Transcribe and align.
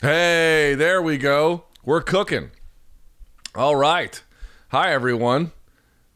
Hey, 0.00 0.76
there 0.76 1.02
we 1.02 1.18
go. 1.18 1.64
We're 1.84 2.02
cooking. 2.02 2.52
All 3.56 3.74
right. 3.74 4.22
Hi, 4.68 4.92
everyone. 4.92 5.50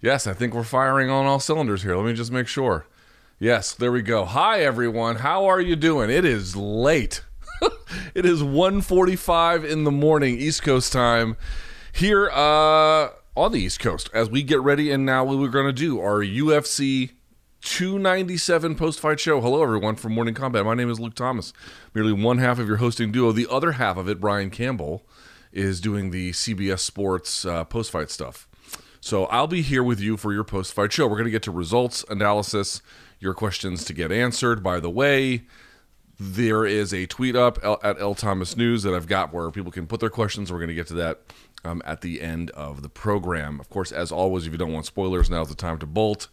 Yes, 0.00 0.24
I 0.24 0.34
think 0.34 0.54
we're 0.54 0.62
firing 0.62 1.10
on 1.10 1.26
all 1.26 1.40
cylinders 1.40 1.82
here. 1.82 1.96
Let 1.96 2.06
me 2.06 2.12
just 2.12 2.30
make 2.30 2.46
sure. 2.46 2.86
Yes, 3.40 3.74
there 3.74 3.90
we 3.90 4.02
go. 4.02 4.24
Hi, 4.24 4.60
everyone. 4.60 5.16
How 5.16 5.46
are 5.46 5.60
you 5.60 5.74
doing? 5.74 6.10
It 6.10 6.24
is 6.24 6.54
late. 6.54 7.24
it 8.14 8.24
is 8.24 8.40
1.45 8.40 9.68
in 9.68 9.82
the 9.82 9.90
morning, 9.90 10.38
East 10.38 10.62
Coast 10.62 10.92
time, 10.92 11.36
here 11.90 12.30
uh, 12.30 13.08
on 13.36 13.50
the 13.50 13.58
East 13.58 13.80
Coast 13.80 14.08
as 14.14 14.30
we 14.30 14.44
get 14.44 14.60
ready. 14.60 14.92
And 14.92 15.04
now 15.04 15.24
we're 15.24 15.48
going 15.48 15.66
to 15.66 15.72
do 15.72 15.98
our 15.98 16.20
UFC 16.20 17.14
297 17.62 18.74
post 18.74 18.98
fight 18.98 19.20
show. 19.20 19.40
Hello, 19.40 19.62
everyone, 19.62 19.94
from 19.94 20.12
Morning 20.12 20.34
Kombat. 20.34 20.64
My 20.64 20.74
name 20.74 20.90
is 20.90 20.98
Luke 20.98 21.14
Thomas, 21.14 21.52
merely 21.94 22.12
one 22.12 22.38
half 22.38 22.58
of 22.58 22.66
your 22.66 22.78
hosting 22.78 23.12
duo. 23.12 23.30
The 23.30 23.46
other 23.48 23.72
half 23.72 23.96
of 23.96 24.08
it, 24.08 24.20
Brian 24.20 24.50
Campbell, 24.50 25.06
is 25.52 25.80
doing 25.80 26.10
the 26.10 26.32
CBS 26.32 26.80
Sports 26.80 27.44
uh, 27.44 27.62
post 27.62 27.92
fight 27.92 28.10
stuff. 28.10 28.48
So 29.00 29.26
I'll 29.26 29.46
be 29.46 29.62
here 29.62 29.84
with 29.84 30.00
you 30.00 30.16
for 30.16 30.32
your 30.32 30.42
post 30.42 30.72
fight 30.72 30.92
show. 30.92 31.06
We're 31.06 31.14
going 31.14 31.26
to 31.26 31.30
get 31.30 31.44
to 31.44 31.52
results, 31.52 32.04
analysis, 32.10 32.82
your 33.20 33.32
questions 33.32 33.84
to 33.84 33.92
get 33.92 34.10
answered. 34.10 34.60
By 34.64 34.80
the 34.80 34.90
way, 34.90 35.42
there 36.18 36.66
is 36.66 36.92
a 36.92 37.06
tweet 37.06 37.36
up 37.36 37.60
at 37.64 38.00
L 38.00 38.16
Thomas 38.16 38.56
News 38.56 38.82
that 38.82 38.92
I've 38.92 39.06
got 39.06 39.32
where 39.32 39.48
people 39.52 39.70
can 39.70 39.86
put 39.86 40.00
their 40.00 40.10
questions. 40.10 40.50
We're 40.50 40.58
going 40.58 40.68
to 40.68 40.74
get 40.74 40.88
to 40.88 40.94
that 40.94 41.20
um, 41.64 41.80
at 41.84 42.00
the 42.00 42.22
end 42.22 42.50
of 42.50 42.82
the 42.82 42.88
program. 42.88 43.60
Of 43.60 43.70
course, 43.70 43.92
as 43.92 44.10
always, 44.10 44.48
if 44.48 44.52
you 44.52 44.58
don't 44.58 44.72
want 44.72 44.86
spoilers, 44.86 45.30
now's 45.30 45.48
the 45.48 45.54
time 45.54 45.78
to 45.78 45.86
bolt 45.86 46.26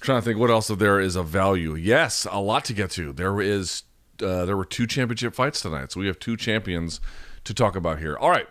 trying 0.00 0.20
to 0.20 0.24
think 0.24 0.38
what 0.38 0.50
else 0.50 0.68
there 0.68 1.00
is 1.00 1.16
of 1.16 1.28
value. 1.28 1.74
Yes, 1.74 2.26
a 2.30 2.40
lot 2.40 2.64
to 2.66 2.72
get 2.72 2.90
to. 2.92 3.12
There 3.12 3.40
is 3.40 3.84
uh, 4.22 4.44
there 4.44 4.56
were 4.56 4.64
two 4.64 4.86
championship 4.86 5.34
fights 5.34 5.60
tonight, 5.60 5.92
so 5.92 6.00
we 6.00 6.06
have 6.06 6.18
two 6.18 6.36
champions 6.36 7.00
to 7.44 7.54
talk 7.54 7.76
about 7.76 7.98
here. 7.98 8.16
All 8.16 8.30
right. 8.30 8.46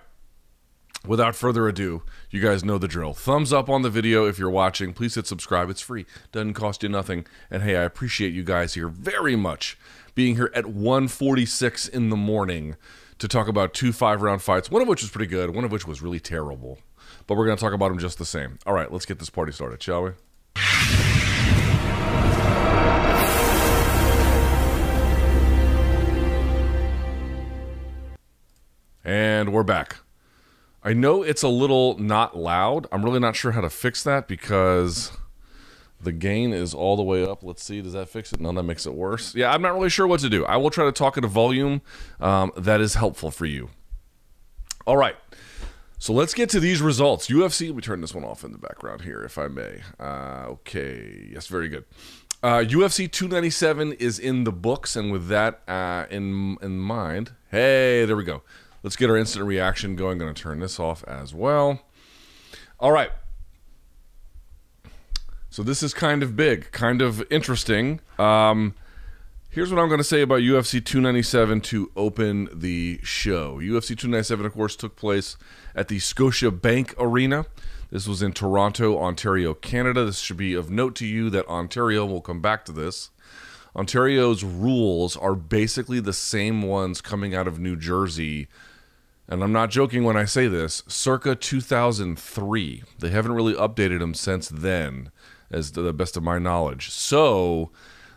Without 1.06 1.34
further 1.34 1.66
ado, 1.70 2.04
you 2.30 2.42
guys 2.42 2.66
know 2.66 2.78
the 2.78 2.88
drill. 2.88 3.14
Thumbs 3.14 3.54
up 3.54 3.70
on 3.70 3.84
the 3.84 3.90
video 3.90 4.26
if 4.26 4.38
you're 4.38 4.50
watching. 4.50 4.92
Please 4.92 5.16
hit 5.16 5.28
subscribe. 5.28 5.70
It's 5.70 5.80
free. 5.80 6.06
Doesn't 6.34 6.56
cost 6.56 6.84
you 6.84 6.90
nothing. 6.90 7.26
And 7.50 7.64
hey, 7.64 7.78
I 7.78 7.84
appreciate 7.84 8.34
you 8.34 8.44
guys 8.44 8.74
here 8.74 8.90
very 8.90 9.38
much 9.38 9.78
being 10.14 10.36
here 10.36 10.52
at 10.54 10.66
1:46 10.66 11.88
in 11.88 12.10
the 12.10 12.18
morning 12.18 12.76
to 13.20 13.28
talk 13.30 13.48
about 13.48 13.74
two 13.74 13.94
five-round 13.94 14.42
fights, 14.42 14.70
one 14.70 14.82
of 14.82 14.88
which 14.88 15.02
was 15.02 15.12
pretty 15.12 15.30
good, 15.30 15.56
one 15.56 15.64
of 15.64 15.72
which 15.72 15.88
was 15.88 16.02
really 16.02 16.20
terrible. 16.20 16.80
But 17.28 17.38
we're 17.38 17.46
going 17.46 17.58
to 17.58 17.64
talk 17.64 17.74
about 17.74 17.90
them 17.90 18.00
just 18.00 18.18
the 18.18 18.26
same. 18.26 18.60
All 18.66 18.74
right, 18.74 18.92
let's 18.92 19.06
get 19.06 19.20
this 19.20 19.30
party 19.30 19.54
started, 19.54 19.82
shall 19.82 20.04
we? 20.04 21.19
And 29.10 29.52
we're 29.52 29.64
back. 29.64 29.96
I 30.84 30.94
know 30.94 31.24
it's 31.24 31.42
a 31.42 31.48
little 31.48 31.98
not 31.98 32.38
loud. 32.38 32.86
I'm 32.92 33.04
really 33.04 33.20
not 33.20 33.36
sure 33.36 33.54
how 33.54 33.62
to 33.62 33.70
fix 33.72 34.04
that 34.04 34.28
because 34.28 35.12
the 36.00 36.12
gain 36.12 36.54
is 36.54 36.76
all 36.76 36.96
the 36.96 37.02
way 37.02 37.26
up. 37.26 37.42
Let's 37.42 37.64
see, 37.64 37.82
does 37.82 37.94
that 37.94 38.08
fix 38.08 38.32
it? 38.34 38.40
No, 38.40 38.52
that 38.52 38.62
makes 38.62 38.86
it 38.86 38.94
worse. 38.94 39.34
Yeah, 39.34 39.52
I'm 39.52 39.64
not 39.64 39.74
really 39.74 39.90
sure 39.90 40.06
what 40.06 40.20
to 40.20 40.30
do. 40.30 40.46
I 40.46 40.58
will 40.58 40.70
try 40.70 40.86
to 40.86 40.92
talk 40.92 41.18
at 41.18 41.24
a 41.24 41.28
volume 41.28 41.82
um, 42.20 42.52
that 42.56 42.82
is 42.82 42.94
helpful 42.94 43.32
for 43.32 43.48
you. 43.48 43.72
All 44.86 44.96
right. 44.96 45.16
So 45.98 46.14
let's 46.14 46.36
get 46.36 46.52
to 46.52 46.60
these 46.60 46.80
results. 46.80 47.30
UFC, 47.30 47.66
let 47.66 47.78
me 47.78 47.82
turn 47.82 48.02
this 48.02 48.14
one 48.14 48.24
off 48.24 48.44
in 48.44 48.52
the 48.52 48.60
background 48.60 49.02
here, 49.02 49.24
if 49.24 49.40
I 49.40 49.48
may. 49.48 49.82
Uh, 50.00 50.50
okay. 50.50 51.30
Yes, 51.34 51.48
very 51.48 51.68
good. 51.68 51.86
Uh, 52.44 52.60
UFC 52.60 53.12
297 53.12 53.94
is 53.94 54.20
in 54.20 54.44
the 54.44 54.52
books, 54.52 54.96
and 54.96 55.12
with 55.12 55.30
that 55.30 55.62
uh, 55.68 56.06
in 56.12 56.58
in 56.62 56.78
mind, 56.78 57.32
hey, 57.50 58.06
there 58.06 58.16
we 58.16 58.24
go. 58.24 58.44
Let's 58.84 58.96
get 58.96 59.10
our 59.10 59.18
instant 59.18 59.46
reaction 59.46 59.96
going. 59.96 60.14
I'm 60.14 60.20
going 60.20 60.34
to 60.34 60.42
turn 60.42 60.60
this 60.60 60.80
off 60.80 61.04
as 61.06 61.34
well. 61.34 61.82
All 62.80 62.92
right. 62.92 63.12
So 65.50 65.64
this 65.64 65.84
is 65.84 65.94
kind 65.94 66.24
of 66.24 66.36
big, 66.36 66.72
kind 66.72 67.02
of 67.02 67.24
interesting. 67.32 68.00
Um, 68.18 68.76
here's 69.50 69.74
what 69.74 69.82
I'm 69.82 69.88
going 69.88 69.98
to 69.98 70.04
say 70.04 70.22
about 70.22 70.40
UFC 70.40 70.84
297 70.84 71.62
to 71.62 71.92
open 71.96 72.50
the 72.54 73.00
show. 73.04 73.58
UFC 73.58 73.98
297, 73.98 74.46
of 74.46 74.54
course, 74.54 74.76
took 74.76 74.96
place 74.96 75.38
at 75.76 75.88
the 75.88 75.98
Scotiabank 75.98 76.94
Arena. 76.98 77.46
This 77.90 78.08
was 78.08 78.22
in 78.22 78.34
Toronto, 78.34 79.00
Ontario, 79.00 79.56
Canada. 79.56 80.06
This 80.06 80.20
should 80.20 80.38
be 80.38 80.54
of 80.54 80.70
note 80.70 80.96
to 80.98 81.06
you 81.06 81.30
that 81.32 81.48
Ontario, 81.48 82.06
we'll 82.06 82.22
come 82.22 82.42
back 82.42 82.64
to 82.66 82.72
this. 82.72 83.10
Ontario's 83.76 84.44
rules 84.44 85.18
are 85.18 85.36
basically 85.36 86.00
the 86.00 86.14
same 86.14 86.62
ones 86.62 87.02
coming 87.02 87.34
out 87.34 87.48
of 87.48 87.60
New 87.60 87.76
Jersey 87.76 88.48
and 89.30 89.44
I'm 89.44 89.52
not 89.52 89.70
joking 89.70 90.04
when 90.04 90.18
I 90.18 90.26
say 90.26 90.48
this, 90.48 90.82
circa 90.88 91.36
2003. 91.36 92.84
They 92.98 93.10
haven't 93.10 93.32
really 93.32 93.54
updated 93.54 94.00
them 94.00 94.16
since 94.16 94.50
then, 94.50 95.12
as 95.52 95.70
to 95.72 95.84
the 95.84 95.94
best 95.94 96.18
of 96.18 96.24
my 96.24 96.40
knowledge. 96.40 96.90
So 96.90 97.70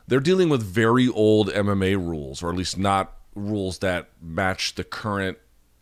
they're 0.08 0.20
dealing 0.20 0.48
with 0.48 0.62
very 0.62 1.08
old 1.08 1.50
MMA 1.50 1.96
rules, 1.96 2.42
or 2.42 2.50
at 2.50 2.56
least 2.56 2.78
not 2.78 3.14
rules 3.34 3.78
that 3.78 4.08
match 4.22 4.74
the 4.74 4.84
current 4.84 5.36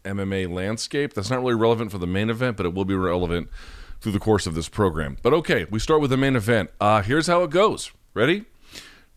MMA 0.05 0.53
landscape. 0.53 1.15
That's 1.15 1.31
not 1.31 1.41
really 1.41 1.55
relevant 1.55 1.93
for 1.93 1.99
the 1.99 2.07
main 2.09 2.29
event, 2.29 2.57
but 2.57 2.67
it 2.67 2.75
will 2.75 2.85
be 2.85 2.95
relevant 2.95 3.49
through 4.01 4.13
the 4.13 4.19
course 4.19 4.49
of 4.49 4.55
this 4.55 4.69
program. 4.69 5.17
But 5.23 5.33
okay, 5.35 5.65
we 5.71 5.79
start 5.79 6.01
with 6.01 6.11
the 6.11 6.17
main 6.17 6.35
event. 6.35 6.71
Uh, 6.81 7.03
here's 7.03 7.29
how 7.29 7.45
it 7.45 7.51
goes. 7.51 7.93
Ready? 8.15 8.47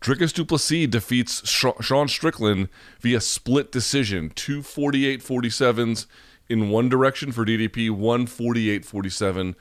Dricus 0.04 0.34
Du 0.34 0.44
Plessis 0.44 0.86
defeats 0.86 1.48
Sean 1.48 2.08
Strickland 2.08 2.68
via 3.00 3.22
split 3.22 3.72
decision, 3.72 4.28
two 4.28 4.62
48 4.62 5.22
47s 5.22 6.04
in 6.46 6.68
one 6.68 6.90
direction 6.90 7.32
for 7.32 7.46
DDP, 7.46 7.90
one 7.90 8.26
48 8.26 8.84
47 8.84 9.56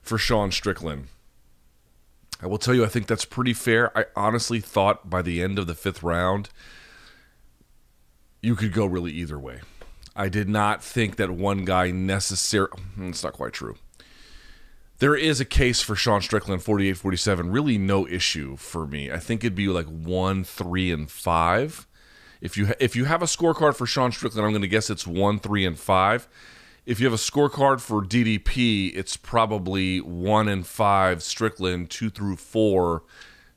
for 0.00 0.16
Sean 0.16 0.52
Strickland. 0.52 1.08
I 2.40 2.46
will 2.46 2.58
tell 2.58 2.76
you, 2.76 2.84
I 2.84 2.88
think 2.88 3.08
that's 3.08 3.24
pretty 3.24 3.52
fair. 3.52 3.90
I 3.98 4.04
honestly 4.14 4.60
thought 4.60 5.10
by 5.10 5.20
the 5.20 5.42
end 5.42 5.58
of 5.58 5.66
the 5.66 5.74
fifth 5.74 6.04
round, 6.04 6.50
you 8.40 8.54
could 8.54 8.72
go 8.72 8.86
really 8.86 9.10
either 9.10 9.36
way. 9.36 9.62
I 10.14 10.28
did 10.28 10.48
not 10.48 10.80
think 10.80 11.16
that 11.16 11.32
one 11.32 11.64
guy 11.64 11.90
necessarily. 11.90 12.80
Hmm, 12.94 13.08
it's 13.08 13.24
not 13.24 13.32
quite 13.32 13.52
true 13.52 13.74
there 14.98 15.14
is 15.14 15.40
a 15.40 15.44
case 15.44 15.80
for 15.80 15.94
Sean 15.94 16.20
Strickland 16.20 16.62
48 16.62 16.96
47 16.96 17.50
really 17.50 17.78
no 17.78 18.06
issue 18.06 18.56
for 18.56 18.86
me. 18.86 19.10
I 19.10 19.18
think 19.18 19.44
it'd 19.44 19.54
be 19.54 19.68
like 19.68 19.86
1 19.86 20.44
3 20.44 20.92
and 20.92 21.10
5 21.10 21.86
if 22.40 22.56
you 22.56 22.66
ha- 22.68 22.74
if 22.78 22.94
you 22.94 23.04
have 23.06 23.22
a 23.22 23.26
scorecard 23.26 23.74
for 23.76 23.86
Sean 23.86 24.12
Strickland 24.12 24.46
I'm 24.46 24.52
going 24.52 24.62
to 24.62 24.68
guess 24.68 24.90
it's 24.90 25.06
1 25.06 25.38
3 25.40 25.64
and 25.64 25.78
5 25.78 26.28
if 26.86 27.00
you 27.00 27.06
have 27.06 27.14
a 27.14 27.16
scorecard 27.16 27.80
for 27.80 28.02
DDP 28.02 28.92
it's 28.94 29.16
probably 29.16 30.00
1 30.00 30.48
and 30.48 30.66
5 30.66 31.22
Strickland 31.22 31.90
2 31.90 32.10
through 32.10 32.36
4 32.36 33.02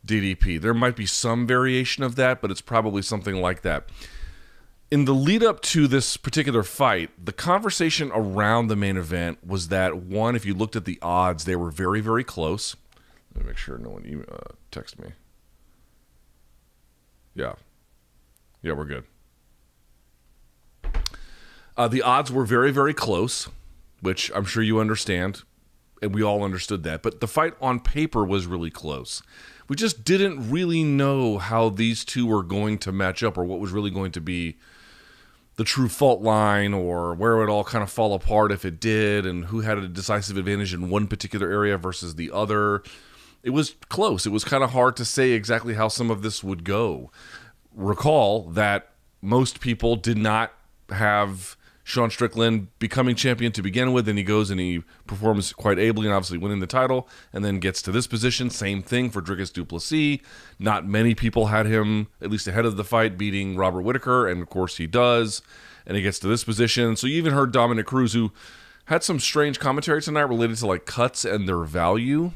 DDP 0.05 0.59
there 0.59 0.73
might 0.73 0.95
be 0.95 1.05
some 1.05 1.45
variation 1.47 2.03
of 2.03 2.15
that 2.15 2.41
but 2.41 2.51
it's 2.51 2.61
probably 2.61 3.01
something 3.01 3.35
like 3.35 3.61
that 3.61 3.87
in 4.91 5.05
the 5.05 5.13
lead 5.13 5.41
up 5.41 5.61
to 5.61 5.87
this 5.87 6.17
particular 6.17 6.63
fight, 6.63 7.09
the 7.23 7.31
conversation 7.31 8.11
around 8.13 8.67
the 8.67 8.75
main 8.75 8.97
event 8.97 9.39
was 9.47 9.69
that 9.69 9.95
one, 9.95 10.35
if 10.35 10.45
you 10.45 10.53
looked 10.53 10.75
at 10.75 10.83
the 10.83 10.99
odds, 11.01 11.45
they 11.45 11.55
were 11.55 11.71
very, 11.71 12.01
very 12.01 12.25
close. 12.25 12.75
Let 13.33 13.45
me 13.45 13.49
make 13.49 13.57
sure 13.57 13.77
no 13.77 13.91
one 13.91 14.05
email, 14.05 14.25
uh, 14.29 14.53
text 14.69 14.99
me. 14.99 15.11
Yeah, 17.33 17.53
yeah, 18.61 18.73
we're 18.73 18.85
good. 18.85 19.05
Uh, 21.77 21.87
the 21.87 22.01
odds 22.01 22.29
were 22.29 22.43
very, 22.43 22.71
very 22.71 22.93
close, 22.93 23.47
which 24.01 24.29
I'm 24.35 24.43
sure 24.43 24.61
you 24.61 24.81
understand, 24.81 25.43
and 26.01 26.13
we 26.13 26.21
all 26.21 26.43
understood 26.43 26.83
that. 26.83 27.01
But 27.01 27.21
the 27.21 27.27
fight 27.27 27.53
on 27.61 27.79
paper 27.79 28.25
was 28.25 28.45
really 28.45 28.69
close. 28.69 29.23
We 29.69 29.77
just 29.77 30.03
didn't 30.03 30.51
really 30.51 30.83
know 30.83 31.37
how 31.37 31.69
these 31.69 32.03
two 32.03 32.25
were 32.25 32.43
going 32.43 32.77
to 32.79 32.91
match 32.91 33.23
up 33.23 33.37
or 33.37 33.45
what 33.45 33.61
was 33.61 33.71
really 33.71 33.89
going 33.89 34.11
to 34.11 34.19
be 34.19 34.57
the 35.61 35.65
true 35.65 35.87
fault 35.87 36.23
line 36.23 36.73
or 36.73 37.13
where 37.13 37.43
it 37.43 37.47
all 37.47 37.63
kind 37.63 37.83
of 37.83 37.91
fall 37.91 38.15
apart 38.15 38.51
if 38.51 38.65
it 38.65 38.79
did 38.79 39.27
and 39.27 39.45
who 39.45 39.61
had 39.61 39.77
a 39.77 39.87
decisive 39.87 40.35
advantage 40.35 40.73
in 40.73 40.89
one 40.89 41.05
particular 41.05 41.51
area 41.51 41.77
versus 41.77 42.15
the 42.15 42.31
other. 42.31 42.81
It 43.43 43.51
was 43.51 43.75
close. 43.87 44.25
It 44.25 44.31
was 44.31 44.43
kind 44.43 44.63
of 44.63 44.71
hard 44.71 44.95
to 44.95 45.05
say 45.05 45.33
exactly 45.33 45.75
how 45.75 45.87
some 45.87 46.09
of 46.09 46.23
this 46.23 46.43
would 46.43 46.63
go. 46.63 47.11
Recall 47.75 48.49
that 48.49 48.89
most 49.21 49.59
people 49.59 49.95
did 49.95 50.17
not 50.17 50.51
have 50.89 51.55
Sean 51.91 52.09
Strickland 52.09 52.67
becoming 52.79 53.17
champion 53.17 53.51
to 53.51 53.61
begin 53.61 53.91
with, 53.91 54.07
and 54.07 54.17
he 54.17 54.23
goes 54.23 54.49
and 54.49 54.61
he 54.61 54.81
performs 55.07 55.51
quite 55.51 55.77
ably 55.77 56.07
and 56.07 56.15
obviously 56.15 56.37
winning 56.37 56.61
the 56.61 56.65
title, 56.65 57.05
and 57.33 57.43
then 57.43 57.59
gets 57.59 57.81
to 57.81 57.91
this 57.91 58.07
position. 58.07 58.49
Same 58.49 58.81
thing 58.81 59.09
for 59.09 59.21
Dricus 59.21 59.51
Du 59.51 59.65
Plessis. 59.65 60.19
Not 60.57 60.87
many 60.87 61.13
people 61.13 61.47
had 61.47 61.65
him, 61.65 62.07
at 62.21 62.31
least 62.31 62.47
ahead 62.47 62.65
of 62.65 62.77
the 62.77 62.85
fight, 62.85 63.17
beating 63.17 63.57
Robert 63.57 63.81
Whitaker, 63.81 64.25
and 64.25 64.41
of 64.41 64.49
course 64.49 64.77
he 64.77 64.87
does, 64.87 65.41
and 65.85 65.97
he 65.97 66.01
gets 66.01 66.17
to 66.19 66.29
this 66.29 66.45
position. 66.45 66.95
So 66.95 67.07
you 67.07 67.17
even 67.17 67.33
heard 67.33 67.51
Dominick 67.51 67.87
Cruz, 67.87 68.13
who 68.13 68.31
had 68.85 69.03
some 69.03 69.19
strange 69.19 69.59
commentary 69.59 70.01
tonight 70.01 70.21
related 70.21 70.55
to 70.59 70.67
like 70.67 70.85
cuts 70.85 71.25
and 71.25 71.45
their 71.45 71.63
value, 71.65 72.31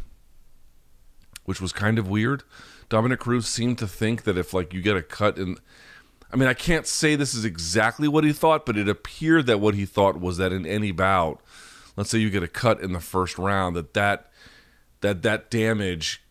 which 1.46 1.62
was 1.62 1.72
kind 1.72 1.98
of 1.98 2.10
weird. 2.10 2.44
Dominick 2.90 3.22
Cruz 3.22 3.48
seemed 3.48 3.78
to 3.78 3.88
think 3.88 4.24
that 4.24 4.38
if 4.38 4.54
like 4.54 4.74
you 4.74 4.82
get 4.82 4.98
a 4.98 5.02
cut 5.02 5.38
in 5.38 5.56
I 6.36 6.38
mean, 6.38 6.50
I 6.50 6.54
can't 6.54 6.86
say 6.86 7.16
this 7.16 7.34
is 7.34 7.46
exactly 7.46 8.10
what 8.10 8.26
he 8.26 8.34
thought, 8.34 8.66
but 8.66 8.78
it 8.78 8.90
appeared 8.90 9.46
that 9.46 9.62
what 9.62 9.74
he 9.74 9.86
thought 9.86 10.20
was 10.20 10.36
that 10.36 10.52
in 10.52 10.66
any 10.66 10.92
bout, 10.92 11.40
let's 11.96 12.10
say 12.10 12.18
you 12.18 12.30
get 12.30 12.44
a 12.44 12.48
cut 12.50 12.82
in 12.82 12.92
the 12.92 13.00
first 13.00 13.38
round, 13.38 13.74
that 13.78 13.94
that 13.94 14.30
that, 15.00 15.22
that 15.22 15.50
damage 15.50 16.22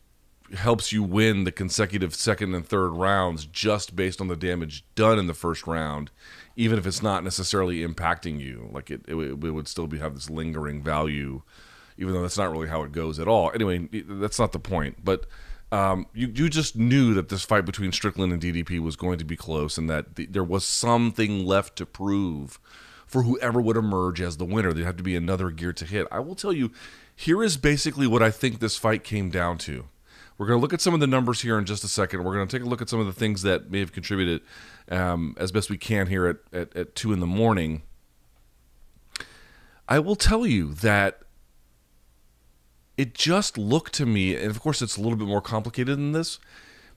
helps 0.52 0.92
you 0.92 1.02
win 1.02 1.44
the 1.44 1.52
consecutive 1.52 2.14
second 2.14 2.54
and 2.54 2.66
third 2.68 2.90
rounds 2.90 3.46
just 3.46 3.96
based 3.96 4.20
on 4.20 4.28
the 4.28 4.36
damage 4.36 4.84
done 4.94 5.18
in 5.18 5.26
the 5.26 5.32
first 5.32 5.66
round, 5.66 6.10
even 6.54 6.78
if 6.78 6.86
it's 6.86 7.02
not 7.02 7.24
necessarily 7.24 7.78
impacting 7.78 8.38
you. 8.38 8.68
Like 8.70 8.90
it, 8.90 9.00
it, 9.08 9.14
it 9.14 9.38
would 9.38 9.68
still 9.68 9.86
be 9.86 10.00
have 10.00 10.14
this 10.14 10.28
lingering 10.28 10.82
value, 10.82 11.40
even 11.96 12.12
though 12.12 12.20
that's 12.20 12.36
not 12.36 12.52
really 12.52 12.68
how 12.68 12.82
it 12.82 12.92
goes 12.92 13.18
at 13.18 13.26
all. 13.26 13.50
Anyway, 13.54 13.88
that's 14.06 14.38
not 14.38 14.52
the 14.52 14.58
point. 14.58 15.02
But 15.02 15.24
um, 15.74 16.06
you 16.14 16.30
you 16.32 16.48
just 16.48 16.76
knew 16.76 17.14
that 17.14 17.30
this 17.30 17.42
fight 17.42 17.64
between 17.64 17.90
Strickland 17.90 18.32
and 18.32 18.40
DDP 18.40 18.78
was 18.78 18.94
going 18.94 19.18
to 19.18 19.24
be 19.24 19.36
close, 19.36 19.76
and 19.76 19.90
that 19.90 20.14
the, 20.14 20.26
there 20.26 20.44
was 20.44 20.64
something 20.64 21.44
left 21.44 21.74
to 21.76 21.84
prove 21.84 22.60
for 23.08 23.24
whoever 23.24 23.60
would 23.60 23.76
emerge 23.76 24.20
as 24.20 24.36
the 24.36 24.44
winner. 24.44 24.72
There'd 24.72 24.86
have 24.86 24.96
to 24.98 25.02
be 25.02 25.16
another 25.16 25.50
gear 25.50 25.72
to 25.72 25.84
hit. 25.84 26.06
I 26.12 26.20
will 26.20 26.36
tell 26.36 26.52
you, 26.52 26.70
here 27.16 27.42
is 27.42 27.56
basically 27.56 28.06
what 28.06 28.22
I 28.22 28.30
think 28.30 28.60
this 28.60 28.76
fight 28.76 29.02
came 29.02 29.30
down 29.30 29.58
to. 29.58 29.86
We're 30.38 30.46
going 30.46 30.58
to 30.58 30.62
look 30.62 30.72
at 30.72 30.80
some 30.80 30.94
of 30.94 31.00
the 31.00 31.08
numbers 31.08 31.42
here 31.42 31.58
in 31.58 31.64
just 31.64 31.82
a 31.82 31.88
second. 31.88 32.22
We're 32.22 32.34
going 32.34 32.46
to 32.46 32.56
take 32.56 32.64
a 32.64 32.68
look 32.68 32.80
at 32.80 32.88
some 32.88 33.00
of 33.00 33.06
the 33.06 33.12
things 33.12 33.42
that 33.42 33.68
may 33.68 33.80
have 33.80 33.92
contributed 33.92 34.42
um, 34.90 35.34
as 35.38 35.50
best 35.50 35.70
we 35.70 35.76
can 35.76 36.06
here 36.06 36.26
at, 36.26 36.36
at, 36.52 36.76
at 36.76 36.94
2 36.94 37.12
in 37.12 37.18
the 37.18 37.26
morning. 37.26 37.82
I 39.88 39.98
will 39.98 40.16
tell 40.16 40.46
you 40.46 40.72
that 40.74 41.20
it 42.96 43.14
just 43.14 43.58
looked 43.58 43.92
to 43.94 44.06
me, 44.06 44.36
and 44.36 44.50
of 44.50 44.60
course 44.60 44.82
it's 44.82 44.96
a 44.96 45.00
little 45.00 45.18
bit 45.18 45.28
more 45.28 45.40
complicated 45.40 45.96
than 45.96 46.12
this, 46.12 46.38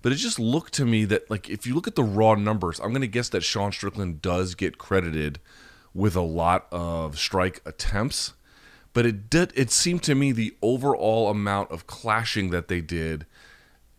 but 0.01 0.11
it 0.11 0.15
just 0.15 0.39
looked 0.39 0.73
to 0.73 0.85
me 0.85 1.05
that 1.05 1.29
like 1.29 1.49
if 1.49 1.65
you 1.65 1.73
look 1.73 1.87
at 1.87 1.95
the 1.95 2.03
raw 2.03 2.35
numbers, 2.35 2.79
I'm 2.79 2.89
going 2.89 3.01
to 3.01 3.07
guess 3.07 3.29
that 3.29 3.43
Sean 3.43 3.71
Strickland 3.71 4.21
does 4.21 4.55
get 4.55 4.77
credited 4.77 5.39
with 5.93 6.15
a 6.15 6.21
lot 6.21 6.67
of 6.71 7.17
strike 7.17 7.61
attempts, 7.65 8.33
but 8.93 9.05
it 9.05 9.29
did 9.29 9.51
it 9.55 9.71
seemed 9.71 10.03
to 10.03 10.15
me 10.15 10.31
the 10.31 10.55
overall 10.61 11.29
amount 11.29 11.71
of 11.71 11.87
clashing 11.87 12.51
that 12.51 12.67
they 12.67 12.81
did 12.81 13.25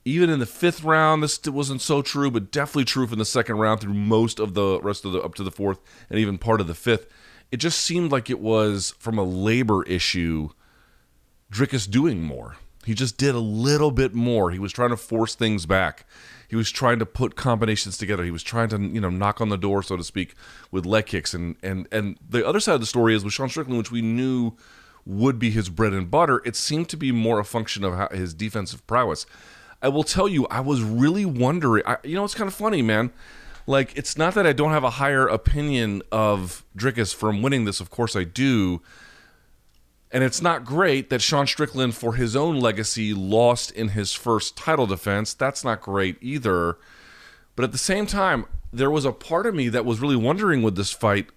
even 0.09 0.31
in 0.31 0.39
the 0.39 0.47
fifth 0.47 0.85
round, 0.85 1.23
this 1.23 1.39
wasn't 1.45 1.83
so 1.83 2.00
true, 2.00 2.31
but 2.31 2.50
definitely 2.50 2.87
true 2.87 3.06
for 3.06 3.17
the 3.17 3.25
second 3.25 3.59
round 3.59 3.81
through 3.81 3.95
most 3.95 4.41
of 4.41 4.55
the 4.55 4.81
rest 4.81 5.05
of 5.05 5.12
the 5.12 5.21
up 5.21 5.35
to 5.35 5.45
the 5.45 5.50
fourth 5.50 5.81
and 6.09 6.19
even 6.19 6.39
part 6.39 6.61
of 6.61 6.67
the 6.67 6.75
fifth. 6.75 7.06
It 7.53 7.59
just 7.59 7.79
seemed 7.79 8.11
like 8.11 8.31
it 8.31 8.41
was 8.41 8.95
from 8.99 9.19
a 9.19 9.23
labor 9.23 9.83
issue 9.85 10.50
Dricus 11.53 11.91
doing 11.91 12.23
more. 12.23 12.56
He 12.85 12.95
just 12.95 13.19
did 13.19 13.35
a 13.35 13.41
little 13.41 13.91
bit 13.91 14.15
more. 14.15 14.50
He 14.50 14.59
was 14.59 14.73
trying 14.73 14.91
to 14.91 14.97
force 14.97 15.35
things 15.35 15.67
back. 15.67 16.06
He 16.49 16.56
was 16.56 16.71
trying 16.71 16.99
to 17.00 17.06
put 17.06 17.37
combinations 17.37 17.99
together. 17.99 18.25
He 18.25 18.31
was 18.31 18.43
trying 18.43 18.71
to, 18.71 18.79
you 18.81 19.00
know, 19.00 19.11
knock 19.11 19.41
on 19.41 19.50
the 19.50 19.59
door, 19.59 19.83
so 19.83 19.97
to 19.97 20.05
speak, 20.05 20.35
with 20.71 20.87
leg 20.87 21.06
kicks. 21.06 21.35
And 21.35 21.56
and 21.62 21.87
and 21.93 22.19
the 22.27 22.47
other 22.47 22.61
side 22.61 22.75
of 22.75 22.81
the 22.81 22.87
story 22.87 23.15
is 23.15 23.25
with 23.25 23.35
Sean 23.35 23.50
Strickland, 23.50 23.77
which 23.77 23.91
we 23.91 24.00
knew 24.00 24.53
would 25.05 25.39
be 25.39 25.50
his 25.50 25.69
bread 25.69 25.93
and 25.93 26.11
butter. 26.11 26.41
It 26.47 26.56
seemed 26.56 26.89
to 26.91 26.97
be 26.97 27.12
more 27.12 27.39
a 27.39 27.45
function 27.45 27.85
of 27.85 27.95
how, 27.95 28.09
his 28.09 28.33
defensive 28.33 28.87
prowess. 28.87 29.27
I 29.83 29.89
will 29.89 30.05
tell 30.05 30.29
you, 30.29 30.47
I 30.47 30.61
was 30.61 30.83
really 30.83 31.27
wondering. 31.27 31.83
I, 31.87 31.99
you 32.03 32.15
know, 32.15 32.25
it's 32.25 32.35
kind 32.35 32.49
of 32.49 32.55
funny, 32.55 32.81
man. 32.81 33.12
Like, 33.67 33.97
it's 33.99 34.17
not 34.17 34.33
that 34.35 34.47
I 34.47 34.55
don't 34.55 34.71
have 34.71 34.85
a 34.85 34.91
higher 34.91 35.29
opinion 35.29 36.03
of 36.11 36.65
Dricus 36.77 37.15
from 37.15 37.43
winning 37.43 37.67
this. 37.67 37.81
Of 37.81 37.91
course, 37.91 38.17
I 38.17 38.25
do. 38.25 38.81
And 40.10 40.25
it's 40.25 40.40
not 40.40 40.64
great 40.64 41.10
that 41.10 41.20
Sean 41.20 41.46
Strickland, 41.46 41.94
for 41.94 42.14
his 42.14 42.34
own 42.34 42.58
legacy, 42.58 43.12
lost 43.12 43.70
in 43.70 43.88
his 43.88 44.14
first 44.14 44.56
title 44.56 44.87
defense. 44.87 45.34
That's 45.34 45.62
not 45.62 45.82
great 45.82 46.16
either. 46.22 46.78
But 47.56 47.64
at 47.64 47.72
the 47.72 47.78
same 47.78 48.06
time, 48.06 48.46
there 48.72 48.90
was 48.90 49.05
a 49.05 49.12
part 49.12 49.46
of 49.46 49.55
me 49.55 49.69
that 49.69 49.84
was 49.84 50.00
really 50.00 50.16
wondering 50.16 50.62
with 50.62 50.76
this 50.76 50.93
fight 50.93 51.28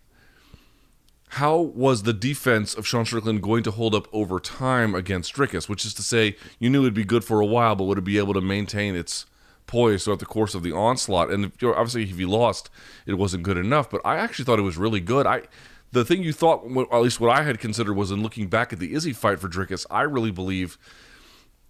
how 1.36 1.58
was 1.58 2.04
the 2.04 2.12
defense 2.12 2.74
of 2.74 2.86
Sean 2.86 3.06
Strickland 3.06 3.42
going 3.42 3.64
to 3.64 3.72
hold 3.72 3.96
up 3.96 4.10
over 4.12 4.38
time 4.38 4.94
against 4.94 5.34
Dricus? 5.34 5.70
Which 5.70 5.86
is 5.86 5.94
to 5.94 6.04
say, 6.04 6.36
you 6.60 6.70
knew 6.70 6.82
it'd 6.82 6.94
be 6.94 7.06
good 7.06 7.24
for 7.24 7.40
a 7.40 7.46
while, 7.46 7.74
but 7.74 7.86
would 7.86 7.98
it 7.98 8.04
be 8.04 8.18
able 8.18 8.34
to 8.34 8.42
maintain 8.42 8.96
its 8.96 9.26
poise 9.66 10.04
throughout 10.04 10.20
the 10.20 10.26
course 10.26 10.56
of 10.56 10.62
the 10.62 10.74
onslaught? 10.74 11.32
And 11.32 11.54
obviously, 11.64 12.04
if 12.04 12.18
he 12.18 12.26
lost, 12.26 12.70
it 13.06 13.14
wasn't 13.14 13.44
good 13.44 13.56
enough. 13.56 13.90
But 13.90 14.02
I 14.04 14.18
actually 14.18 14.44
thought 14.44 14.60
it 14.60 14.64
was 14.64 14.76
really 14.78 15.00
good. 15.00 15.26
I 15.26 15.44
the 15.92 16.06
thing 16.06 16.24
you 16.24 16.34
thought, 16.34 16.64
at 16.92 17.02
least 17.02 17.20
what 17.20 17.38
I 17.38 17.44
had 17.44 17.60
considered, 17.60 17.94
was 17.94 18.12
in 18.12 18.24
looking 18.24 18.48
back 18.48 18.72
at 18.72 18.80
the 18.80 18.94
Izzy 18.94 19.14
fight 19.14 19.40
for 19.40 19.50
Dricus, 19.50 19.86
I 19.90 20.04
really 20.04 20.32
believe, 20.32 20.78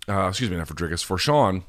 uh, 0.08 0.28
excuse 0.28 0.50
me, 0.50 0.58
not 0.58 0.68
for 0.68 0.76
Dricus, 0.76 1.04
for 1.04 1.18
Sean, 1.18 1.64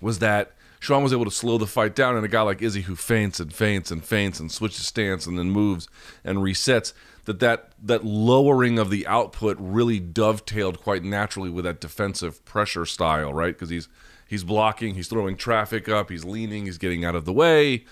was 0.00 0.20
that 0.20 0.52
Sean 0.80 1.02
was 1.02 1.12
able 1.12 1.24
to 1.24 1.30
slow 1.30 1.58
the 1.58 1.66
fight 1.66 1.94
down, 1.94 2.16
and 2.16 2.24
a 2.24 2.28
guy 2.28 2.42
like 2.42 2.62
Izzy 2.62 2.82
who 2.82 2.94
feints 2.96 3.40
and 3.40 3.52
feints 3.52 3.90
and 3.90 4.04
feints 4.04 4.40
and 4.40 4.50
switches 4.50 4.86
stance 4.86 5.26
and 5.26 5.38
then 5.38 5.50
moves 5.50 5.88
and 6.24 6.38
resets, 6.38 6.92
that 7.24 7.40
that, 7.40 7.72
that 7.82 8.04
lowering 8.04 8.78
of 8.78 8.88
the 8.88 9.06
output 9.06 9.56
really 9.60 10.00
dovetailed 10.00 10.80
quite 10.80 11.02
naturally 11.02 11.50
with 11.50 11.64
that 11.64 11.80
defensive 11.80 12.44
pressure 12.44 12.86
style, 12.86 13.34
right? 13.34 13.54
Because 13.54 13.70
he's 13.70 13.88
he's 14.26 14.44
blocking, 14.44 14.94
he's 14.94 15.08
throwing 15.08 15.36
traffic 15.36 15.88
up, 15.88 16.10
he's 16.10 16.24
leaning, 16.24 16.66
he's 16.66 16.78
getting 16.78 17.04
out 17.04 17.14
of 17.14 17.24
the 17.24 17.32
way, 17.32 17.84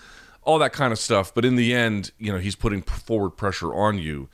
all 0.47 0.57
that 0.59 0.71
kind 0.71 0.93
of 0.93 0.97
stuff. 0.97 1.33
But 1.33 1.45
in 1.45 1.57
the 1.57 1.73
end, 1.73 2.11
you 2.17 2.31
know, 2.31 2.39
he's 2.39 2.55
putting 2.55 2.81
forward 2.81 3.31
pressure 3.31 3.73
on 3.73 3.99
you. 3.99 4.29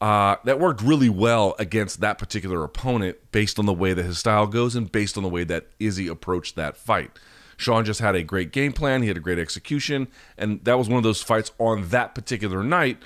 Uh, 0.00 0.36
that 0.44 0.58
worked 0.58 0.80
really 0.82 1.08
well 1.08 1.54
against 1.58 2.00
that 2.00 2.18
particular 2.18 2.64
opponent 2.64 3.16
based 3.30 3.58
on 3.58 3.66
the 3.66 3.72
way 3.72 3.92
that 3.92 4.04
his 4.04 4.18
style 4.18 4.48
goes 4.48 4.74
and 4.74 4.90
based 4.90 5.16
on 5.16 5.22
the 5.22 5.28
way 5.28 5.44
that 5.44 5.66
Izzy 5.78 6.08
approached 6.08 6.56
that 6.56 6.76
fight. 6.76 7.10
Sean 7.56 7.84
just 7.84 8.00
had 8.00 8.16
a 8.16 8.24
great 8.24 8.50
game 8.50 8.72
plan. 8.72 9.02
He 9.02 9.08
had 9.08 9.16
a 9.16 9.20
great 9.20 9.38
execution, 9.38 10.08
and 10.36 10.64
that 10.64 10.76
was 10.76 10.88
one 10.88 10.96
of 10.96 11.04
those 11.04 11.22
fights 11.22 11.52
on 11.58 11.88
that 11.90 12.16
particular 12.16 12.64
night 12.64 12.98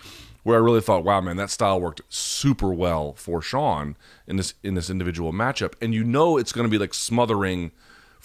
where 0.43 0.57
I 0.57 0.61
really 0.61 0.81
thought, 0.81 1.05
wow, 1.05 1.21
man, 1.21 1.37
that 1.37 1.51
style 1.51 1.81
worked 1.81 2.01
super 2.09 2.73
well 2.73 3.13
for 3.15 3.43
Sean 3.43 3.97
in 4.27 4.37
this 4.37 4.55
in 4.63 4.75
this 4.75 4.89
individual 4.89 5.33
matchup. 5.33 5.75
And 5.83 5.93
you 5.93 6.05
know 6.05 6.39
it's 6.39 6.53
going 6.53 6.67
to 6.67 6.71
be 6.71 6.79
like 6.79 6.95
smothering 6.95 7.73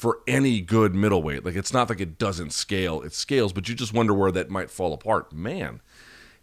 for 0.01 0.21
any 0.25 0.61
good 0.61 0.95
middleweight. 0.95 1.45
Like 1.45 1.53
it's 1.55 1.71
not 1.71 1.87
like 1.87 2.01
it 2.01 2.17
doesn't 2.17 2.53
scale; 2.53 3.03
it 3.03 3.13
scales, 3.13 3.53
but 3.53 3.69
you 3.69 3.75
just 3.75 3.93
wonder 3.93 4.15
where 4.15 4.31
that 4.31 4.49
might 4.49 4.71
fall 4.71 4.93
apart. 4.93 5.31
Man, 5.31 5.79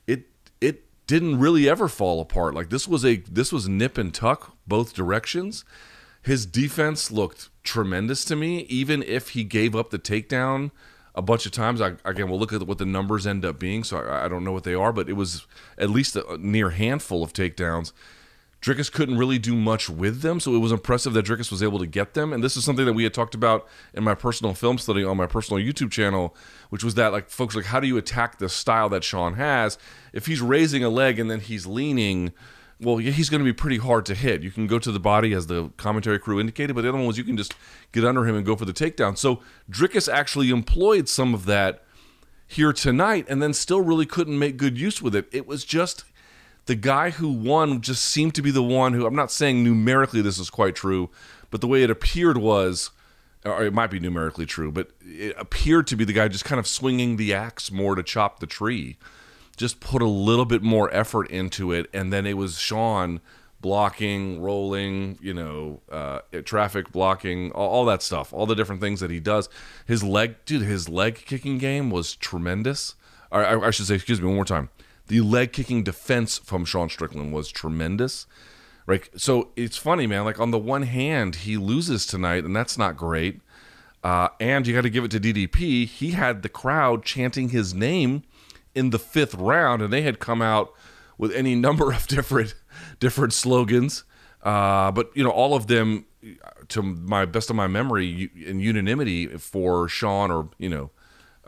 it 0.06 0.26
it 0.60 0.84
didn't 1.08 1.40
really 1.40 1.68
ever 1.68 1.88
fall 1.88 2.20
apart. 2.20 2.54
Like 2.54 2.70
this 2.70 2.86
was 2.86 3.04
a 3.04 3.16
this 3.16 3.52
was 3.52 3.68
nip 3.68 3.98
and 3.98 4.14
tuck 4.14 4.56
both 4.68 4.94
directions. 4.94 5.64
His 6.22 6.46
defense 6.46 7.10
looked 7.10 7.48
tremendous 7.64 8.24
to 8.26 8.36
me, 8.36 8.60
even 8.68 9.02
if 9.02 9.30
he 9.30 9.42
gave 9.42 9.74
up 9.74 9.90
the 9.90 9.98
takedown 9.98 10.70
a 11.16 11.22
bunch 11.22 11.44
of 11.44 11.50
times. 11.50 11.80
I, 11.80 11.94
again, 12.04 12.28
we'll 12.30 12.38
look 12.38 12.52
at 12.52 12.62
what 12.62 12.78
the 12.78 12.86
numbers 12.86 13.26
end 13.26 13.44
up 13.44 13.58
being, 13.58 13.82
so 13.82 13.98
I, 13.98 14.26
I 14.26 14.28
don't 14.28 14.44
know 14.44 14.52
what 14.52 14.62
they 14.62 14.74
are, 14.74 14.92
but 14.92 15.08
it 15.08 15.14
was 15.14 15.48
at 15.76 15.90
least 15.90 16.14
a 16.14 16.38
near 16.38 16.70
handful 16.70 17.24
of 17.24 17.32
takedowns. 17.32 17.90
Dricus 18.60 18.90
couldn't 18.90 19.18
really 19.18 19.38
do 19.38 19.54
much 19.54 19.88
with 19.88 20.20
them, 20.20 20.40
so 20.40 20.54
it 20.54 20.58
was 20.58 20.72
impressive 20.72 21.12
that 21.12 21.24
Dricus 21.24 21.50
was 21.50 21.62
able 21.62 21.78
to 21.78 21.86
get 21.86 22.14
them. 22.14 22.32
And 22.32 22.42
this 22.42 22.56
is 22.56 22.64
something 22.64 22.86
that 22.86 22.92
we 22.92 23.04
had 23.04 23.14
talked 23.14 23.34
about 23.34 23.68
in 23.94 24.02
my 24.02 24.14
personal 24.14 24.52
film 24.52 24.78
study 24.78 25.04
on 25.04 25.16
my 25.16 25.26
personal 25.26 25.62
YouTube 25.62 25.92
channel, 25.92 26.34
which 26.70 26.82
was 26.82 26.94
that 26.94 27.12
like 27.12 27.30
folks 27.30 27.54
like 27.54 27.66
how 27.66 27.78
do 27.78 27.86
you 27.86 27.96
attack 27.96 28.38
the 28.38 28.48
style 28.48 28.88
that 28.88 29.04
Sean 29.04 29.34
has? 29.34 29.78
If 30.12 30.26
he's 30.26 30.40
raising 30.40 30.82
a 30.82 30.88
leg 30.88 31.20
and 31.20 31.30
then 31.30 31.38
he's 31.38 31.66
leaning, 31.66 32.32
well, 32.80 32.96
he's 32.96 33.28
going 33.28 33.40
to 33.40 33.44
be 33.44 33.52
pretty 33.52 33.78
hard 33.78 34.06
to 34.06 34.14
hit. 34.14 34.42
You 34.42 34.50
can 34.50 34.66
go 34.66 34.78
to 34.80 34.90
the 34.90 35.00
body, 35.00 35.32
as 35.32 35.46
the 35.46 35.70
commentary 35.76 36.18
crew 36.18 36.40
indicated, 36.40 36.74
but 36.74 36.82
the 36.82 36.88
other 36.88 36.98
one 36.98 37.06
was 37.06 37.18
you 37.18 37.24
can 37.24 37.36
just 37.36 37.54
get 37.92 38.04
under 38.04 38.26
him 38.26 38.34
and 38.36 38.44
go 38.44 38.56
for 38.56 38.64
the 38.64 38.72
takedown. 38.72 39.16
So 39.16 39.40
Dricus 39.70 40.12
actually 40.12 40.50
employed 40.50 41.08
some 41.08 41.32
of 41.32 41.44
that 41.46 41.84
here 42.46 42.72
tonight 42.72 43.26
and 43.28 43.42
then 43.42 43.52
still 43.52 43.82
really 43.82 44.06
couldn't 44.06 44.38
make 44.38 44.56
good 44.56 44.78
use 44.78 45.02
with 45.02 45.14
it. 45.14 45.28
It 45.32 45.46
was 45.46 45.64
just 45.64 46.04
the 46.68 46.76
guy 46.76 47.10
who 47.10 47.28
won 47.28 47.80
just 47.80 48.04
seemed 48.04 48.34
to 48.36 48.42
be 48.42 48.50
the 48.50 48.62
one 48.62 48.94
who, 48.94 49.06
I'm 49.06 49.16
not 49.16 49.32
saying 49.32 49.64
numerically 49.64 50.22
this 50.22 50.38
is 50.38 50.48
quite 50.48 50.74
true, 50.74 51.10
but 51.50 51.60
the 51.60 51.66
way 51.66 51.82
it 51.82 51.90
appeared 51.90 52.38
was, 52.38 52.90
or 53.44 53.64
it 53.64 53.74
might 53.74 53.90
be 53.90 53.98
numerically 54.00 54.46
true, 54.46 54.70
but 54.70 54.90
it 55.04 55.34
appeared 55.36 55.86
to 55.88 55.96
be 55.96 56.04
the 56.04 56.12
guy 56.12 56.28
just 56.28 56.44
kind 56.44 56.58
of 56.58 56.66
swinging 56.66 57.16
the 57.16 57.34
axe 57.34 57.72
more 57.72 57.94
to 57.94 58.02
chop 58.02 58.38
the 58.40 58.46
tree 58.46 58.96
just 59.58 59.80
put 59.80 60.00
a 60.00 60.06
little 60.06 60.44
bit 60.44 60.62
more 60.62 60.88
effort 60.94 61.28
into 61.30 61.72
it, 61.72 61.90
and 61.92 62.12
then 62.12 62.24
it 62.24 62.36
was 62.36 62.58
Sean 62.58 63.20
blocking, 63.60 64.40
rolling, 64.40 65.18
you 65.20 65.34
know, 65.34 65.80
uh, 65.90 66.20
traffic 66.44 66.92
blocking, 66.92 67.50
all, 67.50 67.68
all, 67.68 67.84
that 67.84 68.00
stuff, 68.00 68.32
all 68.32 68.46
the 68.46 68.54
different 68.54 68.80
things 68.80 69.00
that 69.00 69.10
he 69.10 69.18
does. 69.18 69.48
His 69.84 70.04
leg, 70.04 70.36
dude, 70.46 70.62
his 70.62 70.88
leg 70.88 71.16
kicking 71.26 71.58
game 71.58 71.90
was 71.90 72.14
tremendous. 72.14 72.94
I, 73.32 73.56
I 73.56 73.70
should 73.70 73.86
say, 73.86 73.96
excuse 73.96 74.20
me, 74.20 74.28
one 74.28 74.36
more 74.36 74.44
time. 74.44 74.70
The 75.08 75.20
leg 75.20 75.52
kicking 75.52 75.82
defense 75.82 76.38
from 76.38 76.64
Sean 76.64 76.88
Strickland 76.88 77.32
was 77.32 77.50
tremendous. 77.50 78.26
Right. 78.86 79.08
So 79.16 79.50
it's 79.56 79.76
funny, 79.76 80.06
man. 80.06 80.24
Like 80.24 80.40
on 80.40 80.50
the 80.50 80.58
one 80.58 80.84
hand, 80.84 81.36
he 81.36 81.58
loses 81.58 82.06
tonight, 82.06 82.44
and 82.44 82.56
that's 82.56 82.78
not 82.78 82.96
great. 82.96 83.40
Uh, 84.02 84.28
and 84.40 84.66
you 84.66 84.74
got 84.74 84.82
to 84.82 84.90
give 84.90 85.04
it 85.04 85.10
to 85.10 85.20
DDP. 85.20 85.86
He 85.86 86.12
had 86.12 86.42
the 86.42 86.48
crowd 86.48 87.04
chanting 87.04 87.50
his 87.50 87.74
name 87.74 88.22
in 88.74 88.90
the 88.90 88.98
fifth 88.98 89.34
round, 89.34 89.82
and 89.82 89.92
they 89.92 90.02
had 90.02 90.18
come 90.18 90.40
out 90.40 90.72
with 91.18 91.32
any 91.32 91.54
number 91.66 91.92
of 91.92 92.06
different 92.06 92.54
different 93.00 93.32
slogans. 93.32 94.04
Uh, 94.42 94.90
but 94.92 95.10
you 95.14 95.24
know, 95.24 95.30
all 95.30 95.54
of 95.54 95.66
them, 95.66 96.06
to 96.68 96.82
my 96.82 97.24
best 97.24 97.50
of 97.50 97.56
my 97.56 97.66
memory, 97.66 98.30
in 98.34 98.60
unanimity 98.60 99.26
for 99.26 99.88
Sean 99.88 100.30
or 100.30 100.48
you 100.58 100.68
know, 100.68 100.90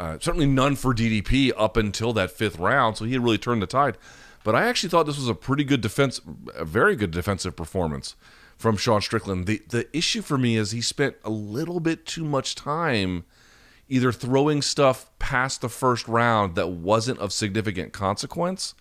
Uh, 0.01 0.17
certainly 0.19 0.47
none 0.47 0.77
for 0.77 0.95
DDP 0.95 1.53
up 1.59 1.77
until 1.77 2.15
that 2.15 2.31
fifth 2.31 2.59
round, 2.59 2.97
so 2.97 3.05
he 3.05 3.13
had 3.13 3.23
really 3.23 3.37
turned 3.37 3.61
the 3.61 3.67
tide. 3.67 3.99
But 4.43 4.55
I 4.55 4.67
actually 4.67 4.89
thought 4.89 5.05
this 5.05 5.19
was 5.19 5.29
a 5.29 5.35
pretty 5.35 5.63
good 5.63 5.83
defense, 5.83 6.23
a 6.55 6.65
very 6.65 6.97
good 6.97 7.11
defensive 7.11 7.55
performance 7.55 8.17
from 8.57 8.79
Sean 8.79 9.03
Strickland. 9.03 9.47
The 9.47 9.61
the 9.69 9.95
issue 9.95 10.23
for 10.23 10.39
me 10.39 10.57
is 10.57 10.71
he 10.71 10.81
spent 10.81 11.17
a 11.23 11.29
little 11.29 11.81
bit 11.81 12.07
too 12.07 12.25
much 12.25 12.55
time 12.55 13.25
either 13.91 14.11
throwing 14.11 14.63
stuff 14.63 15.11
past 15.19 15.61
the 15.61 15.69
first 15.69 16.09
round 16.09 16.55
that 16.55 16.71
wasn't 16.71 17.19
of 17.19 17.31
significant 17.31 17.93
consequence 17.93 18.75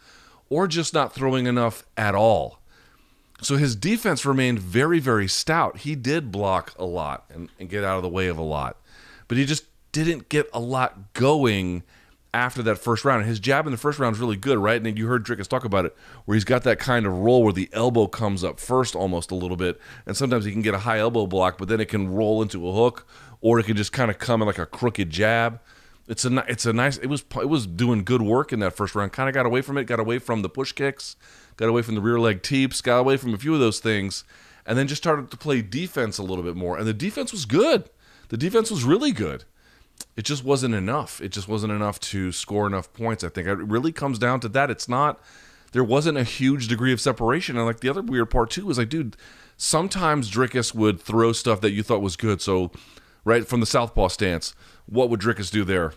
or 0.48 0.68
just 0.68 0.94
not 0.94 1.14
throwing 1.14 1.48
enough 1.48 1.84
at 1.98 2.16
all. 2.16 2.60
So 3.42 3.58
his 3.58 3.76
defense 3.76 4.26
remained 4.26 4.60
very, 4.60 5.00
very 5.00 5.28
stout. 5.28 5.80
He 5.80 5.96
did 5.96 6.32
block 6.32 6.74
a 6.80 6.86
lot 6.86 7.26
and, 7.30 7.50
and 7.60 7.70
get 7.70 7.84
out 7.84 7.98
of 7.98 8.04
the 8.04 8.10
way 8.10 8.28
of 8.28 8.38
a 8.38 8.44
lot, 8.44 8.78
but 9.28 9.38
he 9.38 9.46
just 9.46 9.66
didn't 9.92 10.30
get 10.30 10.50
a 10.54 10.60
lot 10.60 11.14
going 11.14 11.84
after 12.34 12.62
that 12.64 12.76
first 12.78 13.06
round. 13.06 13.26
His 13.26 13.40
jab 13.40 13.66
in 13.66 13.72
the 13.72 13.78
first 13.78 14.00
round 14.00 14.16
is 14.16 14.20
really 14.20 14.38
good, 14.38 14.58
right? 14.58 14.82
And 14.82 14.98
you 14.98 15.08
heard 15.08 15.26
Dricus 15.26 15.48
talk 15.48 15.66
about 15.66 15.86
it, 15.86 15.96
where 16.26 16.36
he's 16.36 16.44
got 16.44 16.64
that 16.64 16.80
kind 16.80 17.06
of 17.06 17.14
roll 17.14 17.44
where 17.44 17.54
the 17.54 17.70
elbow 17.74 18.08
comes 18.08 18.44
up 18.44 18.60
first 18.60 18.96
almost 18.96 19.32
a 19.32 19.36
little 19.36 19.58
bit. 19.58 19.80
And 20.06 20.16
sometimes 20.16 20.46
he 20.46 20.52
can 20.52 20.62
get 20.62 20.74
a 20.74 20.80
high 20.80 21.00
elbow 21.00 21.26
block, 21.26 21.58
but 21.58 21.68
then 21.68 21.80
it 21.80 21.90
can 21.90 22.10
roll 22.10 22.42
into 22.42 22.68
a 22.68 22.74
hook 22.74 23.08
or 23.42 23.60
it 23.60 23.66
can 23.66 23.78
just 23.78 23.92
kind 23.92 24.12
of 24.12 24.20
come 24.20 24.42
in 24.42 24.48
like 24.48 24.60
a 24.60 24.66
crooked 24.66 25.10
jab. 25.10 25.60
It's 26.08 26.26
a 26.26 26.44
it's 26.48 26.66
a 26.66 26.74
nice. 26.74 26.98
It 26.98 27.08
was 27.08 27.24
it 27.36 27.50
was 27.50 27.68
doing 27.68 28.04
good 28.04 28.22
work 28.22 28.52
in 28.52 28.60
that 28.60 28.74
first 28.74 28.96
round. 28.96 29.12
Kind 29.12 29.30
of 29.30 29.36
got 29.36 29.46
away 29.46 29.62
from 29.62 29.78
it. 29.78 29.86
Got 29.86 30.00
away 30.00 30.18
from 30.18 30.42
the 30.42 30.50
push 30.50 30.72
kicks. 30.72 31.16
Got 31.56 31.70
away 31.70 31.84
from 31.84 31.96
the 31.96 32.02
rear 32.02 32.20
leg 32.20 32.42
teeps. 32.42 32.82
Got 32.82 33.00
away 33.00 33.16
from 33.16 33.34
a 33.34 33.38
few 33.38 33.54
of 33.54 33.60
those 33.60 33.80
things, 33.80 34.24
and 34.66 34.76
then 34.76 34.88
just 34.88 35.04
started 35.04 35.30
to 35.30 35.38
play 35.38 35.62
defense 35.62 36.18
a 36.18 36.24
little 36.24 36.44
bit 36.44 36.56
more. 36.56 36.78
And 36.78 36.88
the 36.88 36.96
defense 36.96 37.32
was 37.32 37.46
good. 37.46 37.92
The 38.30 38.38
defense 38.38 38.72
was 38.72 38.84
really 38.84 39.12
good. 39.12 39.46
It 40.16 40.24
just 40.24 40.44
wasn't 40.44 40.76
enough. 40.76 41.22
It 41.22 41.30
just 41.30 41.48
wasn't 41.48 41.74
enough 41.74 42.00
to 42.02 42.32
score 42.32 42.68
enough 42.68 42.92
points. 42.94 43.24
I 43.24 43.30
think 43.30 43.48
it 43.48 43.58
really 43.58 43.92
comes 43.92 44.20
down 44.20 44.40
to 44.42 44.50
that. 44.50 44.70
It's 44.70 44.90
not. 44.90 45.20
There 45.72 45.84
wasn't 45.84 46.18
a 46.18 46.24
huge 46.24 46.68
degree 46.68 46.92
of 46.92 47.00
separation. 47.00 47.56
And 47.58 47.66
like 47.66 47.80
the 47.80 47.90
other 47.90 48.02
weird 48.02 48.30
part 48.30 48.50
too 48.50 48.70
is 48.70 48.78
like, 48.78 48.90
dude, 48.90 49.16
sometimes 49.56 50.30
Dricus 50.30 50.74
would 50.74 51.00
throw 51.00 51.32
stuff 51.32 51.62
that 51.62 51.72
you 51.72 51.84
thought 51.84 52.02
was 52.02 52.16
good. 52.16 52.42
So 52.42 52.72
right 53.24 53.48
from 53.48 53.60
the 53.60 53.66
southpaw 53.66 54.08
stance. 54.08 54.54
What 54.86 55.10
would 55.10 55.20
Dricus 55.20 55.52
do 55.52 55.64
there? 55.64 55.94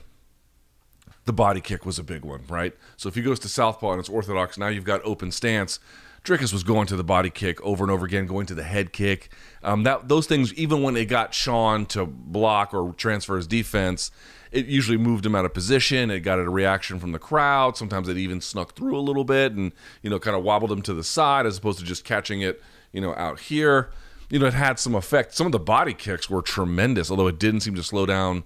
The 1.24 1.32
body 1.32 1.60
kick 1.60 1.86
was 1.86 1.98
a 1.98 2.04
big 2.04 2.24
one, 2.24 2.42
right? 2.48 2.74
So 2.96 3.08
if 3.08 3.14
he 3.14 3.22
goes 3.22 3.38
to 3.40 3.48
southpaw 3.48 3.92
and 3.92 4.00
it's 4.00 4.08
orthodox, 4.08 4.58
now 4.58 4.68
you've 4.68 4.84
got 4.84 5.00
open 5.04 5.30
stance. 5.30 5.78
Dricus 6.24 6.52
was 6.52 6.62
going 6.62 6.86
to 6.86 6.96
the 6.96 7.04
body 7.04 7.30
kick 7.30 7.60
over 7.62 7.82
and 7.82 7.90
over 7.90 8.06
again, 8.06 8.26
going 8.26 8.46
to 8.46 8.54
the 8.54 8.62
head 8.62 8.92
kick. 8.92 9.30
Um, 9.62 9.82
that 9.82 10.08
those 10.08 10.26
things, 10.26 10.54
even 10.54 10.82
when 10.82 10.96
it 10.96 11.06
got 11.06 11.34
Sean 11.34 11.86
to 11.86 12.06
block 12.06 12.72
or 12.72 12.92
transfer 12.94 13.36
his 13.36 13.46
defense, 13.46 14.10
it 14.52 14.66
usually 14.66 14.98
moved 14.98 15.26
him 15.26 15.34
out 15.34 15.44
of 15.44 15.52
position. 15.52 16.10
It 16.10 16.20
got 16.20 16.38
a 16.38 16.48
reaction 16.48 17.00
from 17.00 17.12
the 17.12 17.18
crowd. 17.18 17.76
Sometimes 17.76 18.08
it 18.08 18.16
even 18.16 18.40
snuck 18.40 18.74
through 18.76 18.96
a 18.96 19.00
little 19.00 19.24
bit 19.24 19.52
and 19.52 19.72
you 20.02 20.10
know 20.10 20.18
kind 20.18 20.36
of 20.36 20.44
wobbled 20.44 20.70
him 20.70 20.82
to 20.82 20.94
the 20.94 21.04
side 21.04 21.46
as 21.46 21.58
opposed 21.58 21.78
to 21.80 21.84
just 21.84 22.04
catching 22.04 22.40
it 22.40 22.62
you 22.92 23.00
know 23.00 23.14
out 23.14 23.40
here 23.40 23.90
you 24.32 24.38
know, 24.38 24.46
it 24.46 24.54
had 24.54 24.78
some 24.78 24.94
effect. 24.94 25.34
Some 25.34 25.44
of 25.44 25.52
the 25.52 25.58
body 25.58 25.92
kicks 25.92 26.30
were 26.30 26.40
tremendous, 26.40 27.10
although 27.10 27.26
it 27.26 27.38
didn't 27.38 27.60
seem 27.60 27.74
to 27.74 27.82
slow 27.82 28.06
down 28.06 28.44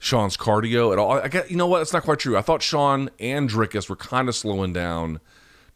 Sean's 0.00 0.36
cardio 0.36 0.92
at 0.92 0.98
all. 0.98 1.12
I 1.12 1.28
get, 1.28 1.52
you 1.52 1.56
know 1.56 1.68
what? 1.68 1.82
It's 1.82 1.92
not 1.92 2.02
quite 2.02 2.18
true. 2.18 2.36
I 2.36 2.42
thought 2.42 2.62
Sean 2.62 3.10
and 3.20 3.48
Dricus 3.48 3.88
were 3.88 3.94
kind 3.94 4.28
of 4.28 4.34
slowing 4.34 4.72
down 4.72 5.20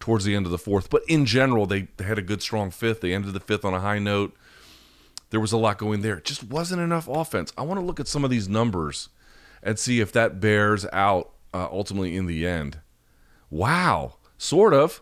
towards 0.05 0.27
the 0.27 0.37
end 0.37 0.45
of 0.45 0.53
the 0.53 0.59
fourth, 0.59 0.91
but 0.91 1.03
in 1.09 1.25
general, 1.25 1.65
they, 1.65 1.89
they 1.97 2.05
had 2.05 2.19
a 2.19 2.23
good, 2.23 2.43
strong 2.43 2.71
fifth. 2.71 3.01
They 3.01 3.15
ended 3.15 3.33
the 3.33 3.41
fifth 3.41 3.65
on 3.65 3.73
a 3.73 3.81
high 3.81 3.99
note. 3.99 4.37
There 5.31 5.41
was 5.41 5.51
a 5.51 5.57
lot 5.57 5.79
going 5.79 6.03
there. 6.03 6.19
It 6.19 6.27
just 6.27 6.45
wasn't 6.45 6.83
enough 6.83 7.09
offense. 7.09 7.55
I 7.57 7.63
want 7.63 7.81
to 7.81 7.87
look 7.87 7.99
at 7.99 8.07
some 8.07 8.23
of 8.23 8.29
these 8.29 8.47
numbers 8.47 9.09
and 9.63 9.79
see 9.79 10.01
if 10.01 10.13
that 10.13 10.41
bears 10.41 10.85
out 10.93 11.31
uh, 11.55 11.69
ultimately 11.73 12.15
in 12.15 12.27
the 12.27 12.47
end. 12.47 12.81
Wow. 13.49 14.17
Sort 14.37 14.75
of. 14.75 15.01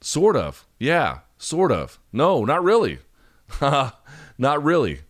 Sort 0.00 0.34
of. 0.34 0.66
Yeah. 0.80 1.20
Sort 1.38 1.70
of. 1.70 2.00
No, 2.12 2.44
not 2.44 2.64
really. 2.64 2.98
Not 3.60 4.64
really. 4.64 5.02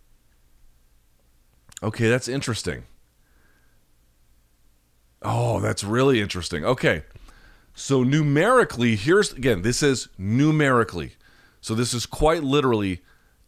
Okay, 1.83 2.11
that's 2.11 2.29
interesting. 2.29 2.83
Oh, 5.23 5.61
that's 5.61 5.83
really 5.83 6.21
interesting. 6.21 6.63
Okay. 6.63 7.05
So 7.75 8.03
numerically, 8.03 8.97
here's 8.97 9.33
again, 9.33 9.63
this 9.63 9.83
is 9.83 10.09
numerically. 10.19 11.13
So 11.61 11.75
this 11.75 11.95
is 11.95 12.07
quite 12.07 12.43
literally 12.43 13.01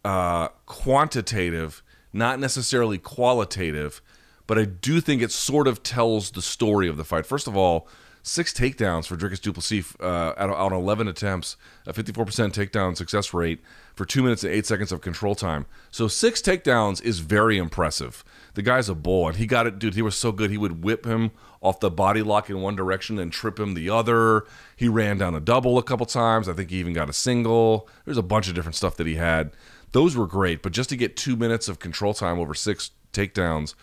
uh, 0.03 0.49
quantitative, 0.65 1.83
not 2.13 2.39
necessarily 2.39 2.97
qualitative, 2.97 4.01
but 4.47 4.57
I 4.57 4.65
do 4.65 5.01
think 5.01 5.21
it 5.21 5.31
sort 5.31 5.67
of 5.67 5.83
tells 5.83 6.31
the 6.31 6.41
story 6.41 6.87
of 6.87 6.97
the 6.97 7.03
fight. 7.03 7.25
First 7.25 7.47
of 7.47 7.57
all, 7.57 7.87
six 8.23 8.53
takedowns 8.53 9.05
for 9.05 9.15
Dricus 9.15 9.41
Du 9.41 9.53
Plessis 9.53 9.95
uh, 9.99 10.33
out, 10.37 10.49
on 10.49 10.73
11 10.73 11.07
attempts, 11.07 11.57
a 11.85 11.93
54% 11.93 12.25
takedown 12.53 12.95
success 12.97 13.33
rate 13.33 13.61
for 13.95 14.05
two 14.05 14.23
minutes 14.23 14.43
and 14.43 14.53
eight 14.53 14.65
seconds 14.65 14.91
of 14.91 15.01
control 15.01 15.35
time. 15.35 15.65
So 15.91 16.07
six 16.07 16.41
takedowns 16.41 17.01
is 17.03 17.19
very 17.19 17.57
impressive. 17.57 18.23
The 18.55 18.61
guy's 18.61 18.89
a 18.89 18.95
bull, 18.95 19.27
and 19.27 19.37
he 19.37 19.45
got 19.45 19.67
it, 19.67 19.79
dude. 19.79 19.95
He 19.95 20.01
was 20.01 20.15
so 20.15 20.31
good. 20.31 20.49
He 20.49 20.57
would 20.57 20.83
whip 20.83 21.05
him 21.05 21.31
off 21.61 21.79
the 21.79 21.91
body 21.91 22.21
lock 22.21 22.49
in 22.49 22.61
one 22.61 22.75
direction 22.75 23.19
and 23.19 23.31
trip 23.31 23.59
him 23.59 23.73
the 23.73 23.89
other. 23.89 24.45
He 24.75 24.87
ran 24.87 25.17
down 25.17 25.35
a 25.35 25.39
double 25.39 25.77
a 25.77 25.83
couple 25.83 26.05
times. 26.05 26.49
I 26.49 26.53
think 26.53 26.71
he 26.71 26.77
even 26.77 26.93
got 26.93 27.09
a 27.09 27.13
single. 27.13 27.87
There's 28.05 28.17
a 28.17 28.23
bunch 28.23 28.47
of 28.47 28.55
different 28.55 28.75
stuff 28.75 28.95
that 28.97 29.07
he 29.07 29.15
had. 29.15 29.51
Those 29.91 30.15
were 30.15 30.27
great, 30.27 30.61
but 30.61 30.71
just 30.71 30.89
to 30.89 30.97
get 30.97 31.15
two 31.15 31.35
minutes 31.35 31.67
of 31.67 31.79
control 31.79 32.13
time 32.13 32.39
over 32.39 32.53
six 32.53 32.91
takedowns 33.13 33.75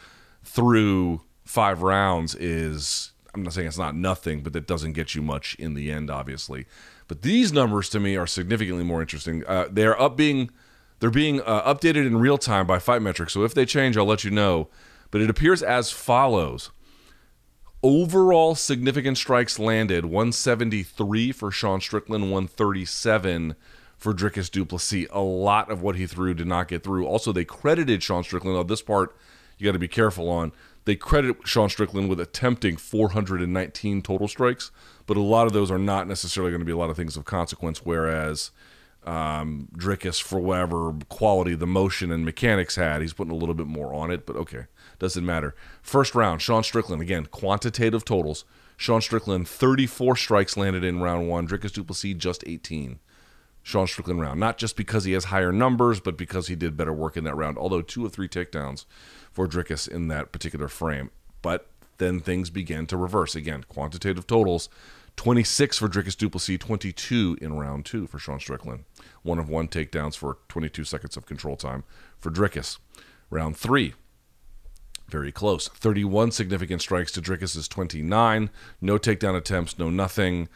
through 0.42 1.22
five 1.44 1.82
rounds 1.82 2.34
is 2.34 3.12
I'm 3.34 3.42
not 3.42 3.52
saying 3.52 3.68
it's 3.68 3.78
not 3.78 3.94
nothing, 3.94 4.42
but 4.42 4.52
that 4.52 4.66
doesn't 4.66 4.92
get 4.92 5.14
you 5.14 5.22
much 5.22 5.54
in 5.56 5.74
the 5.74 5.90
end, 5.90 6.10
obviously. 6.10 6.66
But 7.08 7.22
these 7.22 7.52
numbers 7.52 7.88
to 7.90 8.00
me 8.00 8.16
are 8.16 8.26
significantly 8.26 8.84
more 8.84 9.00
interesting. 9.00 9.44
Uh, 9.46 9.68
they're 9.70 10.00
up 10.00 10.16
being 10.16 10.50
they're 11.02 11.10
being 11.10 11.40
uh, 11.40 11.74
updated 11.74 12.06
in 12.06 12.18
real 12.18 12.38
time 12.38 12.64
by 12.64 12.78
Fight 12.78 13.02
Metrics. 13.02 13.32
So 13.32 13.42
if 13.42 13.54
they 13.54 13.66
change, 13.66 13.96
I'll 13.96 14.06
let 14.06 14.22
you 14.22 14.30
know. 14.30 14.68
But 15.10 15.20
it 15.20 15.28
appears 15.28 15.60
as 15.60 15.90
follows: 15.90 16.70
overall 17.82 18.54
significant 18.54 19.18
strikes 19.18 19.58
landed 19.58 20.04
173 20.04 21.32
for 21.32 21.50
Sean 21.50 21.80
Strickland, 21.80 22.30
137 22.30 23.56
for 23.96 24.14
Dricus 24.14 24.48
Du 24.48 24.64
Plessis. 24.64 25.08
A 25.10 25.20
lot 25.20 25.72
of 25.72 25.82
what 25.82 25.96
he 25.96 26.06
threw 26.06 26.34
did 26.34 26.46
not 26.46 26.68
get 26.68 26.84
through. 26.84 27.04
Also, 27.04 27.32
they 27.32 27.44
credited 27.44 28.00
Sean 28.00 28.22
Strickland. 28.22 28.56
Now, 28.56 28.62
this 28.62 28.80
part 28.80 29.16
you 29.58 29.66
got 29.66 29.72
to 29.72 29.80
be 29.80 29.88
careful 29.88 30.30
on. 30.30 30.52
They 30.84 30.94
credit 30.94 31.36
Sean 31.44 31.68
Strickland 31.68 32.10
with 32.10 32.20
attempting 32.20 32.76
419 32.76 34.02
total 34.02 34.28
strikes, 34.28 34.70
but 35.08 35.16
a 35.16 35.20
lot 35.20 35.48
of 35.48 35.52
those 35.52 35.72
are 35.72 35.78
not 35.78 36.06
necessarily 36.06 36.52
going 36.52 36.60
to 36.60 36.64
be 36.64 36.70
a 36.70 36.76
lot 36.76 36.90
of 36.90 36.96
things 36.96 37.16
of 37.16 37.24
consequence. 37.24 37.84
Whereas 37.84 38.52
um, 39.04 39.68
Dricus, 39.76 40.22
for 40.22 40.38
whatever 40.38 40.94
quality 41.08 41.54
the 41.54 41.66
motion 41.66 42.12
and 42.12 42.24
mechanics 42.24 42.76
had, 42.76 43.02
he's 43.02 43.12
putting 43.12 43.32
a 43.32 43.36
little 43.36 43.54
bit 43.54 43.66
more 43.66 43.92
on 43.92 44.10
it, 44.10 44.26
but 44.26 44.36
okay, 44.36 44.66
doesn't 44.98 45.26
matter. 45.26 45.54
First 45.82 46.14
round, 46.14 46.40
Sean 46.40 46.62
Strickland, 46.62 47.02
again, 47.02 47.26
quantitative 47.26 48.04
totals. 48.04 48.44
Sean 48.76 49.00
Strickland, 49.00 49.48
34 49.48 50.16
strikes 50.16 50.56
landed 50.56 50.84
in 50.84 51.00
round 51.00 51.28
one. 51.28 51.46
Dricus 51.46 51.72
Du 51.72 51.84
Plessis, 51.84 52.14
just 52.14 52.42
18. 52.46 52.98
Sean 53.62 53.86
Strickland 53.86 54.20
round. 54.20 54.40
Not 54.40 54.58
just 54.58 54.76
because 54.76 55.04
he 55.04 55.12
has 55.12 55.26
higher 55.26 55.52
numbers, 55.52 56.00
but 56.00 56.16
because 56.16 56.48
he 56.48 56.56
did 56.56 56.76
better 56.76 56.92
work 56.92 57.16
in 57.16 57.24
that 57.24 57.36
round, 57.36 57.58
although 57.58 57.82
two 57.82 58.04
of 58.04 58.12
three 58.12 58.28
takedowns 58.28 58.84
for 59.30 59.46
Dricus 59.46 59.88
in 59.88 60.08
that 60.08 60.32
particular 60.32 60.68
frame. 60.68 61.10
But 61.42 61.68
then 61.98 62.20
things 62.20 62.50
began 62.50 62.86
to 62.86 62.96
reverse. 62.96 63.34
Again, 63.34 63.64
quantitative 63.68 64.26
totals 64.26 64.68
26 65.16 65.78
for 65.78 65.88
Dricus 65.88 66.16
Du 66.16 66.28
Plessis, 66.28 66.58
22 66.58 67.38
in 67.40 67.56
round 67.56 67.84
two 67.84 68.06
for 68.06 68.18
Sean 68.18 68.40
Strickland. 68.40 68.84
One 69.22 69.38
of 69.38 69.48
one 69.48 69.68
takedowns 69.68 70.16
for 70.16 70.38
22 70.48 70.84
seconds 70.84 71.16
of 71.16 71.26
control 71.26 71.56
time 71.56 71.84
for 72.18 72.30
Dricus. 72.30 72.78
Round 73.30 73.56
three, 73.56 73.94
very 75.08 75.30
close. 75.30 75.68
31 75.68 76.32
significant 76.32 76.82
strikes 76.82 77.12
to 77.12 77.20
Dricus's 77.20 77.68
29. 77.68 78.50
No 78.80 78.98
takedown 78.98 79.36
attempts, 79.36 79.78
no 79.78 79.90
nothing. 79.90 80.48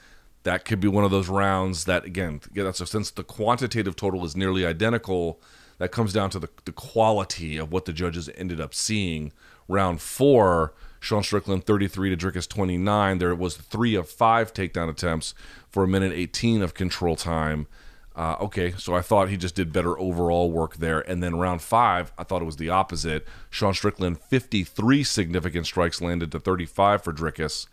That 0.43 0.65
could 0.65 0.81
be 0.81 0.89
one 0.89 1.05
of 1.05 1.11
those 1.11 1.29
rounds 1.29 1.85
that, 1.85 2.05
again, 2.05 2.41
that's 2.55 2.81
a, 2.81 2.87
since 2.87 3.11
the 3.11 3.25
quantitative 3.25 3.97
total 3.97 4.25
is 4.25 4.37
nearly 4.37 4.65
identical, 4.65 5.41
that 5.79 5.93
comes 5.93 6.13
down 6.13 6.31
to 6.31 6.39
the, 6.39 6.49
the 6.65 6.73
quality 6.73 7.57
of 7.57 7.71
what 7.71 7.85
the 7.85 7.93
judges 7.93 8.31
ended 8.35 8.61
up 8.61 8.73
seeing. 8.75 9.33
Round 9.69 10.01
four, 10.01 10.73
Sean 11.01 11.23
Strickland 11.23 11.65
33 11.65 12.15
to 12.15 12.17
Dricus 12.17 12.49
29. 12.49 13.19
There 13.19 13.35
was 13.35 13.57
three 13.57 13.95
of 13.95 14.09
five 14.09 14.53
takedown 14.53 14.89
attempts 14.89 15.35
for 15.69 15.85
a 15.85 15.89
minute 15.89 16.13
18 16.13 16.63
of 16.63 16.75
control 16.75 17.17
time. 17.17 17.67
Uh, 18.15 18.37
okay, 18.41 18.73
so 18.79 18.95
I 18.95 19.03
thought 19.03 19.29
he 19.29 19.37
just 19.37 19.55
did 19.55 19.73
better 19.73 19.99
overall 19.99 20.51
work 20.51 20.77
there. 20.77 21.01
And 21.01 21.23
then 21.23 21.37
round 21.37 21.61
five, 21.61 22.13
I 22.17 22.25
thought 22.25 22.41
it 22.41 22.47
was 22.47 22.57
the 22.57 22.71
opposite. 22.71 23.27
Sean 23.51 23.75
Strickland 23.75 24.19
53 24.19 25.05
significant 25.05 25.67
strikes 25.67 26.01
landed 26.01 26.33
to 26.33 26.41
35 26.41 27.05
for 27.05 27.13
Dricus. 27.13 27.67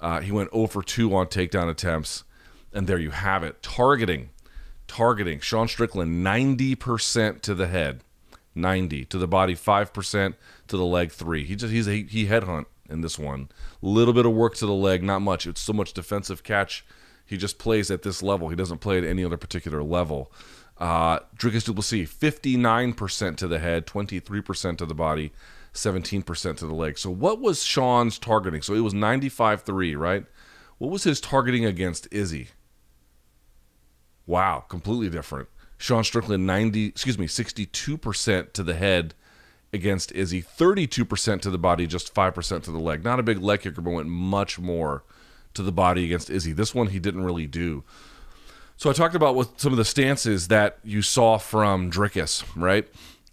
Uh, 0.00 0.20
he 0.20 0.32
went 0.32 0.52
0 0.52 0.66
for 0.68 0.82
2 0.82 1.14
on 1.14 1.26
takedown 1.26 1.68
attempts. 1.68 2.24
And 2.72 2.86
there 2.86 2.98
you 2.98 3.10
have 3.10 3.42
it. 3.42 3.62
Targeting 3.62 4.30
targeting 4.92 5.40
Sean 5.40 5.68
Strickland 5.68 6.24
90% 6.24 7.40
to 7.40 7.54
the 7.54 7.66
head, 7.66 8.02
90 8.54 9.04
to 9.06 9.18
the 9.18 9.28
body, 9.28 9.54
5% 9.54 10.34
to 10.68 10.76
the 10.76 10.84
leg, 10.84 11.12
3. 11.12 11.44
He 11.44 11.56
just 11.56 11.72
he's 11.72 11.88
a, 11.88 12.02
he 12.02 12.26
headhunt 12.26 12.66
in 12.88 13.00
this 13.00 13.18
one. 13.18 13.48
Little 13.80 14.14
bit 14.14 14.26
of 14.26 14.32
work 14.32 14.54
to 14.56 14.66
the 14.66 14.72
leg, 14.72 15.02
not 15.02 15.20
much. 15.20 15.46
It's 15.46 15.60
so 15.60 15.72
much 15.72 15.92
defensive 15.92 16.42
catch. 16.42 16.84
He 17.24 17.36
just 17.36 17.58
plays 17.58 17.90
at 17.90 18.02
this 18.02 18.22
level. 18.22 18.48
He 18.48 18.56
doesn't 18.56 18.78
play 18.78 18.98
at 18.98 19.04
any 19.04 19.24
other 19.24 19.36
particular 19.36 19.82
level. 19.82 20.30
Uh, 20.78 21.20
Dricus 21.36 21.64
Du 21.64 21.72
Plessis, 21.72 22.12
59% 22.12 23.36
to 23.36 23.46
the 23.46 23.58
head, 23.58 23.86
23% 23.86 24.78
to 24.78 24.86
the 24.86 24.94
body, 24.94 25.32
17% 25.72 26.56
to 26.56 26.66
the 26.66 26.74
leg. 26.74 26.98
So 26.98 27.10
what 27.10 27.40
was 27.40 27.62
Sean's 27.62 28.18
targeting? 28.18 28.62
So 28.62 28.74
it 28.74 28.80
was 28.80 28.92
95-3, 28.92 29.96
right? 29.96 30.26
What 30.78 30.90
was 30.90 31.04
his 31.04 31.20
targeting 31.20 31.64
against 31.64 32.08
Izzy? 32.10 32.48
Wow, 34.26 34.64
completely 34.68 35.08
different. 35.08 35.48
Sean 35.82 36.04
Strickland 36.04 36.46
90, 36.46 36.86
excuse 36.86 37.18
me, 37.18 37.26
62% 37.26 38.52
to 38.52 38.62
the 38.62 38.74
head 38.74 39.14
against 39.72 40.12
Izzy, 40.12 40.40
32% 40.40 41.40
to 41.40 41.50
the 41.50 41.58
body, 41.58 41.88
just 41.88 42.14
5% 42.14 42.62
to 42.62 42.70
the 42.70 42.78
leg. 42.78 43.02
Not 43.02 43.18
a 43.18 43.24
big 43.24 43.38
leg 43.38 43.62
kicker, 43.62 43.80
but 43.80 43.90
went 43.90 44.06
much 44.06 44.60
more 44.60 45.02
to 45.54 45.62
the 45.64 45.72
body 45.72 46.04
against 46.04 46.30
Izzy. 46.30 46.52
This 46.52 46.72
one 46.72 46.86
he 46.86 47.00
didn't 47.00 47.24
really 47.24 47.48
do. 47.48 47.82
So 48.76 48.90
I 48.90 48.92
talked 48.92 49.16
about 49.16 49.34
what 49.34 49.60
some 49.60 49.72
of 49.72 49.76
the 49.76 49.84
stances 49.84 50.46
that 50.46 50.78
you 50.84 51.02
saw 51.02 51.36
from 51.36 51.90
Dricus, 51.90 52.44
right? 52.54 52.86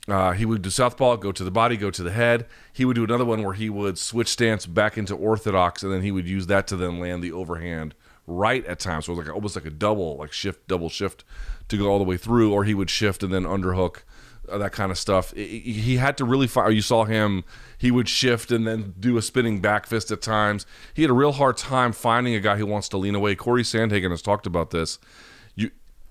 Uh, 0.07 0.31
he 0.31 0.43
would 0.43 0.63
do 0.63 0.71
southpaw, 0.71 1.17
go 1.17 1.31
to 1.31 1.43
the 1.43 1.51
body, 1.51 1.77
go 1.77 1.91
to 1.91 2.01
the 2.01 2.11
head. 2.11 2.47
He 2.73 2.83
would 2.83 2.95
do 2.95 3.03
another 3.03 3.25
one 3.25 3.43
where 3.43 3.53
he 3.53 3.69
would 3.69 3.99
switch 3.99 4.27
stance 4.27 4.65
back 4.65 4.97
into 4.97 5.13
orthodox, 5.13 5.83
and 5.83 5.93
then 5.93 6.01
he 6.01 6.11
would 6.11 6.27
use 6.27 6.47
that 6.47 6.65
to 6.69 6.75
then 6.75 6.99
land 6.99 7.23
the 7.23 7.31
overhand 7.31 7.93
right 8.29 8.65
at 8.65 8.79
times. 8.79 9.05
So 9.05 9.13
it 9.13 9.17
was 9.17 9.27
like 9.27 9.35
almost 9.35 9.55
like 9.55 9.65
a 9.65 9.71
double, 9.71 10.17
like 10.17 10.31
shift, 10.31 10.67
double 10.67 10.89
shift 10.89 11.23
to 11.67 11.77
go 11.77 11.89
all 11.89 11.97
the 11.97 12.05
way 12.05 12.17
through, 12.17 12.53
or 12.53 12.63
he 12.63 12.73
would 12.73 12.89
shift 12.89 13.23
and 13.23 13.33
then 13.33 13.43
underhook, 13.43 14.03
uh, 14.49 14.57
that 14.57 14.71
kind 14.71 14.91
of 14.91 14.97
stuff. 14.97 15.31
he 15.33 15.97
had 15.97 16.17
to 16.17 16.25
really 16.25 16.47
find. 16.47 16.73
You 16.73 16.81
saw 16.81 17.05
him; 17.05 17.43
he 17.77 17.91
would 17.91 18.09
shift 18.09 18.51
and 18.51 18.67
then 18.67 18.93
do 18.99 19.17
a 19.17 19.21
spinning 19.21 19.61
back 19.61 19.85
fist 19.85 20.11
at 20.11 20.21
times. 20.21 20.65
He 20.93 21.01
had 21.01 21.11
a 21.11 21.13
real 21.13 21.33
hard 21.33 21.57
time 21.57 21.91
finding 21.91 22.35
a 22.35 22.39
guy 22.39 22.57
who 22.57 22.65
wants 22.65 22.89
to 22.89 22.97
lean 22.97 23.15
away. 23.15 23.35
Corey 23.35 23.63
Sandhagen 23.63 24.11
has 24.11 24.21
talked 24.21 24.45
about 24.45 24.71
this. 24.71 24.99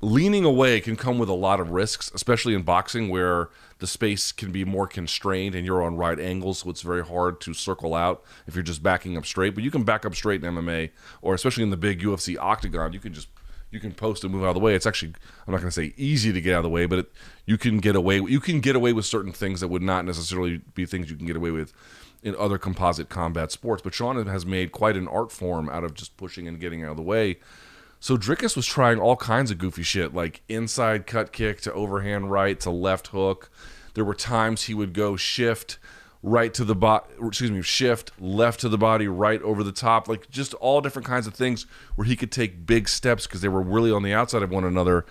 Leaning 0.01 0.45
away 0.45 0.81
can 0.81 0.95
come 0.95 1.19
with 1.19 1.29
a 1.29 1.35
lot 1.35 1.59
of 1.59 1.71
risks, 1.71 2.11
especially 2.15 2.55
in 2.55 2.63
boxing 2.63 3.09
where 3.09 3.49
the 3.79 3.87
space 3.87 4.31
can 4.31 4.53
be 4.53 4.65
more 4.65 4.87
constrained 4.87 5.57
and 5.57 5.67
you're 5.67 5.83
on 5.83 5.97
right 5.97 6.21
angles, 6.21 6.61
so 6.61 6.71
it's 6.71 6.83
very 6.83 7.05
hard 7.05 7.41
to 7.41 7.53
circle 7.53 7.95
out 7.95 8.23
if 8.47 8.55
you're 8.55 8.63
just 8.63 8.83
backing 8.83 9.17
up 9.17 9.27
straight. 9.27 9.57
But 9.57 9.65
you 9.65 9.73
can 9.73 9.83
back 9.83 10.07
up 10.07 10.15
straight 10.15 10.45
in 10.45 10.55
MMA, 10.55 10.91
or 11.21 11.35
especially 11.35 11.65
in 11.65 11.71
the 11.71 11.77
big 11.77 12.01
UFC 12.01 12.37
octagon, 12.39 12.93
you 12.93 13.01
can 13.01 13.13
just 13.13 13.29
you 13.71 13.81
can 13.81 13.93
post 13.93 14.25
and 14.25 14.33
move 14.33 14.45
out 14.45 14.51
of 14.51 14.55
the 14.55 14.61
way. 14.61 14.77
It's 14.77 14.87
actually 14.87 15.15
I'm 15.47 15.53
not 15.53 15.61
going 15.61 15.71
to 15.71 15.73
say 15.73 15.93
easy 15.97 16.33
to 16.33 16.41
get 16.41 16.55
out 16.55 16.59
of 16.59 16.65
the 16.65 16.71
way, 16.71 16.87
but 16.87 17.01
it, 17.01 17.13
you 17.45 17.59
can 17.59 17.79
get 17.79 17.97
away 17.97 18.21
you 18.21 18.41
can 18.41 18.61
get 18.61 18.77
away 18.77 18.93
with 18.93 19.05
certain 19.05 19.33
things 19.33 19.61
that 19.61 19.69
would 19.69 19.83
not 19.83 20.05
necessarily 20.05 20.59
be 20.75 20.87
things 20.87 21.11
you 21.11 21.17
can 21.17 21.27
get 21.27 21.37
away 21.37 21.51
with 21.51 21.73
in 22.23 22.37
other 22.37 22.59
composite 22.59 23.09
combat 23.09 23.51
sports. 23.51 23.83
But 23.83 23.95
Sean 23.95 24.25
has 24.27 24.47
made 24.47 24.71
quite 24.71 24.97
an 24.97 25.09
art 25.09 25.33
form 25.33 25.69
out 25.69 25.83
of 25.83 25.95
just 25.95 26.17
pushing 26.17 26.47
and 26.47 26.61
getting 26.61 26.85
out 26.85 26.93
of 26.93 26.97
the 26.97 27.03
way. 27.03 27.39
So 28.01 28.17
Dricus 28.17 28.55
was 28.55 28.67
trying 28.67 28.99
all 28.99 29.17
kinds 29.17 29.51
of 29.51 29.59
goofy 29.59 29.83
shit, 29.83 30.15
like 30.15 30.43
inside 30.49 31.07
cut 31.07 31.33
kick 31.33 31.61
to 31.63 31.73
overhand 31.73 32.31
right 32.31 32.59
to 32.61 32.71
left 32.71 33.09
hook. 33.09 33.51
There 33.95 34.05
were 34.05 34.15
times 34.15 34.65
he 34.65 34.75
would 34.75 34.93
go 34.93 35.17
shift 35.17 35.79
right 36.23 36.53
to 36.55 36.65
the 36.65 36.75
body, 36.75 37.07
excuse 37.21 37.51
me, 37.51 37.63
shift 37.63 38.13
left 38.21 38.61
to 38.61 38.69
the 38.69 38.79
body, 38.79 39.09
right 39.09 39.43
over 39.43 39.63
the 39.63 39.73
top, 39.73 40.09
like 40.09 40.31
just 40.31 40.55
all 40.55 40.81
different 40.81 41.07
kinds 41.07 41.27
of 41.27 41.35
things 41.35 41.67
where 41.97 42.07
he 42.07 42.17
could 42.17 42.31
take 42.31 42.67
big 42.67 42.89
steps 42.89 43.27
because 43.27 43.41
they 43.41 43.49
were 43.49 43.63
really 43.63 43.91
on 43.91 44.03
the 44.03 44.13
outside 44.13 44.43
of 44.43 44.51
one 44.51 44.65
another 44.65 45.05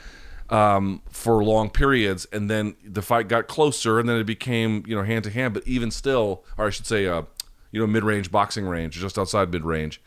um, 0.50 1.02
for 1.10 1.44
long 1.44 1.70
periods. 1.70 2.26
And 2.32 2.50
then 2.50 2.76
the 2.84 3.02
fight 3.02 3.28
got 3.28 3.48
closer, 3.48 4.00
and 4.00 4.08
then 4.08 4.18
it 4.18 4.26
became 4.26 4.84
you 4.88 4.96
know 4.96 5.04
hand 5.04 5.26
to 5.26 5.30
hand. 5.30 5.54
But 5.54 5.68
even 5.68 5.92
still, 5.92 6.46
or 6.58 6.68
I 6.68 6.70
should 6.70 6.88
say, 6.88 7.06
uh, 7.08 7.24
you 7.72 7.82
know, 7.82 7.88
mid 7.88 8.06
range 8.06 8.32
boxing 8.32 8.66
range, 8.66 8.96
just 8.96 9.18
outside 9.20 9.52
mid 9.52 9.66
range, 9.66 10.02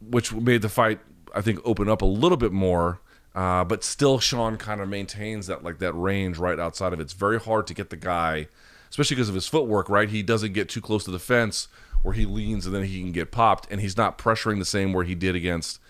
which 0.00 0.32
made 0.32 0.62
the 0.62 0.70
fight 0.70 1.00
I 1.36 1.42
think 1.42 1.60
open 1.64 1.88
up 1.88 2.02
a 2.02 2.06
little 2.06 2.38
bit 2.38 2.52
more. 2.52 3.00
Uh, 3.34 3.62
but 3.64 3.84
still, 3.84 4.18
Sean 4.18 4.56
kind 4.56 4.80
of 4.80 4.88
maintains 4.88 5.46
that 5.46 5.62
like 5.62 5.78
that 5.80 5.92
range 5.92 6.38
right 6.38 6.58
outside 6.58 6.94
of 6.94 7.00
it. 7.00 7.02
It's 7.02 7.12
very 7.12 7.38
hard 7.38 7.66
to 7.66 7.74
get 7.74 7.90
the 7.90 7.96
guy, 7.96 8.48
especially 8.88 9.16
because 9.16 9.28
of 9.28 9.34
his 9.34 9.46
footwork. 9.46 9.90
Right, 9.90 10.08
he 10.08 10.22
doesn't 10.22 10.54
get 10.54 10.70
too 10.70 10.80
close 10.80 11.04
to 11.04 11.10
the 11.10 11.18
fence 11.18 11.68
where 12.02 12.14
he 12.14 12.24
leans 12.24 12.64
and 12.64 12.74
then 12.74 12.84
he 12.84 13.00
can 13.00 13.12
get 13.12 13.30
popped, 13.30 13.70
and 13.70 13.80
he's 13.80 13.96
not 13.96 14.16
pressuring 14.16 14.58
the 14.58 14.64
same 14.64 14.92
where 14.92 15.04
he 15.04 15.14
did 15.14 15.34
against 15.34 15.80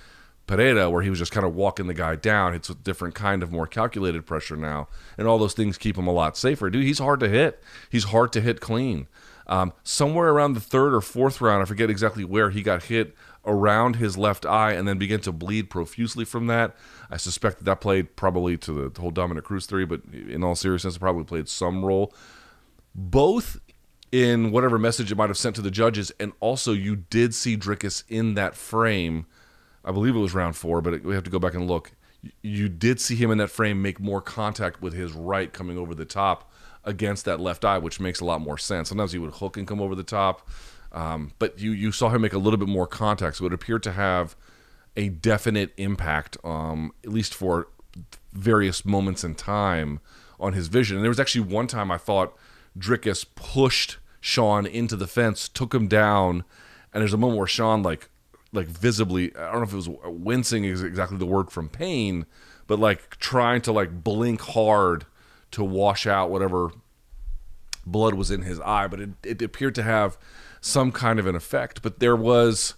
Pereira, 0.49 0.91
where 0.91 1.03
he 1.03 1.11
was 1.11 1.19
just 1.19 1.33
kind 1.33 1.47
of 1.47 1.55
walking 1.55 1.87
the 1.87 1.95
guy 1.95 2.17
down. 2.17 2.55
It's 2.55 2.71
a 2.71 2.75
different 2.75 3.15
kind 3.15 3.43
of 3.43 3.53
more 3.53 3.67
calculated 3.69 4.27
pressure 4.27 4.57
now, 4.57 4.89
and 5.17 5.29
all 5.29 5.39
those 5.39 5.55
things 5.55 5.79
keep 5.79 5.97
him 5.97 6.09
a 6.09 6.13
lot 6.13 6.37
safer. 6.37 6.69
Dude, 6.69 6.85
he's 6.85 6.99
hard 6.99 7.21
to 7.21 7.29
hit. 7.29 7.63
He's 7.91 8.05
hard 8.05 8.33
to 8.33 8.41
hit 8.41 8.61
clean. 8.61 9.07
Um, 9.47 9.73
somewhere 9.85 10.31
around 10.31 10.55
the 10.55 10.61
third 10.61 10.93
or 10.93 11.01
fourth 11.01 11.41
round, 11.41 11.63
I 11.63 11.67
forget 11.67 11.91
exactly 11.91 12.25
where 12.25 12.51
he 12.51 12.63
got 12.63 12.85
hit 12.85 13.15
around 13.47 13.97
his 13.97 14.19
left 14.19 14.45
eye 14.45 14.73
and 14.73 14.87
then 14.87 14.99
began 14.99 15.21
to 15.21 15.33
bleed 15.33 15.71
profusely 15.71 16.25
from 16.25 16.47
that. 16.49 16.77
I 17.11 17.17
suspect 17.17 17.59
that, 17.59 17.65
that 17.65 17.81
played 17.81 18.17
probably 18.17 18.57
to 18.59 18.91
the, 18.91 19.01
whole 19.01 19.11
Dominick 19.11 19.45
Cruz 19.45 19.67
theory, 19.67 19.87
but 19.87 20.03
in 20.13 20.43
all 20.43 20.55
seriousness, 20.55 20.97
it 20.97 21.01
probably 21.01 21.25
played 21.25 21.49
some 21.49 21.85
role. 21.85 22.13
Both 22.95 23.61
in 24.13 24.51
whatever 24.51 24.79
message 24.79 25.13
it 25.13 25.17
might 25.17 25.29
have 25.29 25.39
sent 25.39 25.57
to 25.57 25.63
the 25.63 25.71
judges, 25.71 26.13
and 26.19 26.33
also 26.41 26.73
you 26.73 26.97
did 26.97 27.35
see 27.35 27.57
Dricus 27.57 28.03
in 28.09 28.35
that 28.35 28.55
frame. 28.55 29.27
I 29.85 29.93
believe 29.93 30.17
it 30.17 30.21
was 30.21 30.35
round 30.35 30.57
four, 30.57 30.81
but 30.81 31.03
we 31.05 31.15
have 31.15 31.25
to 31.25 31.31
go 31.31 31.39
back 31.39 31.55
and 31.55 31.69
look. 31.69 31.93
You 32.43 32.69
did 32.69 33.01
see 33.01 33.15
him 33.15 33.31
in 33.31 33.39
that 33.39 33.51
frame 33.51 33.81
make 33.81 34.01
more 34.01 34.21
contact 34.21 34.83
with 34.83 34.95
his 34.95 35.13
right 35.13 35.53
coming 35.53 35.79
over 35.79 35.95
the 35.95 36.05
top 36.05 36.51
against 36.83 37.25
that 37.27 37.41
left 37.41 37.65
eye, 37.65 37.79
which 37.79 38.01
makes 38.01 38.21
a 38.21 38.25
lot 38.25 38.41
more 38.41 38.59
sense. 38.59 38.89
Sometimes 38.89 39.13
he 39.13 39.19
would 39.19 39.35
hook 39.35 39.57
and 39.57 39.67
come 39.67 39.81
over 39.81 39.95
the 39.95 40.03
top. 40.03 40.49
Um, 40.97 41.33
but 41.39 41.61
you 41.61 41.73
you 41.73 41.93
saw 41.93 42.09
him 42.09 42.23
make 42.23 42.33
a 42.33 42.39
little 42.39 42.57
bit 42.57 42.69
more 42.69 42.87
contact, 42.87 43.37
so 43.37 43.45
it 43.45 43.53
appeared 43.53 43.83
to 43.83 43.93
have 43.93 44.35
a 44.97 45.11
definite 45.11 45.75
impact, 45.77 46.39
um, 46.43 46.91
at 47.05 47.13
least 47.13 47.35
for 47.35 47.69
various 48.33 48.83
moments 48.87 49.23
in 49.23 49.35
time, 49.35 50.01
on 50.41 50.55
his 50.55 50.69
vision. 50.69 50.97
And 50.97 51.05
there 51.05 51.11
was 51.11 51.21
actually 51.21 51.43
one 51.43 51.67
time 51.67 51.91
I 51.91 51.99
thought 51.99 52.35
Dricus 52.79 53.27
pushed 53.35 53.99
Sean 54.23 54.65
into 54.65 54.97
the 54.97 55.07
fence, 55.07 55.51
took 55.51 55.75
him 55.75 55.87
down, 55.87 56.45
and 56.95 57.03
there's 57.03 57.13
a 57.13 57.19
moment 57.19 57.39
where 57.39 57.47
Sean 57.47 57.83
like 57.83 58.09
like 58.55 58.67
visibly 58.67 59.37
I 59.37 59.53
don't 59.53 59.57
know 59.57 59.63
if 59.65 59.73
it 59.75 59.77
was 59.77 59.91
wincing 60.07 60.65
is 60.65 60.83
exactly 60.83 61.19
the 61.19 61.27
word 61.27 61.51
from 61.51 61.69
pain, 61.69 62.25
but 62.67 62.79
like 62.79 63.19
trying 63.19 63.61
to 63.63 63.73
like 63.73 64.03
blink 64.03 64.41
hard 64.41 65.05
to 65.51 65.63
wash 65.63 66.07
out 66.07 66.31
whatever 66.31 66.71
blood 67.85 68.15
was 68.15 68.31
in 68.31 68.43
his 68.43 68.61
eye, 68.61 68.87
but 68.87 68.99
it, 68.99 69.11
it 69.23 69.43
appeared 69.43 69.75
to 69.75 69.83
have 69.83 70.17
some 70.67 70.93
kind 70.93 71.19
of 71.19 71.27
an 71.27 71.35
effect. 71.35 71.83
But 71.83 72.01
there 72.01 72.17
was, 72.17 72.75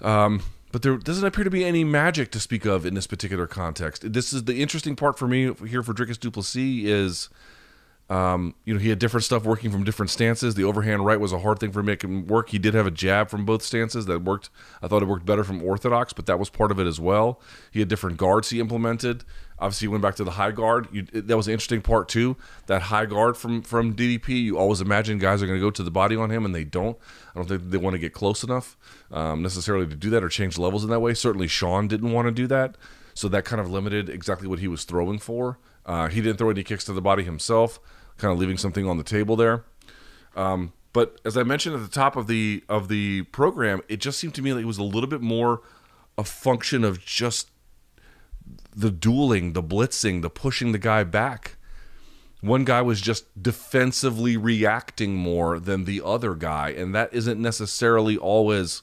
um, 0.00 0.42
but 0.70 0.82
there 0.82 0.96
doesn't 0.96 1.24
appear 1.24 1.44
to 1.44 1.50
be 1.50 1.64
any 1.64 1.84
magic 1.84 2.30
to 2.32 2.40
speak 2.40 2.64
of 2.64 2.86
in 2.86 2.94
this 2.94 3.06
particular 3.06 3.46
context. 3.46 4.12
This 4.12 4.32
is 4.32 4.44
the 4.44 4.62
interesting 4.62 4.96
part 4.96 5.18
for 5.18 5.26
me 5.26 5.52
here 5.66 5.82
for 5.82 5.92
Dricus 5.92 6.18
Du 6.18 6.30
Plessis 6.30 6.84
is. 6.84 7.28
Um, 8.12 8.54
you 8.66 8.74
know, 8.74 8.80
he 8.80 8.90
had 8.90 8.98
different 8.98 9.24
stuff 9.24 9.44
working 9.44 9.70
from 9.70 9.84
different 9.84 10.10
stances. 10.10 10.54
The 10.54 10.64
overhand 10.64 11.06
right 11.06 11.18
was 11.18 11.32
a 11.32 11.38
hard 11.38 11.58
thing 11.58 11.72
for 11.72 11.80
him 11.80 11.86
making 11.86 12.26
work. 12.26 12.50
He 12.50 12.58
did 12.58 12.74
have 12.74 12.86
a 12.86 12.90
jab 12.90 13.30
from 13.30 13.46
both 13.46 13.62
stances 13.62 14.04
that 14.04 14.22
worked. 14.22 14.50
I 14.82 14.86
thought 14.88 15.02
it 15.02 15.08
worked 15.08 15.24
better 15.24 15.42
from 15.42 15.62
orthodox, 15.62 16.12
but 16.12 16.26
that 16.26 16.38
was 16.38 16.50
part 16.50 16.70
of 16.70 16.78
it 16.78 16.86
as 16.86 17.00
well. 17.00 17.40
He 17.70 17.80
had 17.80 17.88
different 17.88 18.18
guards 18.18 18.50
he 18.50 18.60
implemented. 18.60 19.24
Obviously, 19.58 19.86
he 19.86 19.88
went 19.88 20.02
back 20.02 20.16
to 20.16 20.24
the 20.24 20.32
high 20.32 20.50
guard. 20.50 20.88
You, 20.92 21.04
that 21.04 21.38
was 21.38 21.46
an 21.46 21.54
interesting 21.54 21.80
part 21.80 22.10
too. 22.10 22.36
That 22.66 22.82
high 22.82 23.06
guard 23.06 23.38
from 23.38 23.62
from 23.62 23.94
DDP. 23.94 24.28
You 24.42 24.58
always 24.58 24.82
imagine 24.82 25.16
guys 25.16 25.42
are 25.42 25.46
going 25.46 25.58
to 25.58 25.64
go 25.64 25.70
to 25.70 25.82
the 25.82 25.90
body 25.90 26.14
on 26.14 26.30
him, 26.30 26.44
and 26.44 26.54
they 26.54 26.64
don't. 26.64 26.98
I 27.34 27.38
don't 27.38 27.48
think 27.48 27.70
they 27.70 27.78
want 27.78 27.94
to 27.94 27.98
get 27.98 28.12
close 28.12 28.44
enough 28.44 28.76
um, 29.10 29.40
necessarily 29.40 29.86
to 29.86 29.96
do 29.96 30.10
that 30.10 30.22
or 30.22 30.28
change 30.28 30.58
levels 30.58 30.84
in 30.84 30.90
that 30.90 31.00
way. 31.00 31.14
Certainly, 31.14 31.48
Sean 31.48 31.88
didn't 31.88 32.12
want 32.12 32.26
to 32.26 32.32
do 32.32 32.46
that, 32.48 32.76
so 33.14 33.26
that 33.28 33.46
kind 33.46 33.58
of 33.58 33.70
limited 33.70 34.10
exactly 34.10 34.48
what 34.48 34.58
he 34.58 34.68
was 34.68 34.84
throwing 34.84 35.18
for. 35.18 35.58
Uh, 35.86 36.08
he 36.08 36.20
didn't 36.20 36.36
throw 36.38 36.50
any 36.50 36.62
kicks 36.62 36.84
to 36.84 36.92
the 36.92 37.02
body 37.02 37.24
himself, 37.24 37.80
kind 38.18 38.32
of 38.32 38.38
leaving 38.38 38.56
something 38.56 38.86
on 38.86 38.98
the 38.98 39.04
table 39.04 39.36
there. 39.36 39.64
Um, 40.36 40.72
but 40.92 41.20
as 41.24 41.36
I 41.36 41.42
mentioned 41.42 41.74
at 41.74 41.82
the 41.82 41.88
top 41.88 42.16
of 42.16 42.26
the 42.26 42.62
of 42.68 42.88
the 42.88 43.22
program, 43.24 43.82
it 43.88 43.98
just 43.98 44.18
seemed 44.18 44.34
to 44.34 44.42
me 44.42 44.52
like 44.52 44.62
it 44.62 44.66
was 44.66 44.78
a 44.78 44.82
little 44.82 45.08
bit 45.08 45.20
more 45.20 45.62
a 46.18 46.24
function 46.24 46.84
of 46.84 47.04
just 47.04 47.50
the 48.74 48.90
dueling, 48.90 49.54
the 49.54 49.62
blitzing, 49.62 50.22
the 50.22 50.30
pushing 50.30 50.72
the 50.72 50.78
guy 50.78 51.04
back. 51.04 51.56
One 52.40 52.64
guy 52.64 52.82
was 52.82 53.00
just 53.00 53.40
defensively 53.40 54.36
reacting 54.36 55.14
more 55.14 55.58
than 55.60 55.84
the 55.84 56.02
other 56.04 56.34
guy, 56.34 56.70
and 56.70 56.94
that 56.94 57.12
isn't 57.14 57.40
necessarily 57.40 58.16
always 58.16 58.82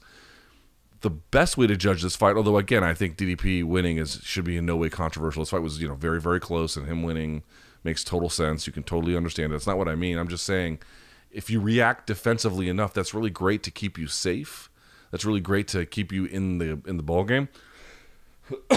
the 1.01 1.09
best 1.09 1.57
way 1.57 1.67
to 1.67 1.75
judge 1.75 2.01
this 2.01 2.15
fight. 2.15 2.37
Although 2.37 2.57
again, 2.57 2.83
I 2.83 2.93
think 2.93 3.17
DDP 3.17 3.63
winning 3.63 3.97
is 3.97 4.21
should 4.23 4.45
be 4.45 4.57
in 4.57 4.65
no 4.65 4.77
way 4.77 4.89
controversial. 4.89 5.41
This 5.41 5.49
fight 5.49 5.61
was, 5.61 5.81
you 5.81 5.87
know, 5.87 5.95
very, 5.95 6.21
very 6.21 6.39
close, 6.39 6.75
and 6.75 6.87
him 6.87 7.03
winning 7.03 7.43
makes 7.83 8.03
total 8.03 8.29
sense. 8.29 8.67
You 8.67 8.73
can 8.73 8.83
totally 8.83 9.15
understand 9.15 9.51
it. 9.51 9.55
That's 9.55 9.67
not 9.67 9.77
what 9.77 9.87
I 9.87 9.95
mean. 9.95 10.17
I'm 10.17 10.27
just 10.27 10.45
saying 10.45 10.79
if 11.31 11.49
you 11.49 11.59
react 11.59 12.07
defensively 12.07 12.69
enough, 12.69 12.93
that's 12.93 13.13
really 13.13 13.29
great 13.29 13.63
to 13.63 13.71
keep 13.71 13.97
you 13.97 14.07
safe. 14.07 14.69
That's 15.11 15.25
really 15.25 15.41
great 15.41 15.67
to 15.69 15.85
keep 15.85 16.11
you 16.11 16.25
in 16.25 16.57
the 16.57 16.81
in 16.85 16.97
the 16.97 17.03
ball 17.03 17.23
game 17.23 17.49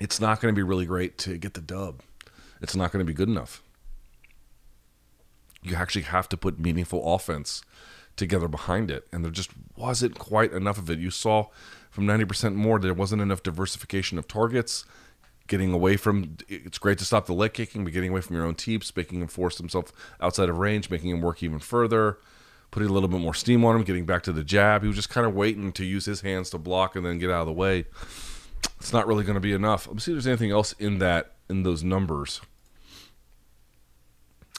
it's 0.00 0.20
not 0.20 0.40
going 0.40 0.54
to 0.54 0.58
be 0.58 0.62
really 0.62 0.86
great 0.86 1.18
to 1.18 1.36
get 1.36 1.54
the 1.54 1.60
dub. 1.60 2.00
It's 2.60 2.76
not 2.76 2.92
going 2.92 3.04
to 3.04 3.10
be 3.10 3.14
good 3.14 3.28
enough. 3.28 3.62
you 5.62 5.76
actually 5.76 6.02
have 6.02 6.26
to 6.30 6.36
put 6.38 6.58
meaningful 6.58 7.14
offense 7.14 7.62
together 8.16 8.48
behind 8.48 8.90
it. 8.90 9.06
And 9.12 9.24
there 9.24 9.30
just 9.30 9.50
wasn't 9.76 10.18
quite 10.18 10.52
enough 10.52 10.78
of 10.78 10.88
it. 10.90 10.98
You 10.98 11.10
saw 11.10 11.46
from 11.90 12.06
90% 12.06 12.54
more, 12.54 12.78
there 12.78 12.94
wasn't 12.94 13.20
enough 13.20 13.42
diversification 13.42 14.16
of 14.18 14.26
targets. 14.26 14.84
Getting 15.50 15.72
away 15.72 15.96
from 15.96 16.36
it's 16.46 16.78
great 16.78 16.98
to 16.98 17.04
stop 17.04 17.26
the 17.26 17.32
leg 17.32 17.54
kicking, 17.54 17.82
but 17.82 17.92
getting 17.92 18.10
away 18.10 18.20
from 18.20 18.36
your 18.36 18.46
own 18.46 18.54
teeps, 18.54 18.94
making 18.94 19.20
him 19.20 19.26
force 19.26 19.58
himself 19.58 19.92
outside 20.20 20.48
of 20.48 20.58
range, 20.58 20.88
making 20.88 21.10
him 21.10 21.20
work 21.20 21.42
even 21.42 21.58
further, 21.58 22.18
putting 22.70 22.88
a 22.88 22.92
little 22.92 23.08
bit 23.08 23.20
more 23.20 23.34
steam 23.34 23.64
on 23.64 23.74
him, 23.74 23.82
getting 23.82 24.06
back 24.06 24.22
to 24.22 24.32
the 24.32 24.44
jab. 24.44 24.82
He 24.82 24.86
was 24.86 24.94
just 24.94 25.10
kind 25.10 25.26
of 25.26 25.34
waiting 25.34 25.72
to 25.72 25.84
use 25.84 26.04
his 26.04 26.20
hands 26.20 26.50
to 26.50 26.58
block 26.58 26.94
and 26.94 27.04
then 27.04 27.18
get 27.18 27.30
out 27.30 27.40
of 27.40 27.46
the 27.46 27.52
way. 27.52 27.86
It's 28.78 28.92
not 28.92 29.08
really 29.08 29.24
going 29.24 29.34
to 29.34 29.40
be 29.40 29.52
enough. 29.52 29.88
Let 29.88 29.96
me 29.96 30.00
see 30.00 30.12
if 30.12 30.14
there's 30.14 30.28
anything 30.28 30.52
else 30.52 30.72
in 30.74 31.00
that 31.00 31.32
in 31.48 31.64
those 31.64 31.82
numbers. 31.82 32.40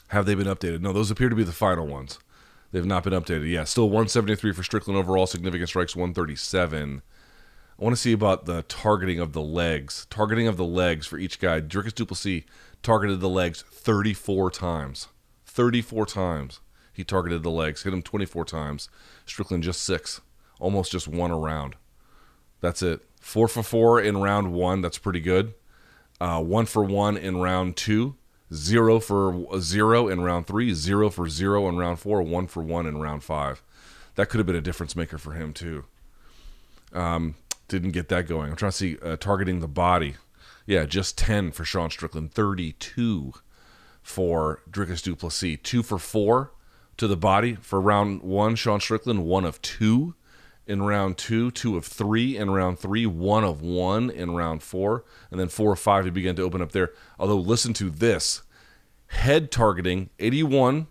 Have 0.08 0.26
they 0.26 0.34
been 0.34 0.46
updated? 0.46 0.82
No, 0.82 0.92
those 0.92 1.10
appear 1.10 1.30
to 1.30 1.34
be 1.34 1.42
the 1.42 1.52
final 1.52 1.86
ones. 1.86 2.18
They've 2.70 2.84
not 2.84 3.02
been 3.02 3.14
updated. 3.14 3.50
Yeah, 3.50 3.64
still 3.64 3.88
173 3.88 4.52
for 4.52 4.62
Strickland 4.62 4.98
overall, 4.98 5.26
significant 5.26 5.70
strikes 5.70 5.96
137. 5.96 7.00
I 7.78 7.84
want 7.84 7.96
to 7.96 8.00
see 8.00 8.12
about 8.12 8.44
the 8.44 8.62
targeting 8.62 9.18
of 9.18 9.32
the 9.32 9.42
legs. 9.42 10.06
Targeting 10.10 10.46
of 10.46 10.56
the 10.56 10.64
legs 10.64 11.06
for 11.06 11.18
each 11.18 11.40
guy. 11.40 11.60
Dricus 11.60 11.94
Du 11.94 12.06
Plessis 12.06 12.44
targeted 12.82 13.20
the 13.20 13.28
legs 13.28 13.62
34 13.62 14.50
times. 14.50 15.08
34 15.46 16.06
times 16.06 16.60
he 16.92 17.04
targeted 17.04 17.42
the 17.42 17.50
legs. 17.50 17.82
Hit 17.82 17.92
him 17.92 18.02
24 18.02 18.44
times. 18.44 18.88
Strickland 19.24 19.62
just 19.62 19.82
six. 19.82 20.20
Almost 20.60 20.92
just 20.92 21.08
one 21.08 21.30
around. 21.30 21.76
That's 22.60 22.82
it. 22.82 23.00
Four 23.20 23.48
for 23.48 23.62
four 23.62 24.00
in 24.00 24.18
round 24.18 24.52
one. 24.52 24.82
That's 24.82 24.98
pretty 24.98 25.20
good. 25.20 25.54
Uh, 26.20 26.42
one 26.42 26.66
for 26.66 26.84
one 26.84 27.16
in 27.16 27.38
round 27.38 27.76
two. 27.76 28.16
Zero 28.52 29.00
for 29.00 29.58
zero 29.58 30.08
in 30.08 30.20
round 30.20 30.46
three. 30.46 30.74
Zero 30.74 31.08
for 31.08 31.28
zero 31.28 31.68
in 31.68 31.78
round 31.78 31.98
four, 31.98 32.22
one 32.22 32.46
for 32.46 32.62
one 32.62 32.86
in 32.86 32.98
round 32.98 33.24
five. 33.24 33.62
That 34.14 34.28
could 34.28 34.38
have 34.38 34.46
been 34.46 34.56
a 34.56 34.60
difference 34.60 34.94
maker 34.94 35.18
for 35.18 35.32
him 35.32 35.52
too. 35.52 35.86
Um, 36.92 37.34
didn't 37.72 37.92
get 37.92 38.08
that 38.08 38.28
going. 38.28 38.50
I'm 38.50 38.56
trying 38.56 38.70
to 38.70 38.76
see 38.76 38.98
uh, 39.02 39.16
targeting 39.16 39.60
the 39.60 39.68
body. 39.68 40.14
Yeah, 40.66 40.84
just 40.84 41.18
10 41.18 41.50
for 41.50 41.64
Sean 41.64 41.90
Strickland, 41.90 42.32
32 42.32 43.32
for 44.00 44.62
Dricus 44.70 45.02
Du 45.02 45.16
Plessis, 45.16 45.58
two 45.62 45.82
for 45.82 45.98
four 45.98 46.52
to 46.96 47.08
the 47.08 47.16
body 47.16 47.54
for 47.54 47.80
round 47.80 48.22
one. 48.22 48.54
Sean 48.54 48.80
Strickland, 48.80 49.24
one 49.24 49.44
of 49.44 49.60
two 49.62 50.14
in 50.66 50.82
round 50.82 51.18
two, 51.18 51.50
two 51.50 51.76
of 51.76 51.84
three 51.84 52.36
in 52.36 52.50
round 52.50 52.78
three, 52.78 53.06
one 53.06 53.44
of 53.44 53.60
one 53.60 54.10
in 54.10 54.34
round 54.34 54.62
four, 54.62 55.04
and 55.30 55.40
then 55.40 55.48
four 55.48 55.70
or 55.70 55.76
five 55.76 56.04
he 56.04 56.10
began 56.10 56.36
to 56.36 56.42
open 56.42 56.62
up 56.62 56.72
there. 56.72 56.90
Although, 57.18 57.38
listen 57.38 57.72
to 57.74 57.90
this 57.90 58.42
head 59.08 59.50
targeting 59.50 60.10
81 60.18 60.86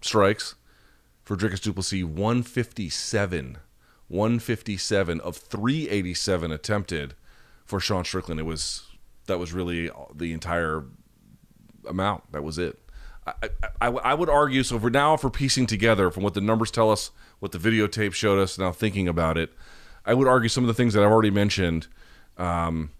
strikes 0.00 0.54
for 1.22 1.36
Dricus 1.36 1.60
Du 1.60 1.72
Plessis, 1.72 2.04
157. 2.04 3.58
157 4.08 5.20
of 5.20 5.36
387 5.36 6.50
attempted 6.50 7.14
for 7.64 7.78
Sean 7.78 8.04
Strickland. 8.04 8.40
It 8.40 8.44
was 8.44 8.86
that 9.26 9.38
was 9.38 9.52
really 9.52 9.90
the 10.14 10.32
entire 10.32 10.84
amount. 11.86 12.32
That 12.32 12.42
was 12.42 12.58
it. 12.58 12.78
I, 13.26 13.48
I, 13.80 13.88
I 13.88 14.14
would 14.14 14.28
argue 14.28 14.62
so 14.62 14.78
for 14.78 14.90
now 14.90 15.16
for 15.16 15.30
piecing 15.30 15.66
together 15.66 16.10
from 16.10 16.22
what 16.22 16.34
the 16.34 16.40
numbers 16.40 16.70
tell 16.70 16.90
us 16.90 17.10
what 17.40 17.52
the 17.52 17.58
videotape 17.58 18.14
showed 18.14 18.38
us 18.38 18.58
now 18.58 18.72
thinking 18.72 19.08
about 19.08 19.36
it 19.36 19.52
i 20.06 20.14
would 20.14 20.26
argue 20.26 20.48
some 20.48 20.64
of 20.64 20.68
the 20.68 20.74
things 20.74 20.94
that 20.94 21.04
i've 21.04 21.10
already 21.10 21.30
mentioned 21.30 21.88
um, 22.38 22.90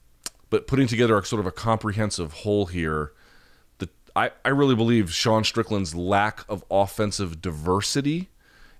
but 0.51 0.67
putting 0.67 0.87
together 0.87 1.17
a 1.17 1.25
sort 1.25 1.41
of 1.41 1.47
a 1.47 1.53
comprehensive 1.53 2.33
whole 2.33 2.67
here 2.67 3.13
the, 3.79 3.89
I, 4.15 4.33
I 4.45 4.51
really 4.51 4.75
believe 4.75 5.13
sean 5.13 5.45
strickland's 5.45 5.95
lack 5.95 6.45
of 6.49 6.65
offensive 6.71 7.41
diversity 7.41 8.29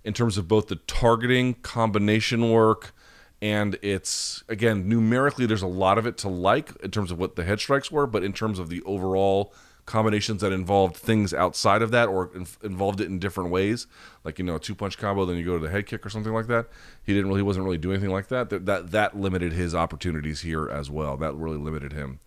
in 0.09 0.15
terms 0.15 0.39
of 0.39 0.49
both 0.49 0.69
the 0.69 0.77
targeting 0.77 1.53
combination 1.55 2.51
work 2.51 2.95
and 3.43 3.79
it's 3.83 4.43
again 4.49 4.89
numerically 4.89 5.45
there's 5.45 5.63
a 5.63 5.67
lot 5.67 5.99
of 5.99 6.07
it 6.07 6.17
to 6.17 6.29
like 6.29 6.75
in 6.83 6.91
terms 6.91 7.11
of 7.11 7.19
what 7.19 7.37
the 7.37 7.45
head 7.45 7.61
strikes 7.61 7.93
were 7.93 8.07
but 8.07 8.25
in 8.25 8.33
terms 8.33 8.59
of 8.59 8.71
the 8.71 8.83
overall 8.83 9.53
combinations 9.85 10.41
that 10.41 10.53
involved 10.53 10.97
things 10.97 11.33
outside 11.33 11.81
of 11.83 11.91
that 11.91 12.09
or 12.09 12.31
in, 12.35 12.47
involved 12.63 13.01
it 13.01 13.07
in 13.07 13.19
different 13.19 13.51
ways 13.51 13.87
like 14.25 14.39
you 14.39 14.45
know 14.45 14.57
a 14.57 14.59
two 14.59 14.75
punch 14.75 14.97
combo 14.99 15.27
then 15.27 15.37
you 15.37 15.45
go 15.45 15.59
to 15.59 15.65
the 15.65 15.71
head 15.71 15.87
kick 15.87 16.05
or 16.05 16.11
something 16.11 16.33
like 16.33 16.47
that. 16.47 16.67
He 17.03 17.13
didn't 17.13 17.29
really 17.29 17.41
he 17.41 17.45
wasn't 17.45 17.65
really 17.65 17.79
doing 17.79 17.97
anything 17.97 18.13
like 18.13 18.29
that. 18.29 18.51
That 18.51 18.67
that, 18.67 18.91
that 18.91 19.19
limited 19.19 19.53
his 19.53 19.75
opportunities 19.75 20.43
here 20.43 20.69
as 20.69 20.91
well. 20.91 21.17
That 21.17 21.35
really 21.35 21.57
limited 21.57 21.93
him. 21.93 22.21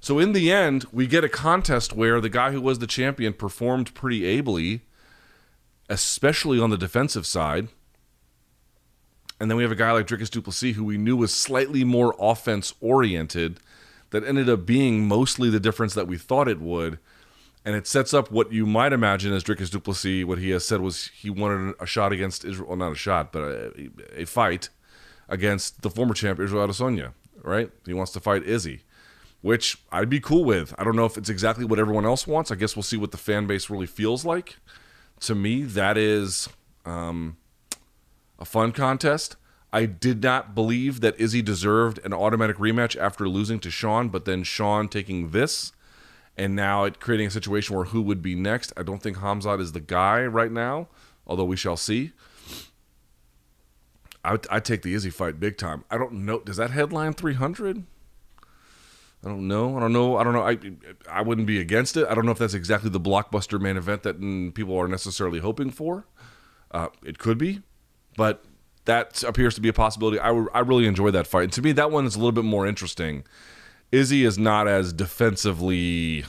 So 0.00 0.18
in 0.18 0.32
the 0.32 0.50
end 0.50 0.86
we 0.92 1.06
get 1.06 1.24
a 1.24 1.28
contest 1.28 1.92
where 1.92 2.20
the 2.20 2.30
guy 2.30 2.52
who 2.52 2.60
was 2.60 2.78
the 2.78 2.86
champion 2.86 3.34
performed 3.34 3.92
pretty 3.94 4.24
ably 4.24 4.82
especially 5.88 6.60
on 6.60 6.70
the 6.70 6.78
defensive 6.78 7.26
side 7.26 7.68
and 9.40 9.50
then 9.50 9.56
we 9.56 9.62
have 9.62 9.72
a 9.72 9.76
guy 9.76 9.92
like 9.92 10.06
Dricus 10.06 10.30
Du 10.30 10.40
Plessis 10.40 10.76
who 10.76 10.84
we 10.84 10.96
knew 10.96 11.16
was 11.16 11.34
slightly 11.34 11.84
more 11.84 12.14
offense 12.18 12.72
oriented 12.80 13.58
that 14.10 14.24
ended 14.24 14.48
up 14.48 14.64
being 14.64 15.08
mostly 15.08 15.50
the 15.50 15.60
difference 15.60 15.94
that 15.94 16.06
we 16.06 16.16
thought 16.16 16.48
it 16.48 16.60
would. 16.60 16.98
And 17.64 17.74
it 17.74 17.86
sets 17.86 18.14
up 18.14 18.30
what 18.30 18.52
you 18.52 18.66
might 18.66 18.92
imagine 18.92 19.32
as 19.32 19.42
Dricus 19.42 19.70
Du 19.70 19.80
Plessis. 19.80 20.24
What 20.24 20.38
he 20.38 20.50
has 20.50 20.64
said 20.64 20.80
was 20.80 21.08
he 21.08 21.30
wanted 21.30 21.74
a 21.80 21.86
shot 21.86 22.12
against 22.12 22.44
Israel, 22.44 22.68
well, 22.68 22.76
not 22.76 22.92
a 22.92 22.94
shot, 22.94 23.32
but 23.32 23.42
a, 23.42 23.90
a 24.14 24.24
fight 24.24 24.68
against 25.28 25.82
the 25.82 25.90
former 25.90 26.14
champ 26.14 26.38
Israel 26.38 26.68
Adesanya. 26.68 27.12
Right? 27.42 27.70
He 27.84 27.92
wants 27.92 28.12
to 28.12 28.20
fight 28.20 28.44
Izzy, 28.44 28.82
which 29.42 29.78
I'd 29.90 30.08
be 30.08 30.20
cool 30.20 30.44
with. 30.44 30.74
I 30.78 30.84
don't 30.84 30.96
know 30.96 31.06
if 31.06 31.18
it's 31.18 31.28
exactly 31.28 31.64
what 31.64 31.78
everyone 31.78 32.06
else 32.06 32.26
wants. 32.26 32.50
I 32.50 32.54
guess 32.54 32.76
we'll 32.76 32.82
see 32.82 32.96
what 32.96 33.10
the 33.10 33.18
fan 33.18 33.46
base 33.46 33.68
really 33.68 33.86
feels 33.86 34.24
like. 34.24 34.56
To 35.20 35.34
me, 35.34 35.62
that 35.62 35.96
is 35.96 36.48
um, 36.84 37.36
a 38.38 38.44
fun 38.44 38.72
contest. 38.72 39.36
I 39.72 39.86
did 39.86 40.22
not 40.22 40.54
believe 40.54 41.00
that 41.00 41.18
Izzy 41.18 41.42
deserved 41.42 41.98
an 42.04 42.12
automatic 42.12 42.58
rematch 42.58 42.96
after 42.96 43.28
losing 43.28 43.58
to 43.60 43.70
Sean, 43.70 44.08
but 44.08 44.24
then 44.24 44.44
Sean 44.44 44.88
taking 44.88 45.30
this 45.30 45.72
and 46.36 46.56
now 46.56 46.84
it 46.84 47.00
creating 47.00 47.28
a 47.28 47.30
situation 47.30 47.76
where 47.76 47.86
who 47.86 48.02
would 48.02 48.22
be 48.22 48.34
next. 48.34 48.72
I 48.76 48.82
don't 48.82 49.02
think 49.02 49.18
Hamzat 49.18 49.60
is 49.60 49.72
the 49.72 49.80
guy 49.80 50.24
right 50.24 50.50
now, 50.50 50.88
although 51.26 51.44
we 51.44 51.56
shall 51.56 51.76
see. 51.76 52.12
I 54.24 54.38
I 54.50 54.60
take 54.60 54.82
the 54.82 54.94
Izzy 54.94 55.10
fight 55.10 55.38
big 55.38 55.56
time. 55.56 55.84
I 55.90 55.98
don't 55.98 56.24
know. 56.24 56.40
Does 56.40 56.56
that 56.56 56.70
headline 56.70 57.12
300? 57.12 57.84
I 59.24 59.28
don't 59.28 59.48
know. 59.48 59.76
I 59.76 59.80
don't 59.80 59.92
know. 59.92 60.16
I 60.16 60.24
don't 60.24 60.34
know. 60.34 60.42
I 60.46 60.58
I 61.08 61.22
wouldn't 61.22 61.46
be 61.46 61.58
against 61.58 61.96
it. 61.96 62.06
I 62.08 62.14
don't 62.14 62.26
know 62.26 62.32
if 62.32 62.38
that's 62.38 62.54
exactly 62.54 62.90
the 62.90 63.00
blockbuster 63.00 63.60
main 63.60 63.76
event 63.76 64.02
that 64.02 64.20
people 64.54 64.76
are 64.76 64.88
necessarily 64.88 65.38
hoping 65.38 65.70
for. 65.70 66.06
Uh, 66.70 66.88
it 67.04 67.18
could 67.18 67.38
be, 67.38 67.62
but 68.16 68.44
that 68.84 69.22
appears 69.22 69.54
to 69.54 69.60
be 69.60 69.68
a 69.68 69.72
possibility. 69.72 70.18
I, 70.18 70.30
I 70.52 70.60
really 70.60 70.86
enjoy 70.86 71.10
that 71.12 71.26
fight. 71.26 71.44
And 71.44 71.52
to 71.54 71.62
me, 71.62 71.72
that 71.72 71.90
one 71.90 72.04
is 72.04 72.16
a 72.16 72.18
little 72.18 72.32
bit 72.32 72.44
more 72.44 72.66
interesting. 72.66 73.24
Izzy 73.90 74.24
is 74.24 74.38
not 74.38 74.66
as 74.68 74.92
defensively, 74.92 76.24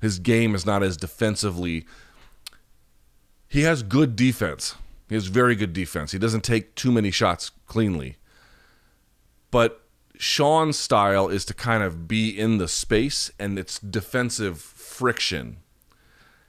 his 0.00 0.18
game 0.18 0.54
is 0.54 0.64
not 0.64 0.82
as 0.82 0.96
defensively. 0.96 1.86
He 3.46 3.62
has 3.62 3.82
good 3.82 4.16
defense. 4.16 4.74
He 5.08 5.14
has 5.16 5.26
very 5.26 5.54
good 5.54 5.72
defense. 5.72 6.12
He 6.12 6.18
doesn't 6.18 6.42
take 6.42 6.74
too 6.74 6.92
many 6.92 7.10
shots 7.10 7.50
cleanly. 7.66 8.16
But 9.50 9.84
Sean's 10.20 10.78
style 10.78 11.28
is 11.28 11.44
to 11.46 11.54
kind 11.54 11.82
of 11.82 12.06
be 12.06 12.28
in 12.28 12.58
the 12.58 12.68
space 12.68 13.30
and 13.38 13.58
it's 13.58 13.78
defensive 13.78 14.60
friction. 14.60 15.58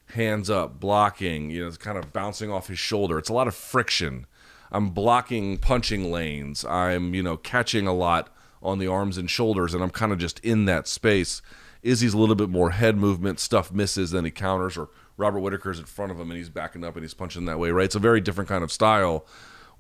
Hands 0.08 0.50
up, 0.50 0.80
blocking, 0.80 1.50
you 1.50 1.62
know, 1.62 1.68
it's 1.68 1.78
kind 1.78 1.98
of 1.98 2.12
bouncing 2.12 2.52
off 2.52 2.68
his 2.68 2.80
shoulder. 2.80 3.18
It's 3.18 3.30
a 3.30 3.34
lot 3.34 3.48
of 3.48 3.56
friction 3.56 4.28
I'm 4.72 4.90
blocking 4.92 5.58
punching 5.58 6.12
lanes. 6.12 6.64
I'm, 6.64 7.14
you 7.14 7.22
know, 7.22 7.38
catching 7.38 7.88
a 7.88 7.94
lot 7.94 8.34
on 8.64 8.80
the 8.80 8.88
arms 8.88 9.18
and 9.18 9.30
shoulders, 9.30 9.74
and 9.74 9.84
I'm 9.84 9.90
kind 9.90 10.12
of 10.12 10.18
just 10.18 10.40
in 10.40 10.66
that 10.66 10.88
space. 10.88 11.42
Izzy's 11.84 12.14
a 12.14 12.18
little 12.18 12.36
bit 12.36 12.50
more 12.50 12.72
head 12.72 12.96
movement, 12.96 13.40
stuff 13.40 13.72
misses, 13.72 14.12
then 14.12 14.24
he 14.24 14.32
counters, 14.32 14.78
or 14.78 14.90
Robert 15.18 15.40
Whitaker's 15.40 15.80
in 15.80 15.86
front 15.86 16.12
of 16.12 16.20
him 16.20 16.30
and 16.30 16.38
he's 16.38 16.50
backing 16.50 16.84
up 16.84 16.96
and 16.96 17.04
he's 17.04 17.14
punching 17.14 17.46
that 17.46 17.60
way, 17.60 17.72
right? 17.72 17.86
It's 17.86 17.96
a 17.96 18.00
very 18.00 18.22
different 18.22 18.48
kind 18.48 18.64
of 18.64 18.72
style 18.72 19.26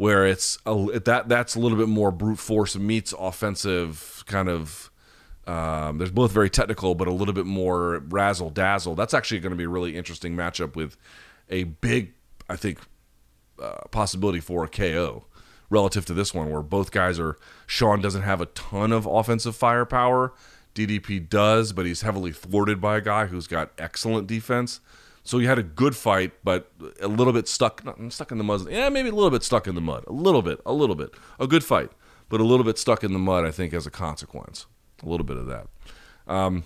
where 0.01 0.25
it's 0.25 0.57
a, 0.65 0.99
that 0.99 1.29
that's 1.29 1.53
a 1.53 1.59
little 1.59 1.77
bit 1.77 1.87
more 1.87 2.09
brute 2.09 2.39
force 2.39 2.75
meets 2.75 3.13
offensive 3.19 4.23
kind 4.25 4.49
of. 4.49 4.89
Um, 5.45 5.99
there's 5.99 6.09
both 6.09 6.31
very 6.31 6.49
technical, 6.49 6.95
but 6.95 7.07
a 7.07 7.13
little 7.13 7.35
bit 7.35 7.45
more 7.45 7.99
razzle 8.09 8.49
dazzle. 8.49 8.95
That's 8.95 9.13
actually 9.13 9.41
going 9.41 9.51
to 9.51 9.57
be 9.57 9.65
a 9.65 9.69
really 9.69 9.95
interesting 9.95 10.35
matchup 10.35 10.75
with 10.75 10.97
a 11.49 11.65
big, 11.65 12.13
I 12.49 12.55
think, 12.55 12.79
uh, 13.61 13.81
possibility 13.91 14.39
for 14.39 14.63
a 14.63 14.67
KO 14.67 15.25
relative 15.69 16.07
to 16.07 16.15
this 16.15 16.33
one, 16.33 16.49
where 16.49 16.63
both 16.63 16.89
guys 16.89 17.19
are. 17.19 17.37
Sean 17.67 18.01
doesn't 18.01 18.23
have 18.23 18.41
a 18.41 18.47
ton 18.47 18.91
of 18.91 19.05
offensive 19.05 19.55
firepower. 19.55 20.33
DDP 20.73 21.29
does, 21.29 21.73
but 21.73 21.85
he's 21.85 22.01
heavily 22.01 22.31
thwarted 22.31 22.81
by 22.81 22.97
a 22.97 23.01
guy 23.01 23.27
who's 23.27 23.45
got 23.45 23.69
excellent 23.77 24.25
defense. 24.25 24.79
So 25.23 25.37
he 25.37 25.45
had 25.45 25.59
a 25.59 25.63
good 25.63 25.95
fight, 25.95 26.33
but 26.43 26.71
a 26.99 27.07
little 27.07 27.33
bit 27.33 27.47
stuck, 27.47 27.83
stuck 28.09 28.31
in 28.31 28.37
the 28.37 28.43
mud. 28.43 28.69
Yeah, 28.69 28.89
maybe 28.89 29.09
a 29.09 29.13
little 29.13 29.29
bit 29.29 29.43
stuck 29.43 29.67
in 29.67 29.75
the 29.75 29.81
mud. 29.81 30.03
A 30.07 30.13
little 30.13 30.41
bit, 30.41 30.59
a 30.65 30.73
little 30.73 30.95
bit. 30.95 31.11
A 31.39 31.47
good 31.47 31.63
fight, 31.63 31.91
but 32.27 32.41
a 32.41 32.43
little 32.43 32.63
bit 32.63 32.77
stuck 32.77 33.03
in 33.03 33.13
the 33.13 33.19
mud. 33.19 33.45
I 33.45 33.51
think 33.51 33.73
as 33.73 33.85
a 33.85 33.91
consequence, 33.91 34.65
a 35.03 35.07
little 35.07 35.25
bit 35.25 35.37
of 35.37 35.45
that. 35.45 35.67
Um, 36.27 36.63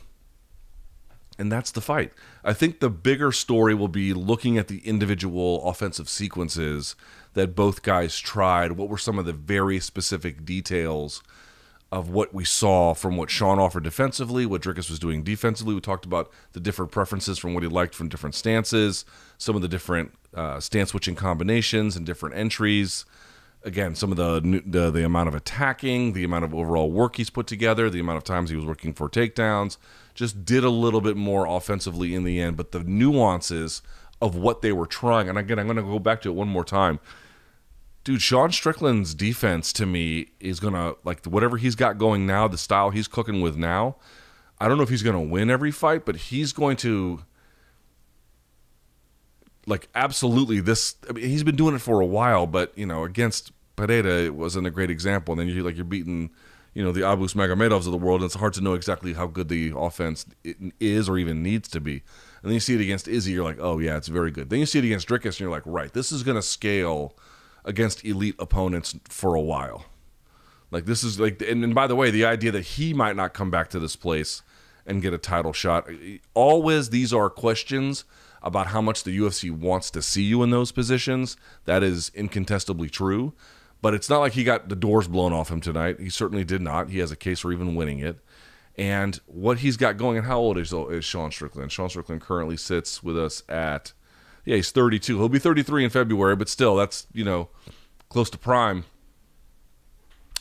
and 1.37 1.51
that's 1.51 1.71
the 1.71 1.81
fight. 1.81 2.13
I 2.43 2.53
think 2.53 2.79
the 2.79 2.89
bigger 2.89 3.31
story 3.31 3.73
will 3.73 3.89
be 3.89 4.13
looking 4.13 4.57
at 4.57 4.69
the 4.69 4.79
individual 4.87 5.67
offensive 5.67 6.07
sequences 6.07 6.95
that 7.33 7.55
both 7.55 7.81
guys 7.81 8.19
tried. 8.19 8.73
What 8.73 8.87
were 8.87 8.97
some 8.97 9.19
of 9.19 9.25
the 9.25 9.33
very 9.33 9.81
specific 9.81 10.45
details 10.45 11.21
of 11.91 12.09
what 12.09 12.33
we 12.33 12.43
saw 12.43 12.93
from 12.93 13.15
what 13.15 13.29
Sean 13.29 13.59
offered 13.59 13.83
defensively, 13.83 14.45
what 14.45 14.61
Dricus 14.61 14.89
was 14.89 14.99
doing 14.99 15.23
defensively? 15.23 15.75
We 15.75 15.81
talked 15.81 16.05
about 16.05 16.31
the 16.53 16.59
different 16.59 16.91
preferences 16.91 17.37
from 17.37 17.53
what 17.53 17.63
he 17.63 17.69
liked 17.69 17.95
from 17.95 18.09
different 18.09 18.35
stances, 18.35 19.05
some 19.37 19.55
of 19.55 19.61
the 19.61 19.67
different 19.67 20.13
uh, 20.33 20.59
stance 20.59 20.89
switching 20.89 21.15
combinations 21.15 21.95
and 21.95 22.05
different 22.05 22.35
entries. 22.35 23.05
Again, 23.63 23.95
some 23.95 24.11
of 24.11 24.17
the, 24.17 24.61
the 24.65 24.91
the 24.91 25.05
amount 25.05 25.27
of 25.27 25.33
attacking, 25.33 26.13
the 26.13 26.23
amount 26.23 26.45
of 26.45 26.53
overall 26.53 26.91
work 26.91 27.15
he's 27.15 27.31
put 27.31 27.47
together, 27.47 27.89
the 27.89 27.99
amount 27.99 28.17
of 28.17 28.23
times 28.23 28.49
he 28.49 28.55
was 28.55 28.65
working 28.65 28.93
for 28.93 29.09
takedowns 29.09 29.77
just 30.15 30.45
did 30.45 30.63
a 30.63 30.69
little 30.69 31.01
bit 31.01 31.17
more 31.17 31.45
offensively 31.45 32.15
in 32.15 32.23
the 32.23 32.39
end, 32.39 32.57
but 32.57 32.71
the 32.71 32.79
nuances 32.79 33.81
of 34.21 34.35
what 34.35 34.61
they 34.61 34.71
were 34.71 34.87
trying, 34.87 35.27
and 35.29 35.37
again, 35.37 35.59
I'm 35.59 35.67
going 35.67 35.75
to 35.75 35.83
go 35.83 35.99
back 35.99 36.21
to 36.21 36.29
it 36.29 36.33
one 36.33 36.47
more 36.47 36.63
time. 36.63 36.99
Dude, 38.05 38.21
Sean 38.21 38.51
Strickland's 38.51 39.13
defense 39.13 39.73
to 39.73 39.85
me 39.85 40.27
is 40.39 40.59
to, 40.73 40.95
like, 41.03 41.25
whatever 41.25 41.57
he's 41.57 41.75
got 41.75 41.97
going 41.97 42.25
now, 42.25 42.47
the 42.47 42.57
style 42.57 42.91
he's 42.91 43.07
cooking 43.07 43.41
with 43.41 43.57
now, 43.57 43.97
I 44.59 44.69
don't 44.69 44.77
know 44.77 44.83
if 44.83 44.89
he's 44.89 45.03
to 45.19 45.27
win 45.27 45.49
every 45.49 45.71
fight, 45.71 46.05
but 46.05 46.15
he's 46.15 46.53
going 46.53 46.77
to, 46.77 47.23
like, 49.65 49.89
absolutely 49.93 50.61
this. 50.61 50.95
I 51.09 51.13
mean, 51.13 51.25
he's 51.25 51.43
been 51.43 51.57
doing 51.57 51.75
it 51.75 51.81
for 51.81 51.99
a 51.99 52.05
while, 52.05 52.47
but, 52.47 52.71
you 52.77 52.85
know, 52.85 53.03
against 53.03 53.51
Pereira, 53.75 54.23
it 54.23 54.35
wasn't 54.35 54.67
a 54.67 54.71
great 54.71 54.89
example. 54.89 55.33
And 55.33 55.41
then 55.41 55.47
you're 55.49 55.65
like, 55.65 55.75
you're 55.75 55.83
beating 55.83 56.29
you 56.75 56.83
know 56.83 56.91
the 56.91 57.01
Abus 57.01 57.33
Magomedovs 57.33 57.85
of 57.85 57.91
the 57.91 57.97
world, 57.97 58.21
and 58.21 58.25
it's 58.25 58.35
hard 58.35 58.53
to 58.53 58.61
know 58.61 58.73
exactly 58.73 59.13
how 59.13 59.27
good 59.27 59.47
the 59.47 59.73
offense 59.75 60.25
is 60.79 61.09
or 61.09 61.17
even 61.17 61.41
needs 61.41 61.69
to 61.69 61.79
be. 61.79 62.03
And 62.43 62.51
then 62.51 62.53
you 62.53 62.59
see 62.59 62.75
it 62.75 62.81
against 62.81 63.07
Izzy, 63.07 63.31
you're 63.31 63.45
like, 63.45 63.59
oh 63.59 63.79
yeah, 63.79 63.95
it's 63.95 64.09
very 64.09 64.29
good. 64.29 64.49
Then 64.49 64.59
you 64.59 64.65
see 64.65 64.79
it 64.79 64.85
against 64.85 65.07
Dricus, 65.07 65.25
and 65.25 65.39
you're 65.39 65.49
like, 65.49 65.63
right, 65.65 65.91
this 65.91 66.11
is 66.11 66.21
going 66.21 66.35
to 66.35 66.41
scale 66.41 67.15
against 67.65 68.05
elite 68.05 68.35
opponents 68.39 68.95
for 69.09 69.35
a 69.35 69.41
while. 69.41 69.85
Like 70.71 70.85
this 70.85 71.03
is 71.03 71.19
like, 71.19 71.41
and, 71.41 71.63
and 71.63 71.75
by 71.75 71.87
the 71.87 71.95
way, 71.95 72.11
the 72.11 72.25
idea 72.25 72.51
that 72.51 72.61
he 72.61 72.93
might 72.93 73.15
not 73.15 73.33
come 73.33 73.51
back 73.51 73.69
to 73.69 73.79
this 73.79 73.95
place 73.95 74.41
and 74.85 75.01
get 75.01 75.13
a 75.13 75.17
title 75.17 75.53
shot. 75.53 75.89
Always, 76.33 76.91
these 76.91 77.11
are 77.11 77.29
questions 77.29 78.05
about 78.41 78.67
how 78.67 78.81
much 78.81 79.03
the 79.03 79.17
UFC 79.17 79.51
wants 79.51 79.89
to 79.91 80.01
see 80.01 80.21
you 80.21 80.43
in 80.43 80.51
those 80.51 80.71
positions. 80.71 81.35
That 81.65 81.81
is 81.81 82.11
incontestably 82.13 82.89
true. 82.89 83.33
But 83.81 83.93
it's 83.93 84.09
not 84.09 84.19
like 84.19 84.33
he 84.33 84.43
got 84.43 84.69
the 84.69 84.75
doors 84.75 85.07
blown 85.07 85.33
off 85.33 85.49
him 85.49 85.61
tonight. 85.61 85.99
He 85.99 86.09
certainly 86.09 86.43
did 86.43 86.61
not. 86.61 86.89
He 86.89 86.99
has 86.99 87.11
a 87.11 87.15
case 87.15 87.39
for 87.39 87.51
even 87.51 87.75
winning 87.75 87.99
it. 87.99 88.19
And 88.77 89.19
what 89.25 89.59
he's 89.59 89.77
got 89.77 89.97
going, 89.97 90.17
and 90.17 90.27
how 90.27 90.39
old 90.39 90.57
is, 90.57 90.73
is 90.73 91.05
Sean 91.05 91.31
Strickland? 91.31 91.71
Sean 91.71 91.89
Strickland 91.89 92.21
currently 92.21 92.57
sits 92.57 93.01
with 93.01 93.17
us 93.17 93.43
at, 93.47 93.93
yeah, 94.45 94.55
he's 94.55 94.71
32. 94.71 95.17
He'll 95.17 95.29
be 95.29 95.39
33 95.39 95.83
in 95.83 95.89
February, 95.89 96.35
but 96.35 96.47
still, 96.47 96.75
that's, 96.75 97.07
you 97.11 97.25
know, 97.25 97.49
close 98.09 98.29
to 98.29 98.37
prime. 98.37 98.85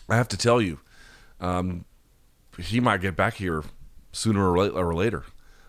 I 0.09 0.17
have 0.17 0.29
to 0.29 0.37
tell 0.37 0.61
you, 0.61 0.81
um, 1.41 1.87
he 2.59 2.81
might 2.81 3.01
get 3.01 3.17
back 3.17 3.35
here 3.35 3.65
sooner 4.13 4.57
or 4.57 4.95
later. 4.95 5.25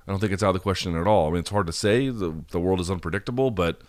I 0.08 0.12
don't 0.12 0.19
think 0.19 0.34
it's 0.34 0.43
out 0.43 0.50
of 0.50 0.54
the 0.54 0.60
question 0.60 0.95
at 0.95 1.08
all. 1.08 1.28
I 1.28 1.32
mean, 1.32 1.39
it's 1.39 1.50
hard 1.50 1.67
to 1.67 1.74
say. 1.74 2.10
The, 2.10 2.43
the 2.52 2.60
world 2.60 2.80
is 2.80 2.91
unpredictable, 2.91 3.50
but 3.50 3.82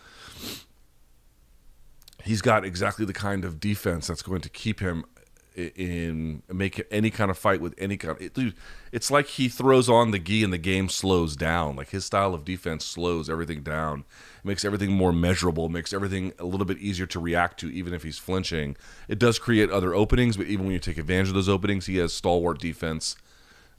he's 2.24 2.40
got 2.40 2.64
exactly 2.64 3.04
the 3.04 3.12
kind 3.12 3.44
of 3.44 3.60
defense 3.60 4.06
that's 4.06 4.22
going 4.22 4.40
to 4.40 4.48
keep 4.48 4.80
him 4.80 5.04
in 5.56 6.42
make 6.52 6.86
any 6.90 7.10
kind 7.10 7.30
of 7.30 7.38
fight 7.38 7.60
with 7.60 7.74
any 7.78 7.96
kind. 7.96 8.16
Of, 8.16 8.22
it, 8.22 8.34
dude, 8.34 8.54
it's 8.92 9.10
like 9.10 9.26
he 9.26 9.48
throws 9.48 9.88
on 9.88 10.10
the 10.10 10.18
gi 10.18 10.44
and 10.44 10.52
the 10.52 10.58
game 10.58 10.88
slows 10.88 11.34
down. 11.34 11.76
Like 11.76 11.90
his 11.90 12.04
style 12.04 12.34
of 12.34 12.44
defense 12.44 12.84
slows 12.84 13.30
everything 13.30 13.62
down, 13.62 14.00
it 14.00 14.44
makes 14.44 14.64
everything 14.64 14.92
more 14.92 15.12
measurable, 15.12 15.68
makes 15.68 15.92
everything 15.92 16.32
a 16.38 16.44
little 16.44 16.66
bit 16.66 16.78
easier 16.78 17.06
to 17.06 17.20
react 17.20 17.58
to, 17.60 17.70
even 17.70 17.94
if 17.94 18.02
he's 18.02 18.18
flinching. 18.18 18.76
It 19.08 19.18
does 19.18 19.38
create 19.38 19.70
other 19.70 19.94
openings, 19.94 20.36
but 20.36 20.46
even 20.46 20.66
when 20.66 20.72
you 20.72 20.78
take 20.78 20.98
advantage 20.98 21.28
of 21.28 21.34
those 21.34 21.48
openings, 21.48 21.86
he 21.86 21.96
has 21.98 22.12
stalwart 22.12 22.60
defense. 22.60 23.16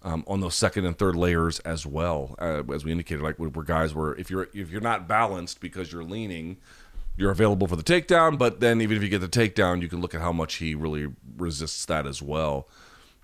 Um, 0.03 0.23
on 0.27 0.41
those 0.41 0.53
second 0.53 0.85
and 0.85 0.97
third 0.97 1.15
layers 1.15 1.59
as 1.61 1.83
well, 1.85 2.35
uh, 2.37 2.61
as 2.71 2.85
we 2.85 2.91
indicated, 2.91 3.23
like 3.23 3.37
where 3.37 3.49
guys 3.63 3.95
were, 3.95 4.15
if 4.15 4.29
you're 4.29 4.47
if 4.53 4.69
you're 4.69 4.79
not 4.79 5.07
balanced 5.07 5.59
because 5.59 5.91
you're 5.91 6.03
leaning, 6.03 6.57
you're 7.17 7.31
available 7.31 7.67
for 7.67 7.75
the 7.75 7.83
takedown, 7.83 8.37
but 8.37 8.59
then 8.59 8.79
even 8.79 8.95
if 8.95 9.03
you 9.03 9.09
get 9.09 9.19
the 9.19 9.27
takedown, 9.27 9.81
you 9.81 9.89
can 9.89 9.99
look 9.99 10.13
at 10.13 10.21
how 10.21 10.31
much 10.31 10.55
he 10.55 10.75
really 10.75 11.07
resists 11.35 11.85
that 11.85 12.05
as 12.05 12.21
well. 12.21 12.69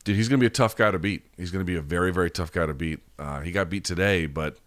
Dude, 0.04 0.18
he's 0.18 0.28
going 0.28 0.40
to 0.40 0.44
be 0.44 0.48
a 0.48 0.50
tough 0.50 0.76
guy 0.76 0.92
to 0.92 1.00
beat. 1.00 1.26
He's 1.38 1.52
going 1.52 1.62
to 1.62 1.72
be 1.72 1.78
a 1.78 1.82
very, 1.82 2.12
very 2.12 2.30
tough 2.30 2.52
guy 2.52 2.66
to 2.66 2.74
beat. 2.74 3.00
Uh, 3.18 3.42
he 3.42 3.52
got 3.52 3.70
beat 3.70 3.86
today, 3.86 4.26
but 4.26 4.58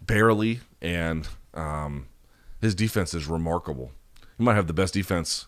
barely, 0.00 0.60
and 0.80 1.26
um, 1.54 2.06
his 2.60 2.74
defense 2.74 3.14
is 3.14 3.26
remarkable. 3.26 3.90
He 4.38 4.44
might 4.44 4.54
have 4.54 4.66
the 4.66 4.74
best 4.74 4.94
defense. 4.94 5.46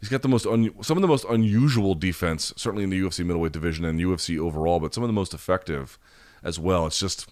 He's 0.00 0.08
got 0.08 0.22
the 0.22 0.28
most 0.28 0.46
un- 0.46 0.74
some 0.82 0.96
of 0.96 1.02
the 1.02 1.08
most 1.08 1.24
unusual 1.28 1.94
defense, 1.94 2.52
certainly 2.56 2.84
in 2.84 2.90
the 2.90 3.00
UFC 3.00 3.24
middleweight 3.24 3.52
division 3.52 3.84
and 3.84 3.98
UFC 3.98 4.38
overall, 4.38 4.80
but 4.80 4.94
some 4.94 5.02
of 5.02 5.08
the 5.08 5.14
most 5.14 5.32
effective 5.32 5.98
as 6.42 6.58
well. 6.58 6.86
It's 6.86 7.00
just 7.00 7.28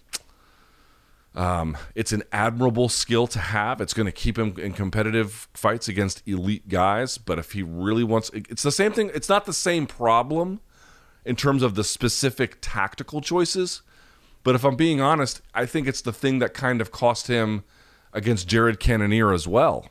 um, 1.37 1.77
it's 1.93 2.11
an 2.11 2.23
admirable 2.31 2.89
skill 2.89 3.27
to 3.27 3.37
have. 3.37 3.79
It's 3.79 3.93
going 3.93 4.07
to 4.07 4.11
keep 4.11 4.39
him 4.39 4.55
in 4.57 4.73
competitive 4.73 5.47
fights 5.53 5.87
against 5.87 6.27
elite 6.27 6.67
guys. 6.67 7.19
But 7.19 7.37
if 7.37 7.51
he 7.51 7.61
really 7.61 8.03
wants, 8.03 8.31
it's 8.33 8.63
the 8.63 8.71
same 8.71 8.91
thing. 8.91 9.11
It's 9.13 9.29
not 9.29 9.45
the 9.45 9.53
same 9.53 9.85
problem 9.85 10.61
in 11.23 11.35
terms 11.35 11.61
of 11.61 11.75
the 11.75 11.83
specific 11.83 12.57
tactical 12.59 13.21
choices. 13.21 13.83
But 14.43 14.55
if 14.55 14.65
I'm 14.65 14.75
being 14.75 14.99
honest, 14.99 15.41
I 15.53 15.67
think 15.67 15.87
it's 15.87 16.01
the 16.01 16.11
thing 16.11 16.39
that 16.39 16.55
kind 16.55 16.81
of 16.81 16.91
cost 16.91 17.27
him 17.27 17.63
against 18.13 18.47
Jared 18.47 18.79
Cannonier 18.79 19.31
as 19.31 19.47
well. 19.47 19.89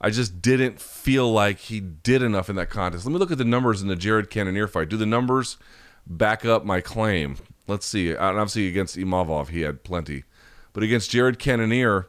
I 0.00 0.10
just 0.10 0.40
didn't 0.40 0.80
feel 0.80 1.32
like 1.32 1.58
he 1.58 1.80
did 1.80 2.22
enough 2.22 2.48
in 2.48 2.54
that 2.56 2.70
contest. 2.70 3.04
Let 3.04 3.12
me 3.12 3.18
look 3.18 3.32
at 3.32 3.38
the 3.38 3.44
numbers 3.44 3.82
in 3.82 3.88
the 3.88 3.96
Jared 3.96 4.30
Cannonier 4.30 4.68
fight. 4.68 4.88
Do 4.88 4.96
the 4.96 5.06
numbers 5.06 5.56
back 6.06 6.44
up 6.44 6.64
my 6.64 6.80
claim? 6.80 7.38
Let's 7.66 7.86
see. 7.86 8.10
And 8.10 8.20
obviously 8.20 8.68
against 8.68 8.96
Imavov, 8.96 9.48
he 9.48 9.62
had 9.62 9.82
plenty. 9.82 10.22
But 10.76 10.82
against 10.82 11.10
Jared 11.10 11.38
Cannonier, 11.38 12.06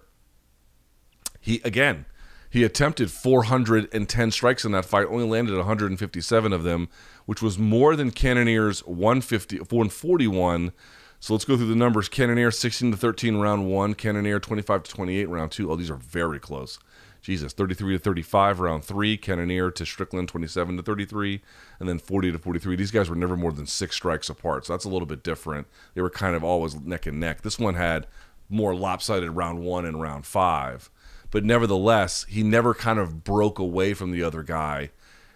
he 1.39 1.61
again 1.63 2.05
he 2.49 2.65
attempted 2.65 3.09
410 3.09 4.31
strikes 4.31 4.65
in 4.65 4.73
that 4.73 4.83
fight, 4.83 5.07
only 5.09 5.23
landed 5.23 5.55
157 5.55 6.51
of 6.51 6.63
them, 6.63 6.89
which 7.25 7.41
was 7.41 7.57
more 7.57 7.95
than 7.95 8.11
Cannonier's 8.11 8.81
150 8.81 9.59
141. 9.59 10.73
So 11.21 11.33
let's 11.33 11.45
go 11.45 11.55
through 11.55 11.69
the 11.69 11.75
numbers. 11.75 12.09
Cannonier 12.09 12.51
16 12.51 12.91
to 12.91 12.97
13 12.97 13.37
round 13.37 13.71
1, 13.71 13.93
Cannonier 13.93 14.37
25 14.37 14.83
to 14.83 14.91
28 14.91 15.29
round 15.29 15.51
2. 15.53 15.71
Oh, 15.71 15.77
these 15.77 15.89
are 15.89 15.95
very 15.95 16.37
close. 16.37 16.77
Jesus, 17.21 17.53
33 17.53 17.97
to 17.97 17.99
35 17.99 18.59
round 18.59 18.83
3, 18.83 19.17
Cannonier 19.17 19.71
to 19.71 19.85
Strickland 19.85 20.27
27 20.27 20.77
to 20.77 20.83
33, 20.83 21.41
and 21.79 21.87
then 21.87 21.99
40 21.99 22.33
to 22.33 22.37
43. 22.37 22.75
These 22.75 22.91
guys 22.91 23.09
were 23.09 23.15
never 23.15 23.37
more 23.37 23.51
than 23.51 23.65
6 23.65 23.95
strikes 23.95 24.29
apart. 24.29 24.65
So 24.65 24.73
that's 24.73 24.85
a 24.85 24.89
little 24.89 25.05
bit 25.05 25.23
different. 25.23 25.67
They 25.93 26.01
were 26.01 26.09
kind 26.09 26.35
of 26.35 26.43
always 26.43 26.75
neck 26.75 27.05
and 27.05 27.19
neck. 27.19 27.41
This 27.41 27.57
one 27.57 27.75
had 27.75 28.07
more 28.49 28.75
lopsided 28.75 29.31
round 29.31 29.59
one 29.59 29.85
and 29.85 30.01
round 30.01 30.25
five. 30.25 30.89
But 31.31 31.43
nevertheless, 31.43 32.25
he 32.29 32.43
never 32.43 32.73
kind 32.73 32.99
of 32.99 33.23
broke 33.23 33.59
away 33.59 33.93
from 33.93 34.11
the 34.11 34.23
other 34.23 34.43
guy 34.43 34.91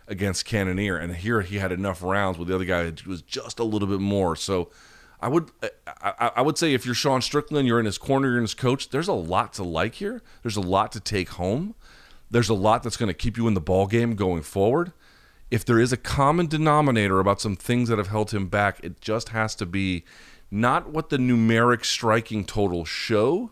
against 0.07 0.45
Cannonier. 0.45 0.97
And 0.97 1.15
here 1.15 1.41
he 1.41 1.57
had 1.57 1.71
enough 1.71 2.01
rounds 2.01 2.37
where 2.37 2.45
the 2.45 2.55
other 2.55 2.65
guy 2.65 2.91
was 3.05 3.21
just 3.21 3.59
a 3.59 3.63
little 3.63 3.87
bit 3.87 3.99
more. 3.99 4.35
So 4.35 4.69
I 5.19 5.27
would 5.27 5.51
I, 6.01 6.31
I 6.37 6.41
would 6.41 6.57
say 6.57 6.73
if 6.73 6.85
you're 6.85 6.95
Sean 6.95 7.21
Strickland, 7.21 7.67
you're 7.67 7.79
in 7.79 7.85
his 7.85 7.97
corner, 7.97 8.27
you're 8.27 8.37
in 8.37 8.43
his 8.43 8.53
coach, 8.53 8.89
there's 8.89 9.07
a 9.07 9.13
lot 9.13 9.53
to 9.53 9.63
like 9.63 9.95
here. 9.95 10.21
There's 10.41 10.57
a 10.57 10.61
lot 10.61 10.91
to 10.93 10.99
take 10.99 11.29
home. 11.29 11.75
There's 12.29 12.49
a 12.49 12.53
lot 12.53 12.83
that's 12.83 12.97
going 12.97 13.07
to 13.07 13.13
keep 13.13 13.37
you 13.37 13.47
in 13.47 13.53
the 13.53 13.61
ball 13.61 13.87
game 13.87 14.15
going 14.15 14.41
forward. 14.41 14.93
If 15.51 15.65
there 15.65 15.79
is 15.79 15.91
a 15.91 15.97
common 15.97 16.47
denominator 16.47 17.19
about 17.19 17.41
some 17.41 17.57
things 17.57 17.89
that 17.89 17.97
have 17.97 18.07
held 18.07 18.31
him 18.31 18.47
back, 18.47 18.79
it 18.83 19.01
just 19.01 19.29
has 19.29 19.53
to 19.55 19.65
be 19.65 20.05
not 20.51 20.89
what 20.89 21.09
the 21.09 21.17
numeric 21.17 21.85
striking 21.85 22.45
totals 22.45 22.89
show, 22.89 23.51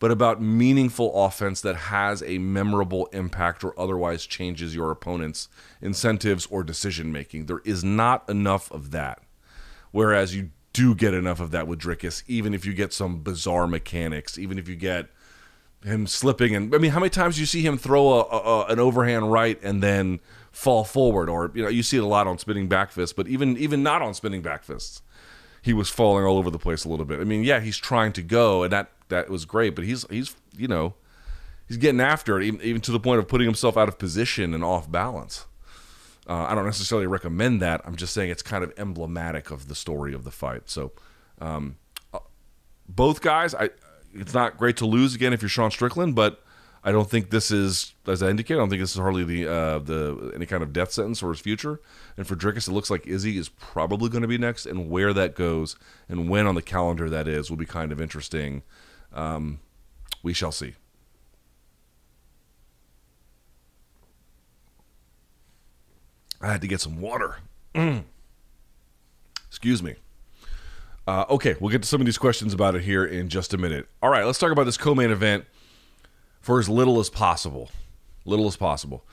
but 0.00 0.10
about 0.10 0.42
meaningful 0.42 1.24
offense 1.24 1.60
that 1.60 1.76
has 1.76 2.22
a 2.22 2.38
memorable 2.38 3.06
impact 3.12 3.62
or 3.62 3.78
otherwise 3.78 4.26
changes 4.26 4.74
your 4.74 4.90
opponent's 4.90 5.48
incentives 5.80 6.46
or 6.46 6.64
decision 6.64 7.12
making. 7.12 7.46
There 7.46 7.60
is 7.64 7.84
not 7.84 8.28
enough 8.28 8.70
of 8.72 8.90
that. 8.90 9.22
Whereas 9.92 10.34
you 10.34 10.50
do 10.72 10.94
get 10.94 11.14
enough 11.14 11.40
of 11.40 11.50
that 11.50 11.66
with 11.66 11.80
Dricus, 11.80 12.22
even 12.26 12.54
if 12.54 12.64
you 12.64 12.72
get 12.72 12.92
some 12.92 13.22
bizarre 13.22 13.66
mechanics, 13.66 14.38
even 14.38 14.58
if 14.58 14.68
you 14.68 14.76
get 14.76 15.06
him 15.84 16.06
slipping 16.06 16.54
and 16.54 16.74
I 16.74 16.78
mean, 16.78 16.90
how 16.90 17.00
many 17.00 17.10
times 17.10 17.36
do 17.36 17.40
you 17.40 17.46
see 17.46 17.62
him 17.62 17.78
throw 17.78 18.08
a, 18.08 18.20
a, 18.20 18.64
an 18.66 18.78
overhand 18.78 19.32
right 19.32 19.58
and 19.62 19.82
then 19.82 20.20
fall 20.52 20.84
forward, 20.84 21.28
or 21.28 21.50
you 21.54 21.62
know, 21.62 21.68
you 21.68 21.82
see 21.82 21.96
it 21.96 22.02
a 22.02 22.06
lot 22.06 22.26
on 22.26 22.38
spinning 22.38 22.68
back 22.68 22.90
fists, 22.90 23.12
but 23.12 23.28
even 23.28 23.56
even 23.56 23.82
not 23.82 24.02
on 24.02 24.14
spinning 24.14 24.42
back 24.42 24.62
fists, 24.62 25.02
he 25.62 25.72
was 25.72 25.88
falling 25.88 26.24
all 26.24 26.38
over 26.38 26.50
the 26.50 26.58
place 26.58 26.84
a 26.84 26.88
little 26.88 27.04
bit. 27.04 27.20
I 27.20 27.24
mean, 27.24 27.44
yeah, 27.44 27.60
he's 27.60 27.76
trying 27.76 28.12
to 28.14 28.22
go, 28.22 28.62
and 28.62 28.72
that 28.72 28.90
that 29.08 29.28
was 29.28 29.44
great, 29.44 29.74
but 29.74 29.84
he's 29.84 30.06
he's 30.10 30.34
you 30.56 30.68
know 30.68 30.94
he's 31.68 31.76
getting 31.76 32.00
after 32.00 32.40
it, 32.40 32.44
even, 32.44 32.60
even 32.62 32.80
to 32.82 32.92
the 32.92 33.00
point 33.00 33.18
of 33.18 33.28
putting 33.28 33.46
himself 33.46 33.76
out 33.76 33.88
of 33.88 33.98
position 33.98 34.54
and 34.54 34.64
off 34.64 34.90
balance. 34.90 35.46
Uh, 36.28 36.46
I 36.48 36.54
don't 36.54 36.66
necessarily 36.66 37.06
recommend 37.06 37.60
that. 37.62 37.80
I'm 37.84 37.96
just 37.96 38.12
saying 38.14 38.30
it's 38.30 38.42
kind 38.42 38.62
of 38.62 38.72
emblematic 38.78 39.50
of 39.50 39.68
the 39.68 39.74
story 39.74 40.14
of 40.14 40.24
the 40.24 40.30
fight. 40.30 40.70
So, 40.70 40.92
um, 41.40 41.76
uh, 42.12 42.18
both 42.88 43.20
guys, 43.20 43.54
I 43.54 43.70
it's 44.14 44.34
not 44.34 44.56
great 44.56 44.76
to 44.78 44.86
lose 44.86 45.14
again 45.14 45.32
if 45.32 45.42
you're 45.42 45.48
Sean 45.48 45.70
Strickland, 45.70 46.14
but 46.14 46.42
I 46.82 46.92
don't 46.92 47.08
think 47.08 47.30
this 47.30 47.50
is, 47.50 47.94
as 48.06 48.22
I 48.22 48.30
indicated, 48.30 48.58
I 48.58 48.62
don't 48.62 48.70
think 48.70 48.80
this 48.80 48.92
is 48.92 49.00
hardly 49.00 49.24
the 49.24 49.46
uh, 49.46 49.78
the 49.80 50.32
any 50.34 50.46
kind 50.46 50.62
of 50.62 50.72
death 50.72 50.92
sentence 50.92 51.20
for 51.20 51.30
his 51.30 51.40
future. 51.40 51.80
And 52.20 52.26
for 52.26 52.36
Dricus, 52.36 52.68
it 52.68 52.72
looks 52.72 52.90
like 52.90 53.06
Izzy 53.06 53.38
is 53.38 53.48
probably 53.48 54.10
going 54.10 54.20
to 54.20 54.28
be 54.28 54.36
next, 54.36 54.66
and 54.66 54.90
where 54.90 55.14
that 55.14 55.34
goes 55.34 55.76
and 56.06 56.28
when 56.28 56.46
on 56.46 56.54
the 56.54 56.60
calendar 56.60 57.08
that 57.08 57.26
is 57.26 57.48
will 57.48 57.56
be 57.56 57.64
kind 57.64 57.92
of 57.92 57.98
interesting. 57.98 58.62
Um, 59.14 59.60
we 60.22 60.34
shall 60.34 60.52
see. 60.52 60.74
I 66.42 66.52
had 66.52 66.60
to 66.60 66.66
get 66.66 66.82
some 66.82 67.00
water. 67.00 67.36
Excuse 69.48 69.82
me. 69.82 69.94
Uh, 71.06 71.24
okay, 71.30 71.56
we'll 71.58 71.70
get 71.70 71.80
to 71.80 71.88
some 71.88 72.02
of 72.02 72.04
these 72.04 72.18
questions 72.18 72.52
about 72.52 72.74
it 72.74 72.82
here 72.82 73.06
in 73.06 73.30
just 73.30 73.54
a 73.54 73.56
minute. 73.56 73.88
All 74.02 74.10
right, 74.10 74.26
let's 74.26 74.38
talk 74.38 74.52
about 74.52 74.64
this 74.64 74.76
co-main 74.76 75.10
event 75.10 75.46
for 76.42 76.58
as 76.58 76.68
little 76.68 77.00
as 77.00 77.08
possible. 77.08 77.70
Little 78.26 78.46
as 78.46 78.58
possible. 78.58 79.06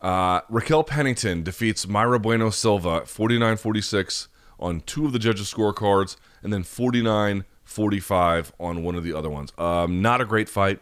Uh, 0.00 0.40
Raquel 0.48 0.82
Pennington 0.82 1.42
defeats 1.42 1.86
Mayra 1.86 2.20
Bueno 2.20 2.50
Silva 2.50 3.04
49 3.04 3.56
46 3.56 4.28
on 4.58 4.80
two 4.82 5.06
of 5.06 5.12
the 5.12 5.18
judges' 5.18 5.52
scorecards, 5.52 6.16
and 6.42 6.52
then 6.52 6.62
49 6.62 7.44
45 7.64 8.52
on 8.58 8.82
one 8.82 8.94
of 8.94 9.04
the 9.04 9.12
other 9.12 9.30
ones. 9.30 9.52
Um, 9.58 10.02
not 10.02 10.20
a 10.20 10.24
great 10.24 10.48
fight 10.48 10.80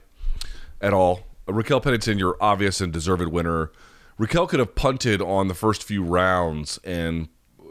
at 0.81 0.92
all. 0.92 1.20
Raquel 1.46 1.81
Pennington, 1.81 2.18
your 2.18 2.37
obvious 2.40 2.81
and 2.81 2.92
deserved 2.92 3.26
winner. 3.28 3.70
Raquel 4.18 4.46
could 4.46 4.59
have 4.59 4.74
punted 4.74 5.22
on 5.22 5.48
the 5.48 5.54
first 5.54 5.83
few 5.83 6.02
rounds 6.02 6.78
and 6.85 7.28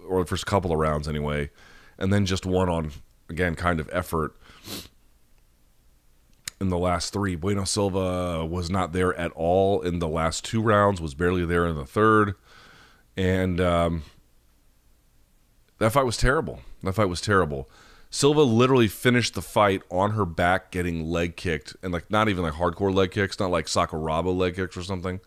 or 0.08 0.22
the 0.22 0.28
first 0.28 0.46
couple 0.46 0.72
of 0.72 0.80
rounds 0.80 1.08
anyway, 1.08 1.50
and 1.98 2.12
then 2.12 2.26
just 2.26 2.46
won 2.46 2.70
on 2.70 2.92
again 3.30 3.56
kind 3.56 3.80
of 3.80 3.90
effort 3.92 4.36
in 6.60 6.70
the 6.70 6.78
last 6.78 7.14
three. 7.14 7.36
Bueno 7.36 7.64
Silva 7.64 8.46
was 8.46 8.70
not 8.70 8.94
there 8.94 9.14
at 9.16 9.32
all 9.34 9.82
in 9.82 10.00
the 10.00 10.08
last 10.08 10.44
two 10.44 10.62
rounds, 10.62 11.02
was 11.02 11.14
barely 11.14 11.46
there 11.46 11.66
in 11.66 11.76
the 11.76 11.86
third. 11.86 12.36
And 13.16 13.60
um, 13.62 14.04
that 15.80 15.92
fight 15.92 16.06
was 16.06 16.18
terrible. 16.18 16.62
That 16.84 16.94
fight 16.94 17.10
was 17.10 17.22
terrible. 17.22 17.70
Silva 18.10 18.42
literally 18.42 18.88
finished 18.88 19.34
the 19.34 19.42
fight 19.42 19.82
on 19.92 20.12
her 20.12 20.26
back, 20.26 20.72
getting 20.72 21.06
leg 21.06 21.36
kicked, 21.36 21.76
and 21.84 21.92
like 21.92 22.10
not 22.10 22.30
even 22.30 22.44
like 22.44 22.54
hardcore 22.54 22.94
leg 22.94 23.12
kicks, 23.12 23.40
not 23.40 23.52
like 23.52 23.66
Sakuraba 23.66 24.36
leg 24.36 24.56
kicks 24.56 24.78
or 24.78 24.84
something, 24.84 25.20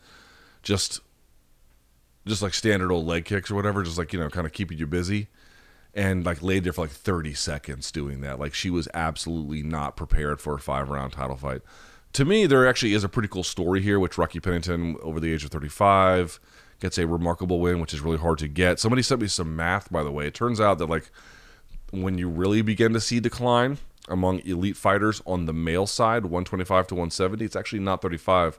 just 0.63 1.01
just 2.27 2.43
like 2.43 2.55
standard 2.55 2.91
old 2.91 3.07
leg 3.07 3.25
kicks 3.25 3.51
or 3.51 3.55
whatever, 3.55 3.83
just 3.83 3.99
like 3.99 4.13
you 4.13 4.19
know, 4.19 4.31
kind 4.31 4.47
of 4.47 4.53
keeping 4.53 4.79
you 4.79 4.87
busy 4.87 5.29
and 5.95 6.25
like 6.25 6.43
laid 6.43 6.65
there 6.65 6.73
for 6.73 6.83
like 6.83 6.91
30 6.91 7.35
seconds 7.35 7.91
doing 7.91 8.21
that. 8.21 8.39
Like 8.39 8.55
she 8.55 8.71
was 8.71 8.89
absolutely 8.95 9.63
not 9.63 9.97
prepared 9.97 10.41
for 10.41 10.55
a 10.55 10.61
five 10.61 10.89
round 10.89 11.13
title 11.13 11.37
fight. 11.37 11.63
To 12.15 12.25
me, 12.25 12.47
there 12.47 12.67
actually 12.67 12.95
is 12.95 13.05
a 13.05 13.09
pretty 13.09 13.29
cool 13.29 13.45
story 13.45 13.81
here, 13.81 14.01
which 14.01 14.19
Rocky 14.19 14.41
Pennington, 14.41 14.97
over 15.03 15.21
the 15.21 15.33
age 15.33 15.45
of 15.45 15.51
35, 15.51 16.41
gets 16.81 16.99
a 16.99 17.07
remarkable 17.07 17.61
win, 17.61 17.81
which 17.81 17.95
is 17.95 18.01
really 18.01 18.19
hard 18.19 18.39
to 18.39 18.49
get. 18.49 18.81
Somebody 18.81 19.03
sent 19.03 19.21
me 19.21 19.29
some 19.29 19.55
math, 19.55 19.93
by 19.93 20.03
the 20.03 20.11
way. 20.11 20.27
It 20.27 20.35
turns 20.35 20.61
out 20.61 20.79
that 20.79 20.87
like 20.87 21.11
when 21.93 22.19
you 22.19 22.29
really 22.29 22.63
begin 22.63 22.93
to 22.95 23.01
see 23.01 23.21
decline 23.21 23.79
among 24.09 24.41
elite 24.41 24.77
fighters 24.77 25.23
on 25.27 25.47
the 25.47 25.53
male 25.53 25.87
side, 25.87 26.25
125 26.25 26.89
to 26.89 26.95
170, 26.95 27.45
it's 27.45 27.57
actually 27.57 27.81
not 27.81 28.03
35 28.03 28.59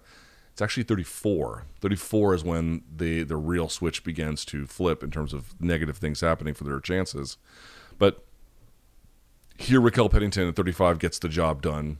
it's 0.52 0.62
actually 0.62 0.84
34. 0.84 1.66
34 1.80 2.36
is 2.36 2.44
when 2.44 2.84
the 2.94 3.24
the 3.24 3.38
real 3.38 3.70
switch 3.70 4.04
begins 4.04 4.44
to 4.46 4.68
flip 4.68 5.04
in 5.04 5.12
terms 5.12 5.34
of 5.34 5.60
negative 5.62 5.98
things 5.98 6.22
happening 6.22 6.54
for 6.54 6.64
their 6.64 6.80
chances. 6.80 7.38
But 7.98 8.26
here, 9.58 9.80
Raquel 9.80 10.10
Pennington 10.10 10.48
at 10.48 10.56
35 10.56 11.00
gets 11.00 11.20
the 11.20 11.30
job 11.30 11.62
done 11.62 11.98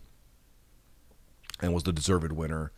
and 1.62 1.74
was 1.74 1.84
the 1.84 1.94
deserved 1.94 2.32
winner. 2.32 2.72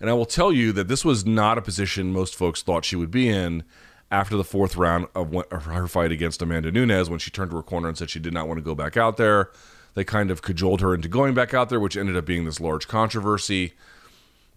And 0.00 0.08
I 0.08 0.14
will 0.14 0.26
tell 0.26 0.50
you 0.50 0.72
that 0.72 0.88
this 0.88 1.04
was 1.04 1.26
not 1.26 1.58
a 1.58 1.62
position 1.62 2.12
most 2.12 2.34
folks 2.34 2.62
thought 2.62 2.86
she 2.86 2.96
would 2.96 3.10
be 3.10 3.28
in 3.28 3.64
after 4.10 4.36
the 4.36 4.44
fourth 4.44 4.76
round 4.76 5.06
of 5.14 5.32
her 5.50 5.86
fight 5.86 6.10
against 6.10 6.42
Amanda 6.42 6.72
Nunes 6.72 7.10
when 7.10 7.18
she 7.18 7.30
turned 7.30 7.50
to 7.50 7.56
her 7.56 7.62
corner 7.62 7.88
and 7.88 7.98
said 7.98 8.10
she 8.10 8.18
did 8.18 8.32
not 8.32 8.48
want 8.48 8.58
to 8.58 8.64
go 8.64 8.74
back 8.74 8.96
out 8.96 9.18
there. 9.18 9.50
They 9.94 10.04
kind 10.04 10.30
of 10.30 10.42
cajoled 10.42 10.80
her 10.80 10.94
into 10.94 11.08
going 11.08 11.34
back 11.34 11.52
out 11.52 11.68
there, 11.68 11.80
which 11.80 11.96
ended 11.96 12.16
up 12.16 12.24
being 12.24 12.44
this 12.44 12.60
large 12.60 12.88
controversy 12.88 13.74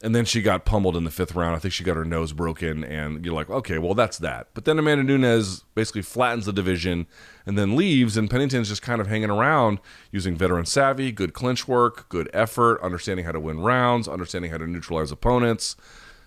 and 0.04 0.14
then 0.14 0.26
she 0.26 0.42
got 0.42 0.66
pummeled 0.66 0.98
in 0.98 1.06
the 1.06 1.10
fifth 1.10 1.34
round. 1.34 1.56
I 1.56 1.60
think 1.60 1.74
she 1.74 1.86
got 1.86 1.96
her 1.96 2.04
nose 2.04 2.34
broken, 2.34 2.84
and 2.84 3.24
you're 3.24 3.34
like, 3.34 3.50
okay, 3.50 3.78
well, 3.78 3.94
that's 3.94 4.18
that. 4.18 4.48
But 4.54 4.66
then 4.66 4.78
Amanda 4.78 5.02
Nunes 5.02 5.64
basically 5.76 6.02
flattens 6.02 6.46
the 6.46 6.52
division 6.52 7.08
and 7.46 7.58
then 7.58 7.78
leaves, 7.78 8.18
and 8.18 8.30
Pennington's 8.30 8.68
just 8.68 8.82
kind 8.82 9.00
of 9.00 9.08
hanging 9.08 9.30
around 9.30 9.80
using 10.12 10.36
veteran 10.36 10.66
savvy, 10.66 11.14
good 11.14 11.34
clinch 11.34 11.70
work, 11.70 12.10
good 12.10 12.30
effort, 12.34 12.82
understanding 12.84 13.26
how 13.26 13.32
to 13.32 13.40
win 13.40 13.62
rounds, 13.62 14.10
understanding 14.10 14.52
how 14.52 14.58
to 14.58 14.68
neutralize 14.68 15.10
opponents, 15.10 15.78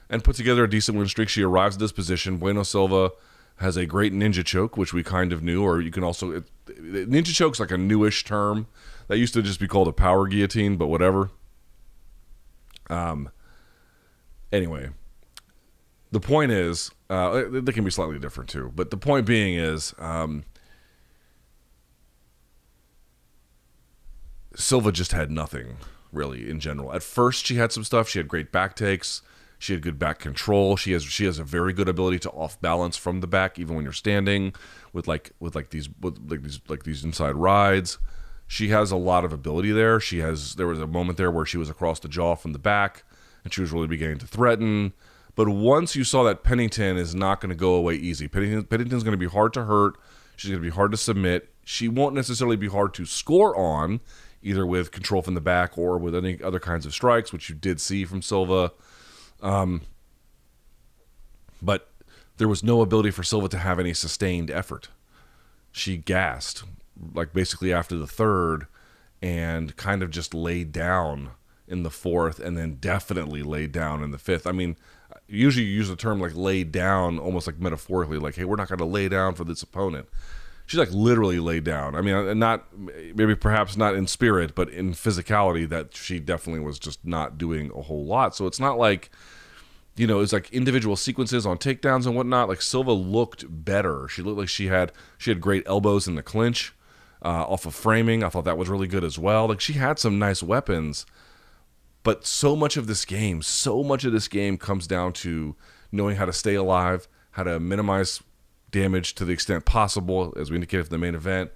and 0.09 0.25
put 0.25 0.37
together 0.37 0.65
a 0.65 0.71
decent 0.71 0.97
win 0.97 1.07
streak. 1.07 1.29
She 1.29 1.43
arrives 1.43 1.77
at 1.77 1.81
this 1.81 1.93
position. 1.93 2.39
Bueno 2.39 2.63
Silva 2.63 3.11
has 3.57 3.77
a 3.77 3.85
great 3.85 4.15
ninja 4.15 4.43
choke, 4.43 4.79
which 4.79 4.95
we 4.95 5.03
kind 5.03 5.35
of 5.35 5.43
knew, 5.43 5.63
or 5.63 5.83
you 5.83 5.91
can 5.91 6.03
also. 6.03 6.31
It, 6.31 6.45
ninja 6.67 7.35
choke's 7.35 7.61
like 7.61 7.71
a 7.71 7.79
newish 7.79 8.25
term. 8.25 8.69
That 9.09 9.19
used 9.19 9.35
to 9.35 9.43
just 9.43 9.61
be 9.61 9.69
called 9.69 9.87
a 9.87 9.93
power 9.93 10.27
guillotine, 10.27 10.79
but 10.79 10.87
whatever. 10.87 11.31
Um, 12.89 13.29
Anyway, 14.53 14.91
the 16.13 16.21
point 16.21 16.53
is, 16.53 16.91
uh, 17.11 17.45
they 17.51 17.73
can 17.73 17.85
be 17.85 17.91
slightly 17.91 18.19
different 18.19 18.49
too. 18.49 18.73
But 18.75 18.91
the 18.91 18.97
point 18.97 19.27
being 19.27 19.55
is, 19.55 19.95
um, 19.99 20.45
Silva 24.55 24.93
just 24.93 25.13
had 25.13 25.31
nothing 25.31 25.77
really 26.13 26.49
in 26.49 26.61
general. 26.61 26.93
At 26.93 27.03
first, 27.03 27.45
she 27.45 27.57
had 27.57 27.73
some 27.73 27.85
stuff. 27.85 28.09
She 28.09 28.19
had 28.19 28.29
great 28.29 28.53
back 28.53 28.75
takes. 28.75 29.23
She 29.59 29.73
had 29.73 29.83
good 29.83 29.99
back 29.99 30.19
control. 30.19 30.77
She 30.77 30.93
has 30.93 31.03
she 31.05 31.25
has 31.25 31.39
a 31.39 31.45
very 31.45 31.73
good 31.73 31.89
ability 31.89 32.19
to 32.21 32.31
off 32.31 32.61
balance 32.61 32.97
from 32.97 33.21
the 33.21 33.27
back, 33.27 33.59
even 33.59 33.75
when 33.75 33.85
you're 33.85 33.93
standing, 33.93 34.55
with 34.93 35.09
like 35.09 35.33
with 35.41 35.55
like 35.55 35.71
these 35.71 35.89
with 36.01 36.19
like 36.31 36.43
these 36.43 36.61
like 36.69 36.85
these 36.85 37.05
inside 37.05 37.35
rides. 37.37 37.99
She 38.47 38.69
has 38.69 38.93
a 38.93 38.97
lot 38.97 39.25
of 39.25 39.33
ability 39.33 39.73
there. 39.73 39.99
She 39.99 40.19
has 40.19 40.55
there 40.55 40.67
was 40.67 40.81
a 40.81 40.87
moment 40.87 41.17
there 41.17 41.31
where 41.31 41.47
she 41.47 41.57
was 41.57 41.71
across 41.71 42.01
the 42.01 42.09
jaw 42.09 42.37
from 42.37 42.53
the 42.53 42.59
back 42.59 43.05
and 43.47 43.55
she 43.55 43.61
was 43.61 43.71
really 43.71 43.87
beginning 43.87 44.19
to 44.19 44.27
threaten. 44.27 44.93
But 45.37 45.49
once 45.49 45.95
you 45.95 46.03
saw 46.03 46.25
that 46.25 46.43
Pennington 46.43 46.97
is 46.97 47.15
not 47.15 47.41
going 47.41 47.51
to 47.51 47.55
go 47.55 47.75
away 47.75 47.95
easy, 47.95 48.27
Pennington, 48.27 48.65
Pennington's 48.65 49.05
going 49.05 49.13
to 49.13 49.17
be 49.17 49.33
hard 49.33 49.53
to 49.53 49.67
hurt. 49.67 49.97
She's 50.35 50.51
going 50.51 50.61
to 50.61 50.69
be 50.69 50.75
hard 50.75 50.91
to 50.91 50.97
submit. 50.97 51.55
She 51.65 51.87
won't 51.87 52.17
necessarily 52.17 52.57
be 52.57 52.67
hard 52.67 52.93
to 52.95 53.07
score 53.07 53.57
on, 53.57 54.01
either 54.43 54.67
with 54.67 54.91
control 54.91 55.23
from 55.23 55.35
the 55.35 55.41
back 55.41 55.79
or 55.79 55.97
with 55.97 56.17
any 56.17 56.43
other 56.43 56.59
kinds 56.59 56.87
of 56.87 56.93
strikes, 56.93 57.33
which 57.33 57.49
you 57.49 57.55
did 57.55 57.81
see 57.81 58.05
from 58.05 58.21
Silva. 58.21 58.73
Um, 59.41 59.83
but 61.63 61.93
there 62.39 62.49
was 62.49 62.65
no 62.65 62.81
ability 62.81 63.13
for 63.13 63.23
Silva 63.23 63.49
to 63.51 63.59
have 63.59 63.79
any 63.79 63.95
sustained 63.95 64.51
effort. 64.51 64.89
She 65.71 65.97
gassed, 65.99 66.65
like 67.15 67.33
basically 67.33 67.73
after 67.73 67.97
the 67.97 68.09
third, 68.09 68.67
and 69.23 69.77
kind 69.77 70.03
of 70.03 70.11
just 70.11 70.35
laid 70.35 70.73
down 70.73 71.31
in 71.69 71.83
the 71.83 71.91
fourth, 71.91 72.39
and 72.39 72.57
then 72.57 72.77
definitely 72.77 73.43
laid 73.43 73.73
down 73.73 74.03
in 74.03 74.11
the 74.11 74.19
fifth. 74.19 74.47
I 74.47 74.53
mean, 74.53 74.77
usually 75.27 75.67
you 75.67 75.73
use 75.73 75.89
the 75.89 75.97
term 75.97 76.21
like 76.21 76.35
laid 76.35 76.73
down 76.73 77.19
almost 77.19 77.47
like 77.47 77.59
metaphorically, 77.59 78.19
like, 78.19 78.37
hey, 78.37 78.45
we're 78.45 78.57
not 78.57 78.69
going 78.69 78.79
to 78.79 78.85
lay 78.85 79.09
down 79.09 79.35
for 79.35 79.45
this 79.45 79.63
opponent. 79.63 80.09
She's 80.67 80.81
like 80.81 80.91
literally 80.91 81.39
laid 81.39 81.63
down. 81.63 81.95
I 81.95 82.01
mean, 82.01 82.39
not 82.39 82.67
maybe 82.77 83.37
perhaps 83.37 83.77
not 83.77 83.95
in 83.95 84.09
spirit, 84.09 84.55
but 84.55 84.69
in 84.69 84.93
physicality, 84.95 85.69
that 85.69 85.95
she 85.95 86.19
definitely 86.19 86.61
was 86.61 86.79
just 86.79 87.05
not 87.05 87.39
doing 87.39 87.71
a 87.75 87.83
whole 87.83 88.05
lot. 88.05 88.35
So 88.35 88.47
it's 88.47 88.59
not 88.59 88.77
like, 88.77 89.11
you 89.97 90.09
know, 90.09 90.21
it's 90.21 90.33
like 90.33 90.53
individual 90.53 90.97
sequences 90.97 91.47
on 91.47 91.59
takedowns 91.59 92.05
and 92.05 92.17
whatnot. 92.17 92.49
Like 92.49 92.63
Silva 92.63 92.93
looked 92.93 93.45
better. 93.49 94.09
She 94.09 94.23
looked 94.23 94.39
like 94.39 94.49
she 94.49 94.67
had 94.67 94.91
she 95.19 95.31
had 95.31 95.41
great 95.41 95.63
elbows 95.67 96.09
in 96.09 96.17
the 96.17 96.23
clinch, 96.23 96.75
uh, 97.25 97.45
off 97.45 97.65
of 97.65 97.75
framing. 97.75 98.25
I 98.25 98.29
thought 98.29 98.45
that 98.45 98.59
was 98.59 98.69
really 98.69 98.89
good 98.89 99.05
as 99.05 99.21
well. 99.21 99.47
Like 99.47 99.61
she 99.61 99.75
had 99.75 100.01
some 100.01 100.19
nice 100.19 100.43
weapons 100.43 101.07
but 102.07 102.25
so 102.25 102.55
much 102.55 102.77
of 102.77 102.87
this 102.87 103.05
game, 103.05 103.43
so 103.43 103.83
much 103.83 104.05
of 104.05 104.13
this 104.13 104.29
game 104.29 104.57
comes 104.57 104.87
down 104.87 105.13
to 105.13 105.57
knowing 105.91 106.15
how 106.15 106.25
to 106.25 106.33
stay 106.33 106.55
alive, 106.55 107.09
how 107.33 107.43
to 107.43 107.59
minimize 107.59 108.23
damage 108.71 109.17
to 109.17 109.25
the 109.25 109.33
extent 109.33 109.65
possible, 109.65 110.33
as 110.37 110.49
we 110.49 110.55
indicated 110.55 110.85
for 110.85 110.91
the 110.91 110.99
main 110.99 111.17
event, 111.17 111.51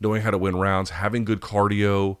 knowing 0.00 0.22
how 0.22 0.30
to 0.30 0.38
win 0.38 0.56
rounds, 0.56 0.88
having 0.88 1.22
good 1.22 1.42
cardio, 1.42 2.16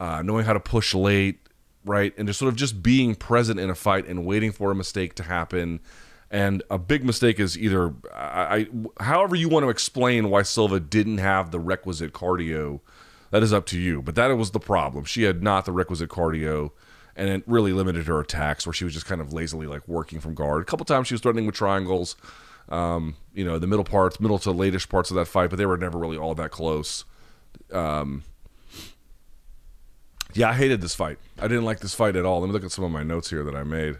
uh, 0.00 0.22
knowing 0.22 0.44
how 0.44 0.52
to 0.52 0.58
push 0.58 0.92
late, 0.92 1.38
right? 1.84 2.12
And 2.18 2.26
just 2.26 2.40
sort 2.40 2.48
of 2.48 2.56
just 2.56 2.82
being 2.82 3.14
present 3.14 3.60
in 3.60 3.70
a 3.70 3.76
fight 3.76 4.08
and 4.08 4.26
waiting 4.26 4.50
for 4.50 4.72
a 4.72 4.74
mistake 4.74 5.14
to 5.14 5.22
happen. 5.22 5.78
And 6.32 6.64
a 6.68 6.78
big 6.78 7.04
mistake 7.04 7.38
is 7.38 7.56
either, 7.56 7.94
I, 8.12 8.66
I 8.98 9.04
however 9.04 9.36
you 9.36 9.48
want 9.48 9.62
to 9.62 9.70
explain 9.70 10.30
why 10.30 10.42
Silva 10.42 10.80
didn't 10.80 11.18
have 11.18 11.52
the 11.52 11.60
requisite 11.60 12.12
cardio, 12.12 12.80
that 13.30 13.44
is 13.44 13.52
up 13.52 13.66
to 13.66 13.78
you. 13.78 14.02
But 14.02 14.16
that 14.16 14.26
was 14.36 14.50
the 14.50 14.58
problem. 14.58 15.04
She 15.04 15.22
had 15.22 15.44
not 15.44 15.64
the 15.64 15.70
requisite 15.70 16.10
cardio 16.10 16.72
and 17.16 17.28
it 17.28 17.42
really 17.46 17.72
limited 17.72 18.06
her 18.06 18.20
attacks 18.20 18.66
where 18.66 18.72
she 18.72 18.84
was 18.84 18.94
just 18.94 19.06
kind 19.06 19.20
of 19.20 19.32
lazily 19.32 19.66
like 19.66 19.86
working 19.86 20.20
from 20.20 20.34
guard. 20.34 20.62
A 20.62 20.64
couple 20.64 20.84
times 20.84 21.08
she 21.08 21.14
was 21.14 21.20
threatening 21.20 21.46
with 21.46 21.54
triangles, 21.54 22.16
um, 22.68 23.16
you 23.34 23.44
know, 23.44 23.58
the 23.58 23.66
middle 23.66 23.84
parts, 23.84 24.18
middle 24.20 24.38
to 24.40 24.50
latest 24.50 24.88
parts 24.88 25.10
of 25.10 25.16
that 25.16 25.26
fight, 25.26 25.50
but 25.50 25.56
they 25.56 25.66
were 25.66 25.76
never 25.76 25.98
really 25.98 26.16
all 26.16 26.34
that 26.34 26.50
close. 26.50 27.04
Um, 27.72 28.24
Yeah, 30.34 30.50
I 30.50 30.54
hated 30.54 30.80
this 30.80 30.94
fight. 30.96 31.18
I 31.38 31.46
didn't 31.46 31.64
like 31.64 31.78
this 31.80 31.94
fight 31.94 32.16
at 32.16 32.24
all. 32.24 32.40
Let 32.40 32.48
me 32.48 32.52
look 32.52 32.64
at 32.64 32.72
some 32.72 32.84
of 32.84 32.90
my 32.90 33.04
notes 33.04 33.30
here 33.30 33.44
that 33.44 33.54
I 33.54 33.62
made, 33.62 33.98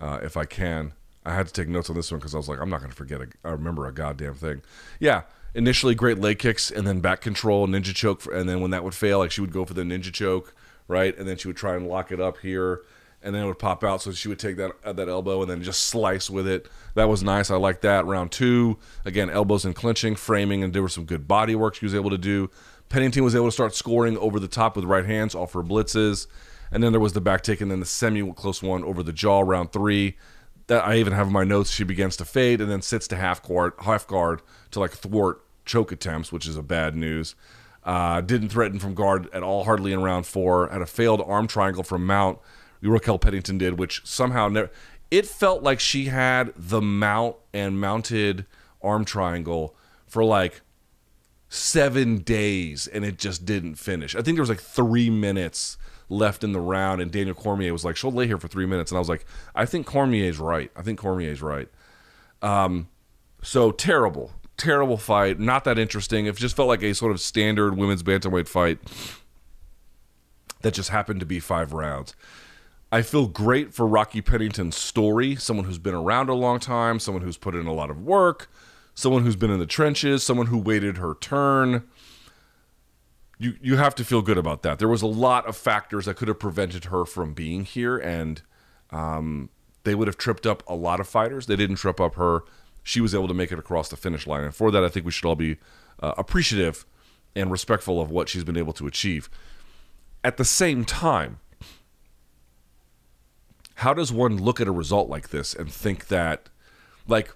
uh, 0.00 0.18
if 0.22 0.36
I 0.36 0.44
can. 0.44 0.92
I 1.24 1.34
had 1.34 1.46
to 1.46 1.52
take 1.52 1.68
notes 1.68 1.88
on 1.90 1.96
this 1.96 2.10
one 2.10 2.18
because 2.18 2.34
I 2.34 2.38
was 2.38 2.48
like, 2.48 2.58
I'm 2.60 2.70
not 2.70 2.78
going 2.80 2.90
to 2.90 2.96
forget. 2.96 3.20
A, 3.20 3.28
I 3.44 3.50
remember 3.50 3.86
a 3.86 3.92
goddamn 3.92 4.34
thing. 4.34 4.62
Yeah, 4.98 5.22
initially 5.54 5.94
great 5.94 6.18
leg 6.18 6.38
kicks 6.40 6.70
and 6.70 6.86
then 6.86 7.00
back 7.00 7.20
control, 7.20 7.68
ninja 7.68 7.94
choke, 7.94 8.22
for, 8.22 8.32
and 8.32 8.48
then 8.48 8.60
when 8.60 8.70
that 8.72 8.82
would 8.82 8.94
fail, 8.94 9.18
like 9.18 9.30
she 9.30 9.40
would 9.40 9.52
go 9.52 9.64
for 9.64 9.74
the 9.74 9.82
ninja 9.82 10.12
choke, 10.12 10.54
right, 10.90 11.16
and 11.16 11.26
then 11.26 11.36
she 11.36 11.48
would 11.48 11.56
try 11.56 11.76
and 11.76 11.86
lock 11.88 12.12
it 12.12 12.20
up 12.20 12.38
here, 12.38 12.82
and 13.22 13.34
then 13.34 13.44
it 13.44 13.46
would 13.46 13.58
pop 13.58 13.82
out. 13.84 14.02
So 14.02 14.12
she 14.12 14.28
would 14.28 14.38
take 14.38 14.56
that 14.56 14.72
uh, 14.84 14.92
that 14.92 15.08
elbow 15.08 15.40
and 15.42 15.50
then 15.50 15.62
just 15.62 15.84
slice 15.84 16.28
with 16.28 16.46
it. 16.46 16.68
That 16.94 17.08
was 17.08 17.22
nice. 17.22 17.50
I 17.50 17.56
like 17.56 17.80
that. 17.82 18.04
Round 18.04 18.30
two, 18.30 18.78
again, 19.04 19.30
elbows 19.30 19.64
and 19.64 19.74
clinching, 19.74 20.16
framing, 20.16 20.62
and 20.62 20.72
there 20.72 20.82
was 20.82 20.92
some 20.92 21.04
good 21.04 21.26
body 21.26 21.54
work 21.54 21.76
she 21.76 21.86
was 21.86 21.94
able 21.94 22.10
to 22.10 22.18
do. 22.18 22.50
Pennington 22.88 23.22
was 23.22 23.36
able 23.36 23.46
to 23.46 23.52
start 23.52 23.74
scoring 23.74 24.18
over 24.18 24.40
the 24.40 24.48
top 24.48 24.74
with 24.74 24.84
right 24.84 25.06
hands 25.06 25.34
off 25.34 25.52
her 25.52 25.62
blitzes. 25.62 26.26
And 26.72 26.82
then 26.82 26.92
there 26.92 27.00
was 27.00 27.12
the 27.12 27.20
back 27.20 27.42
take 27.42 27.60
and 27.60 27.70
then 27.70 27.80
the 27.80 27.86
semi 27.86 28.32
close 28.32 28.62
one 28.62 28.84
over 28.84 29.02
the 29.02 29.12
jaw, 29.12 29.40
round 29.40 29.72
three. 29.72 30.16
That 30.66 30.84
I 30.84 30.96
even 30.96 31.12
have 31.12 31.26
in 31.26 31.32
my 31.32 31.42
notes. 31.42 31.70
She 31.70 31.82
begins 31.82 32.16
to 32.18 32.24
fade 32.24 32.60
and 32.60 32.70
then 32.70 32.80
sits 32.80 33.08
to 33.08 33.16
half 33.16 33.42
guard, 33.42 33.72
half 33.80 34.06
guard 34.06 34.40
to 34.70 34.78
like 34.78 34.92
thwart 34.92 35.42
choke 35.64 35.90
attempts, 35.90 36.30
which 36.30 36.46
is 36.46 36.56
a 36.56 36.62
bad 36.62 36.94
news. 36.94 37.34
Uh, 37.82 38.20
didn't 38.20 38.50
threaten 38.50 38.78
from 38.78 38.94
guard 38.94 39.28
at 39.32 39.42
all, 39.42 39.64
hardly 39.64 39.92
in 39.92 40.02
round 40.02 40.26
four. 40.26 40.68
Had 40.68 40.82
a 40.82 40.86
failed 40.86 41.22
arm 41.26 41.46
triangle 41.46 41.82
from 41.82 42.06
Mount. 42.06 42.38
Raquel 42.82 43.18
Pennington 43.18 43.58
did, 43.58 43.78
which 43.78 44.02
somehow 44.04 44.48
never. 44.48 44.70
It 45.10 45.26
felt 45.26 45.62
like 45.62 45.80
she 45.80 46.06
had 46.06 46.52
the 46.56 46.80
mount 46.80 47.36
and 47.52 47.80
mounted 47.80 48.46
arm 48.82 49.04
triangle 49.04 49.74
for 50.06 50.24
like 50.24 50.60
seven 51.48 52.18
days 52.18 52.86
and 52.86 53.04
it 53.04 53.18
just 53.18 53.44
didn't 53.44 53.74
finish. 53.74 54.14
I 54.14 54.22
think 54.22 54.36
there 54.36 54.42
was 54.42 54.48
like 54.48 54.60
three 54.60 55.10
minutes 55.10 55.76
left 56.08 56.44
in 56.44 56.52
the 56.52 56.60
round, 56.60 57.00
and 57.00 57.10
Daniel 57.10 57.34
Cormier 57.34 57.72
was 57.72 57.84
like, 57.84 57.96
"She'll 57.96 58.12
lay 58.12 58.26
here 58.26 58.38
for 58.38 58.48
three 58.48 58.66
minutes," 58.66 58.90
and 58.90 58.96
I 58.96 59.00
was 59.00 59.08
like, 59.08 59.24
"I 59.54 59.64
think 59.64 59.86
Cormier's 59.86 60.38
right. 60.38 60.70
I 60.76 60.82
think 60.82 60.98
Cormier's 60.98 61.40
right." 61.40 61.68
Um, 62.42 62.88
so 63.42 63.70
terrible, 63.70 64.32
terrible 64.60 64.96
fight. 64.96 65.40
Not 65.40 65.64
that 65.64 65.78
interesting. 65.78 66.26
It 66.26 66.36
just 66.36 66.54
felt 66.54 66.68
like 66.68 66.82
a 66.82 66.94
sort 66.94 67.12
of 67.12 67.20
standard 67.20 67.76
women's 67.76 68.02
bantamweight 68.02 68.48
fight 68.48 68.78
that 70.62 70.74
just 70.74 70.90
happened 70.90 71.20
to 71.20 71.26
be 71.26 71.40
five 71.40 71.72
rounds. 71.72 72.14
I 72.92 73.02
feel 73.02 73.28
great 73.28 73.72
for 73.72 73.86
Rocky 73.86 74.20
Pennington's 74.20 74.76
story, 74.76 75.36
someone 75.36 75.64
who's 75.64 75.78
been 75.78 75.94
around 75.94 76.28
a 76.28 76.34
long 76.34 76.58
time, 76.58 76.98
someone 76.98 77.22
who's 77.22 77.36
put 77.36 77.54
in 77.54 77.66
a 77.66 77.72
lot 77.72 77.88
of 77.88 78.02
work, 78.02 78.50
someone 78.94 79.22
who's 79.22 79.36
been 79.36 79.50
in 79.50 79.60
the 79.60 79.66
trenches, 79.66 80.22
someone 80.22 80.48
who 80.48 80.58
waited 80.58 80.98
her 80.98 81.14
turn. 81.20 81.84
You 83.38 83.54
you 83.62 83.76
have 83.76 83.94
to 83.94 84.04
feel 84.04 84.22
good 84.22 84.36
about 84.36 84.62
that. 84.62 84.78
There 84.78 84.88
was 84.88 85.02
a 85.02 85.06
lot 85.06 85.46
of 85.46 85.56
factors 85.56 86.04
that 86.04 86.16
could 86.16 86.28
have 86.28 86.38
prevented 86.38 86.86
her 86.86 87.04
from 87.06 87.32
being 87.32 87.64
here, 87.64 87.96
and 87.96 88.42
um, 88.90 89.50
they 89.84 89.94
would 89.94 90.08
have 90.08 90.18
tripped 90.18 90.46
up 90.46 90.62
a 90.68 90.74
lot 90.74 91.00
of 91.00 91.08
fighters. 91.08 91.46
They 91.46 91.56
didn't 91.56 91.76
trip 91.76 92.00
up 92.00 92.16
her. 92.16 92.42
She 92.82 93.00
was 93.00 93.14
able 93.14 93.28
to 93.28 93.34
make 93.34 93.52
it 93.52 93.58
across 93.58 93.88
the 93.88 93.96
finish 93.96 94.26
line, 94.26 94.44
and 94.44 94.54
for 94.54 94.70
that, 94.70 94.84
I 94.84 94.88
think 94.88 95.04
we 95.04 95.12
should 95.12 95.26
all 95.26 95.36
be 95.36 95.58
uh, 96.02 96.14
appreciative 96.16 96.86
and 97.36 97.50
respectful 97.50 98.00
of 98.00 98.10
what 98.10 98.28
she's 98.28 98.44
been 98.44 98.56
able 98.56 98.72
to 98.74 98.86
achieve. 98.86 99.28
At 100.24 100.36
the 100.36 100.44
same 100.44 100.84
time, 100.84 101.38
how 103.76 103.94
does 103.94 104.12
one 104.12 104.36
look 104.36 104.60
at 104.60 104.68
a 104.68 104.72
result 104.72 105.08
like 105.08 105.30
this 105.30 105.54
and 105.54 105.70
think 105.70 106.08
that, 106.08 106.48
like, 107.06 107.34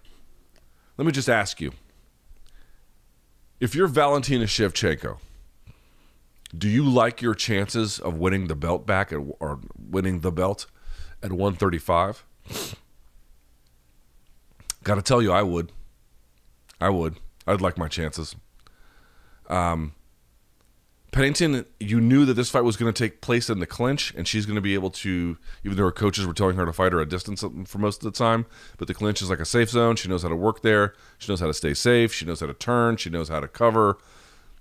let 0.97 1.07
me 1.07 1.13
just 1.13 1.29
ask 1.29 1.61
you 1.61 1.73
if 3.61 3.75
you're 3.75 3.87
Valentina 3.87 4.45
Shevchenko, 4.45 5.19
do 6.57 6.69
you 6.69 6.85
like 6.85 7.23
your 7.23 7.35
chances 7.35 7.99
of 7.99 8.19
winning 8.19 8.47
the 8.49 8.55
belt 8.55 8.87
back 8.87 9.13
at, 9.13 9.19
or 9.41 9.61
winning 9.79 10.21
the 10.21 10.31
belt 10.31 10.67
at 11.23 11.33
135? 11.33 12.25
Got 14.85 14.97
to 14.97 15.03
tell 15.03 15.23
you, 15.23 15.33
I 15.33 15.43
would. 15.43 15.73
I 16.81 16.91
would. 16.91 17.17
I'd 17.47 17.61
like 17.61 17.79
my 17.79 17.89
chances. 17.89 18.37
Um, 19.49 19.95
Pennington, 21.11 21.65
you 21.79 22.01
knew 22.01 22.25
that 22.25 22.35
this 22.35 22.51
fight 22.51 22.65
was 22.65 22.77
going 22.77 22.93
to 22.93 22.99
take 22.99 23.21
place 23.21 23.49
in 23.49 23.61
the 23.61 23.67
clinch, 23.67 24.13
and 24.17 24.27
she's 24.27 24.47
going 24.47 24.57
to 24.57 24.61
be 24.61 24.75
able 24.75 24.91
to, 24.91 25.39
even 25.65 25.77
though 25.77 25.85
her 25.85 25.93
coaches 25.93 26.27
were 26.27 26.35
telling 26.35 26.57
her 26.57 26.67
to 26.67 26.73
fight 26.73 26.93
her 26.93 27.01
at 27.01 27.09
distance 27.09 27.43
for 27.67 27.79
most 27.79 28.05
of 28.05 28.13
the 28.13 28.19
time, 28.19 28.47
but 28.79 28.89
the 28.89 28.95
clinch 28.95 29.23
is 29.23 29.31
like 29.31 29.41
a 29.41 29.45
safe 29.45 29.71
zone. 29.71 29.97
She 29.97 30.09
knows 30.09 30.23
how 30.23 30.29
to 30.29 30.37
work 30.37 30.63
there. 30.63 30.93
She 31.19 31.31
knows 31.31 31.41
how 31.41 31.47
to 31.47 31.55
stay 31.55 31.73
safe. 31.73 32.13
She 32.13 32.27
knows 32.27 32.41
how 32.41 32.47
to 32.47 32.55
turn. 32.55 32.97
She 32.97 33.11
knows 33.11 33.29
how 33.29 33.41
to 33.41 33.49
cover. 33.49 33.97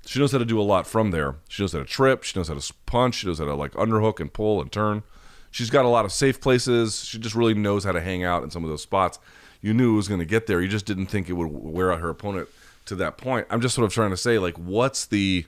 She 0.06 0.20
knows 0.20 0.32
how 0.32 0.38
to 0.38 0.46
do 0.46 0.60
a 0.60 0.64
lot 0.64 0.86
from 0.86 1.12
there. 1.12 1.36
She 1.50 1.64
knows 1.64 1.74
how 1.74 1.80
to 1.80 1.86
trip. 1.86 2.24
She 2.24 2.38
knows 2.38 2.50
how 2.50 2.54
to 2.54 2.74
punch. 2.86 3.16
She 3.16 3.28
knows 3.28 3.40
how 3.40 3.46
to 3.46 3.56
like 3.56 3.72
underhook 3.74 4.20
and 4.20 4.32
pull 4.32 4.62
and 4.62 4.72
turn. 4.72 5.04
She's 5.50 5.70
got 5.70 5.86
a 5.86 5.90
lot 5.90 6.06
of 6.06 6.12
safe 6.12 6.40
places. 6.40 7.04
She 7.04 7.20
just 7.20 7.36
really 7.36 7.54
knows 7.54 7.84
how 7.84 7.94
to 7.94 8.02
hang 8.02 8.24
out 8.24 8.44
in 8.44 8.52
some 8.52 8.64
of 8.64 8.70
those 8.70 8.82
spots. 8.82 9.18
You 9.64 9.74
knew 9.74 9.94
it 9.94 9.96
was 9.96 10.08
going 10.08 10.20
to 10.20 10.26
get 10.26 10.46
there. 10.46 10.62
You 10.62 10.68
just 10.68 10.86
didn't 10.86 11.08
think 11.08 11.30
it 11.30 11.34
would 11.34 11.48
wear 11.48 11.92
out 11.92 12.02
her 12.02 12.10
opponent 12.10 12.50
to 12.86 12.96
that 12.96 13.18
point. 13.18 13.48
I'm 13.50 13.62
just 13.62 13.74
sort 13.74 13.86
of 13.86 13.94
trying 13.94 14.12
to 14.12 14.18
say, 14.18 14.38
like, 14.38 14.58
what's 14.58 15.06
the 15.06 15.46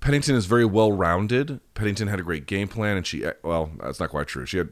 Pennington 0.00 0.34
is 0.34 0.46
very 0.46 0.64
well 0.64 0.92
rounded. 0.92 1.60
Pennington 1.74 2.08
had 2.08 2.20
a 2.20 2.22
great 2.22 2.46
game 2.46 2.68
plan, 2.68 2.96
and 2.96 3.06
she 3.06 3.24
eh, 3.24 3.32
well, 3.42 3.70
that's 3.80 4.00
not 4.00 4.10
quite 4.10 4.26
true. 4.26 4.46
She 4.46 4.58
had 4.58 4.70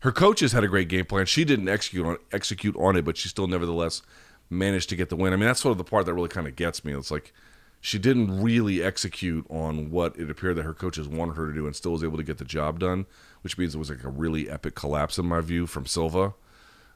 her 0.00 0.12
coaches 0.12 0.52
had 0.52 0.64
a 0.64 0.68
great 0.68 0.88
game 0.88 1.04
plan. 1.04 1.26
She 1.26 1.44
didn't 1.44 1.68
execute 1.68 2.06
on 2.06 2.18
execute 2.32 2.76
on 2.76 2.96
it, 2.96 3.04
but 3.04 3.16
she 3.16 3.28
still 3.28 3.46
nevertheless 3.46 4.02
managed 4.48 4.88
to 4.88 4.96
get 4.96 5.08
the 5.08 5.16
win. 5.16 5.32
I 5.32 5.36
mean, 5.36 5.46
that's 5.46 5.60
sort 5.60 5.72
of 5.72 5.78
the 5.78 5.84
part 5.84 6.06
that 6.06 6.14
really 6.14 6.28
kind 6.28 6.46
of 6.46 6.56
gets 6.56 6.84
me. 6.84 6.94
It's 6.94 7.10
like 7.10 7.32
she 7.80 7.98
didn't 7.98 8.42
really 8.42 8.82
execute 8.82 9.46
on 9.48 9.90
what 9.90 10.16
it 10.18 10.30
appeared 10.30 10.56
that 10.56 10.64
her 10.64 10.74
coaches 10.74 11.08
wanted 11.08 11.36
her 11.36 11.48
to 11.48 11.52
do, 11.52 11.66
and 11.66 11.74
still 11.74 11.92
was 11.92 12.04
able 12.04 12.16
to 12.16 12.22
get 12.22 12.38
the 12.38 12.44
job 12.44 12.78
done, 12.78 13.06
which 13.42 13.58
means 13.58 13.74
it 13.74 13.78
was 13.78 13.90
like 13.90 14.04
a 14.04 14.08
really 14.08 14.48
epic 14.48 14.74
collapse 14.74 15.18
in 15.18 15.26
my 15.26 15.40
view 15.40 15.66
from 15.66 15.86
Silva. 15.86 16.34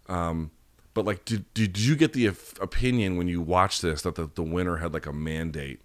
Um, 0.08 0.50
but 0.92 1.04
like, 1.04 1.24
did 1.24 1.52
did 1.54 1.78
you 1.78 1.96
get 1.96 2.12
the 2.12 2.26
opinion 2.60 3.16
when 3.16 3.28
you 3.28 3.40
watched 3.40 3.82
this 3.82 4.02
that 4.02 4.14
the, 4.14 4.30
the 4.34 4.42
winner 4.42 4.76
had 4.76 4.92
like 4.92 5.06
a 5.06 5.12
mandate? 5.12 5.80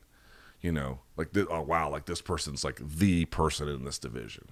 you 0.62 0.72
know, 0.72 1.00
like 1.16 1.30
oh 1.50 1.62
wow, 1.62 1.90
like 1.90 2.06
this 2.06 2.22
person's 2.22 2.64
like 2.64 2.82
the 2.84 3.26
person 3.26 3.68
in 3.68 3.86
this 3.86 3.98
division. 4.00 4.48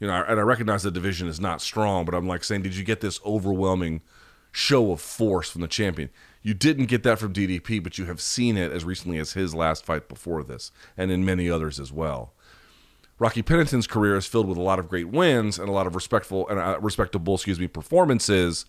You 0.00 0.08
know, 0.08 0.24
and 0.26 0.40
I 0.40 0.42
recognize 0.42 0.82
the 0.82 0.90
division 0.90 1.28
is 1.28 1.40
not 1.40 1.60
strong, 1.60 2.04
but 2.04 2.14
I'm 2.14 2.26
like 2.26 2.44
saying, 2.44 2.62
did 2.62 2.76
you 2.76 2.84
get 2.84 3.00
this 3.00 3.20
overwhelming 3.24 4.02
show 4.50 4.90
of 4.92 5.00
force 5.00 5.50
from 5.50 5.60
the 5.60 5.68
champion? 5.68 6.10
You 6.42 6.52
didn't 6.52 6.86
get 6.86 7.04
that 7.04 7.18
from 7.18 7.32
DDP, 7.32 7.82
but 7.82 7.96
you 7.96 8.06
have 8.06 8.20
seen 8.20 8.56
it 8.56 8.72
as 8.72 8.84
recently 8.84 9.18
as 9.18 9.32
his 9.32 9.54
last 9.54 9.84
fight 9.84 10.08
before 10.08 10.42
this, 10.42 10.72
and 10.96 11.10
in 11.10 11.24
many 11.24 11.48
others 11.48 11.78
as 11.78 11.92
well. 11.92 12.32
Rocky 13.18 13.42
Pennington's 13.42 13.86
career 13.86 14.16
is 14.16 14.26
filled 14.26 14.48
with 14.48 14.58
a 14.58 14.62
lot 14.62 14.80
of 14.80 14.88
great 14.88 15.08
wins 15.08 15.58
and 15.58 15.68
a 15.68 15.72
lot 15.72 15.86
of 15.86 15.94
respectful 15.94 16.48
and 16.48 16.58
uh, 16.58 16.78
respectable, 16.80 17.34
excuse 17.34 17.60
me, 17.60 17.68
performances, 17.68 18.64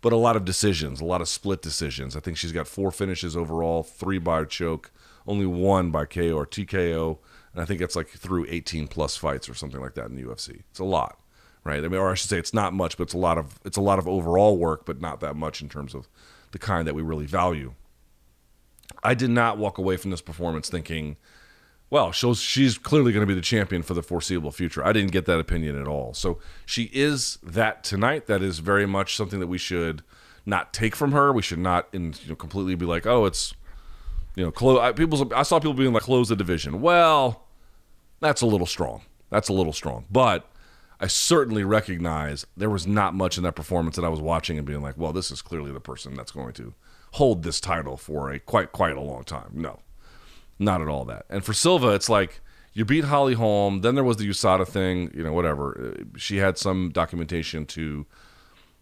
but 0.00 0.12
a 0.12 0.16
lot 0.16 0.36
of 0.36 0.44
decisions, 0.44 1.00
a 1.00 1.04
lot 1.04 1.20
of 1.20 1.28
split 1.28 1.62
decisions. 1.62 2.16
I 2.16 2.20
think 2.20 2.36
she's 2.36 2.52
got 2.52 2.68
four 2.68 2.90
finishes 2.90 3.36
overall, 3.36 3.82
three 3.82 4.18
by 4.18 4.44
choke, 4.44 4.90
only 5.26 5.46
one 5.46 5.90
by 5.90 6.04
KO 6.04 6.32
or 6.32 6.46
TKO, 6.46 7.18
and 7.52 7.62
I 7.62 7.64
think 7.64 7.80
it's 7.80 7.96
like 7.96 8.08
through 8.08 8.46
18 8.48 8.88
plus 8.88 9.16
fights 9.16 9.48
or 9.48 9.54
something 9.54 9.80
like 9.80 9.94
that 9.94 10.06
in 10.06 10.16
the 10.16 10.22
UFC. 10.22 10.62
It's 10.70 10.78
a 10.78 10.84
lot, 10.84 11.18
right? 11.64 11.84
I 11.84 11.88
mean, 11.88 12.00
or 12.00 12.10
I 12.10 12.14
should 12.14 12.30
say, 12.30 12.38
it's 12.38 12.54
not 12.54 12.72
much, 12.72 12.96
but 12.96 13.04
it's 13.04 13.14
a 13.14 13.18
lot 13.18 13.38
of 13.38 13.58
it's 13.64 13.76
a 13.76 13.82
lot 13.82 13.98
of 13.98 14.06
overall 14.06 14.56
work, 14.56 14.86
but 14.86 15.00
not 15.00 15.20
that 15.20 15.36
much 15.36 15.60
in 15.60 15.68
terms 15.68 15.94
of 15.94 16.08
the 16.52 16.58
kind 16.58 16.86
that 16.86 16.94
we 16.94 17.02
really 17.02 17.26
value. 17.26 17.74
I 19.02 19.14
did 19.14 19.30
not 19.30 19.58
walk 19.58 19.78
away 19.78 19.96
from 19.96 20.10
this 20.10 20.20
performance 20.20 20.68
thinking, 20.68 21.16
well, 21.90 22.12
she's, 22.12 22.38
she's 22.38 22.78
clearly 22.78 23.12
going 23.12 23.22
to 23.22 23.26
be 23.26 23.34
the 23.34 23.40
champion 23.40 23.82
for 23.82 23.94
the 23.94 24.02
foreseeable 24.02 24.52
future. 24.52 24.84
I 24.84 24.92
didn't 24.92 25.12
get 25.12 25.26
that 25.26 25.38
opinion 25.38 25.80
at 25.80 25.88
all. 25.88 26.14
So 26.14 26.38
she 26.66 26.90
is 26.92 27.38
that 27.42 27.82
tonight. 27.82 28.26
That 28.26 28.42
is 28.42 28.58
very 28.58 28.86
much 28.86 29.16
something 29.16 29.40
that 29.40 29.46
we 29.46 29.58
should 29.58 30.02
not 30.44 30.72
take 30.72 30.94
from 30.94 31.12
her. 31.12 31.32
We 31.32 31.42
should 31.42 31.58
not 31.58 31.88
in, 31.92 32.14
you 32.22 32.30
know, 32.30 32.36
completely 32.36 32.74
be 32.74 32.86
like, 32.86 33.06
oh, 33.06 33.24
it's 33.24 33.54
you 34.36 34.44
know, 34.44 34.50
close. 34.50 34.78
I, 34.78 34.92
people, 34.92 35.32
I 35.34 35.42
saw 35.42 35.58
people 35.58 35.74
being 35.74 35.92
like, 35.92 36.04
close 36.04 36.28
the 36.28 36.36
division. 36.36 36.80
Well, 36.80 37.44
that's 38.20 38.40
a 38.40 38.46
little 38.46 38.66
strong. 38.66 39.02
That's 39.30 39.48
a 39.48 39.52
little 39.52 39.72
strong. 39.72 40.06
But 40.10 40.48
I 41.00 41.06
certainly 41.06 41.64
recognize 41.64 42.46
there 42.56 42.70
was 42.70 42.86
not 42.86 43.14
much 43.14 43.36
in 43.36 43.44
that 43.44 43.54
performance 43.54 43.96
that 43.96 44.04
I 44.04 44.08
was 44.08 44.20
watching 44.20 44.58
and 44.58 44.66
being 44.66 44.82
like, 44.82 44.96
well, 44.96 45.12
this 45.12 45.30
is 45.30 45.42
clearly 45.42 45.72
the 45.72 45.80
person 45.80 46.14
that's 46.14 46.32
going 46.32 46.52
to 46.54 46.74
hold 47.12 47.42
this 47.42 47.60
title 47.60 47.96
for 47.96 48.30
a 48.30 48.38
quite 48.38 48.72
quite 48.72 48.96
a 48.96 49.00
long 49.00 49.24
time. 49.24 49.50
No, 49.54 49.80
not 50.58 50.80
at 50.80 50.88
all 50.88 51.04
that. 51.06 51.26
And 51.28 51.44
for 51.44 51.52
Silva, 51.52 51.94
it's 51.94 52.08
like 52.08 52.40
you 52.72 52.84
beat 52.84 53.04
Holly 53.04 53.34
Holm. 53.34 53.80
Then 53.80 53.94
there 53.94 54.04
was 54.04 54.18
the 54.18 54.28
USADA 54.28 54.66
thing. 54.66 55.10
You 55.14 55.24
know, 55.24 55.32
whatever. 55.32 55.96
Uh, 55.98 56.18
she 56.18 56.36
had 56.36 56.58
some 56.58 56.90
documentation 56.90 57.66
to 57.66 58.06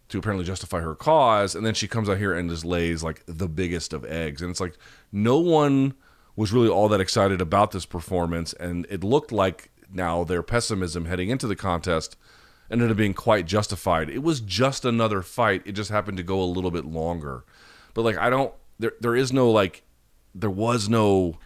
to 0.09 0.19
apparently 0.19 0.45
justify 0.45 0.79
her 0.79 0.95
cause 0.95 1.53
and 1.53 1.65
then 1.65 1.73
she 1.73 1.87
comes 1.87 2.09
out 2.09 2.17
here 2.17 2.33
and 2.33 2.49
just 2.49 2.63
lays 2.63 3.03
like 3.03 3.23
the 3.25 3.47
biggest 3.47 3.93
of 3.93 4.05
eggs 4.05 4.41
and 4.41 4.49
it's 4.49 4.61
like 4.61 4.77
no 5.11 5.37
one 5.37 5.93
was 6.35 6.53
really 6.53 6.69
all 6.69 6.87
that 6.87 7.01
excited 7.01 7.41
about 7.41 7.71
this 7.71 7.85
performance 7.85 8.53
and 8.53 8.85
it 8.89 9.03
looked 9.03 9.31
like 9.31 9.69
now 9.91 10.23
their 10.23 10.43
pessimism 10.43 11.05
heading 11.05 11.29
into 11.29 11.47
the 11.47 11.55
contest 11.55 12.15
ended 12.71 12.91
up 12.91 12.97
being 12.97 13.13
quite 13.13 13.45
justified 13.45 14.09
it 14.09 14.23
was 14.23 14.39
just 14.39 14.85
another 14.85 15.21
fight 15.21 15.61
it 15.65 15.73
just 15.73 15.91
happened 15.91 16.17
to 16.17 16.23
go 16.23 16.41
a 16.41 16.45
little 16.45 16.71
bit 16.71 16.85
longer 16.85 17.43
but 17.93 18.03
like 18.03 18.17
i 18.17 18.29
don't 18.29 18.53
there 18.79 18.93
there 19.01 19.15
is 19.15 19.33
no 19.33 19.51
like 19.51 19.83
there 20.33 20.49
was 20.49 20.87
no 20.87 21.37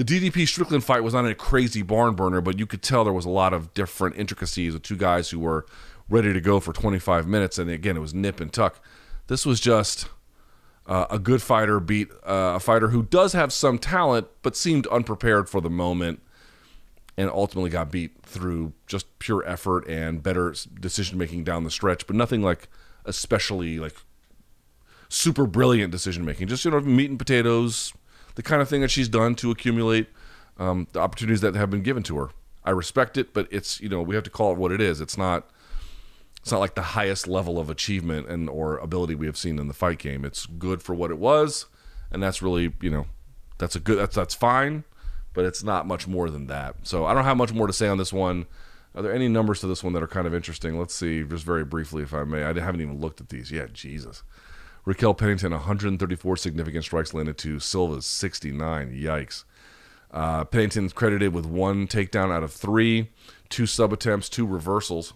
the 0.00 0.30
DDP 0.30 0.48
Strickland 0.48 0.82
fight 0.82 1.02
was 1.02 1.12
not 1.12 1.26
a 1.26 1.34
crazy 1.34 1.82
barn 1.82 2.14
burner, 2.14 2.40
but 2.40 2.58
you 2.58 2.64
could 2.64 2.80
tell 2.80 3.04
there 3.04 3.12
was 3.12 3.26
a 3.26 3.30
lot 3.30 3.52
of 3.52 3.74
different 3.74 4.16
intricacies 4.16 4.74
of 4.74 4.80
two 4.80 4.96
guys 4.96 5.28
who 5.28 5.38
were 5.38 5.66
ready 6.08 6.32
to 6.32 6.40
go 6.40 6.58
for 6.58 6.72
25 6.72 7.26
minutes, 7.26 7.58
and 7.58 7.68
again, 7.68 7.98
it 7.98 8.00
was 8.00 8.14
nip 8.14 8.40
and 8.40 8.50
tuck. 8.50 8.82
This 9.26 9.44
was 9.44 9.60
just 9.60 10.08
uh, 10.86 11.04
a 11.10 11.18
good 11.18 11.42
fighter 11.42 11.78
beat 11.80 12.10
uh, 12.26 12.54
a 12.56 12.60
fighter 12.60 12.88
who 12.88 13.02
does 13.02 13.34
have 13.34 13.52
some 13.52 13.78
talent, 13.78 14.26
but 14.40 14.56
seemed 14.56 14.86
unprepared 14.86 15.50
for 15.50 15.60
the 15.60 15.68
moment, 15.68 16.22
and 17.18 17.28
ultimately 17.28 17.68
got 17.68 17.90
beat 17.90 18.22
through 18.22 18.72
just 18.86 19.18
pure 19.18 19.46
effort 19.46 19.86
and 19.86 20.22
better 20.22 20.54
decision 20.80 21.18
making 21.18 21.44
down 21.44 21.64
the 21.64 21.70
stretch, 21.70 22.06
but 22.06 22.16
nothing 22.16 22.40
like 22.40 22.68
especially 23.04 23.78
like 23.78 23.96
super 25.10 25.46
brilliant 25.46 25.92
decision 25.92 26.24
making. 26.24 26.48
Just 26.48 26.64
you 26.64 26.70
know, 26.70 26.80
meat 26.80 27.10
and 27.10 27.18
potatoes, 27.18 27.92
the 28.40 28.48
kind 28.48 28.62
of 28.62 28.70
thing 28.70 28.80
that 28.80 28.90
she's 28.90 29.06
done 29.06 29.34
to 29.34 29.50
accumulate 29.50 30.06
um, 30.56 30.86
the 30.94 30.98
opportunities 30.98 31.42
that 31.42 31.54
have 31.54 31.68
been 31.68 31.82
given 31.82 32.02
to 32.02 32.16
her. 32.16 32.30
I 32.64 32.70
respect 32.70 33.18
it, 33.18 33.34
but 33.34 33.46
it's 33.50 33.82
you 33.82 33.88
know 33.90 34.00
we 34.00 34.14
have 34.14 34.24
to 34.24 34.30
call 34.30 34.52
it 34.52 34.56
what 34.56 34.72
it 34.72 34.80
is. 34.80 34.98
It's 35.02 35.18
not 35.18 35.50
it's 36.40 36.50
not 36.50 36.58
like 36.58 36.74
the 36.74 36.80
highest 36.80 37.28
level 37.28 37.58
of 37.58 37.68
achievement 37.68 38.28
and 38.30 38.48
or 38.48 38.78
ability 38.78 39.14
we 39.14 39.26
have 39.26 39.36
seen 39.36 39.58
in 39.58 39.68
the 39.68 39.74
fight 39.74 39.98
game. 39.98 40.24
It's 40.24 40.46
good 40.46 40.82
for 40.82 40.94
what 40.94 41.10
it 41.10 41.18
was, 41.18 41.66
and 42.10 42.22
that's 42.22 42.40
really 42.40 42.72
you 42.80 42.88
know 42.88 43.04
that's 43.58 43.76
a 43.76 43.80
good 43.80 43.98
that's 43.98 44.16
that's 44.16 44.34
fine, 44.34 44.84
but 45.34 45.44
it's 45.44 45.62
not 45.62 45.86
much 45.86 46.08
more 46.08 46.30
than 46.30 46.46
that. 46.46 46.76
So 46.84 47.04
I 47.04 47.12
don't 47.12 47.24
have 47.24 47.36
much 47.36 47.52
more 47.52 47.66
to 47.66 47.74
say 47.74 47.88
on 47.88 47.98
this 47.98 48.10
one. 48.12 48.46
Are 48.94 49.02
there 49.02 49.12
any 49.12 49.28
numbers 49.28 49.60
to 49.60 49.66
this 49.66 49.84
one 49.84 49.92
that 49.92 50.02
are 50.02 50.08
kind 50.08 50.26
of 50.26 50.34
interesting? 50.34 50.78
Let's 50.78 50.94
see, 50.94 51.24
just 51.24 51.44
very 51.44 51.66
briefly, 51.66 52.04
if 52.04 52.14
I 52.14 52.24
may. 52.24 52.42
I 52.42 52.58
haven't 52.58 52.80
even 52.80 53.02
looked 53.02 53.20
at 53.20 53.28
these 53.28 53.52
yet. 53.52 53.74
Jesus. 53.74 54.22
Raquel 54.84 55.14
Pennington, 55.14 55.52
134 55.52 56.36
significant 56.36 56.84
strikes 56.84 57.12
landed 57.12 57.36
to 57.38 57.58
Silva's 57.58 58.06
69. 58.06 58.92
Yikes. 58.92 59.44
Uh, 60.10 60.44
Pennington's 60.44 60.92
credited 60.92 61.32
with 61.32 61.46
one 61.46 61.86
takedown 61.86 62.32
out 62.32 62.42
of 62.42 62.52
three, 62.52 63.10
two 63.48 63.66
sub 63.66 63.92
attempts, 63.92 64.28
two 64.28 64.46
reversals. 64.46 65.12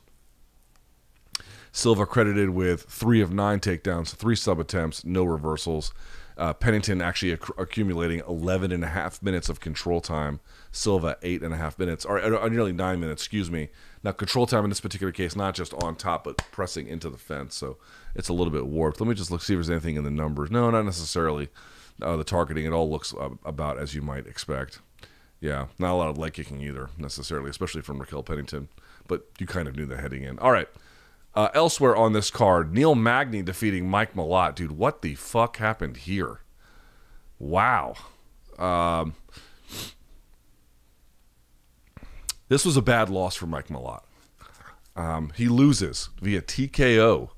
Silva 1.72 2.06
credited 2.06 2.50
with 2.50 2.82
three 2.82 3.20
of 3.20 3.32
nine 3.32 3.58
takedowns, 3.58 4.14
three 4.14 4.36
sub 4.36 4.60
attempts, 4.60 5.04
no 5.04 5.24
reversals. 5.24 5.92
Uh, 6.36 6.52
Pennington 6.52 7.00
actually 7.00 7.32
acc- 7.32 7.58
accumulating 7.58 8.22
11 8.28 8.72
and 8.72 8.82
a 8.82 8.88
half 8.88 9.22
minutes 9.22 9.48
of 9.48 9.60
control 9.60 10.00
time. 10.00 10.40
Silva, 10.72 11.16
eight 11.22 11.42
and 11.42 11.54
a 11.54 11.56
half 11.56 11.78
minutes, 11.78 12.04
or, 12.04 12.20
or 12.20 12.50
nearly 12.50 12.72
nine 12.72 12.98
minutes, 12.98 13.22
excuse 13.22 13.50
me. 13.50 13.68
Now, 14.02 14.12
control 14.12 14.46
time 14.46 14.64
in 14.64 14.70
this 14.70 14.80
particular 14.80 15.12
case, 15.12 15.36
not 15.36 15.54
just 15.54 15.72
on 15.74 15.94
top, 15.94 16.24
but 16.24 16.38
pressing 16.50 16.88
into 16.88 17.08
the 17.08 17.18
fence. 17.18 17.54
So 17.54 17.78
it's 18.14 18.28
a 18.28 18.32
little 18.32 18.52
bit 18.52 18.66
warped. 18.66 19.00
Let 19.00 19.08
me 19.08 19.14
just 19.14 19.30
look, 19.30 19.42
see 19.42 19.54
if 19.54 19.58
there's 19.58 19.70
anything 19.70 19.96
in 19.96 20.04
the 20.04 20.10
numbers. 20.10 20.50
No, 20.50 20.70
not 20.70 20.84
necessarily. 20.84 21.48
Uh, 22.02 22.16
the 22.16 22.24
targeting, 22.24 22.64
it 22.64 22.72
all 22.72 22.90
looks 22.90 23.14
uh, 23.14 23.30
about 23.44 23.78
as 23.78 23.94
you 23.94 24.02
might 24.02 24.26
expect. 24.26 24.80
Yeah, 25.40 25.66
not 25.78 25.92
a 25.92 25.94
lot 25.94 26.08
of 26.08 26.18
leg 26.18 26.32
kicking 26.32 26.60
either, 26.60 26.90
necessarily, 26.98 27.50
especially 27.50 27.82
from 27.82 27.98
Raquel 28.00 28.22
Pennington. 28.22 28.68
But 29.06 29.26
you 29.38 29.46
kind 29.46 29.68
of 29.68 29.76
knew 29.76 29.86
the 29.86 30.00
heading 30.00 30.24
in. 30.24 30.38
All 30.38 30.50
right. 30.50 30.68
Uh, 31.34 31.48
elsewhere 31.52 31.96
on 31.96 32.12
this 32.12 32.30
card, 32.30 32.72
Neil 32.72 32.94
Magny 32.94 33.42
defeating 33.42 33.88
Mike 33.88 34.14
Malott. 34.14 34.54
Dude, 34.54 34.72
what 34.72 35.02
the 35.02 35.16
fuck 35.16 35.56
happened 35.56 35.96
here? 35.98 36.40
Wow. 37.40 37.94
Um, 38.56 39.14
this 42.48 42.64
was 42.64 42.76
a 42.76 42.82
bad 42.82 43.10
loss 43.10 43.34
for 43.34 43.46
Mike 43.46 43.66
Malott. 43.66 44.02
Um, 44.94 45.32
he 45.34 45.48
loses 45.48 46.10
via 46.22 46.40
TKO 46.40 47.30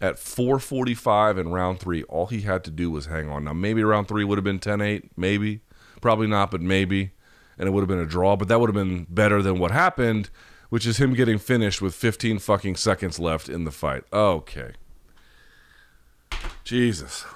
at 0.00 0.18
445 0.18 1.38
in 1.38 1.52
round 1.52 1.78
three. 1.78 2.02
All 2.04 2.26
he 2.26 2.40
had 2.40 2.64
to 2.64 2.72
do 2.72 2.90
was 2.90 3.06
hang 3.06 3.28
on. 3.28 3.44
Now, 3.44 3.52
maybe 3.52 3.84
round 3.84 4.08
three 4.08 4.24
would 4.24 4.36
have 4.36 4.44
been 4.44 4.58
10 4.58 4.80
8. 4.80 5.16
Maybe. 5.16 5.60
Probably 6.00 6.26
not, 6.26 6.50
but 6.50 6.60
maybe. 6.60 7.12
And 7.56 7.68
it 7.68 7.70
would 7.70 7.82
have 7.82 7.88
been 7.88 8.00
a 8.00 8.06
draw, 8.06 8.34
but 8.34 8.48
that 8.48 8.58
would 8.58 8.68
have 8.68 8.74
been 8.74 9.06
better 9.08 9.42
than 9.42 9.60
what 9.60 9.70
happened 9.70 10.28
which 10.72 10.86
is 10.86 10.96
him 10.96 11.12
getting 11.12 11.36
finished 11.36 11.82
with 11.82 11.94
15 11.94 12.38
fucking 12.38 12.76
seconds 12.76 13.18
left 13.18 13.50
in 13.50 13.64
the 13.64 13.70
fight. 13.70 14.04
Okay. 14.10 14.70
Jesus. 16.64 17.26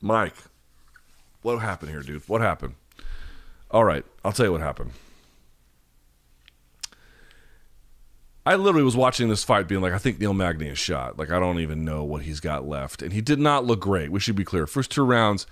Mike, 0.00 0.34
what 1.42 1.58
happened 1.58 1.92
here, 1.92 2.02
dude? 2.02 2.28
What 2.28 2.40
happened? 2.40 2.74
All 3.70 3.84
right, 3.84 4.04
I'll 4.24 4.32
tell 4.32 4.46
you 4.46 4.50
what 4.50 4.60
happened. 4.60 4.90
I 8.44 8.56
literally 8.56 8.82
was 8.82 8.96
watching 8.96 9.28
this 9.28 9.44
fight 9.44 9.68
being 9.68 9.80
like, 9.80 9.92
I 9.92 9.98
think 9.98 10.18
Neil 10.18 10.34
Magny 10.34 10.70
is 10.70 10.78
shot. 10.78 11.16
Like, 11.16 11.30
I 11.30 11.38
don't 11.38 11.60
even 11.60 11.84
know 11.84 12.02
what 12.02 12.22
he's 12.22 12.40
got 12.40 12.66
left. 12.66 13.02
And 13.02 13.12
he 13.12 13.20
did 13.20 13.38
not 13.38 13.66
look 13.66 13.78
great. 13.78 14.10
We 14.10 14.18
should 14.18 14.34
be 14.34 14.44
clear. 14.44 14.66
First 14.66 14.90
two 14.90 15.04
rounds, 15.04 15.46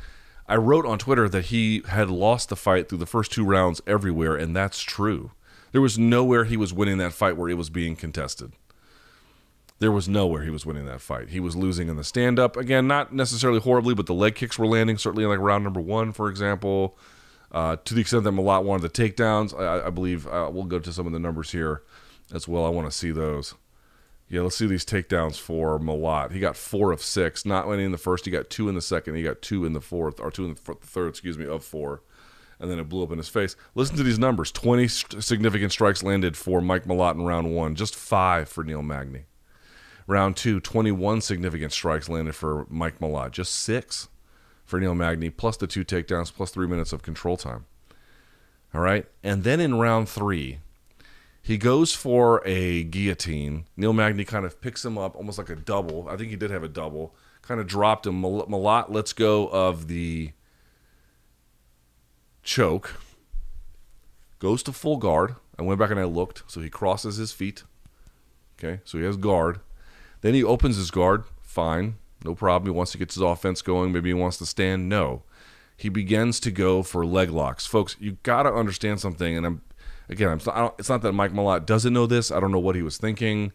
I 0.49 0.57
wrote 0.57 0.87
on 0.87 0.99
Twitter 0.99 1.29
that 1.29 1.47
he 1.47 1.85
had 1.87 2.11
lost 2.11 2.49
the 2.49 2.57
fight 2.57 2.89
through 2.89 2.99
the 2.99 3.07
first 3.07 3.31
two 3.31 3.45
rounds 3.45 3.81
everywhere, 3.87 4.35
and 4.35 4.57
that's 4.57 4.83
true. 4.83 5.31
There 5.73 5.81
was 5.81 5.99
nowhere 5.99 6.45
he 6.45 6.57
was 6.57 6.73
winning 6.73 6.99
that 6.99 7.13
fight 7.13 7.37
where 7.37 7.49
it 7.49 7.55
was 7.55 7.71
being 7.71 7.97
contested. 7.97 8.53
There 9.79 9.93
was 9.93 10.09
nowhere 10.09 10.43
he 10.43 10.51
was 10.51 10.65
winning 10.65 10.87
that 10.87 11.03
fight. 11.03 11.29
He 11.29 11.41
was 11.41 11.55
losing 11.55 11.89
in 11.89 11.97
the 11.97 12.05
stand 12.05 12.39
up. 12.39 12.57
Again, 12.57 12.87
not 12.87 13.13
necessarily 13.13 13.61
horribly, 13.61 13.95
but 13.95 14.07
the 14.07 14.15
leg 14.15 14.35
kicks 14.35 14.59
were 14.59 14.67
landing, 14.67 14.97
certainly 14.97 15.25
in 15.25 15.31
like 15.31 15.39
round 15.39 15.65
number 15.65 15.81
one, 15.81 16.13
for 16.13 16.31
example. 16.31 16.97
Uh, 17.53 17.77
to 17.85 17.95
the 17.95 18.01
extent 18.01 18.25
that 18.25 18.33
Malott 18.33 18.65
wanted 18.65 18.91
the 18.91 19.03
takedowns, 19.03 19.59
I, 19.59 19.87
I 19.87 19.91
believe 19.91 20.27
uh, 20.27 20.51
we'll 20.53 20.65
go 20.65 20.79
to 20.79 20.93
some 20.93 21.07
of 21.07 21.13
the 21.13 21.19
numbers 21.19 21.53
here 21.53 21.83
as 22.33 22.49
well. 22.49 22.65
I 22.65 22.71
want 22.71 22.91
to 22.91 22.97
see 22.97 23.11
those. 23.11 23.55
Yeah, 24.29 24.41
let's 24.41 24.57
see 24.57 24.67
these 24.67 24.85
takedowns 24.85 25.39
for 25.39 25.79
Malott. 25.79 26.33
He 26.33 26.41
got 26.41 26.57
four 26.57 26.91
of 26.91 27.03
six, 27.03 27.45
not 27.45 27.69
winning 27.69 27.87
in 27.87 27.93
the 27.93 27.99
first. 27.99 28.25
He 28.25 28.31
got 28.31 28.51
two 28.51 28.69
in 28.69 28.75
the 28.75 28.81
second. 28.81 29.15
He 29.15 29.23
got 29.23 29.43
two 29.43 29.65
in 29.65 29.73
the 29.75 29.81
fourth, 29.81 30.21
or 30.21 30.31
two 30.31 30.47
in 30.47 30.55
the 30.55 30.75
third, 30.75 31.09
excuse 31.09 31.39
me, 31.39 31.47
of 31.47 31.63
four 31.63 32.03
and 32.59 32.71
then 32.71 32.79
it 32.79 32.89
blew 32.89 33.03
up 33.03 33.13
in 33.13 33.19
his 33.19 33.29
face. 33.29 33.57
Listen 33.75 33.97
to 33.97 34.03
these 34.03 34.19
numbers 34.19 34.51
20 34.51 34.89
st- 34.89 35.25
significant 35.25 35.73
strikes 35.73 36.03
landed 36.03 36.37
for 36.37 36.61
Mike 36.61 36.85
Malott 36.85 37.15
in 37.15 37.23
round 37.23 37.55
one, 37.55 37.75
just 37.75 37.95
five 37.95 38.49
for 38.49 38.65
Neil 38.65 38.83
Magny. 38.83 39.25
Round 40.07 40.37
two, 40.37 40.61
21 40.61 41.21
significant 41.21 41.73
strikes 41.73 42.09
landed 42.09 42.35
for 42.35 42.67
Mike 42.69 43.01
Malott, 43.01 43.33
just 43.33 43.55
six 43.55 44.09
for 44.65 44.79
Neil 44.81 44.95
Magny, 44.95 45.31
plus 45.31 45.57
the 45.57 45.67
two 45.67 45.85
takedowns, 45.85 46.33
plus 46.33 46.51
three 46.51 46.67
minutes 46.67 46.93
of 46.93 47.03
control 47.03 47.37
time. 47.37 47.67
All 48.75 48.81
right. 48.81 49.07
And 49.23 49.43
then 49.43 49.61
in 49.61 49.79
round 49.79 50.09
three, 50.09 50.59
he 51.43 51.57
goes 51.57 51.93
for 51.93 52.43
a 52.45 52.85
guillotine. 52.85 53.67
Neil 53.77 53.93
Magny 53.93 54.25
kind 54.25 54.45
of 54.45 54.61
picks 54.61 54.85
him 54.85 54.99
up 54.99 55.17
almost 55.17 55.39
like 55.39 55.49
a 55.49 55.57
double. 55.57 56.09
I 56.09 56.17
think 56.17 56.31
he 56.31 56.37
did 56.37 56.51
have 56.51 56.65
a 56.65 56.69
double. 56.69 57.15
Kind 57.43 57.61
of 57.61 57.67
dropped 57.67 58.07
him. 58.07 58.21
Malott 58.21 58.91
lets 58.91 59.13
go 59.13 59.49
of 59.49 59.87
the 59.89 60.33
choke, 62.47 63.01
goes 64.39 64.63
to 64.63 64.73
full 64.73 64.97
guard. 64.97 65.37
I 65.59 65.63
went 65.63 65.79
back 65.79 65.91
and 65.91 66.01
I 66.01 66.05
looked. 66.05 66.43
So 66.47 66.61
he 66.61 66.71
crosses 66.71 67.17
his 67.17 67.33
feet. 67.33 67.65
Okay, 68.59 68.81
so 68.85 68.97
he 68.99 69.05
has 69.05 69.19
guard. 69.19 69.61
Then 70.23 70.33
he 70.33 70.43
opens 70.43 70.77
his 70.77 70.91
guard. 70.91 71.25
Fine, 71.43 71.97
no 72.25 72.35
problem. 72.35 72.73
He 72.73 72.77
wants 72.77 72.93
to 72.93 72.99
get 72.99 73.13
his 73.13 73.23
offense 73.23 73.61
going. 73.61 73.93
Maybe 73.93 74.09
he 74.09 74.15
wants 74.15 74.39
to 74.39 74.47
stand. 74.47 74.89
No. 74.89 75.25
He 75.77 75.91
begins 75.91 76.41
to 76.41 76.51
go 76.51 76.83
for 76.83 77.05
leg 77.05 77.31
locks. 77.31 77.67
Folks, 77.67 77.97
you 78.01 78.17
got 78.23 78.45
to 78.45 78.53
understand 78.53 78.99
something. 78.99 79.37
And 79.37 79.45
I'm, 79.45 79.63
again, 80.09 80.29
I'm, 80.29 80.71
it's 80.79 80.89
not 80.89 81.03
that 81.03 81.13
Mike 81.13 81.33
Malott 81.33 81.67
doesn't 81.67 81.93
know 81.93 82.07
this. 82.07 82.31
I 82.31 82.41
don't 82.41 82.51
know 82.51 82.59
what 82.59 82.77
he 82.77 82.83
was 82.83 82.97
thinking 82.97 83.53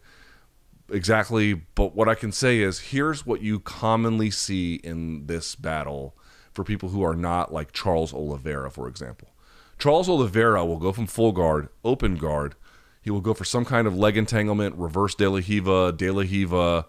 exactly. 0.91 1.53
But 1.53 1.95
what 1.95 2.07
I 2.07 2.15
can 2.15 2.31
say 2.31 2.59
is 2.59 2.79
here's 2.79 3.25
what 3.25 3.41
you 3.41 3.59
commonly 3.59 4.29
see 4.29 4.75
in 4.75 5.27
this 5.27 5.55
battle 5.55 6.15
for 6.54 6.64
people 6.64 6.89
who 6.89 7.04
are 7.04 7.16
not 7.16 7.54
like 7.54 7.72
Charles 7.72 8.14
Oliveira, 8.14 8.70
for 8.72 8.88
example. 8.88 9.30
Charles 9.78 10.10
Oliveira 10.10 10.66
will 10.66 10.78
go 10.78 10.91
from 10.91 11.08
full 11.08 11.32
guard, 11.32 11.70
open 11.84 12.16
guard. 12.16 12.56
He 13.02 13.10
will 13.10 13.22
go 13.22 13.34
for 13.34 13.45
some 13.45 13.66
kind 13.66 13.88
of 13.88 13.97
leg 13.97 14.16
entanglement, 14.16 14.76
reverse 14.76 15.16
De 15.16 15.28
La 15.28 15.41
Riva, 15.47 15.91
De 15.91 16.12
La 16.12 16.22
Riva, 16.22 16.86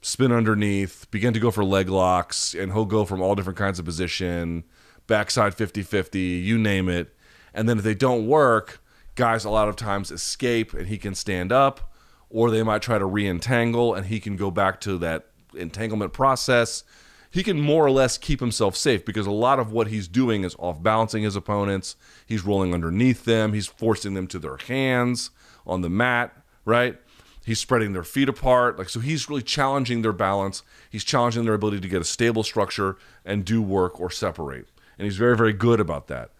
spin 0.00 0.32
underneath, 0.32 1.10
begin 1.10 1.34
to 1.34 1.40
go 1.40 1.50
for 1.50 1.64
leg 1.64 1.88
locks, 1.88 2.54
and 2.54 2.72
he'll 2.72 2.84
go 2.84 3.04
from 3.04 3.20
all 3.20 3.34
different 3.34 3.58
kinds 3.58 3.78
of 3.78 3.84
position, 3.84 4.64
backside 5.06 5.54
50 5.54 5.82
50, 5.82 6.18
you 6.20 6.56
name 6.56 6.88
it. 6.88 7.14
And 7.52 7.68
then 7.68 7.78
if 7.78 7.84
they 7.84 7.94
don't 7.94 8.26
work, 8.26 8.80
guys 9.16 9.44
a 9.44 9.50
lot 9.50 9.68
of 9.68 9.76
times 9.76 10.10
escape 10.10 10.72
and 10.72 10.86
he 10.86 10.98
can 10.98 11.14
stand 11.14 11.52
up, 11.52 11.92
or 12.28 12.50
they 12.50 12.62
might 12.62 12.82
try 12.82 12.98
to 12.98 13.04
re 13.04 13.26
entangle 13.26 13.94
and 13.94 14.06
he 14.06 14.20
can 14.20 14.36
go 14.36 14.50
back 14.50 14.80
to 14.82 14.98
that 14.98 15.26
entanglement 15.54 16.12
process 16.12 16.84
he 17.30 17.42
can 17.42 17.60
more 17.60 17.86
or 17.86 17.90
less 17.90 18.18
keep 18.18 18.40
himself 18.40 18.76
safe 18.76 19.04
because 19.04 19.26
a 19.26 19.30
lot 19.30 19.60
of 19.60 19.72
what 19.72 19.86
he's 19.86 20.08
doing 20.08 20.42
is 20.42 20.56
off 20.58 20.82
balancing 20.82 21.22
his 21.22 21.36
opponents. 21.36 21.94
He's 22.26 22.44
rolling 22.44 22.74
underneath 22.74 23.24
them. 23.24 23.52
He's 23.52 23.68
forcing 23.68 24.14
them 24.14 24.26
to 24.28 24.38
their 24.38 24.56
hands 24.56 25.30
on 25.66 25.82
the 25.82 25.90
mat, 25.90 26.36
right? 26.64 26.98
He's 27.44 27.60
spreading 27.60 27.92
their 27.92 28.04
feet 28.04 28.28
apart. 28.28 28.78
Like 28.78 28.88
so 28.88 28.98
he's 29.00 29.28
really 29.28 29.42
challenging 29.42 30.02
their 30.02 30.12
balance. 30.12 30.62
He's 30.90 31.04
challenging 31.04 31.44
their 31.44 31.54
ability 31.54 31.80
to 31.80 31.88
get 31.88 32.00
a 32.00 32.04
stable 32.04 32.42
structure 32.42 32.96
and 33.24 33.44
do 33.44 33.62
work 33.62 34.00
or 34.00 34.10
separate. 34.10 34.66
And 34.98 35.04
he's 35.04 35.16
very, 35.16 35.36
very 35.36 35.52
good 35.52 35.80
about 35.80 36.08
that. 36.08 36.30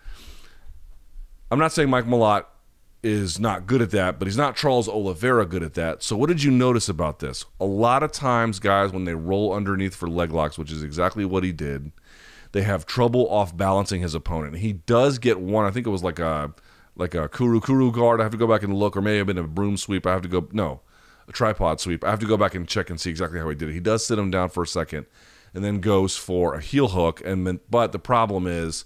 I'm 1.50 1.58
not 1.58 1.72
saying 1.72 1.88
Mike 1.88 2.04
Malott 2.04 2.46
is 3.02 3.38
not 3.38 3.66
good 3.66 3.80
at 3.80 3.90
that, 3.90 4.18
but 4.18 4.28
he's 4.28 4.36
not 4.36 4.56
Charles 4.56 4.88
Oliveira 4.88 5.46
good 5.46 5.62
at 5.62 5.74
that. 5.74 6.02
So 6.02 6.16
what 6.16 6.28
did 6.28 6.42
you 6.42 6.50
notice 6.50 6.88
about 6.88 7.20
this? 7.20 7.46
A 7.58 7.64
lot 7.64 8.02
of 8.02 8.12
times, 8.12 8.58
guys, 8.58 8.92
when 8.92 9.04
they 9.04 9.14
roll 9.14 9.52
underneath 9.52 9.94
for 9.94 10.08
leg 10.08 10.32
locks, 10.32 10.58
which 10.58 10.70
is 10.70 10.82
exactly 10.82 11.24
what 11.24 11.42
he 11.42 11.52
did, 11.52 11.92
they 12.52 12.62
have 12.62 12.84
trouble 12.84 13.28
off 13.30 13.56
balancing 13.56 14.02
his 14.02 14.14
opponent. 14.14 14.58
He 14.58 14.72
does 14.72 15.18
get 15.18 15.40
one. 15.40 15.64
I 15.64 15.70
think 15.70 15.86
it 15.86 15.90
was 15.90 16.02
like 16.02 16.18
a 16.18 16.52
like 16.96 17.14
a 17.14 17.28
kuru 17.28 17.60
kuru 17.60 17.90
guard. 17.92 18.20
I 18.20 18.24
have 18.24 18.32
to 18.32 18.38
go 18.38 18.46
back 18.46 18.62
and 18.62 18.74
look, 18.74 18.96
or 18.96 19.00
maybe 19.00 19.18
have 19.18 19.26
been 19.26 19.38
a 19.38 19.44
broom 19.44 19.76
sweep. 19.76 20.06
I 20.06 20.12
have 20.12 20.22
to 20.22 20.28
go 20.28 20.48
no, 20.52 20.80
a 21.28 21.32
tripod 21.32 21.80
sweep. 21.80 22.04
I 22.04 22.10
have 22.10 22.20
to 22.20 22.26
go 22.26 22.36
back 22.36 22.54
and 22.54 22.68
check 22.68 22.90
and 22.90 23.00
see 23.00 23.10
exactly 23.10 23.38
how 23.38 23.48
he 23.48 23.54
did 23.54 23.70
it. 23.70 23.72
He 23.74 23.80
does 23.80 24.04
sit 24.04 24.18
him 24.18 24.30
down 24.30 24.50
for 24.50 24.64
a 24.64 24.66
second, 24.66 25.06
and 25.54 25.64
then 25.64 25.80
goes 25.80 26.16
for 26.16 26.54
a 26.54 26.60
heel 26.60 26.88
hook. 26.88 27.22
And 27.24 27.46
then, 27.46 27.60
but 27.70 27.92
the 27.92 27.98
problem 27.98 28.46
is, 28.46 28.84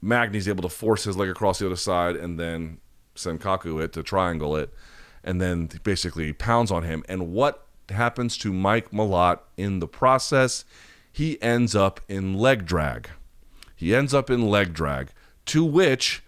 Magny's 0.00 0.48
able 0.48 0.62
to 0.62 0.68
force 0.68 1.04
his 1.04 1.16
leg 1.16 1.30
across 1.30 1.58
the 1.58 1.66
other 1.66 1.76
side, 1.76 2.14
and 2.14 2.38
then 2.38 2.78
Sankaku 3.16 3.82
it 3.82 3.92
to 3.94 4.02
triangle 4.02 4.56
it, 4.56 4.72
and 5.24 5.40
then 5.40 5.68
basically 5.82 6.32
pounds 6.32 6.70
on 6.70 6.82
him. 6.82 7.04
And 7.08 7.32
what 7.32 7.66
happens 7.88 8.36
to 8.38 8.52
Mike 8.52 8.90
Malott 8.90 9.40
in 9.56 9.80
the 9.80 9.88
process? 9.88 10.64
He 11.12 11.40
ends 11.42 11.74
up 11.74 12.00
in 12.08 12.34
leg 12.34 12.66
drag. 12.66 13.10
He 13.74 13.94
ends 13.94 14.14
up 14.14 14.30
in 14.30 14.48
leg 14.48 14.72
drag, 14.72 15.08
to 15.46 15.64
which 15.64 16.22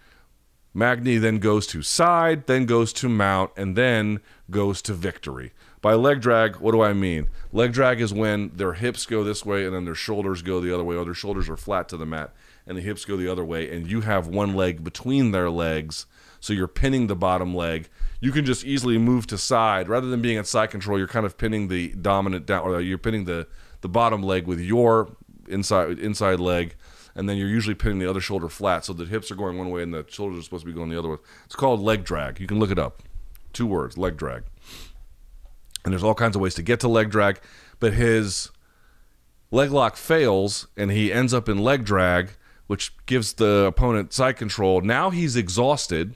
Magny 0.73 1.17
then 1.17 1.39
goes 1.39 1.65
to 1.67 1.81
side, 1.81 2.45
then 2.47 2.65
goes 2.65 2.93
to 2.93 3.09
mount, 3.09 3.51
and 3.57 3.75
then 3.75 4.19
goes 4.51 4.81
to 4.83 4.93
victory. 4.93 5.51
By 5.81 5.93
leg 5.93 6.21
drag, 6.21 6.57
what 6.57 6.71
do 6.71 6.81
I 6.81 6.93
mean? 6.93 7.27
Leg 7.51 7.71
drag 7.71 8.01
is 8.01 8.13
when 8.13 8.51
their 8.55 8.73
hips 8.73 9.05
go 9.05 9.23
this 9.23 9.45
way 9.45 9.65
and 9.65 9.73
then 9.73 9.85
their 9.85 9.95
shoulders 9.95 10.41
go 10.41 10.59
the 10.59 10.73
other 10.73 10.83
way, 10.83 10.95
or 10.95 11.05
their 11.05 11.13
shoulders 11.13 11.49
are 11.49 11.57
flat 11.57 11.89
to 11.89 11.97
the 11.97 12.05
mat 12.05 12.33
and 12.69 12.77
the 12.77 12.81
hips 12.81 13.03
go 13.03 13.17
the 13.17 13.29
other 13.29 13.43
way, 13.43 13.69
and 13.69 13.89
you 13.89 14.01
have 14.01 14.27
one 14.27 14.53
leg 14.53 14.83
between 14.83 15.31
their 15.31 15.49
legs, 15.49 16.05
so 16.39 16.53
you're 16.53 16.67
pinning 16.67 17.07
the 17.07 17.15
bottom 17.15 17.53
leg. 17.55 17.89
You 18.21 18.31
can 18.31 18.45
just 18.45 18.65
easily 18.65 18.97
move 18.97 19.27
to 19.27 19.37
side 19.37 19.87
rather 19.87 20.07
than 20.07 20.21
being 20.21 20.37
at 20.37 20.47
side 20.47 20.71
control. 20.71 20.97
You're 20.97 21.07
kind 21.07 21.25
of 21.25 21.37
pinning 21.37 21.67
the 21.67 21.89
dominant 21.89 22.45
down, 22.45 22.63
or 22.63 22.81
you're 22.81 22.97
pinning 22.97 23.25
the 23.25 23.47
the 23.81 23.89
bottom 23.89 24.21
leg 24.21 24.45
with 24.45 24.59
your 24.59 25.15
inside 25.47 25.99
inside 25.99 26.39
leg 26.39 26.75
and 27.15 27.27
then 27.27 27.37
you're 27.37 27.49
usually 27.49 27.75
pinning 27.75 27.99
the 27.99 28.09
other 28.09 28.21
shoulder 28.21 28.49
flat 28.49 28.85
so 28.85 28.93
the 28.93 29.05
hips 29.05 29.31
are 29.31 29.35
going 29.35 29.57
one 29.57 29.69
way 29.69 29.83
and 29.83 29.93
the 29.93 30.05
shoulders 30.07 30.39
are 30.39 30.41
supposed 30.43 30.63
to 30.63 30.67
be 30.67 30.73
going 30.73 30.89
the 30.89 30.97
other 30.97 31.09
way. 31.09 31.17
It's 31.45 31.55
called 31.55 31.81
leg 31.81 32.03
drag. 32.03 32.39
You 32.39 32.47
can 32.47 32.59
look 32.59 32.71
it 32.71 32.79
up. 32.79 33.03
Two 33.51 33.65
words, 33.65 33.97
leg 33.97 34.15
drag. 34.15 34.43
And 35.83 35.93
there's 35.93 36.03
all 36.03 36.13
kinds 36.13 36.35
of 36.35 36.41
ways 36.41 36.55
to 36.55 36.63
get 36.63 36.79
to 36.81 36.87
leg 36.87 37.09
drag, 37.09 37.39
but 37.79 37.93
his 37.93 38.51
leg 39.51 39.71
lock 39.71 39.95
fails 39.95 40.67
and 40.77 40.91
he 40.91 41.11
ends 41.11 41.33
up 41.33 41.49
in 41.49 41.57
leg 41.57 41.83
drag, 41.83 42.31
which 42.67 42.95
gives 43.05 43.33
the 43.33 43.65
opponent 43.65 44.13
side 44.13 44.37
control. 44.37 44.81
Now 44.81 45.09
he's 45.09 45.35
exhausted 45.35 46.15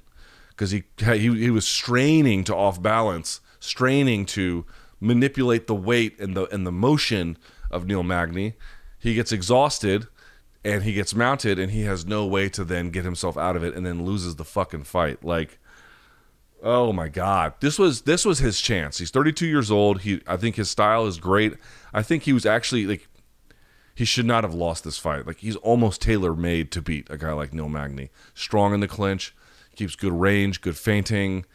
because 0.56 0.72
he, 0.72 0.84
he 1.00 1.18
he 1.18 1.50
was 1.50 1.66
straining 1.66 2.44
to 2.46 2.56
off 2.56 2.82
balance, 2.82 3.42
straining 3.60 4.26
to 4.28 4.66
manipulate 5.00 5.68
the 5.68 5.76
weight 5.76 6.20
and 6.20 6.36
the 6.36 6.46
and 6.54 6.66
the 6.66 6.72
motion 6.72 7.38
of 7.72 7.86
Neil 7.86 8.04
Magny. 8.04 8.54
He 9.00 9.16
gets 9.16 9.32
exhausted 9.32 10.08
and 10.64 10.84
he 10.84 10.94
gets 10.94 11.14
mounted 11.14 11.60
and 11.60 11.72
he 11.72 11.82
has 11.82 12.06
no 12.06 12.26
way 12.26 12.48
to 12.50 12.64
then 12.64 12.90
get 12.90 13.04
himself 13.04 13.38
out 13.38 13.56
of 13.56 13.64
it 13.64 13.76
and 13.76 13.86
then 13.86 14.06
loses 14.06 14.36
the 14.36 14.46
fucking 14.46 14.86
fight. 14.86 15.24
Like 15.24 15.60
oh 16.62 16.94
my 16.94 17.10
god. 17.10 17.54
This 17.60 17.78
was 17.78 18.04
this 18.04 18.26
was 18.26 18.40
his 18.40 18.62
chance. 18.62 18.98
He's 18.98 19.12
32 19.12 19.46
years 19.46 19.70
old. 19.70 20.02
He 20.02 20.22
i 20.26 20.38
think 20.38 20.56
his 20.56 20.70
style 20.70 21.06
is 21.06 21.20
great. 21.20 21.56
I 21.94 22.02
think 22.02 22.24
he 22.24 22.34
was 22.34 22.46
actually 22.46 22.86
like 22.88 23.08
he 23.96 24.06
should 24.06 24.26
not 24.26 24.44
have 24.44 24.54
lost 24.54 24.84
this 24.84 24.98
fight. 24.98 25.28
Like 25.28 25.40
he's 25.40 25.58
almost 25.58 26.02
tailor 26.02 26.34
made 26.34 26.72
to 26.72 26.82
beat 26.82 27.08
a 27.10 27.18
guy 27.18 27.34
like 27.34 27.54
neil 27.54 27.70
magny. 27.70 28.10
Strong 28.34 28.74
in 28.74 28.80
the 28.80 28.88
clinch 28.88 29.36
keeps 29.76 29.96
good 29.96 30.14
range 30.14 30.62
good 30.62 30.78
feinting 30.78 31.46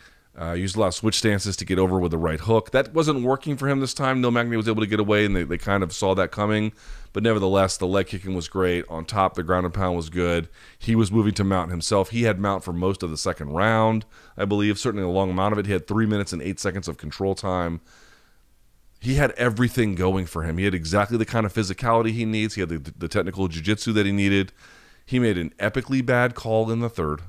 uh, 0.40 0.52
used 0.52 0.76
a 0.76 0.80
lot 0.80 0.86
of 0.88 0.94
switch 0.94 1.18
stances 1.18 1.56
to 1.56 1.64
get 1.64 1.78
over 1.78 1.98
with 1.98 2.12
the 2.12 2.18
right 2.18 2.38
hook. 2.38 2.70
That 2.70 2.94
wasn't 2.94 3.22
working 3.24 3.56
for 3.56 3.68
him 3.68 3.80
this 3.80 3.92
time. 3.92 4.20
Neil 4.20 4.30
Magny 4.30 4.56
was 4.56 4.68
able 4.68 4.82
to 4.82 4.86
get 4.86 5.00
away, 5.00 5.24
and 5.24 5.34
they, 5.34 5.42
they 5.42 5.58
kind 5.58 5.82
of 5.82 5.92
saw 5.92 6.14
that 6.14 6.30
coming. 6.30 6.72
But 7.12 7.24
nevertheless, 7.24 7.76
the 7.76 7.88
leg 7.88 8.06
kicking 8.06 8.34
was 8.34 8.46
great. 8.46 8.84
On 8.88 9.04
top, 9.04 9.34
the 9.34 9.42
ground 9.42 9.66
and 9.66 9.74
pound 9.74 9.96
was 9.96 10.10
good. 10.10 10.48
He 10.78 10.94
was 10.94 11.10
moving 11.10 11.34
to 11.34 11.44
mount 11.44 11.72
himself. 11.72 12.10
He 12.10 12.22
had 12.22 12.38
mount 12.38 12.62
for 12.62 12.72
most 12.72 13.02
of 13.02 13.10
the 13.10 13.16
second 13.16 13.50
round, 13.50 14.04
I 14.36 14.44
believe. 14.44 14.78
Certainly 14.78 15.04
a 15.04 15.10
long 15.10 15.30
amount 15.30 15.54
of 15.54 15.58
it. 15.58 15.66
He 15.66 15.72
had 15.72 15.88
three 15.88 16.06
minutes 16.06 16.32
and 16.32 16.40
eight 16.40 16.60
seconds 16.60 16.86
of 16.86 16.98
control 16.98 17.34
time. 17.34 17.80
He 19.00 19.14
had 19.14 19.32
everything 19.32 19.96
going 19.96 20.26
for 20.26 20.42
him. 20.42 20.58
He 20.58 20.64
had 20.64 20.74
exactly 20.74 21.18
the 21.18 21.24
kind 21.24 21.46
of 21.46 21.52
physicality 21.52 22.12
he 22.12 22.24
needs. 22.24 22.54
He 22.54 22.60
had 22.60 22.68
the, 22.68 22.92
the 22.96 23.08
technical 23.08 23.48
jiu-jitsu 23.48 23.92
that 23.94 24.06
he 24.06 24.12
needed. 24.12 24.52
He 25.04 25.18
made 25.18 25.38
an 25.38 25.52
epically 25.58 26.04
bad 26.04 26.34
call 26.34 26.70
in 26.70 26.80
the 26.80 26.90
third. 26.90 27.22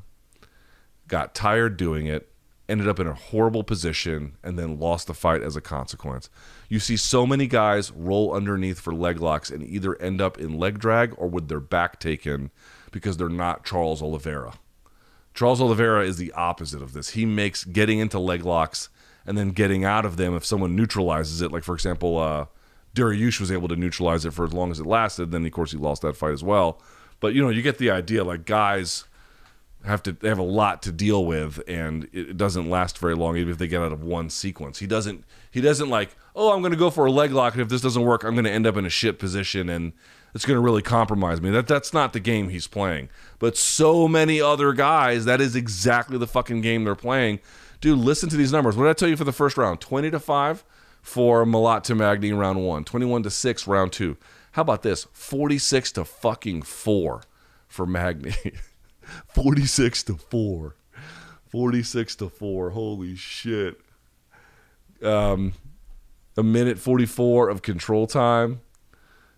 Got 1.10 1.36
tired 1.36 1.76
doing 1.76 2.06
it 2.06 2.30
ended 2.70 2.88
up 2.88 3.00
in 3.00 3.08
a 3.08 3.14
horrible 3.14 3.64
position, 3.64 4.38
and 4.44 4.58
then 4.58 4.80
lost 4.80 5.08
the 5.08 5.14
fight 5.14 5.42
as 5.42 5.56
a 5.56 5.62
consequence. 5.62 6.30
You 6.70 6.80
see 6.80 6.96
so 6.96 7.26
many 7.26 7.48
guys 7.48 7.92
roll 7.92 8.32
underneath 8.34 8.80
for 8.80 8.94
leg 8.94 9.20
locks 9.20 9.50
and 9.50 9.64
either 9.64 10.00
end 10.00 10.22
up 10.22 10.38
in 10.38 10.60
leg 10.60 10.78
drag 10.78 11.16
or 11.18 11.28
with 11.28 11.48
their 11.48 11.60
back 11.60 12.00
taken 12.00 12.52
because 12.92 13.18
they're 13.18 13.28
not 13.28 13.66
Charles 13.66 14.04
Oliveira. 14.04 14.54
Charles 15.34 15.60
Oliveira 15.60 16.06
is 16.06 16.18
the 16.18 16.32
opposite 16.34 16.82
of 16.82 16.94
this. 16.94 17.10
He 17.10 17.26
makes 17.26 17.64
getting 17.64 17.98
into 18.00 18.20
leg 18.20 18.46
locks 18.46 18.90
and 19.26 19.38
then 19.38 19.50
getting 19.50 19.84
out 19.84 20.06
of 20.06 20.18
them 20.18 20.36
if 20.36 20.46
someone 20.46 20.76
neutralizes 20.76 21.42
it. 21.42 21.52
Like, 21.52 21.64
for 21.64 21.74
example, 21.74 22.20
uh, 22.20 22.46
Dariush 22.96 23.40
was 23.40 23.52
able 23.52 23.68
to 23.68 23.76
neutralize 23.76 24.26
it 24.26 24.32
for 24.32 24.46
as 24.46 24.54
long 24.54 24.70
as 24.70 24.80
it 24.80 24.86
lasted. 24.86 25.32
Then, 25.32 25.46
of 25.46 25.52
course, 25.52 25.72
he 25.72 25.78
lost 25.78 26.04
that 26.04 26.16
fight 26.16 26.34
as 26.34 26.44
well. 26.44 26.82
But, 27.20 27.34
you 27.34 27.42
know, 27.42 27.50
you 27.50 27.62
get 27.62 27.80
the 27.80 27.90
idea. 27.90 28.24
Like, 28.24 28.46
guys 28.46 29.06
have 29.86 30.04
to 30.04 30.12
they 30.12 30.28
have 30.28 30.40
a 30.40 30.44
lot 30.44 30.82
to 30.84 30.92
deal 30.92 31.26
with 31.26 31.62
and 31.68 32.08
it 32.12 32.36
doesn't 32.36 32.70
last 32.70 32.98
very 32.98 33.16
long 33.16 33.38
even 33.38 33.52
if 33.52 33.58
they 33.58 33.68
get 33.68 33.82
out 33.82 33.94
of 33.94 34.04
one 34.04 34.30
sequence. 34.30 34.80
He 34.80 34.88
doesn't 34.88 35.24
he 35.52 35.62
doesn't 35.62 35.90
like 35.90 36.16
oh 36.36 36.54
i'm 36.54 36.62
going 36.62 36.72
to 36.72 36.78
go 36.78 36.90
for 36.90 37.06
a 37.06 37.12
leg 37.12 37.32
lock 37.32 37.54
and 37.54 37.62
if 37.62 37.70
this 37.70 37.82
doesn't 37.82 38.04
work 38.04 38.24
i'm 38.24 38.34
going 38.34 38.46
to 38.46 38.52
end 38.52 38.68
up 38.68 38.78
in 38.78 38.86
a 38.86 38.90
shit 38.90 39.20
position 39.20 39.70
and 39.70 39.94
it's 40.34 40.46
going 40.46 40.56
to 40.56 40.62
really 40.62 40.82
compromise 40.82 41.42
me. 41.42 41.50
That 41.50 41.68
that's 41.68 41.94
not 41.94 42.14
the 42.14 42.20
game 42.20 42.50
he's 42.50 42.68
playing. 42.68 43.10
But 43.40 43.58
so 43.58 44.08
many 44.08 44.40
other 44.40 44.74
guys 44.74 45.26
that 45.26 45.42
is 45.42 45.56
exactly 45.56 46.18
the 46.18 46.28
fucking 46.28 46.62
game 46.62 46.84
they're 46.84 46.96
playing. 46.96 47.40
Dude 47.82 47.98
listen 47.98 48.30
to 48.30 48.38
these 48.38 48.52
numbers. 48.52 48.76
What 48.76 48.84
did 48.84 48.90
i 48.92 48.94
tell 48.94 49.10
you 49.10 49.18
for 49.18 49.24
the 49.24 49.32
first 49.32 49.58
round? 49.58 49.80
20 49.80 50.12
to 50.12 50.20
5 50.20 50.64
for 51.02 51.46
Malott 51.46 51.84
to 51.84 51.96
Magny 51.96 52.34
round 52.34 52.64
1 52.64 52.84
21 52.84 53.24
to 53.24 53.30
6 53.30 53.68
round 53.68 53.92
2 53.94 54.18
how 54.54 54.64
about 54.64 54.82
this? 54.82 55.08
46 55.14 55.94
to 55.94 56.06
fucking 56.06 56.64
4 56.64 57.22
for 57.68 57.86
Magny 57.86 58.34
46 59.34 60.04
to 60.04 60.16
4. 60.16 60.76
46 61.50 62.16
to 62.18 62.30
4. 62.30 62.70
Holy 62.72 63.16
shit. 63.16 63.80
Um, 65.04 65.54
a 66.38 66.44
minute 66.44 66.78
44 66.78 67.50
of 67.50 67.62
control 67.62 68.08
time. 68.08 68.62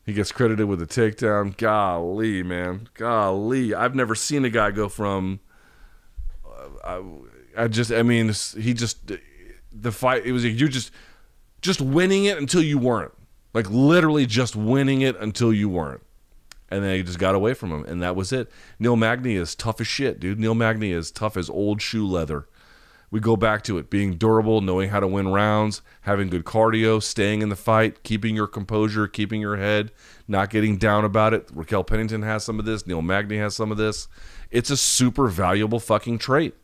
He 0.06 0.14
gets 0.14 0.32
credited 0.32 0.68
with 0.68 0.82
a 0.82 0.88
takedown. 0.88 1.56
Golly, 1.58 2.44
man. 2.44 2.90
Golly. 2.96 3.74
I've 3.74 3.96
never 3.96 4.16
seen 4.16 4.46
a 4.46 4.50
guy 4.50 4.72
go 4.72 4.90
from. 4.90 5.40
Uh, 6.46 6.68
I, 6.84 7.64
I 7.64 7.68
just, 7.68 7.92
I 7.92 8.04
mean, 8.04 8.34
he 8.58 8.74
just. 8.74 9.12
The 9.72 9.92
fight, 9.92 10.26
it 10.26 10.32
was 10.32 10.44
you 10.44 10.68
just. 10.68 10.92
Just 11.62 11.80
winning 11.80 12.26
it 12.26 12.40
until 12.40 12.64
you 12.64 12.80
weren't. 12.80 13.14
Like 13.54 13.70
literally 13.70 14.26
just 14.26 14.56
winning 14.56 15.02
it 15.02 15.16
until 15.18 15.54
you 15.54 15.70
weren't 15.70 16.02
and 16.72 16.84
they 16.84 17.04
just 17.04 17.20
got 17.20 17.36
away 17.36 17.54
from 17.54 17.72
him, 17.72 17.84
and 17.84 18.02
that 18.02 18.16
was 18.16 18.32
it. 18.32 18.50
Neil 18.80 18.96
Magny 18.96 19.36
is 19.36 19.54
tough 19.54 19.82
as 19.82 19.88
shit, 19.88 20.20
dude. 20.20 20.40
Neil 20.40 20.56
Magny 20.56 20.92
is 20.92 21.12
tough 21.12 21.36
as 21.36 21.50
old 21.50 21.82
shoe 21.82 22.08
leather. 22.08 22.48
We 23.12 23.20
go 23.20 23.36
back 23.36 23.62
to 23.64 23.78
it 23.78 23.90
being 23.90 24.16
durable, 24.16 24.62
knowing 24.62 24.90
how 24.90 25.02
to 25.02 25.08
win 25.08 25.28
rounds, 25.28 25.82
having 26.04 26.30
good 26.30 26.46
cardio, 26.46 27.04
staying 27.04 27.42
in 27.42 27.50
the 27.50 27.58
fight, 27.58 28.04
keeping 28.04 28.38
your 28.38 28.48
composure, 28.48 29.06
keeping 29.06 29.42
your 29.42 29.58
head, 29.58 29.92
not 30.30 30.50
getting 30.50 30.78
down 30.78 31.04
about 31.04 31.34
it. 31.34 31.50
Raquel 31.54 31.84
Pennington 31.84 32.22
has 32.22 32.46
some 32.46 32.58
of 32.58 32.64
this. 32.64 32.88
Neil 32.88 33.02
Magny 33.02 33.38
has 33.38 33.54
some 33.54 33.70
of 33.70 33.78
this. 33.78 34.08
It's 34.50 34.70
a 34.70 34.78
super 34.78 35.28
valuable 35.28 35.80
fucking 35.82 36.20
trait. 36.20 36.56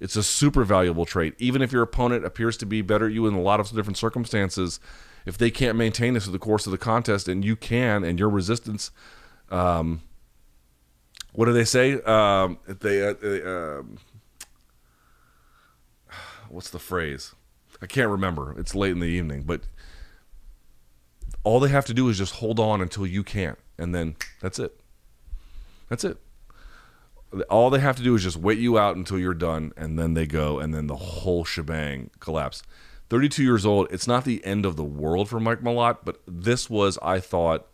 It's 0.00 0.16
a 0.16 0.22
super 0.22 0.64
valuable 0.64 1.04
trait. 1.04 1.34
Even 1.36 1.60
if 1.60 1.70
your 1.70 1.82
opponent 1.82 2.24
appears 2.24 2.56
to 2.56 2.66
be 2.66 2.80
better 2.80 3.08
at 3.08 3.12
you 3.12 3.26
in 3.26 3.34
a 3.34 3.42
lot 3.42 3.60
of 3.60 3.70
different 3.70 3.98
circumstances, 3.98 4.80
if 5.26 5.36
they 5.36 5.50
can't 5.50 5.76
maintain 5.76 6.14
this 6.14 6.24
through 6.24 6.32
the 6.32 6.38
course 6.38 6.66
of 6.66 6.72
the 6.72 6.78
contest 6.78 7.28
and 7.28 7.44
you 7.44 7.56
can, 7.56 8.04
and 8.04 8.18
your 8.18 8.30
resistance 8.30 8.90
um, 9.50 10.02
what 11.32 11.46
do 11.46 11.52
they 11.52 11.64
say? 11.64 12.00
Um, 12.02 12.58
they, 12.66 13.06
uh, 13.06 13.14
they 13.20 13.42
um, 13.42 13.98
what's 16.48 16.70
the 16.70 16.78
phrase? 16.78 17.34
I 17.82 17.86
can't 17.86 18.10
remember. 18.10 18.54
It's 18.58 18.74
late 18.74 18.92
in 18.92 19.00
the 19.00 19.06
evening, 19.06 19.44
but 19.44 19.62
all 21.44 21.60
they 21.60 21.70
have 21.70 21.86
to 21.86 21.94
do 21.94 22.08
is 22.08 22.18
just 22.18 22.36
hold 22.36 22.60
on 22.60 22.80
until 22.80 23.06
you 23.06 23.22
can't, 23.22 23.58
and 23.78 23.94
then 23.94 24.16
that's 24.40 24.58
it. 24.58 24.78
That's 25.88 26.04
it. 26.04 26.18
All 27.48 27.70
they 27.70 27.78
have 27.78 27.96
to 27.96 28.02
do 28.02 28.14
is 28.14 28.22
just 28.22 28.36
wait 28.36 28.58
you 28.58 28.78
out 28.78 28.96
until 28.96 29.18
you're 29.18 29.34
done, 29.34 29.72
and 29.76 29.98
then 29.98 30.14
they 30.14 30.26
go, 30.26 30.58
and 30.58 30.74
then 30.74 30.88
the 30.88 30.96
whole 30.96 31.44
shebang 31.44 32.10
collapse. 32.18 32.62
32 33.08 33.42
years 33.42 33.66
old. 33.66 33.88
It's 33.90 34.06
not 34.06 34.24
the 34.24 34.44
end 34.44 34.64
of 34.64 34.76
the 34.76 34.84
world 34.84 35.28
for 35.28 35.40
Mike 35.40 35.62
Malott, 35.62 35.98
but 36.04 36.20
this 36.26 36.70
was, 36.70 36.98
I 37.02 37.18
thought, 37.18 37.66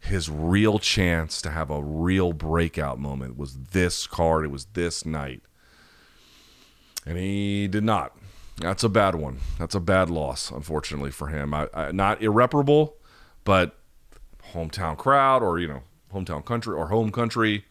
his 0.00 0.30
real 0.30 0.78
chance 0.78 1.42
to 1.42 1.50
have 1.50 1.70
a 1.70 1.82
real 1.82 2.32
breakout 2.32 2.98
moment 2.98 3.36
was 3.36 3.56
this 3.72 4.06
card. 4.06 4.44
It 4.44 4.50
was 4.50 4.64
this 4.72 5.04
night. 5.04 5.42
And 7.06 7.18
he 7.18 7.68
did 7.68 7.84
not. 7.84 8.16
That's 8.58 8.82
a 8.82 8.88
bad 8.88 9.14
one. 9.14 9.40
That's 9.58 9.74
a 9.74 9.80
bad 9.80 10.10
loss, 10.10 10.50
unfortunately, 10.50 11.10
for 11.10 11.28
him. 11.28 11.54
I, 11.54 11.68
I, 11.72 11.92
not 11.92 12.22
irreparable, 12.22 12.96
but 13.44 13.78
hometown 14.52 14.96
crowd 14.96 15.42
or, 15.42 15.58
you 15.58 15.68
know, 15.68 15.82
hometown 16.12 16.44
country 16.44 16.74
or 16.74 16.88
home 16.88 17.12
country. 17.12 17.64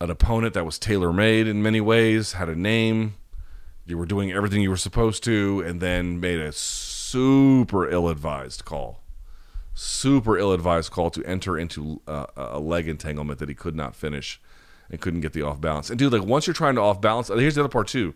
An 0.00 0.10
opponent 0.10 0.54
that 0.54 0.64
was 0.64 0.78
tailor 0.78 1.12
made 1.12 1.46
in 1.46 1.62
many 1.62 1.80
ways, 1.80 2.32
had 2.32 2.48
a 2.48 2.56
name. 2.56 3.14
You 3.84 3.98
were 3.98 4.06
doing 4.06 4.32
everything 4.32 4.62
you 4.62 4.70
were 4.70 4.76
supposed 4.76 5.24
to, 5.24 5.62
and 5.66 5.80
then 5.80 6.20
made 6.20 6.38
a 6.38 6.52
super 6.52 7.90
ill 7.90 8.08
advised 8.08 8.64
call. 8.64 9.00
Super 9.82 10.36
ill 10.36 10.52
advised 10.52 10.90
call 10.90 11.08
to 11.08 11.24
enter 11.24 11.56
into 11.56 12.02
uh, 12.06 12.26
a 12.36 12.60
leg 12.60 12.86
entanglement 12.86 13.38
that 13.38 13.48
he 13.48 13.54
could 13.54 13.74
not 13.74 13.96
finish 13.96 14.38
and 14.90 15.00
couldn't 15.00 15.22
get 15.22 15.32
the 15.32 15.40
off 15.40 15.58
balance. 15.58 15.88
And 15.88 15.98
dude, 15.98 16.12
like 16.12 16.22
once 16.22 16.46
you're 16.46 16.52
trying 16.52 16.74
to 16.74 16.82
off 16.82 17.00
balance, 17.00 17.28
here's 17.28 17.54
the 17.54 17.62
other 17.62 17.70
part 17.70 17.88
too, 17.88 18.12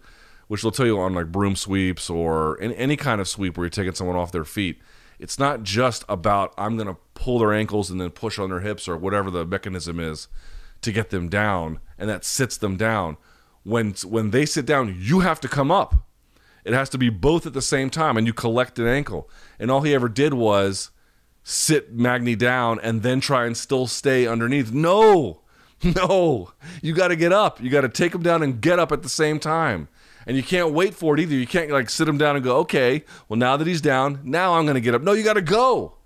which 0.47 0.61
they'll 0.61 0.71
tell 0.71 0.85
you 0.85 1.01
on 1.01 1.15
like 1.15 1.33
broom 1.33 1.57
sweeps 1.57 2.11
or 2.11 2.57
in 2.57 2.73
any 2.73 2.99
kind 2.99 3.19
of 3.19 3.29
sweep 3.29 3.57
where 3.57 3.65
you're 3.65 3.71
taking 3.71 3.95
someone 3.95 4.15
off 4.15 4.31
their 4.31 4.45
feet. 4.45 4.79
It's 5.19 5.39
not 5.39 5.63
just 5.63 6.05
about 6.07 6.53
I'm 6.59 6.77
gonna 6.77 6.99
pull 7.15 7.39
their 7.39 7.55
ankles 7.55 7.91
and 7.91 7.99
then 7.99 8.11
push 8.11 8.39
on 8.39 8.51
their 8.51 8.61
hips 8.61 8.87
or 8.87 8.99
whatever 8.99 9.31
the 9.31 9.47
mechanism 9.47 9.99
is 9.99 10.29
to 10.83 10.93
get 10.93 11.09
them 11.09 11.31
down, 11.31 11.81
and 11.99 12.11
that 12.11 12.27
sits 12.27 12.59
them 12.59 12.77
down. 12.77 13.17
When 13.63 13.95
when 14.05 14.33
they 14.33 14.45
sit 14.45 14.67
down, 14.67 14.95
you 15.01 15.21
have 15.21 15.41
to 15.41 15.49
come 15.49 15.71
up. 15.71 15.95
It 16.63 16.75
has 16.75 16.91
to 16.91 16.99
be 16.99 17.09
both 17.09 17.47
at 17.47 17.55
the 17.55 17.63
same 17.63 17.89
time, 17.89 18.19
and 18.19 18.27
you 18.27 18.35
collect 18.35 18.79
an 18.79 18.87
ankle. 18.87 19.31
And 19.59 19.71
all 19.71 19.81
he 19.81 19.95
ever 19.95 20.11
did 20.11 20.35
was 20.35 20.91
sit 21.45 21.93
Magny 21.93 22.35
down 22.35 22.81
and 22.81 23.03
then 23.03 23.21
try 23.21 23.47
and 23.47 23.57
still 23.57 23.87
stay 23.87 24.27
underneath. 24.27 24.73
No, 24.73 25.43
No, 25.97 26.53
you 26.83 26.95
got 26.95 27.09
to 27.09 27.17
get 27.17 27.33
up. 27.33 27.61
You 27.61 27.69
got 27.71 27.83
to 27.83 27.89
take 27.89 28.15
him 28.15 28.23
down 28.23 28.43
and 28.43 28.61
get 28.61 28.79
up 28.79 28.91
at 28.93 29.03
the 29.03 29.09
same 29.09 29.39
time. 29.39 29.89
And 30.27 30.37
you 30.37 30.43
can't 30.43 30.73
wait 30.73 30.95
for 30.95 31.15
it 31.15 31.21
either. 31.21 31.35
You 31.35 31.47
can't 31.47 31.71
like 31.71 31.91
sit 31.91 32.09
him 32.09 32.17
down 32.17 32.37
and 32.37 32.45
go, 32.45 32.57
okay, 32.59 33.05
well, 33.29 33.39
now 33.39 33.59
that 33.59 33.67
he's 33.67 33.83
down, 33.83 34.21
now 34.25 34.55
I'm 34.55 34.65
going 34.65 34.77
to 34.77 34.81
get 34.81 34.95
up. 34.95 35.03
No, 35.03 35.13
you 35.13 35.23
got 35.23 35.35
to 35.35 35.43
go. 35.43 35.97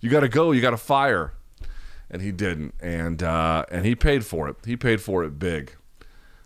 You 0.00 0.08
got 0.08 0.20
to 0.20 0.28
go. 0.28 0.52
You 0.52 0.62
got 0.62 0.70
to 0.70 0.78
fire. 0.78 1.34
And 2.10 2.22
he 2.22 2.32
didn't. 2.32 2.74
And, 2.80 3.22
uh, 3.22 3.66
and 3.70 3.84
he 3.84 3.94
paid 3.94 4.24
for 4.24 4.48
it. 4.48 4.56
He 4.64 4.76
paid 4.76 5.02
for 5.02 5.22
it 5.22 5.38
big. 5.38 5.72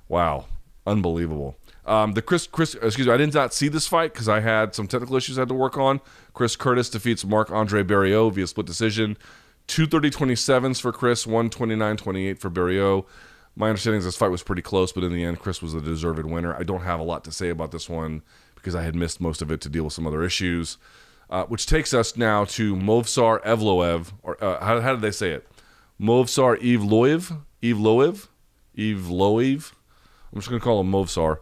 Wow. 0.09 0.47
Unbelievable. 0.85 1.57
Um, 1.87 2.13
the 2.13 2.23
Chris, 2.23 2.47
Chris, 2.47 2.75
excuse 2.75 3.07
me, 3.07 3.13
I 3.13 3.19
did 3.19 3.35
not 3.35 3.53
see 3.53 3.69
this 3.69 3.87
fight 3.87 4.13
because 4.13 4.29
I 4.29 4.41
had 4.41 4.75
some 4.75 4.87
technical 4.87 5.17
issues 5.17 5.39
I 5.39 5.43
had 5.43 5.49
to 5.49 5.55
work 5.55 5.77
on. 5.77 6.01
Chris 6.33 6.57
Curtis 6.57 6.89
defeats 6.89 7.25
Marc 7.25 7.51
Andre 7.51 7.83
Barriault 7.83 8.33
via 8.33 8.47
split 8.47 8.67
decision. 8.67 9.17
230 9.67 10.11
27s 10.11 10.81
for 10.81 10.93
Chris, 10.93 11.27
129 11.27 11.97
28 11.97 12.39
for 12.39 12.51
Barriault. 12.51 13.07
My 13.57 13.69
understanding 13.69 13.99
is 13.99 14.05
this 14.05 14.17
fight 14.17 14.31
was 14.31 14.43
pretty 14.43 14.63
close, 14.63 14.93
but 14.93 15.05
in 15.05 15.13
the 15.13 15.25
end, 15.25 15.39
Chris 15.39 15.63
was 15.63 15.75
the 15.75 15.81
deserved 15.81 16.25
winner. 16.25 16.55
I 16.55 16.65
don't 16.65 16.83
have 16.83 17.01
a 17.01 17.05
lot 17.05 17.25
to 17.25 17.33
say 17.33 17.51
about 17.51 17.71
this 17.71 17.89
one 17.89 18.23
because 18.55 18.75
I 18.75 18.83
had 18.83 18.95
missed 18.95 19.21
most 19.21 19.43
of 19.43 19.51
it 19.51 19.61
to 19.63 19.69
deal 19.69 19.85
with 19.85 19.93
some 19.93 20.07
other 20.07 20.25
issues. 20.25 20.79
Uh, 21.31 21.45
which 21.47 21.67
takes 21.67 21.95
us 21.95 22.17
now 22.17 22.45
to 22.45 22.77
Movsar 22.77 23.43
Evloev, 23.45 24.13
or 24.23 24.43
uh, 24.45 24.63
how, 24.63 24.81
how 24.81 24.93
did 24.93 25.01
they 25.01 25.11
say 25.11 25.31
it? 25.31 25.49
Movsar 26.01 26.61
Evloev? 26.61 27.41
Evloev? 27.63 28.29
Evloev? 28.77 29.73
I'm 30.33 30.39
just 30.39 30.49
going 30.49 30.61
to 30.61 30.65
call 30.65 30.81
him 30.81 30.91
Movsar. 30.93 31.39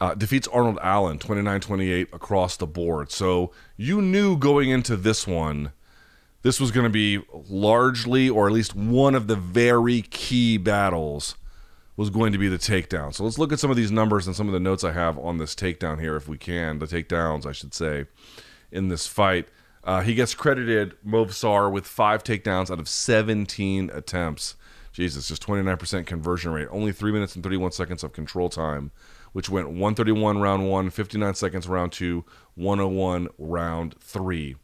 Uh, 0.00 0.14
defeats 0.14 0.48
Arnold 0.48 0.78
Allen 0.80 1.18
29 1.18 1.60
28 1.60 2.08
across 2.12 2.56
the 2.56 2.66
board. 2.66 3.12
So 3.12 3.52
you 3.76 4.00
knew 4.00 4.36
going 4.36 4.70
into 4.70 4.96
this 4.96 5.26
one 5.26 5.72
this 6.42 6.58
was 6.58 6.70
going 6.70 6.84
to 6.84 6.90
be 6.90 7.22
largely, 7.48 8.30
or 8.30 8.46
at 8.46 8.52
least 8.52 8.74
one 8.74 9.14
of 9.14 9.26
the 9.26 9.36
very 9.36 10.02
key 10.02 10.56
battles, 10.56 11.36
was 11.96 12.08
going 12.08 12.32
to 12.32 12.38
be 12.38 12.48
the 12.48 12.58
takedown. 12.58 13.14
So 13.14 13.24
let's 13.24 13.38
look 13.38 13.52
at 13.52 13.60
some 13.60 13.70
of 13.70 13.76
these 13.76 13.90
numbers 13.90 14.26
and 14.26 14.34
some 14.34 14.46
of 14.46 14.54
the 14.54 14.60
notes 14.60 14.82
I 14.82 14.92
have 14.92 15.18
on 15.18 15.36
this 15.36 15.54
takedown 15.54 16.00
here, 16.00 16.16
if 16.16 16.28
we 16.28 16.38
can. 16.38 16.78
The 16.78 16.86
takedowns, 16.86 17.44
I 17.44 17.52
should 17.52 17.74
say, 17.74 18.06
in 18.72 18.88
this 18.88 19.06
fight. 19.06 19.48
Uh, 19.84 20.00
he 20.00 20.14
gets 20.14 20.34
credited, 20.34 20.94
Movsar, 21.06 21.70
with 21.70 21.86
five 21.86 22.24
takedowns 22.24 22.70
out 22.70 22.80
of 22.80 22.88
17 22.88 23.90
attempts. 23.92 24.56
Jesus, 24.92 25.28
just 25.28 25.46
29% 25.46 26.06
conversion 26.06 26.52
rate. 26.52 26.68
Only 26.70 26.92
3 26.92 27.12
minutes 27.12 27.34
and 27.34 27.44
31 27.44 27.72
seconds 27.72 28.02
of 28.02 28.12
control 28.12 28.48
time, 28.48 28.92
which 29.32 29.48
went 29.48 29.68
131 29.68 30.38
round 30.38 30.68
1, 30.68 30.90
59 30.90 31.34
seconds 31.34 31.68
round 31.68 31.92
2, 31.92 32.24
101 32.54 33.28
round 33.38 33.94
3. 34.00 34.56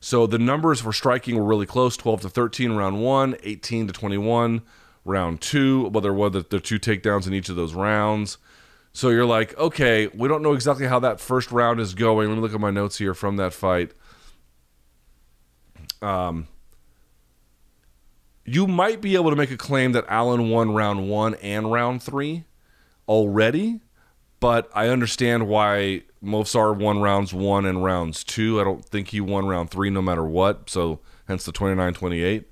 So 0.00 0.26
the 0.26 0.38
numbers 0.38 0.80
for 0.80 0.92
striking 0.92 1.36
were 1.36 1.44
really 1.44 1.66
close 1.66 1.96
12 1.96 2.22
to 2.22 2.28
13 2.28 2.72
round 2.72 3.02
one, 3.02 3.36
18 3.42 3.88
to 3.88 3.92
21 3.92 4.62
round 5.04 5.40
two. 5.40 5.88
Well, 5.88 6.00
there 6.00 6.14
were 6.14 6.30
the, 6.30 6.46
the 6.48 6.60
two 6.60 6.78
takedowns 6.78 7.26
in 7.26 7.34
each 7.34 7.48
of 7.48 7.56
those 7.56 7.74
rounds. 7.74 8.38
So 8.92 9.10
you're 9.10 9.24
like, 9.24 9.56
okay, 9.58 10.08
we 10.08 10.28
don't 10.28 10.42
know 10.42 10.52
exactly 10.52 10.86
how 10.86 10.98
that 11.00 11.20
first 11.20 11.50
round 11.50 11.80
is 11.80 11.94
going. 11.94 12.28
Let 12.28 12.36
me 12.36 12.40
look 12.40 12.54
at 12.54 12.60
my 12.60 12.70
notes 12.70 12.98
here 12.98 13.14
from 13.14 13.36
that 13.36 13.52
fight. 13.52 13.92
Um, 16.00 16.46
you 18.44 18.66
might 18.66 19.00
be 19.00 19.14
able 19.14 19.30
to 19.30 19.36
make 19.36 19.50
a 19.50 19.56
claim 19.56 19.92
that 19.92 20.04
Allen 20.08 20.48
won 20.48 20.72
round 20.72 21.08
one 21.08 21.34
and 21.36 21.70
round 21.70 22.02
three 22.02 22.44
already, 23.08 23.80
but 24.40 24.70
I 24.74 24.88
understand 24.88 25.48
why 25.48 26.02
Movsar 26.22 26.76
won 26.76 27.00
rounds 27.00 27.32
one 27.32 27.66
and 27.66 27.82
rounds 27.82 28.24
two. 28.24 28.60
I 28.60 28.64
don't 28.64 28.84
think 28.84 29.08
he 29.08 29.20
won 29.20 29.46
round 29.46 29.70
three 29.70 29.90
no 29.90 30.02
matter 30.02 30.24
what. 30.24 30.70
So 30.70 31.00
hence 31.26 31.44
the 31.44 31.52
29 31.52 31.94
28. 31.94 32.48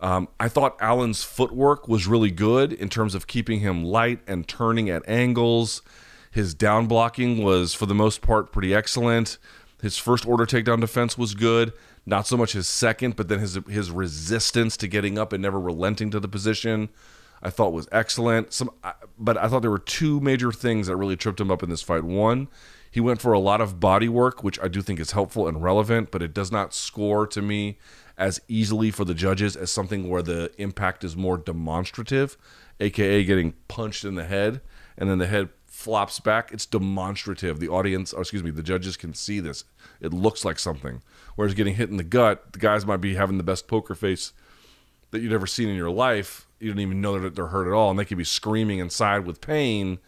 Um, 0.00 0.28
I 0.38 0.48
thought 0.48 0.76
Allen's 0.80 1.22
footwork 1.24 1.86
was 1.86 2.06
really 2.06 2.30
good 2.30 2.72
in 2.72 2.88
terms 2.88 3.14
of 3.14 3.26
keeping 3.26 3.60
him 3.60 3.84
light 3.84 4.20
and 4.26 4.48
turning 4.48 4.88
at 4.88 5.06
angles. 5.06 5.82
His 6.30 6.54
down 6.54 6.86
blocking 6.86 7.42
was, 7.42 7.74
for 7.74 7.86
the 7.86 7.94
most 7.94 8.22
part, 8.22 8.50
pretty 8.50 8.74
excellent. 8.74 9.36
His 9.82 9.98
first 9.98 10.26
order 10.26 10.46
takedown 10.46 10.80
defense 10.80 11.18
was 11.18 11.34
good. 11.34 11.72
Not 12.06 12.26
so 12.26 12.36
much 12.36 12.52
his 12.52 12.66
second, 12.66 13.16
but 13.16 13.28
then 13.28 13.40
his 13.40 13.58
his 13.68 13.90
resistance 13.90 14.76
to 14.78 14.88
getting 14.88 15.18
up 15.18 15.32
and 15.32 15.42
never 15.42 15.60
relenting 15.60 16.10
to 16.10 16.20
the 16.20 16.28
position, 16.28 16.88
I 17.42 17.50
thought 17.50 17.72
was 17.72 17.88
excellent. 17.90 18.52
Some, 18.52 18.70
but 19.18 19.36
I 19.36 19.48
thought 19.48 19.62
there 19.62 19.70
were 19.70 19.78
two 19.78 20.20
major 20.20 20.52
things 20.52 20.86
that 20.86 20.96
really 20.96 21.16
tripped 21.16 21.40
him 21.40 21.50
up 21.50 21.62
in 21.62 21.70
this 21.70 21.82
fight. 21.82 22.04
One, 22.04 22.48
he 22.90 23.00
went 23.00 23.20
for 23.20 23.32
a 23.32 23.38
lot 23.38 23.60
of 23.60 23.80
body 23.80 24.08
work, 24.08 24.42
which 24.42 24.58
I 24.60 24.68
do 24.68 24.82
think 24.82 25.00
is 25.00 25.12
helpful 25.12 25.46
and 25.46 25.62
relevant, 25.62 26.10
but 26.10 26.22
it 26.22 26.34
does 26.34 26.50
not 26.50 26.74
score 26.74 27.26
to 27.28 27.40
me 27.40 27.78
as 28.18 28.40
easily 28.48 28.90
for 28.90 29.04
the 29.04 29.14
judges 29.14 29.56
as 29.56 29.72
something 29.72 30.08
where 30.08 30.22
the 30.22 30.52
impact 30.58 31.04
is 31.04 31.16
more 31.16 31.38
demonstrative, 31.38 32.36
aka 32.78 33.24
getting 33.24 33.54
punched 33.68 34.04
in 34.04 34.16
the 34.16 34.24
head 34.24 34.60
and 34.98 35.08
then 35.08 35.18
the 35.18 35.26
head 35.26 35.48
flops 35.66 36.20
back. 36.20 36.52
It's 36.52 36.66
demonstrative. 36.66 37.58
The 37.58 37.68
audience, 37.68 38.12
or 38.12 38.20
excuse 38.20 38.42
me, 38.42 38.50
the 38.50 38.62
judges 38.62 38.98
can 38.98 39.14
see 39.14 39.40
this. 39.40 39.64
It 40.00 40.12
looks 40.12 40.44
like 40.44 40.58
something. 40.58 41.00
Whereas 41.36 41.54
getting 41.54 41.76
hit 41.76 41.88
in 41.88 41.96
the 41.96 42.04
gut, 42.04 42.52
the 42.52 42.58
guys 42.58 42.84
might 42.84 42.98
be 42.98 43.14
having 43.14 43.38
the 43.38 43.42
best 43.42 43.66
poker 43.66 43.94
face 43.94 44.34
that 45.10 45.20
you've 45.20 45.32
ever 45.32 45.46
seen 45.46 45.70
in 45.70 45.76
your 45.76 45.90
life. 45.90 46.46
You 46.60 46.70
don't 46.70 46.80
even 46.80 47.00
know 47.00 47.18
that 47.18 47.34
they're 47.34 47.46
hurt 47.46 47.66
at 47.66 47.72
all, 47.72 47.90
and 47.90 47.98
they 47.98 48.04
could 48.04 48.18
be 48.18 48.24
screaming 48.24 48.78
inside 48.78 49.26
with 49.26 49.40
pain, 49.40 49.98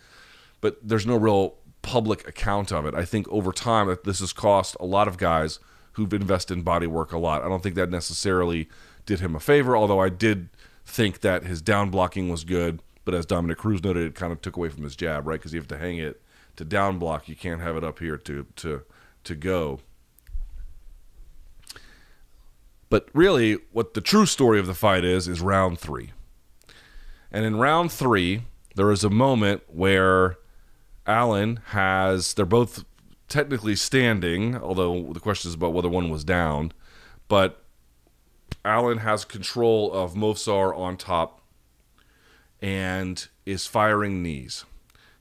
but 0.61 0.77
there's 0.83 1.07
no 1.07 1.17
real 1.17 1.57
public 1.81 2.29
account 2.29 2.73
of 2.73 2.87
it. 2.87 2.95
I 2.95 3.05
think 3.05 3.29
over 3.29 3.53
time 3.53 3.89
that 3.89 4.05
this 4.05 4.21
has 4.21 4.33
cost 4.33 4.77
a 4.79 4.87
lot 4.87 5.09
of 5.09 5.19
guys 5.19 5.59
who've 5.93 6.13
invested 6.13 6.55
in 6.55 6.63
body 6.63 6.87
work 6.87 7.13
a 7.13 7.19
lot. 7.19 7.43
I 7.43 7.49
don't 7.49 7.63
think 7.63 7.75
that 7.75 7.91
necessarily 7.91 8.69
did 9.05 9.21
him 9.21 9.35
a 9.35 9.41
favor, 9.41 9.77
although 9.77 9.99
I 9.99 10.09
did 10.09 10.49
think 10.85 11.21
that 11.21 11.45
his 11.45 11.61
down 11.61 11.91
blocking 11.91 12.29
was 12.29 12.45
good. 12.45 12.81
But 13.05 13.15
as 13.15 13.27
Dominick 13.27 13.59
Cruz 13.59 13.83
noted, 13.83 14.07
it 14.07 14.15
kind 14.15 14.33
of 14.33 14.41
took 14.41 14.57
away 14.57 14.69
from 14.69 14.85
his 14.85 14.95
jab, 14.95 15.27
right? 15.27 15.39
Because 15.39 15.53
you 15.53 15.61
have 15.61 15.69
to 15.69 15.79
hang 15.79 15.99
it 15.99 16.23
to 16.57 16.65
down 16.65 16.99
block. 16.99 17.29
You 17.29 17.35
can't 17.35 17.61
have 17.61 17.77
it 17.77 17.85
up 17.85 17.99
here 17.99 18.17
to 18.17 18.47
to 18.57 18.83
to 19.25 19.35
go. 19.35 19.81
But 22.89 23.09
really, 23.13 23.59
what 23.73 23.95
the 23.95 24.01
true 24.01 24.27
story 24.27 24.61
of 24.61 24.67
the 24.67 24.75
fight 24.75 25.05
is 25.05 25.27
is 25.27 25.41
round 25.41 25.79
three. 25.79 26.13
And 27.33 27.45
in 27.47 27.57
round 27.57 27.91
three, 27.91 28.43
there 28.77 28.93
is 28.93 29.03
a 29.03 29.11
moment 29.11 29.63
where 29.67 30.37
Allen 31.07 31.61
has, 31.69 32.35
they're 32.35 32.45
both 32.45 32.85
technically 33.29 33.75
standing, 33.75 34.57
although 34.57 35.13
the 35.13 35.21
question 35.21 35.49
is 35.49 35.55
about 35.55 35.73
whether 35.73 35.89
one 35.89 36.11
was 36.11 36.23
down. 36.23 36.73
But 37.29 37.65
Allen 38.65 38.99
has 38.99 39.25
control 39.25 39.93
of 39.93 40.15
Movsar 40.15 40.77
on 40.77 40.99
top 40.99 41.41
and 42.61 43.27
is 43.47 43.67
firing 43.67 44.23
knees. 44.23 44.67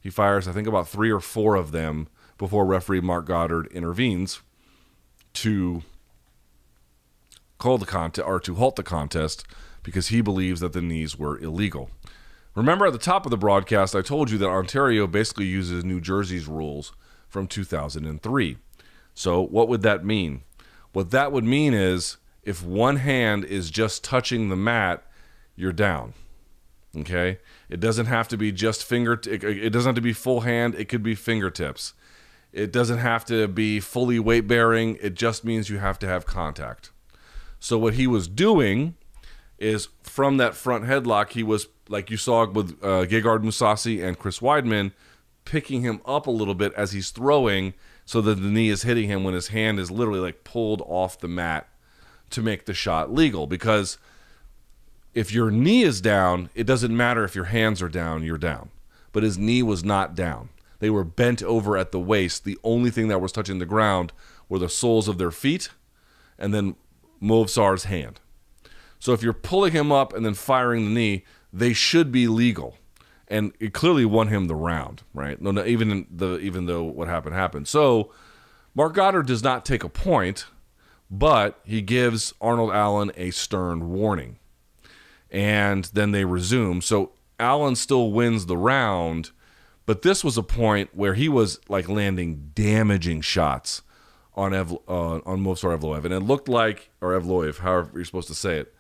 He 0.01 0.09
fires, 0.09 0.47
I 0.47 0.51
think, 0.51 0.67
about 0.67 0.89
three 0.89 1.11
or 1.11 1.21
four 1.21 1.55
of 1.55 1.71
them 1.71 2.07
before 2.37 2.65
referee 2.65 3.01
Marc 3.01 3.25
Goddard 3.25 3.67
intervenes 3.67 4.41
to 5.33 5.83
call 7.57 7.77
the 7.77 7.85
contest 7.85 8.27
or 8.27 8.39
to 8.41 8.55
halt 8.55 8.75
the 8.75 8.83
contest 8.83 9.45
because 9.83 10.09
he 10.09 10.21
believes 10.21 10.59
that 10.59 10.73
the 10.73 10.81
knees 10.81 11.17
were 11.17 11.39
illegal. 11.39 11.89
Remember 12.55 12.85
at 12.85 12.93
the 12.93 12.99
top 12.99 13.25
of 13.25 13.29
the 13.29 13.37
broadcast, 13.37 13.95
I 13.95 14.01
told 14.01 14.29
you 14.29 14.37
that 14.39 14.49
Ontario 14.49 15.07
basically 15.07 15.45
uses 15.45 15.85
New 15.85 16.01
Jersey's 16.01 16.47
rules 16.47 16.91
from 17.29 17.47
2003. 17.47 18.57
So, 19.13 19.41
what 19.41 19.69
would 19.69 19.81
that 19.83 20.05
mean? 20.05 20.43
What 20.91 21.11
that 21.11 21.31
would 21.31 21.45
mean 21.45 21.73
is 21.73 22.17
if 22.43 22.63
one 22.63 22.97
hand 22.97 23.45
is 23.45 23.69
just 23.69 24.03
touching 24.03 24.49
the 24.49 24.55
mat, 24.55 25.03
you're 25.55 25.71
down. 25.71 26.13
Okay? 26.97 27.39
It 27.69 27.79
doesn't 27.79 28.07
have 28.07 28.27
to 28.29 28.37
be 28.37 28.51
just 28.51 28.83
finger 28.83 29.13
it 29.23 29.69
doesn't 29.71 29.89
have 29.89 29.95
to 29.95 30.01
be 30.01 30.13
full 30.13 30.41
hand, 30.41 30.75
it 30.75 30.89
could 30.89 31.03
be 31.03 31.15
fingertips. 31.15 31.93
It 32.51 32.73
doesn't 32.73 32.97
have 32.97 33.23
to 33.25 33.47
be 33.47 33.79
fully 33.79 34.19
weight 34.19 34.47
bearing, 34.47 34.97
it 35.01 35.13
just 35.13 35.45
means 35.45 35.69
you 35.69 35.77
have 35.77 35.99
to 35.99 36.07
have 36.07 36.25
contact. 36.25 36.91
So 37.61 37.77
what 37.77 37.93
he 37.93 38.07
was 38.07 38.27
doing 38.27 38.95
is 39.57 39.87
from 40.03 40.37
that 40.37 40.55
front 40.55 40.85
headlock, 40.85 41.29
he 41.29 41.43
was 41.43 41.67
like 41.91 42.09
you 42.09 42.17
saw 42.17 42.47
with 42.49 42.77
uh, 42.81 43.05
Gegard 43.05 43.43
Mousasi 43.43 44.03
and 44.03 44.17
Chris 44.17 44.39
Weidman, 44.39 44.91
picking 45.45 45.81
him 45.81 46.01
up 46.05 46.27
a 46.27 46.31
little 46.31 46.55
bit 46.55 46.73
as 46.73 46.91
he's 46.91 47.11
throwing, 47.11 47.73
so 48.05 48.21
that 48.21 48.35
the 48.35 48.49
knee 48.49 48.69
is 48.69 48.83
hitting 48.83 49.07
him 49.07 49.23
when 49.23 49.33
his 49.33 49.49
hand 49.49 49.79
is 49.79 49.91
literally 49.91 50.19
like 50.19 50.43
pulled 50.43 50.81
off 50.81 51.19
the 51.19 51.27
mat 51.27 51.67
to 52.31 52.41
make 52.41 52.65
the 52.65 52.73
shot 52.73 53.13
legal. 53.13 53.47
Because 53.47 53.97
if 55.13 55.31
your 55.31 55.51
knee 55.51 55.83
is 55.83 56.01
down, 56.01 56.49
it 56.55 56.65
doesn't 56.65 56.95
matter 56.95 57.23
if 57.23 57.35
your 57.35 57.45
hands 57.45 57.81
are 57.81 57.89
down, 57.89 58.23
you're 58.23 58.37
down. 58.37 58.69
But 59.11 59.23
his 59.23 59.37
knee 59.37 59.61
was 59.61 59.83
not 59.83 60.15
down. 60.15 60.49
They 60.79 60.89
were 60.89 61.03
bent 61.03 61.43
over 61.43 61.77
at 61.77 61.91
the 61.91 61.99
waist. 61.99 62.43
The 62.43 62.57
only 62.63 62.89
thing 62.89 63.07
that 63.09 63.21
was 63.21 63.31
touching 63.31 63.59
the 63.59 63.65
ground 63.65 64.13
were 64.49 64.59
the 64.59 64.69
soles 64.69 65.07
of 65.07 65.17
their 65.17 65.31
feet 65.31 65.69
and 66.39 66.53
then 66.53 66.75
Movsar's 67.21 67.85
hand. 67.85 68.19
So 68.99 69.13
if 69.13 69.21
you're 69.21 69.33
pulling 69.33 69.73
him 69.73 69.91
up 69.91 70.13
and 70.13 70.25
then 70.25 70.33
firing 70.33 70.85
the 70.85 70.91
knee, 70.91 71.23
they 71.53 71.73
should 71.73 72.11
be 72.11 72.27
legal. 72.27 72.77
And 73.27 73.53
it 73.59 73.73
clearly 73.73 74.03
won 74.03 74.27
him 74.27 74.47
the 74.47 74.55
round, 74.55 75.03
right? 75.13 75.41
No, 75.41 75.51
no, 75.51 75.65
even 75.65 76.05
the 76.11 76.37
even 76.39 76.65
though 76.65 76.83
what 76.83 77.07
happened 77.07 77.33
happened. 77.33 77.67
So 77.67 78.11
Marc 78.75 78.93
Goddard 78.93 79.25
does 79.25 79.43
not 79.43 79.65
take 79.65 79.83
a 79.83 79.89
point, 79.89 80.45
but 81.09 81.59
he 81.63 81.81
gives 81.81 82.33
Arnold 82.41 82.71
Allen 82.71 83.11
a 83.15 83.31
stern 83.31 83.89
warning. 83.89 84.37
And 85.29 85.85
then 85.93 86.11
they 86.11 86.25
resume. 86.25 86.81
So 86.81 87.13
Allen 87.39 87.75
still 87.75 88.11
wins 88.11 88.45
the 88.45 88.57
round, 88.57 89.31
but 89.85 90.01
this 90.01 90.23
was 90.23 90.37
a 90.37 90.43
point 90.43 90.89
where 90.93 91.13
he 91.13 91.29
was 91.29 91.59
like 91.69 91.87
landing 91.87 92.51
damaging 92.53 93.21
shots 93.21 93.81
on 94.35 94.53
Ev, 94.53 94.73
uh, 94.87 95.19
on 95.25 95.43
Movsar 95.43 95.77
Evloev, 95.77 96.05
and 96.05 96.13
it 96.13 96.19
looked 96.21 96.47
like 96.47 96.89
or 97.01 97.19
Evloev, 97.19 97.59
however 97.59 97.91
you're 97.95 98.05
supposed 98.05 98.27
to 98.27 98.35
say 98.35 98.59
it, 98.59 98.73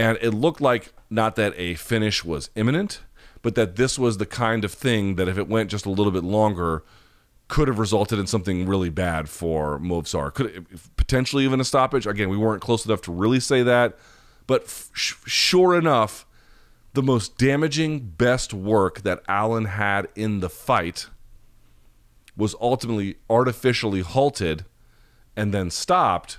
and 0.00 0.16
it 0.22 0.30
looked 0.30 0.62
like 0.62 0.94
not 1.10 1.36
that 1.36 1.52
a 1.58 1.74
finish 1.74 2.24
was 2.24 2.48
imminent, 2.54 3.02
but 3.42 3.54
that 3.54 3.76
this 3.76 3.98
was 3.98 4.16
the 4.16 4.24
kind 4.24 4.64
of 4.64 4.72
thing 4.72 5.16
that 5.16 5.28
if 5.28 5.36
it 5.36 5.46
went 5.46 5.70
just 5.70 5.84
a 5.84 5.90
little 5.90 6.10
bit 6.10 6.24
longer, 6.24 6.82
could 7.48 7.68
have 7.68 7.78
resulted 7.78 8.18
in 8.18 8.26
something 8.26 8.66
really 8.66 8.88
bad 8.88 9.28
for 9.28 9.78
Movsar. 9.78 10.32
Could 10.32 10.66
potentially 10.96 11.44
even 11.44 11.60
a 11.60 11.64
stoppage. 11.64 12.06
Again, 12.06 12.30
we 12.30 12.38
weren't 12.38 12.62
close 12.62 12.86
enough 12.86 13.02
to 13.02 13.12
really 13.12 13.40
say 13.40 13.62
that, 13.62 13.98
but 14.46 14.62
f- 14.62 14.90
sure 14.94 15.76
enough, 15.76 16.24
the 16.94 17.02
most 17.02 17.36
damaging, 17.36 18.00
best 18.00 18.54
work 18.54 19.02
that 19.02 19.22
Allen 19.28 19.66
had 19.66 20.08
in 20.14 20.40
the 20.40 20.48
fight 20.48 21.08
was 22.38 22.54
ultimately 22.58 23.16
artificially 23.28 24.00
halted 24.00 24.64
and 25.36 25.52
then 25.52 25.70
stopped 25.70 26.38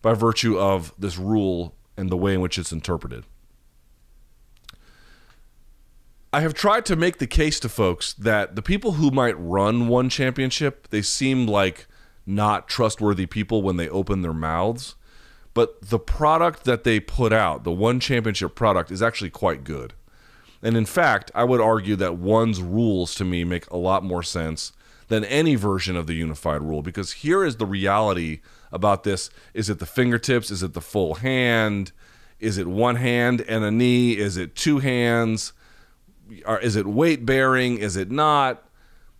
by 0.00 0.14
virtue 0.14 0.56
of 0.56 0.94
this 0.96 1.18
rule 1.18 1.73
and 1.96 2.10
the 2.10 2.16
way 2.16 2.34
in 2.34 2.40
which 2.40 2.58
it's 2.58 2.72
interpreted. 2.72 3.24
I 6.32 6.40
have 6.40 6.54
tried 6.54 6.84
to 6.86 6.96
make 6.96 7.18
the 7.18 7.28
case 7.28 7.60
to 7.60 7.68
folks 7.68 8.12
that 8.14 8.56
the 8.56 8.62
people 8.62 8.92
who 8.92 9.12
might 9.12 9.38
run 9.38 9.86
one 9.86 10.08
championship, 10.08 10.88
they 10.90 11.00
seem 11.00 11.46
like 11.46 11.86
not 12.26 12.68
trustworthy 12.68 13.26
people 13.26 13.62
when 13.62 13.76
they 13.76 13.88
open 13.88 14.22
their 14.22 14.34
mouths, 14.34 14.96
but 15.52 15.80
the 15.80 15.98
product 15.98 16.64
that 16.64 16.82
they 16.82 16.98
put 16.98 17.32
out, 17.32 17.62
the 17.62 17.70
one 17.70 18.00
championship 18.00 18.56
product 18.56 18.90
is 18.90 19.00
actually 19.00 19.30
quite 19.30 19.62
good. 19.62 19.94
And 20.60 20.76
in 20.76 20.86
fact, 20.86 21.30
I 21.34 21.44
would 21.44 21.60
argue 21.60 21.94
that 21.96 22.16
one's 22.16 22.60
rules 22.60 23.14
to 23.16 23.24
me 23.24 23.44
make 23.44 23.70
a 23.70 23.76
lot 23.76 24.02
more 24.02 24.22
sense 24.24 24.72
than 25.08 25.24
any 25.24 25.54
version 25.54 25.96
of 25.96 26.06
the 26.06 26.14
unified 26.14 26.62
rule 26.62 26.82
because 26.82 27.12
here 27.12 27.44
is 27.44 27.56
the 27.56 27.66
reality 27.66 28.40
about 28.72 29.04
this. 29.04 29.30
Is 29.52 29.70
it 29.70 29.78
the 29.78 29.86
fingertips? 29.86 30.50
Is 30.50 30.62
it 30.62 30.72
the 30.72 30.80
full 30.80 31.14
hand? 31.16 31.92
Is 32.40 32.58
it 32.58 32.66
one 32.66 32.96
hand 32.96 33.40
and 33.42 33.64
a 33.64 33.70
knee? 33.70 34.16
Is 34.16 34.36
it 34.36 34.56
two 34.56 34.78
hands? 34.78 35.52
Is 36.62 36.76
it 36.76 36.86
weight 36.86 37.24
bearing? 37.24 37.78
Is 37.78 37.96
it 37.96 38.10
not? 38.10 38.68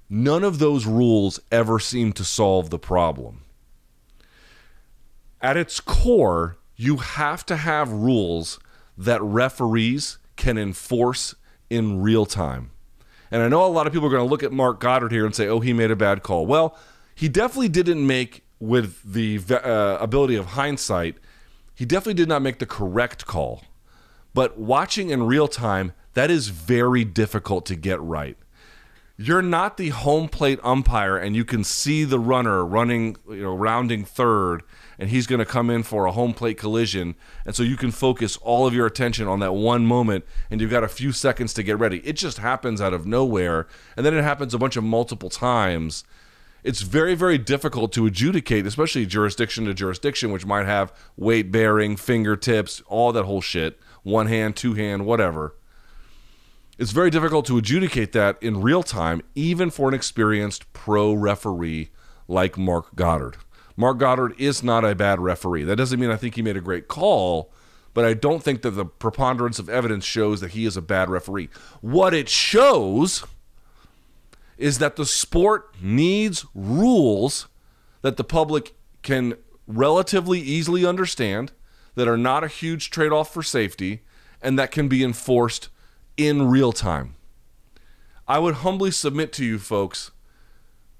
None 0.08 0.44
of 0.44 0.58
those 0.58 0.86
rules 0.86 1.40
ever 1.50 1.78
seem 1.78 2.12
to 2.14 2.24
solve 2.24 2.70
the 2.70 2.78
problem. 2.78 3.42
At 5.40 5.56
its 5.56 5.80
core 5.80 6.58
you 6.76 6.96
have 6.96 7.46
to 7.46 7.56
have 7.56 7.90
rules 7.90 8.58
that 8.96 9.22
referees 9.22 10.18
can 10.36 10.58
enforce 10.58 11.34
in 11.70 12.00
real 12.00 12.26
time 12.26 12.70
and 13.34 13.42
I 13.42 13.48
know 13.48 13.64
a 13.64 13.66
lot 13.66 13.88
of 13.88 13.92
people 13.92 14.06
are 14.06 14.10
going 14.12 14.24
to 14.24 14.30
look 14.30 14.44
at 14.44 14.52
Marc 14.52 14.78
Goddard 14.78 15.10
here 15.10 15.26
and 15.26 15.34
say, 15.34 15.48
oh, 15.48 15.58
he 15.58 15.72
made 15.72 15.90
a 15.90 15.96
bad 15.96 16.22
call. 16.22 16.46
Well, 16.46 16.78
he 17.16 17.28
definitely 17.28 17.68
didn't 17.68 18.06
make, 18.06 18.44
with 18.60 19.00
the 19.04 19.40
uh, 19.50 19.98
ability 20.00 20.36
of 20.36 20.46
hindsight, 20.46 21.16
he 21.74 21.84
definitely 21.84 22.14
did 22.14 22.28
not 22.28 22.42
make 22.42 22.60
the 22.60 22.66
correct 22.66 23.26
call. 23.26 23.64
But 24.34 24.56
watching 24.56 25.10
in 25.10 25.24
real 25.24 25.48
time, 25.48 25.92
that 26.12 26.30
is 26.30 26.48
very 26.48 27.04
difficult 27.04 27.66
to 27.66 27.74
get 27.74 28.00
right 28.00 28.36
you're 29.16 29.42
not 29.42 29.76
the 29.76 29.90
home 29.90 30.28
plate 30.28 30.58
umpire 30.62 31.16
and 31.16 31.36
you 31.36 31.44
can 31.44 31.62
see 31.62 32.04
the 32.04 32.18
runner 32.18 32.64
running, 32.64 33.16
you 33.28 33.42
know, 33.42 33.54
rounding 33.54 34.04
third 34.04 34.62
and 34.98 35.10
he's 35.10 35.26
going 35.26 35.38
to 35.38 35.44
come 35.44 35.70
in 35.70 35.82
for 35.82 36.06
a 36.06 36.12
home 36.12 36.34
plate 36.34 36.58
collision 36.58 37.14
and 37.44 37.54
so 37.54 37.62
you 37.62 37.76
can 37.76 37.90
focus 37.90 38.36
all 38.38 38.66
of 38.66 38.74
your 38.74 38.86
attention 38.86 39.26
on 39.26 39.40
that 39.40 39.54
one 39.54 39.86
moment 39.86 40.24
and 40.50 40.60
you've 40.60 40.70
got 40.70 40.84
a 40.84 40.88
few 40.88 41.12
seconds 41.12 41.52
to 41.54 41.62
get 41.62 41.78
ready. 41.78 41.98
It 41.98 42.14
just 42.14 42.38
happens 42.38 42.80
out 42.80 42.92
of 42.92 43.06
nowhere 43.06 43.66
and 43.96 44.04
then 44.04 44.14
it 44.14 44.22
happens 44.22 44.54
a 44.54 44.58
bunch 44.58 44.76
of 44.76 44.84
multiple 44.84 45.30
times. 45.30 46.04
It's 46.62 46.82
very 46.82 47.14
very 47.14 47.38
difficult 47.38 47.92
to 47.92 48.06
adjudicate, 48.06 48.66
especially 48.66 49.06
jurisdiction 49.06 49.64
to 49.66 49.74
jurisdiction 49.74 50.32
which 50.32 50.46
might 50.46 50.66
have 50.66 50.92
weight 51.16 51.52
bearing, 51.52 51.96
fingertips, 51.96 52.82
all 52.86 53.12
that 53.12 53.24
whole 53.24 53.40
shit, 53.40 53.78
one 54.02 54.26
hand, 54.26 54.56
two 54.56 54.74
hand, 54.74 55.06
whatever 55.06 55.54
it's 56.76 56.90
very 56.90 57.10
difficult 57.10 57.46
to 57.46 57.56
adjudicate 57.56 58.12
that 58.12 58.36
in 58.42 58.60
real 58.60 58.82
time, 58.82 59.22
even 59.34 59.70
for 59.70 59.88
an 59.88 59.94
experienced 59.94 60.72
pro 60.72 61.12
referee 61.12 61.90
like 62.26 62.58
Marc 62.58 62.96
Goddard. 62.96 63.36
Marc 63.76 63.98
Goddard 63.98 64.34
is 64.38 64.62
not 64.62 64.84
a 64.84 64.94
bad 64.94 65.20
referee. 65.20 65.64
That 65.64 65.76
doesn't 65.76 65.98
mean 65.98 66.10
I 66.10 66.16
think 66.16 66.36
he 66.36 66.42
made 66.42 66.56
a 66.56 66.60
great 66.60 66.88
call, 66.88 67.52
but 67.92 68.04
I 68.04 68.14
don't 68.14 68.42
think 68.42 68.62
that 68.62 68.70
the 68.70 68.84
preponderance 68.84 69.58
of 69.58 69.68
evidence 69.68 70.04
shows 70.04 70.40
that 70.40 70.52
he 70.52 70.64
is 70.64 70.76
a 70.76 70.82
bad 70.82 71.10
referee. 71.10 71.48
What 71.80 72.14
it 72.14 72.28
shows 72.28 73.24
is 74.56 74.78
that 74.78 74.96
the 74.96 75.06
sport 75.06 75.74
needs 75.82 76.46
rules 76.54 77.48
that 78.02 78.16
the 78.16 78.24
public 78.24 78.74
can 79.02 79.34
relatively 79.66 80.40
easily 80.40 80.86
understand, 80.86 81.52
that 81.94 82.06
are 82.06 82.16
not 82.16 82.44
a 82.44 82.48
huge 82.48 82.90
trade 82.90 83.12
off 83.12 83.32
for 83.32 83.42
safety, 83.42 84.02
and 84.42 84.58
that 84.58 84.70
can 84.70 84.88
be 84.88 85.02
enforced 85.02 85.68
in 86.16 86.48
real 86.48 86.72
time. 86.72 87.16
I 88.28 88.38
would 88.38 88.56
humbly 88.56 88.90
submit 88.90 89.32
to 89.34 89.44
you 89.44 89.58
folks 89.58 90.10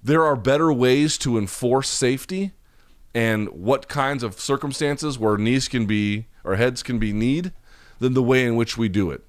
there 0.02 0.22
are 0.22 0.36
better 0.36 0.70
ways 0.70 1.16
to 1.16 1.38
enforce 1.38 1.88
safety 1.88 2.52
and 3.14 3.48
what 3.48 3.88
kinds 3.88 4.22
of 4.22 4.40
circumstances 4.40 5.18
where 5.18 5.36
knees 5.36 5.68
can 5.68 5.86
be 5.86 6.26
or 6.42 6.56
heads 6.56 6.82
can 6.82 6.98
be 6.98 7.12
kneed 7.12 7.52
than 7.98 8.14
the 8.14 8.22
way 8.22 8.44
in 8.44 8.56
which 8.56 8.76
we 8.76 8.88
do 8.88 9.10
it. 9.10 9.22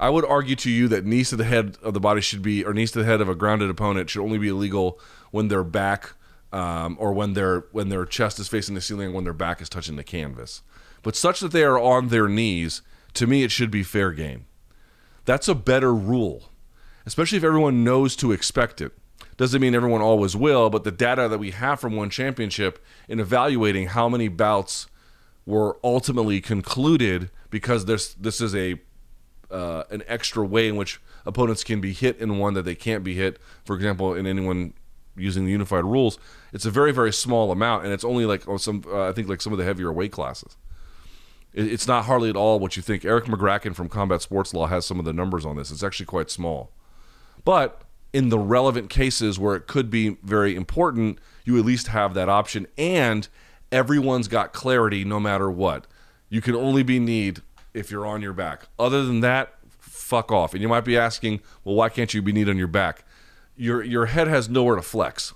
I 0.00 0.10
would 0.10 0.24
argue 0.24 0.54
to 0.56 0.70
you 0.70 0.86
that 0.88 1.04
knees 1.04 1.30
to 1.30 1.36
the 1.36 1.44
head 1.44 1.76
of 1.82 1.94
the 1.94 2.00
body 2.00 2.20
should 2.20 2.42
be, 2.42 2.64
or 2.64 2.72
knees 2.72 2.92
to 2.92 3.00
the 3.00 3.04
head 3.04 3.20
of 3.20 3.28
a 3.28 3.34
grounded 3.34 3.68
opponent 3.68 4.10
should 4.10 4.22
only 4.22 4.38
be 4.38 4.48
illegal 4.48 5.00
when 5.32 5.48
their 5.48 5.64
back, 5.64 6.12
um, 6.52 6.96
or 7.00 7.12
when 7.12 7.34
their 7.34 7.64
when 7.72 7.88
their 7.88 8.04
chest 8.04 8.38
is 8.38 8.46
facing 8.46 8.76
the 8.76 8.80
ceiling, 8.80 9.12
when 9.12 9.24
their 9.24 9.32
back 9.32 9.60
is 9.60 9.68
touching 9.68 9.96
the 9.96 10.04
canvas. 10.04 10.62
But 11.02 11.16
such 11.16 11.40
that 11.40 11.50
they 11.50 11.64
are 11.64 11.80
on 11.80 12.08
their 12.08 12.28
knees 12.28 12.82
to 13.14 13.26
me, 13.26 13.42
it 13.42 13.50
should 13.50 13.70
be 13.70 13.82
fair 13.82 14.12
game. 14.12 14.46
That's 15.24 15.48
a 15.48 15.54
better 15.54 15.92
rule, 15.92 16.50
especially 17.04 17.38
if 17.38 17.44
everyone 17.44 17.82
knows 17.82 18.14
to 18.16 18.32
expect 18.32 18.80
it. 18.80 18.92
Doesn't 19.38 19.60
mean 19.60 19.72
everyone 19.72 20.02
always 20.02 20.34
will, 20.34 20.68
but 20.68 20.82
the 20.82 20.90
data 20.90 21.28
that 21.28 21.38
we 21.38 21.52
have 21.52 21.78
from 21.78 21.94
one 21.94 22.10
championship 22.10 22.84
in 23.08 23.20
evaluating 23.20 23.86
how 23.86 24.08
many 24.08 24.26
bouts 24.26 24.88
were 25.46 25.78
ultimately 25.84 26.40
concluded 26.40 27.30
because 27.48 27.84
this 27.84 28.14
this 28.14 28.40
is 28.40 28.52
a 28.54 28.80
uh, 29.48 29.84
an 29.90 30.02
extra 30.08 30.44
way 30.44 30.68
in 30.68 30.74
which 30.74 31.00
opponents 31.24 31.62
can 31.62 31.80
be 31.80 31.92
hit 31.92 32.18
in 32.18 32.38
one 32.38 32.54
that 32.54 32.64
they 32.64 32.74
can't 32.74 33.04
be 33.04 33.14
hit. 33.14 33.38
For 33.64 33.76
example, 33.76 34.12
in 34.12 34.26
anyone 34.26 34.74
using 35.16 35.44
the 35.44 35.52
unified 35.52 35.84
rules, 35.84 36.18
it's 36.52 36.66
a 36.66 36.70
very 36.70 36.90
very 36.90 37.12
small 37.12 37.52
amount, 37.52 37.84
and 37.84 37.92
it's 37.92 38.04
only 38.04 38.26
like 38.26 38.48
oh, 38.48 38.56
some 38.56 38.82
uh, 38.88 39.08
I 39.08 39.12
think 39.12 39.28
like 39.28 39.40
some 39.40 39.52
of 39.52 39.58
the 39.58 39.64
heavier 39.64 39.92
weight 39.92 40.10
classes. 40.10 40.56
It's 41.54 41.86
not 41.86 42.06
hardly 42.06 42.28
at 42.28 42.36
all 42.36 42.58
what 42.58 42.76
you 42.76 42.82
think. 42.82 43.04
Erik 43.04 43.26
Magraken 43.26 43.74
from 43.74 43.88
Combat 43.88 44.20
Sports 44.20 44.52
Law 44.52 44.66
has 44.66 44.84
some 44.84 44.98
of 44.98 45.04
the 45.04 45.12
numbers 45.12 45.46
on 45.46 45.56
this. 45.56 45.70
It's 45.70 45.84
actually 45.84 46.06
quite 46.06 46.28
small. 46.28 46.72
But 47.44 47.82
in 48.12 48.30
the 48.30 48.38
relevant 48.38 48.90
cases 48.90 49.38
where 49.38 49.54
it 49.54 49.66
could 49.66 49.90
be 49.90 50.16
very 50.22 50.56
important, 50.56 51.18
you 51.44 51.58
at 51.58 51.64
least 51.64 51.88
have 51.88 52.14
that 52.14 52.28
option. 52.28 52.66
And 52.76 53.28
everyone's 53.70 54.28
got 54.28 54.52
clarity 54.52 55.04
no 55.04 55.20
matter 55.20 55.50
what. 55.50 55.86
You 56.30 56.40
can 56.40 56.54
only 56.54 56.82
be 56.82 56.98
kneed 56.98 57.42
if 57.74 57.90
you're 57.90 58.06
on 58.06 58.22
your 58.22 58.32
back. 58.32 58.68
Other 58.78 59.04
than 59.04 59.20
that, 59.20 59.54
fuck 59.78 60.32
off. 60.32 60.54
And 60.54 60.62
you 60.62 60.68
might 60.68 60.84
be 60.84 60.96
asking, 60.96 61.40
well, 61.64 61.74
why 61.74 61.88
can't 61.90 62.12
you 62.14 62.22
be 62.22 62.32
kneed 62.32 62.48
on 62.48 62.56
your 62.56 62.66
back? 62.66 63.04
Your, 63.56 63.82
your 63.82 64.06
head 64.06 64.28
has 64.28 64.48
nowhere 64.48 64.76
to 64.76 64.82
flex. 64.82 65.34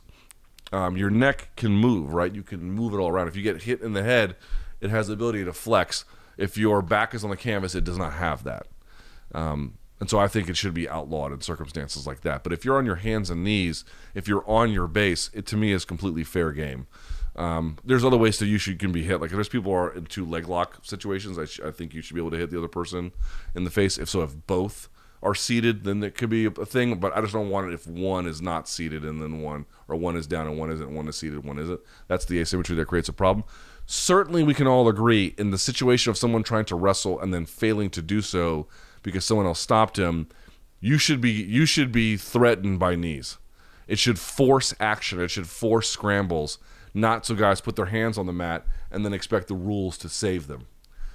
um, 0.72 0.96
your 0.96 1.10
neck 1.10 1.50
can 1.56 1.72
move, 1.72 2.14
right? 2.14 2.34
You 2.34 2.42
can 2.42 2.72
move 2.72 2.94
it 2.94 2.96
all 2.96 3.08
around. 3.08 3.28
If 3.28 3.36
you 3.36 3.42
get 3.42 3.62
hit 3.62 3.82
in 3.82 3.92
the 3.92 4.02
head, 4.02 4.36
it 4.80 4.90
has 4.90 5.06
the 5.06 5.12
ability 5.12 5.44
to 5.44 5.52
flex. 5.52 6.04
If 6.38 6.56
your 6.56 6.80
back 6.80 7.14
is 7.14 7.22
on 7.22 7.30
the 7.30 7.36
canvas, 7.36 7.74
it 7.74 7.84
does 7.84 7.98
not 7.98 8.14
have 8.14 8.42
that. 8.44 8.66
Um, 9.34 9.74
and 10.02 10.10
so 10.10 10.18
I 10.18 10.26
think 10.26 10.48
it 10.48 10.56
should 10.56 10.74
be 10.74 10.88
outlawed 10.88 11.30
in 11.30 11.42
circumstances 11.42 12.08
like 12.08 12.22
that. 12.22 12.42
But 12.42 12.52
if 12.52 12.64
you're 12.64 12.76
on 12.76 12.84
your 12.84 12.96
hands 12.96 13.30
and 13.30 13.44
knees, 13.44 13.84
if 14.16 14.26
you're 14.26 14.44
on 14.50 14.72
your 14.72 14.88
base, 14.88 15.30
it 15.32 15.46
to 15.46 15.56
me 15.56 15.70
is 15.70 15.84
completely 15.84 16.24
fair 16.24 16.50
game. 16.50 16.88
Um, 17.36 17.78
there's 17.84 18.04
other 18.04 18.16
ways 18.16 18.40
that 18.40 18.46
you 18.46 18.58
should 18.58 18.80
can 18.80 18.90
be 18.90 19.04
hit. 19.04 19.20
Like 19.20 19.30
if 19.30 19.36
there's 19.36 19.48
people 19.48 19.70
who 19.70 19.78
are 19.78 19.94
in 19.94 20.06
two 20.06 20.26
leg 20.26 20.48
lock 20.48 20.78
situations, 20.82 21.38
I, 21.38 21.44
sh- 21.44 21.60
I 21.64 21.70
think 21.70 21.94
you 21.94 22.02
should 22.02 22.14
be 22.14 22.20
able 22.20 22.32
to 22.32 22.36
hit 22.36 22.50
the 22.50 22.58
other 22.58 22.66
person 22.66 23.12
in 23.54 23.62
the 23.62 23.70
face. 23.70 23.96
If 23.96 24.08
so, 24.08 24.22
if 24.22 24.44
both 24.48 24.88
are 25.22 25.36
seated, 25.36 25.84
then 25.84 26.02
it 26.02 26.16
could 26.16 26.30
be 26.30 26.46
a 26.46 26.50
thing. 26.50 26.98
But 26.98 27.16
I 27.16 27.20
just 27.20 27.32
don't 27.32 27.48
want 27.48 27.68
it 27.68 27.72
if 27.72 27.86
one 27.86 28.26
is 28.26 28.42
not 28.42 28.68
seated 28.68 29.04
and 29.04 29.22
then 29.22 29.40
one, 29.40 29.66
or 29.86 29.94
one 29.94 30.16
is 30.16 30.26
down 30.26 30.48
and 30.48 30.58
one 30.58 30.72
isn't, 30.72 30.92
one 30.92 31.06
is 31.06 31.16
seated, 31.16 31.44
one 31.44 31.60
isn't. 31.60 31.80
That's 32.08 32.24
the 32.24 32.40
asymmetry 32.40 32.74
that 32.74 32.88
creates 32.88 33.08
a 33.08 33.12
problem. 33.12 33.44
Certainly, 33.86 34.42
we 34.42 34.54
can 34.54 34.66
all 34.66 34.88
agree 34.88 35.36
in 35.38 35.52
the 35.52 35.58
situation 35.58 36.10
of 36.10 36.18
someone 36.18 36.42
trying 36.42 36.64
to 36.64 36.74
wrestle 36.74 37.20
and 37.20 37.32
then 37.32 37.46
failing 37.46 37.88
to 37.90 38.02
do 38.02 38.20
so 38.20 38.66
because 39.02 39.24
someone 39.24 39.46
else 39.46 39.60
stopped 39.60 39.98
him. 39.98 40.28
You 40.80 40.98
should 40.98 41.20
be 41.20 41.30
you 41.30 41.66
should 41.66 41.92
be 41.92 42.16
threatened 42.16 42.78
by 42.78 42.94
knees. 42.94 43.38
It 43.86 43.98
should 43.98 44.18
force 44.18 44.74
action. 44.80 45.20
It 45.20 45.28
should 45.28 45.48
force 45.48 45.88
scrambles, 45.88 46.58
not 46.94 47.26
so 47.26 47.34
guys 47.34 47.60
put 47.60 47.76
their 47.76 47.86
hands 47.86 48.18
on 48.18 48.26
the 48.26 48.32
mat 48.32 48.64
and 48.90 49.04
then 49.04 49.12
expect 49.12 49.48
the 49.48 49.54
rules 49.54 49.98
to 49.98 50.08
save 50.08 50.46
them. 50.46 50.66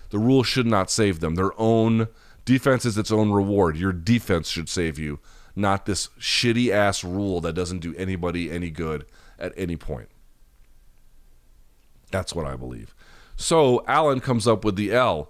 The 0.09 0.19
rules 0.19 0.47
should 0.47 0.67
not 0.67 0.89
save 0.89 1.19
them. 1.19 1.35
Their 1.35 1.59
own 1.59 2.07
defense 2.45 2.85
is 2.85 2.97
its 2.97 3.11
own 3.11 3.31
reward. 3.31 3.77
Your 3.77 3.91
defense 3.91 4.49
should 4.49 4.69
save 4.69 4.97
you, 4.97 5.19
not 5.55 5.85
this 5.85 6.07
shitty 6.19 6.69
ass 6.69 7.03
rule 7.03 7.41
that 7.41 7.53
doesn't 7.53 7.79
do 7.79 7.95
anybody 7.97 8.49
any 8.49 8.69
good 8.69 9.05
at 9.37 9.53
any 9.57 9.75
point. 9.75 10.09
That's 12.11 12.33
what 12.33 12.45
I 12.45 12.55
believe. 12.55 12.95
So 13.35 13.83
Allen 13.85 14.19
comes 14.19 14.47
up 14.47 14.63
with 14.63 14.75
the 14.75 14.93
L. 14.93 15.29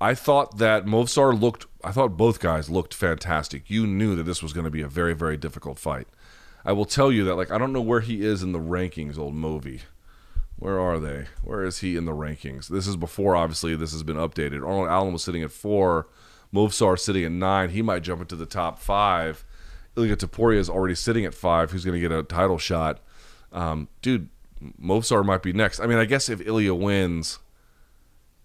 I 0.00 0.14
thought 0.14 0.58
that 0.58 0.86
Movsar 0.86 1.38
looked. 1.38 1.66
I 1.84 1.92
thought 1.92 2.16
both 2.16 2.40
guys 2.40 2.70
looked 2.70 2.94
fantastic. 2.94 3.68
You 3.68 3.86
knew 3.86 4.16
that 4.16 4.22
this 4.22 4.42
was 4.42 4.52
going 4.52 4.64
to 4.64 4.70
be 4.70 4.82
a 4.82 4.88
very, 4.88 5.14
very 5.14 5.36
difficult 5.36 5.78
fight. 5.78 6.08
I 6.64 6.72
will 6.72 6.86
tell 6.86 7.12
you 7.12 7.24
that, 7.24 7.36
like, 7.36 7.50
I 7.50 7.58
don't 7.58 7.72
know 7.72 7.82
where 7.82 8.00
he 8.00 8.24
is 8.24 8.42
in 8.42 8.52
the 8.52 8.58
rankings, 8.58 9.18
old 9.18 9.34
Movi. 9.34 9.82
Where 10.56 10.80
are 10.80 10.98
they? 10.98 11.26
Where 11.42 11.62
is 11.62 11.80
he 11.80 11.96
in 11.96 12.06
the 12.06 12.12
rankings? 12.12 12.68
This 12.68 12.86
is 12.86 12.96
before, 12.96 13.36
obviously, 13.36 13.76
this 13.76 13.92
has 13.92 14.02
been 14.02 14.16
updated. 14.16 14.66
Arnold 14.66 14.88
Allen 14.88 15.12
was 15.12 15.22
sitting 15.22 15.42
at 15.42 15.50
four. 15.50 16.06
Movsar 16.54 16.98
sitting 16.98 17.24
at 17.24 17.32
nine. 17.32 17.70
He 17.70 17.82
might 17.82 18.02
jump 18.02 18.22
into 18.22 18.36
the 18.36 18.46
top 18.46 18.78
five. 18.78 19.44
Ilia 19.96 20.16
Topuria 20.16 20.58
is 20.58 20.70
already 20.70 20.94
sitting 20.94 21.24
at 21.24 21.34
five. 21.34 21.70
Who's 21.70 21.84
going 21.84 22.00
to 22.00 22.08
get 22.08 22.16
a 22.16 22.22
title 22.22 22.58
shot? 22.58 23.00
Um, 23.52 23.88
dude, 24.02 24.28
Movsar 24.80 25.24
might 25.24 25.42
be 25.42 25.52
next. 25.52 25.80
I 25.80 25.86
mean, 25.86 25.98
I 25.98 26.04
guess 26.04 26.28
if 26.28 26.40
Ilia 26.40 26.74
wins, 26.74 27.40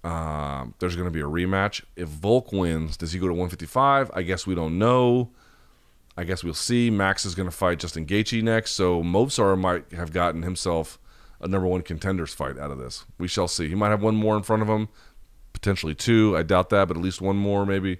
um, 0.03 0.73
there's 0.79 0.95
going 0.95 1.07
to 1.07 1.11
be 1.11 1.19
a 1.19 1.23
rematch. 1.23 1.83
If 1.95 2.07
Volk 2.07 2.51
wins, 2.51 2.95
does 2.97 3.11
he 3.11 3.19
go 3.19 3.27
to 3.27 3.33
155? 3.33 4.11
I 4.13 4.21
guess 4.21 4.47
we 4.47 4.55
don't 4.55 4.77
know. 4.77 5.31
I 6.15 6.23
guess 6.23 6.43
we'll 6.43 6.53
see. 6.53 6.89
Max 6.89 7.25
is 7.25 7.35
going 7.35 7.49
to 7.49 7.55
fight 7.55 7.79
Justin 7.79 8.05
Gaethje 8.05 8.41
next, 8.43 8.71
so 8.71 9.01
Movsar 9.01 9.57
might 9.57 9.91
have 9.93 10.11
gotten 10.11 10.43
himself 10.43 10.99
a 11.41 11.47
number 11.47 11.67
one 11.67 11.81
contenders 11.81 12.33
fight 12.33 12.57
out 12.57 12.71
of 12.71 12.77
this. 12.77 13.05
We 13.17 13.27
shall 13.27 13.47
see. 13.47 13.69
He 13.69 13.75
might 13.75 13.89
have 13.89 14.03
one 14.03 14.15
more 14.15 14.35
in 14.35 14.43
front 14.43 14.61
of 14.61 14.67
him, 14.67 14.89
potentially 15.53 15.95
two. 15.95 16.35
I 16.35 16.43
doubt 16.43 16.69
that, 16.69 16.87
but 16.87 16.97
at 16.97 17.03
least 17.03 17.21
one 17.21 17.37
more 17.37 17.65
maybe. 17.65 17.99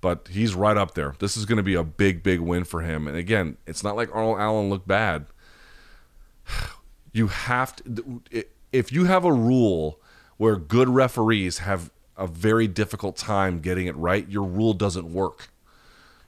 But 0.00 0.28
he's 0.32 0.54
right 0.54 0.76
up 0.76 0.94
there. 0.94 1.14
This 1.20 1.36
is 1.36 1.44
going 1.44 1.58
to 1.58 1.62
be 1.62 1.74
a 1.74 1.84
big, 1.84 2.24
big 2.24 2.40
win 2.40 2.64
for 2.64 2.80
him. 2.80 3.06
And 3.06 3.16
again, 3.16 3.56
it's 3.66 3.84
not 3.84 3.94
like 3.94 4.12
Arnold 4.12 4.40
Allen 4.40 4.70
looked 4.70 4.88
bad. 4.88 5.26
You 7.14 7.26
have 7.26 7.76
to, 7.76 8.22
if 8.72 8.90
you 8.90 9.04
have 9.04 9.26
a 9.26 9.32
rule 9.34 10.00
where 10.36 10.56
good 10.56 10.88
referees 10.88 11.58
have 11.58 11.90
a 12.16 12.26
very 12.26 12.68
difficult 12.68 13.16
time 13.16 13.60
getting 13.60 13.86
it 13.86 13.96
right, 13.96 14.28
your 14.28 14.44
rule 14.44 14.74
doesn't 14.74 15.12
work. 15.12 15.48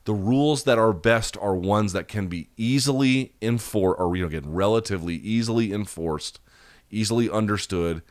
The 0.04 0.14
rules 0.14 0.64
that 0.64 0.78
are 0.78 0.92
best 0.92 1.36
are 1.38 1.54
ones 1.54 1.92
that 1.94 2.08
can 2.08 2.26
be 2.26 2.48
easily 2.56 3.34
enforced, 3.40 4.00
or 4.00 4.14
you 4.16 4.22
know, 4.22 4.28
get 4.28 4.44
relatively 4.44 5.14
easily 5.16 5.72
enforced, 5.72 6.40
easily 6.90 7.30
understood. 7.30 8.02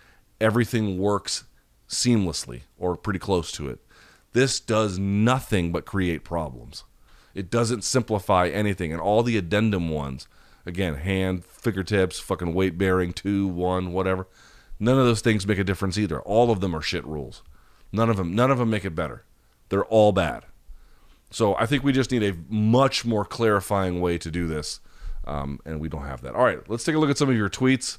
Everything 0.42 0.98
works 0.98 1.44
seamlessly 1.88 2.62
or 2.78 2.96
pretty 2.96 3.20
close 3.20 3.52
to 3.54 3.70
it. 3.70 3.80
This 4.34 4.60
does 4.60 4.98
nothing 4.98 5.72
but 5.72 5.86
create 5.86 6.24
problems. 6.24 6.84
It 7.36 7.52
doesn't 7.52 7.84
simplify 7.84 8.48
anything, 8.48 8.92
and 8.92 9.02
all 9.02 9.22
the 9.22 9.38
addendum 9.38 9.90
ones, 9.90 10.28
again, 10.66 10.96
hand, 10.96 11.46
fingertips, 11.46 12.20
fucking 12.20 12.54
weight 12.54 12.78
bearing, 12.78 13.14
two, 13.14 13.48
one, 13.48 13.92
whatever. 13.92 14.28
None 14.80 14.98
of 14.98 15.06
those 15.06 15.22
things 15.22 15.48
make 15.48 15.60
a 15.60 15.64
difference 15.64 15.98
either. 15.98 16.22
All 16.22 16.52
of 16.52 16.60
them 16.60 16.76
are 16.76 16.82
shit 16.82 17.06
rules. 17.06 17.44
None 17.92 18.10
of 18.10 18.18
them, 18.18 18.36
none 18.36 18.52
of 18.52 18.58
them 18.58 18.70
make 18.70 18.86
it 18.86 18.96
better. 18.96 19.24
They're 19.70 19.86
all 19.86 20.12
bad. 20.12 20.46
So 21.32 21.56
I 21.56 21.66
think 21.66 21.84
we 21.84 21.94
just 21.94 22.12
need 22.12 22.24
a 22.24 22.36
much 22.48 23.06
more 23.06 23.26
clarifying 23.26 24.02
way 24.02 24.18
to 24.20 24.30
do 24.30 24.48
this, 24.48 24.80
um, 25.26 25.60
and 25.66 25.80
we 25.80 25.90
don't 25.90 26.06
have 26.06 26.22
that. 26.22 26.36
All 26.36 26.44
right, 26.44 26.60
let's 26.70 26.84
take 26.84 26.96
a 26.96 27.00
look 27.00 27.10
at 27.10 27.18
some 27.18 27.30
of 27.30 27.36
your 27.36 27.50
tweets 27.50 27.98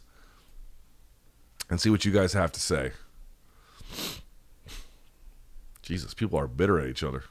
and 1.70 1.80
see 1.80 1.90
what 1.90 2.04
you 2.04 2.12
guys 2.12 2.32
have 2.32 2.52
to 2.52 2.60
say. 2.60 2.92
Jesus, 5.82 6.14
people 6.14 6.38
are 6.38 6.46
bitter 6.46 6.80
at 6.80 6.88
each 6.88 7.02
other. 7.02 7.24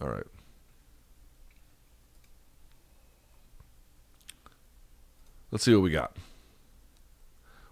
All 0.00 0.08
right. 0.08 0.26
Let's 5.50 5.64
see 5.64 5.74
what 5.74 5.82
we 5.82 5.90
got. 5.90 6.16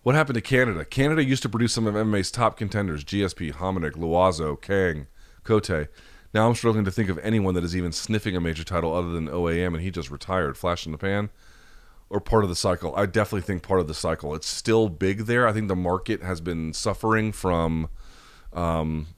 What 0.08 0.14
happened 0.14 0.36
to 0.36 0.40
Canada? 0.40 0.86
Canada 0.86 1.22
used 1.22 1.42
to 1.42 1.50
produce 1.50 1.74
some 1.74 1.86
of 1.86 1.92
MMA's 1.92 2.30
top 2.30 2.56
contenders 2.56 3.04
GSP, 3.04 3.52
Hominick, 3.52 3.92
Loiseau, 3.92 4.58
Kang, 4.58 5.06
Cote. 5.44 5.88
Now 6.32 6.48
I'm 6.48 6.54
struggling 6.54 6.86
to 6.86 6.90
think 6.90 7.10
of 7.10 7.18
anyone 7.18 7.52
that 7.52 7.62
is 7.62 7.76
even 7.76 7.92
sniffing 7.92 8.34
a 8.34 8.40
major 8.40 8.64
title 8.64 8.94
other 8.94 9.10
than 9.10 9.28
OAM, 9.28 9.74
and 9.74 9.82
he 9.82 9.90
just 9.90 10.10
retired. 10.10 10.56
Flash 10.56 10.86
in 10.86 10.92
the 10.92 10.96
pan 10.98 11.28
or 12.08 12.20
part 12.20 12.42
of 12.42 12.48
the 12.48 12.56
cycle. 12.56 12.96
I 12.96 13.04
definitely 13.04 13.42
think 13.42 13.62
part 13.62 13.80
of 13.80 13.86
the 13.86 13.92
cycle. 13.92 14.34
It's 14.34 14.48
still 14.48 14.88
big 14.88 15.26
there. 15.26 15.46
I 15.46 15.52
think 15.52 15.68
the 15.68 15.76
market 15.76 16.22
has 16.22 16.40
been 16.40 16.72
suffering 16.72 17.30
from 17.30 17.90
um, 18.54 19.08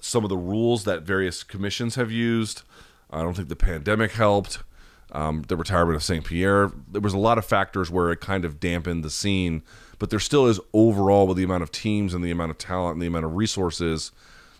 some 0.00 0.24
of 0.24 0.30
the 0.30 0.38
rules 0.38 0.84
that 0.84 1.02
various 1.02 1.42
commissions 1.42 1.96
have 1.96 2.10
used. 2.10 2.62
I 3.10 3.20
don't 3.20 3.34
think 3.34 3.50
the 3.50 3.56
pandemic 3.56 4.12
helped. 4.12 4.60
Um, 5.14 5.44
the 5.46 5.56
retirement 5.56 5.94
of 5.94 6.02
St. 6.02 6.24
Pierre. 6.24 6.72
There 6.90 7.00
was 7.00 7.14
a 7.14 7.18
lot 7.18 7.38
of 7.38 7.44
factors 7.44 7.88
where 7.88 8.10
it 8.10 8.20
kind 8.20 8.44
of 8.44 8.58
dampened 8.58 9.04
the 9.04 9.10
scene, 9.10 9.62
but 10.00 10.10
there 10.10 10.18
still 10.18 10.46
is 10.46 10.58
overall 10.72 11.28
with 11.28 11.36
the 11.36 11.44
amount 11.44 11.62
of 11.62 11.70
teams 11.70 12.14
and 12.14 12.24
the 12.24 12.32
amount 12.32 12.50
of 12.50 12.58
talent 12.58 12.94
and 12.94 13.02
the 13.02 13.06
amount 13.06 13.24
of 13.24 13.36
resources. 13.36 14.10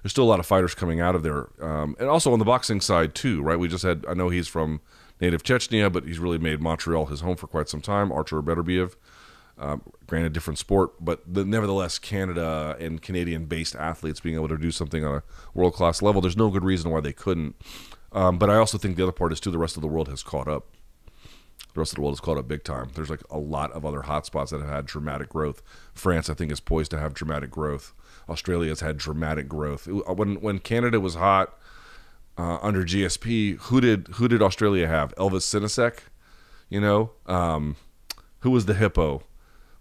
There's 0.02 0.12
still 0.12 0.24
a 0.24 0.30
lot 0.30 0.38
of 0.38 0.46
fighters 0.46 0.74
coming 0.74 1.00
out 1.00 1.16
of 1.16 1.24
there, 1.24 1.48
um, 1.61 1.96
and 1.98 2.09
also 2.09 2.32
on 2.32 2.38
the 2.38 2.44
boxing 2.44 2.80
side 2.80 3.16
too, 3.16 3.42
right? 3.42 3.59
We 3.59 3.66
just 3.66 3.82
had. 3.82 4.05
I 4.09 4.14
know 4.14 4.28
he's 4.28 4.46
from 4.46 4.80
native 5.20 5.42
Chechnya, 5.42 5.92
but 5.92 6.05
he's 6.05 6.18
really 6.18 6.38
made 6.38 6.61
Montreal 6.61 7.07
his 7.07 7.20
home 7.20 7.36
for 7.36 7.46
quite 7.46 7.68
some 7.68 7.80
time. 7.80 8.12
Artur 8.12 8.42
Beterbiev, 8.42 8.94
um, 9.59 9.82
granted 10.07 10.32
different 10.32 10.59
sport, 10.59 10.92
but 11.00 11.22
the, 11.26 11.44
nevertheless, 11.44 11.98
Canada 11.98 12.76
and 12.78 13.00
Canadian-based 13.00 13.74
athletes 13.76 14.20
being 14.20 14.34
able 14.34 14.48
to 14.48 14.59
do 14.59 14.70
something 14.70 15.05
on 15.05 15.16
a 15.16 15.22
world-class 15.55 16.02
level, 16.02 16.20
there's 16.20 16.36
no 16.36 16.50
good 16.50 16.64
reason 16.64 16.90
why 16.90 17.00
they 17.00 17.12
couldn't. 17.12 17.57
Um, 18.14 18.38
but 18.38 18.48
I 18.48 18.56
also 18.56 18.78
think 18.78 18.96
the 18.96 19.02
other 19.02 19.12
part 19.12 19.32
is 19.32 19.40
too 19.40 19.50
the 19.50 19.58
rest 19.58 19.76
of 19.76 19.82
the 19.82 19.88
world 19.88 20.08
has 20.08 20.22
caught 20.22 20.48
up. 20.48 20.68
The 21.74 21.80
rest 21.80 21.92
of 21.92 21.96
the 21.96 22.02
world 22.02 22.12
has 22.12 22.20
caught 22.20 22.38
up 22.38 22.46
big 22.46 22.62
time. 22.62 22.90
There's 22.94 23.10
like 23.10 23.22
a 23.28 23.38
lot 23.38 23.72
of 23.72 23.84
other 23.84 24.02
hotspots 24.02 24.50
that 24.50 24.60
have 24.60 24.70
had 24.70 24.86
dramatic 24.86 25.28
growth. 25.28 25.60
France, 25.92 26.30
I 26.30 26.34
think, 26.34 26.52
is 26.52 26.60
poised 26.60 26.92
to 26.92 27.00
have 27.00 27.14
dramatic 27.14 27.50
growth. 27.50 27.92
Australia 28.28 28.68
has 28.68 28.80
had 28.80 28.96
dramatic 28.96 29.48
growth. 29.48 29.88
When 29.88 30.36
when 30.40 30.60
Canada 30.60 31.00
was 31.00 31.16
hot 31.16 31.58
uh, 32.38 32.58
under 32.62 32.84
GSP, 32.84 33.58
who 33.62 33.80
did 33.80 34.08
who 34.14 34.28
did 34.28 34.40
Australia 34.40 34.86
have? 34.86 35.14
Elvis 35.16 35.42
Sinosic, 35.42 35.98
you 36.68 36.80
know, 36.80 37.10
um, 37.26 37.76
who 38.40 38.50
was 38.50 38.66
the 38.66 38.74
hippo? 38.74 39.24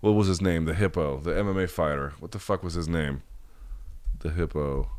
What 0.02 0.12
was 0.12 0.28
his 0.28 0.42
name? 0.42 0.66
The 0.66 0.74
hippo, 0.74 1.20
the 1.20 1.32
MMA 1.32 1.70
fighter. 1.70 2.14
What 2.20 2.32
the 2.32 2.40
fuck 2.40 2.64
was 2.64 2.74
his 2.74 2.88
name? 2.88 3.22
The 4.20 4.32
hippo. 4.32 4.90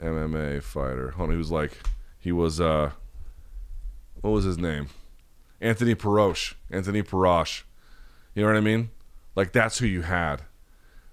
MMA 0.00 0.62
fighter. 0.62 1.10
Hold 1.12 1.28
on, 1.28 1.34
he 1.34 1.38
was 1.38 1.50
like, 1.50 1.72
he 2.18 2.32
was, 2.32 2.60
uh, 2.60 2.90
what 4.20 4.30
was 4.30 4.44
his 4.44 4.58
name? 4.58 4.88
Anthony 5.60 5.94
Perosh. 5.94 6.54
Anthony 6.70 7.02
Perosh. 7.02 7.62
You 8.34 8.42
know 8.42 8.48
what 8.48 8.56
I 8.56 8.60
mean? 8.60 8.90
Like, 9.36 9.52
that's 9.52 9.78
who 9.78 9.86
you 9.86 10.02
had. 10.02 10.42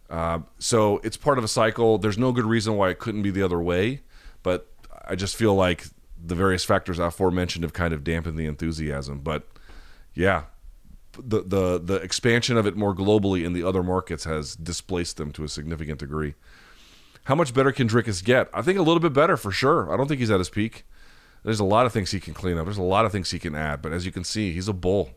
Uh, 0.10 0.40
so 0.60 1.00
it's 1.04 1.18
part 1.18 1.38
of 1.38 1.44
a 1.44 1.48
cycle. 1.48 1.98
There's 1.98 2.18
no 2.18 2.32
good 2.32 2.46
reason 2.46 2.76
why 2.76 2.90
it 2.90 3.00
couldn't 3.00 3.24
be 3.24 3.32
the 3.32 3.44
other 3.44 3.60
way, 3.60 4.02
but 4.42 4.68
I 5.06 5.16
just 5.16 5.36
feel 5.36 5.54
like 5.54 5.86
the 6.24 6.36
various 6.36 6.64
factors 6.64 7.00
aforementioned 7.00 7.64
have 7.64 7.74
kind 7.74 7.94
of 7.94 8.04
dampened 8.04 8.38
the 8.38 8.46
enthusiasm. 8.46 9.20
But 9.20 9.48
yeah, 10.14 10.44
the 11.20 11.42
the 11.42 11.80
the 11.80 11.96
expansion 11.96 12.58
of 12.58 12.66
it 12.66 12.76
more 12.76 12.96
globally 12.96 13.46
in 13.46 13.54
the 13.54 13.64
other 13.64 13.84
markets 13.84 14.24
has 14.24 14.56
displaced 14.56 15.18
them 15.18 15.32
to 15.34 15.44
a 15.44 15.48
significant 15.48 16.00
degree. 16.00 16.36
How 17.28 17.36
much 17.36 17.54
better 17.54 17.74
can 17.74 17.90
Dricus 17.90 18.24
get? 18.24 18.50
I 18.54 18.62
think 18.62 18.80
a 18.80 18.82
little 18.82 19.02
bit 19.02 19.12
better 19.12 19.36
for 19.36 19.52
sure. 19.52 19.92
I 19.92 19.98
don't 19.98 20.08
think 20.08 20.22
he's 20.22 20.32
at 20.32 20.40
his 20.40 20.50
peak. 20.50 20.86
There's 21.44 21.60
a 21.60 21.66
lot 21.66 21.86
of 21.86 21.92
things 21.92 22.12
he 22.12 22.22
can 22.22 22.34
clean 22.34 22.58
up. 22.58 22.64
There's 22.64 22.78
a 22.78 22.82
lot 22.84 23.04
of 23.04 23.12
things 23.12 23.32
he 23.32 23.38
can 23.38 23.54
add. 23.54 23.82
But 23.82 23.92
as 23.92 24.06
you 24.06 24.14
can 24.14 24.24
see, 24.24 24.54
he's 24.54 24.70
a 24.70 24.74
bull. 24.74 25.10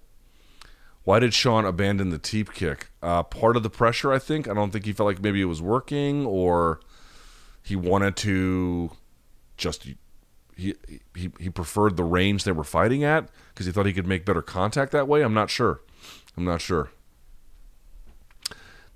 Why 1.04 1.20
did 1.20 1.32
Sean 1.32 1.64
abandon 1.64 2.11
the 2.11 2.18
teep 2.18 2.52
kick? 2.52 2.90
Uh, 3.00 3.22
part 3.22 3.56
of 3.56 3.62
the 3.62 3.70
pressure, 3.70 4.12
I 4.12 4.18
think. 4.18 4.48
I 4.48 4.54
don't 4.54 4.72
think 4.72 4.86
he 4.86 4.92
felt 4.92 5.06
like 5.06 5.22
maybe 5.22 5.40
it 5.40 5.44
was 5.44 5.62
working 5.62 6.26
or 6.26 6.80
he 7.62 7.76
wanted 7.76 8.16
to 8.16 8.90
just 9.56 9.84
he 10.56 10.74
he 11.14 11.30
he 11.38 11.48
preferred 11.48 11.96
the 11.96 12.02
range 12.02 12.42
they 12.42 12.50
were 12.50 12.64
fighting 12.64 13.04
at 13.04 13.28
because 13.54 13.66
he 13.66 13.72
thought 13.72 13.86
he 13.86 13.92
could 13.92 14.08
make 14.08 14.24
better 14.26 14.42
contact 14.42 14.90
that 14.90 15.06
way. 15.06 15.22
I'm 15.22 15.32
not 15.32 15.48
sure. 15.48 15.80
I'm 16.36 16.44
not 16.44 16.61
sure. 16.61 16.90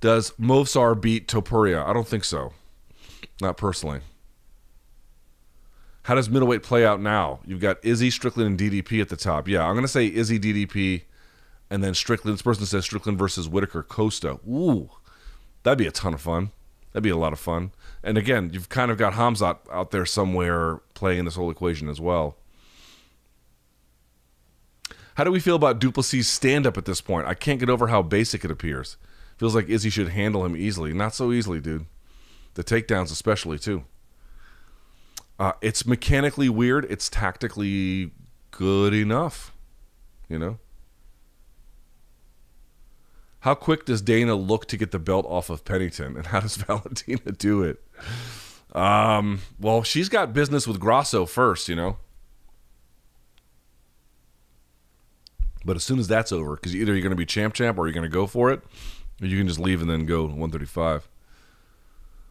Does 0.00 0.32
Movsar 0.32 1.00
beat 1.00 1.28
Topuria? 1.28 1.86
I 1.86 1.92
don't 1.92 2.08
think 2.08 2.24
so. 2.24 2.52
Not 3.40 3.56
personally. 3.56 4.00
How 6.04 6.14
does 6.14 6.28
middleweight 6.28 6.62
play 6.62 6.84
out 6.84 7.00
now? 7.00 7.40
You've 7.46 7.60
got 7.60 7.82
Izzy, 7.82 8.10
Strickland, 8.10 8.48
and 8.48 8.58
DDP 8.58 9.00
at 9.00 9.08
the 9.08 9.16
top. 9.16 9.48
Yeah, 9.48 9.64
I'm 9.64 9.74
going 9.74 9.84
to 9.84 9.88
say 9.88 10.06
Izzy, 10.06 10.38
DDP, 10.38 11.02
and 11.70 11.82
then 11.82 11.94
Strickland. 11.94 12.36
This 12.36 12.42
person 12.42 12.66
says 12.66 12.84
Strickland 12.84 13.18
versus 13.18 13.48
Whittaker, 13.48 13.82
Costa. 13.82 14.38
Ooh, 14.46 14.90
that'd 15.62 15.78
be 15.78 15.86
a 15.86 15.90
ton 15.90 16.12
of 16.12 16.20
fun. 16.20 16.50
That'd 16.92 17.04
be 17.04 17.10
a 17.10 17.16
lot 17.16 17.32
of 17.32 17.40
fun. 17.40 17.72
And 18.02 18.18
again, 18.18 18.50
you've 18.52 18.68
kind 18.68 18.90
of 18.90 18.98
got 18.98 19.14
Hamzat 19.14 19.58
out 19.72 19.90
there 19.90 20.04
somewhere 20.04 20.82
playing 20.92 21.24
this 21.24 21.36
whole 21.36 21.50
equation 21.50 21.88
as 21.88 22.00
well. 22.00 22.36
How 25.14 25.24
do 25.24 25.30
we 25.30 25.40
feel 25.40 25.56
about 25.56 25.78
Du 25.78 25.90
Plessis' 25.90 26.28
stand 26.28 26.66
up 26.66 26.76
at 26.76 26.84
this 26.84 27.00
point? 27.00 27.26
I 27.26 27.34
can't 27.34 27.60
get 27.60 27.70
over 27.70 27.86
how 27.86 28.02
basic 28.02 28.44
it 28.44 28.50
appears. 28.50 28.96
Feels 29.38 29.54
like 29.54 29.68
Izzy 29.68 29.88
should 29.88 30.08
handle 30.08 30.44
him 30.44 30.56
easily. 30.56 30.92
Not 30.92 31.14
so 31.14 31.32
easily, 31.32 31.60
dude. 31.60 31.86
The 32.54 32.64
takedowns, 32.64 33.10
especially, 33.12 33.58
too. 33.58 33.84
Uh, 35.38 35.52
it's 35.60 35.86
mechanically 35.86 36.48
weird. 36.48 36.86
It's 36.88 37.08
tactically 37.08 38.12
good 38.50 38.94
enough. 38.94 39.52
You 40.28 40.38
know? 40.38 40.58
How 43.40 43.54
quick 43.54 43.84
does 43.84 44.00
Dana 44.00 44.34
look 44.34 44.66
to 44.68 44.76
get 44.78 44.90
the 44.90 44.98
belt 44.98 45.26
off 45.28 45.50
of 45.50 45.66
Pennington? 45.66 46.16
And 46.16 46.26
how 46.26 46.40
does 46.40 46.56
Valentina 46.56 47.32
do 47.32 47.62
it? 47.62 47.82
Um, 48.74 49.42
well, 49.60 49.82
she's 49.82 50.08
got 50.08 50.32
business 50.32 50.66
with 50.66 50.80
Grasso 50.80 51.26
first, 51.26 51.68
you 51.68 51.76
know? 51.76 51.98
But 55.64 55.76
as 55.76 55.84
soon 55.84 55.98
as 55.98 56.08
that's 56.08 56.32
over, 56.32 56.56
because 56.56 56.74
either 56.74 56.92
you're 56.92 57.02
going 57.02 57.10
to 57.10 57.16
be 57.16 57.26
champ 57.26 57.54
champ 57.54 57.78
or 57.78 57.86
you're 57.86 57.94
going 57.94 58.02
to 58.02 58.08
go 58.08 58.26
for 58.26 58.50
it, 58.50 58.62
or 59.20 59.26
you 59.26 59.36
can 59.36 59.46
just 59.46 59.60
leave 59.60 59.80
and 59.80 59.90
then 59.90 60.06
go 60.06 60.22
135. 60.22 61.08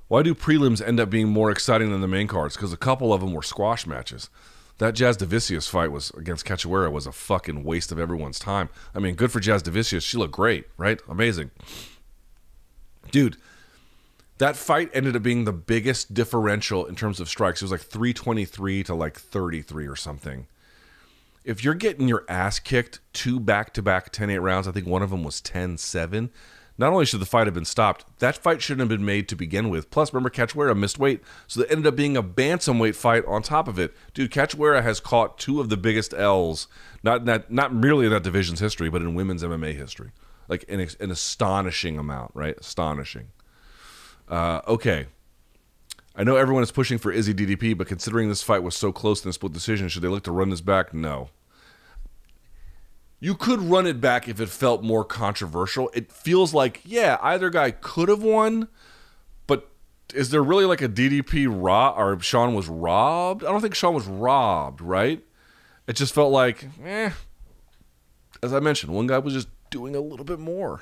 Why 0.08 0.22
do 0.22 0.36
prelims 0.36 0.86
end 0.86 1.00
up 1.00 1.10
being 1.10 1.30
more 1.30 1.50
exciting 1.50 1.92
than 1.92 2.02
the 2.02 2.08
main 2.08 2.28
cards? 2.28 2.56
Because 2.56 2.74
a 2.74 2.78
couple 2.78 3.14
of 3.14 3.22
them 3.22 3.34
were 3.34 3.42
squash 3.42 3.88
matches. 3.88 4.30
That 4.80 4.96
Jazz 4.96 5.18
Jasudavicius 5.18 5.70
fight 5.70 5.92
was 5.92 6.10
against 6.12 6.46
Cachoeira 6.46 6.92
was 6.92 7.08
a 7.08 7.12
fucking 7.12 7.64
waste 7.64 7.92
of 7.92 8.00
everyone's 8.00 8.40
time. 8.40 8.70
I 8.94 9.00
mean, 9.00 9.16
good 9.16 9.32
for 9.32 9.40
Jazz 9.40 9.64
Jasudavicius. 9.64 10.02
She 10.02 10.18
looked 10.18 10.34
great, 10.34 10.66
right? 10.78 11.00
Amazing. 11.08 11.52
Dude, 13.12 13.38
that 14.40 14.56
fight 14.56 14.90
ended 14.94 15.16
up 15.16 15.24
being 15.24 15.46
the 15.46 15.54
biggest 15.54 16.14
differential 16.14 16.86
in 16.86 16.96
terms 16.96 17.20
of 17.20 17.30
strikes. 17.30 17.62
It 17.62 17.66
was 17.66 17.72
like 17.72 17.82
323 17.82 18.84
to 18.84 18.96
like 18.96 19.18
33 19.18 19.88
or 19.88 19.96
something. 19.96 20.48
If 21.44 21.64
you're 21.64 21.76
getting 21.76 22.08
your 22.08 22.26
ass 22.28 22.60
kicked 22.60 23.00
two 23.12 23.40
back 23.40 23.74
to 23.74 23.82
back 23.82 24.12
10 24.12 24.30
8 24.30 24.40
rounds, 24.40 24.68
I 24.68 24.72
think 24.72 24.88
one 24.88 25.02
of 25.02 25.12
them 25.12 25.24
was 25.24 25.40
10 25.42 25.78
7 25.78 26.32
not 26.78 26.92
only 26.92 27.06
should 27.06 27.22
the 27.22 27.26
fight 27.26 27.46
have 27.46 27.54
been 27.54 27.66
stopped, 27.66 28.06
that 28.20 28.36
fight 28.36 28.62
shouldn't 28.62 28.82
have 28.82 28.98
been 28.98 29.06
made 29.06 29.30
to 29.30 29.36
begin 29.36 29.70
with. 29.70 29.92
Plus, 29.92 30.12
remember, 30.12 30.30
Cachoeira 30.30 30.76
missed 30.76 30.98
weight, 30.98 31.22
so 31.48 31.60
there 31.60 31.72
ended 31.72 31.88
up 31.88 31.96
being 31.96 32.18
a 32.18 32.24
bantamweight 32.24 32.96
fight 32.96 33.24
on 33.26 33.44
top 33.44 33.68
of 33.68 33.78
it. 33.78 33.94
Dude, 34.14 34.32
Cachoeira 34.32 34.82
has 34.82 35.00
caught 35.00 35.38
two 35.38 35.60
of 35.60 35.70
the 35.70 35.78
biggest 35.78 36.14
L's, 36.14 36.68
not 37.04 37.24
not, 37.24 37.52
not 37.52 37.74
merely 37.74 38.06
in 38.06 38.12
that 38.12 38.24
division's 38.24 38.60
history, 38.60 38.90
but 38.90 39.02
in 39.02 39.14
women's 39.14 39.44
MMA 39.44 39.76
history. 39.76 40.12
Like 40.48 40.66
an, 40.68 40.86
an 41.00 41.12
astonishing 41.12 41.98
amount, 41.98 42.32
right? 42.34 42.58
Astonishing. 42.58 43.30
Uh, 44.28 44.62
okay. 44.68 45.08
I 46.16 46.24
know 46.24 46.36
everyone 46.36 46.64
is 46.64 46.72
pushing 46.72 46.98
for 46.98 47.12
Izzy 47.12 47.34
DDP, 47.34 47.78
but 47.78 47.88
considering 47.88 48.30
this 48.30 48.44
fight 48.44 48.62
was 48.62 48.76
so 48.76 48.92
close 48.92 49.24
in 49.24 49.30
the 49.30 49.34
split 49.34 49.54
decision, 49.54 49.90
should 49.90 50.04
they 50.04 50.08
look 50.08 50.24
to 50.24 50.32
run 50.32 50.50
this 50.50 50.62
back? 50.62 50.94
No. 50.94 51.30
You 53.24 53.36
could 53.36 53.62
run 53.62 53.88
it 53.88 54.02
back 54.02 54.28
if 54.28 54.42
it 54.42 54.50
felt 54.50 54.84
more 54.84 55.06
controversial. 55.06 55.90
It 55.94 56.12
feels 56.12 56.54
like, 56.54 56.82
yeah, 56.84 57.18
either 57.22 57.50
guy 57.50 57.72
could 57.72 58.10
have 58.10 58.22
won, 58.22 58.68
but 59.48 59.70
is 60.14 60.30
there 60.32 60.44
really 60.44 60.66
like 60.66 60.82
a 60.82 60.90
DDP 60.90 61.48
raw 61.50 61.92
or 61.98 62.20
Sean 62.20 62.54
was 62.54 62.68
robbed? 62.68 63.46
I 63.46 63.48
don't 63.50 63.62
think 63.62 63.76
Sean 63.76 63.94
was 63.94 64.08
robbed, 64.08 64.82
right? 64.82 65.24
It 65.88 65.94
just 65.94 66.14
felt 66.14 66.34
like, 66.34 66.68
eh. 66.84 67.12
As 68.42 68.54
I 68.54 68.60
mentioned, 68.60 68.94
one 68.94 69.08
guy 69.08 69.20
was 69.20 69.34
just 69.34 69.48
doing 69.70 69.96
a 69.96 70.02
little 70.02 70.26
bit 70.26 70.40
more. 70.40 70.82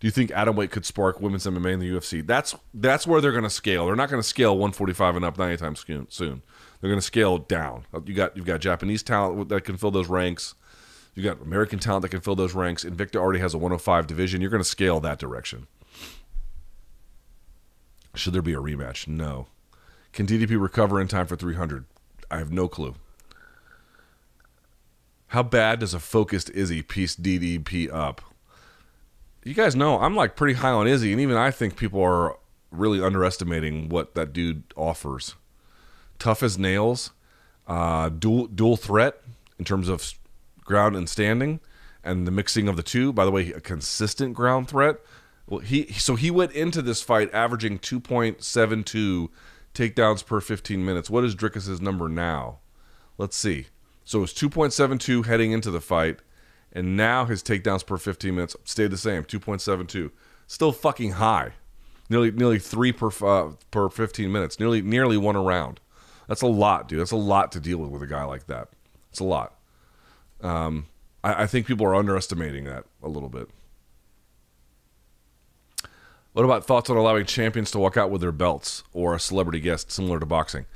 Do 0.00 0.06
you 0.06 0.10
think 0.10 0.30
atomweight 0.32 0.70
could 0.70 0.84
spark 0.84 1.18
women's 1.18 1.46
MMA 1.46 1.72
in 1.72 1.80
the 1.80 1.88
UFC? 1.88 2.26
That's 2.26 2.54
that's 2.74 3.06
where 3.06 3.22
they're 3.22 3.32
going 3.32 3.44
to 3.44 3.48
scale. 3.48 3.86
They're 3.86 3.96
not 3.96 4.10
going 4.10 4.22
to 4.22 4.28
scale 4.28 4.52
145 4.52 5.16
and 5.16 5.24
up 5.24 5.40
anytime 5.40 5.76
soon. 5.76 6.08
They're 6.10 6.90
going 6.90 6.96
to 6.96 7.00
scale 7.00 7.38
down. 7.38 7.86
You 8.04 8.12
got 8.12 8.36
you've 8.36 8.44
got 8.44 8.60
Japanese 8.60 9.02
talent 9.02 9.48
that 9.48 9.64
can 9.64 9.78
fill 9.78 9.90
those 9.90 10.08
ranks. 10.08 10.56
You 11.14 11.22
got 11.22 11.42
American 11.42 11.78
talent 11.78 12.02
that 12.02 12.10
can 12.10 12.20
fill 12.20 12.36
those 12.36 12.54
ranks. 12.54 12.84
Invicta 12.84 13.16
already 13.16 13.40
has 13.40 13.54
a 13.54 13.58
105 13.58 14.06
division. 14.06 14.40
You're 14.40 14.50
going 14.50 14.62
to 14.62 14.68
scale 14.68 15.00
that 15.00 15.18
direction. 15.18 15.66
Should 18.14 18.32
there 18.32 18.42
be 18.42 18.54
a 18.54 18.58
rematch? 18.58 19.06
No. 19.08 19.46
Can 20.12 20.26
DDP 20.26 20.60
recover 20.60 21.00
in 21.00 21.08
time 21.08 21.26
for 21.26 21.36
300? 21.36 21.84
I 22.30 22.38
have 22.38 22.52
no 22.52 22.68
clue. 22.68 22.94
How 25.28 25.42
bad 25.44 25.78
does 25.78 25.94
a 25.94 26.00
focused 26.00 26.50
Izzy 26.50 26.82
piece 26.82 27.14
DDP 27.14 27.92
up? 27.92 28.20
You 29.44 29.54
guys 29.54 29.76
know 29.76 30.00
I'm 30.00 30.16
like 30.16 30.36
pretty 30.36 30.54
high 30.54 30.70
on 30.70 30.86
Izzy, 30.86 31.12
and 31.12 31.20
even 31.20 31.36
I 31.36 31.50
think 31.50 31.76
people 31.76 32.02
are 32.02 32.36
really 32.70 33.02
underestimating 33.02 33.88
what 33.88 34.14
that 34.14 34.32
dude 34.32 34.64
offers. 34.76 35.36
Tough 36.18 36.42
as 36.42 36.58
nails, 36.58 37.12
uh, 37.66 38.08
dual 38.08 38.48
dual 38.48 38.76
threat 38.76 39.22
in 39.58 39.64
terms 39.64 39.88
of 39.88 40.14
ground 40.70 40.96
and 40.96 41.08
standing, 41.08 41.60
and 42.02 42.26
the 42.26 42.30
mixing 42.30 42.68
of 42.68 42.76
the 42.76 42.82
two. 42.82 43.12
By 43.12 43.26
the 43.26 43.30
way, 43.30 43.52
a 43.52 43.60
consistent 43.60 44.34
ground 44.34 44.68
threat. 44.68 44.96
Well, 45.46 45.60
he 45.60 45.92
so 45.92 46.14
he 46.14 46.30
went 46.30 46.52
into 46.52 46.80
this 46.80 47.02
fight 47.02 47.32
averaging 47.34 47.80
2.72 47.80 49.28
takedowns 49.74 50.24
per 50.24 50.40
15 50.40 50.84
minutes. 50.84 51.10
What 51.10 51.24
is 51.24 51.34
Dricus's 51.34 51.80
number 51.80 52.08
now? 52.08 52.60
Let's 53.18 53.36
see. 53.36 53.66
So 54.04 54.22
it's 54.22 54.32
2.72 54.32 55.26
heading 55.26 55.52
into 55.52 55.70
the 55.70 55.80
fight, 55.80 56.20
and 56.72 56.96
now 56.96 57.26
his 57.26 57.42
takedowns 57.42 57.84
per 57.84 57.98
15 57.98 58.34
minutes 58.34 58.56
stayed 58.64 58.90
the 58.90 58.96
same, 58.96 59.24
2.72. 59.24 60.10
Still 60.46 60.72
fucking 60.72 61.12
high, 61.12 61.52
nearly 62.08 62.30
nearly 62.30 62.58
three 62.58 62.92
per 62.92 63.10
uh, 63.22 63.52
per 63.70 63.88
15 63.88 64.32
minutes, 64.32 64.58
nearly 64.58 64.82
nearly 64.82 65.16
one 65.16 65.36
around. 65.36 65.80
That's 66.28 66.42
a 66.42 66.46
lot, 66.46 66.88
dude. 66.88 67.00
That's 67.00 67.10
a 67.10 67.16
lot 67.16 67.50
to 67.52 67.60
deal 67.60 67.78
with 67.78 67.90
with 67.90 68.02
a 68.02 68.06
guy 68.06 68.24
like 68.24 68.46
that. 68.46 68.68
It's 69.10 69.20
a 69.20 69.24
lot. 69.24 69.54
Um, 70.42 70.86
I, 71.22 71.44
I 71.44 71.46
think 71.46 71.66
people 71.66 71.86
are 71.86 71.94
underestimating 71.94 72.64
that 72.64 72.84
a 73.02 73.08
little 73.08 73.28
bit. 73.28 73.48
What 76.32 76.44
about 76.44 76.64
thoughts 76.64 76.88
on 76.88 76.96
allowing 76.96 77.26
champions 77.26 77.70
to 77.72 77.78
walk 77.78 77.96
out 77.96 78.10
with 78.10 78.20
their 78.20 78.32
belts 78.32 78.84
or 78.92 79.14
a 79.14 79.20
celebrity 79.20 79.60
guest 79.60 79.90
similar 79.90 80.20
to 80.20 80.26
boxing? 80.26 80.66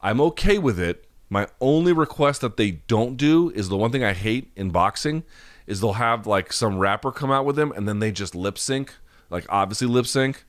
I'm 0.00 0.20
okay 0.22 0.58
with 0.58 0.80
it. 0.80 1.06
My 1.28 1.48
only 1.60 1.92
request 1.92 2.40
that 2.40 2.56
they 2.56 2.70
don't 2.70 3.16
do 3.16 3.50
is 3.50 3.68
the 3.68 3.76
one 3.76 3.92
thing 3.92 4.04
I 4.04 4.12
hate 4.12 4.52
in 4.56 4.70
boxing 4.70 5.24
is 5.66 5.80
they'll 5.80 5.94
have 5.94 6.26
like 6.26 6.52
some 6.52 6.78
rapper 6.78 7.12
come 7.12 7.30
out 7.30 7.44
with 7.44 7.56
them 7.56 7.72
and 7.72 7.88
then 7.88 7.98
they 7.98 8.12
just 8.12 8.34
lip 8.34 8.56
sync, 8.56 8.94
like 9.28 9.44
obviously 9.48 9.86
lip 9.86 10.06
sync. 10.06 10.44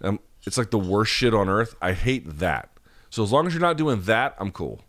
Um, 0.00 0.18
it's 0.44 0.58
like 0.58 0.70
the 0.70 0.78
worst 0.78 1.12
shit 1.12 1.34
on 1.34 1.48
earth. 1.48 1.76
I 1.80 1.92
hate 1.92 2.38
that. 2.38 2.70
So 3.10 3.22
as 3.22 3.30
long 3.30 3.46
as 3.46 3.54
you're 3.54 3.60
not 3.60 3.76
doing 3.76 4.02
that, 4.02 4.34
I'm 4.38 4.50
cool. 4.50 4.80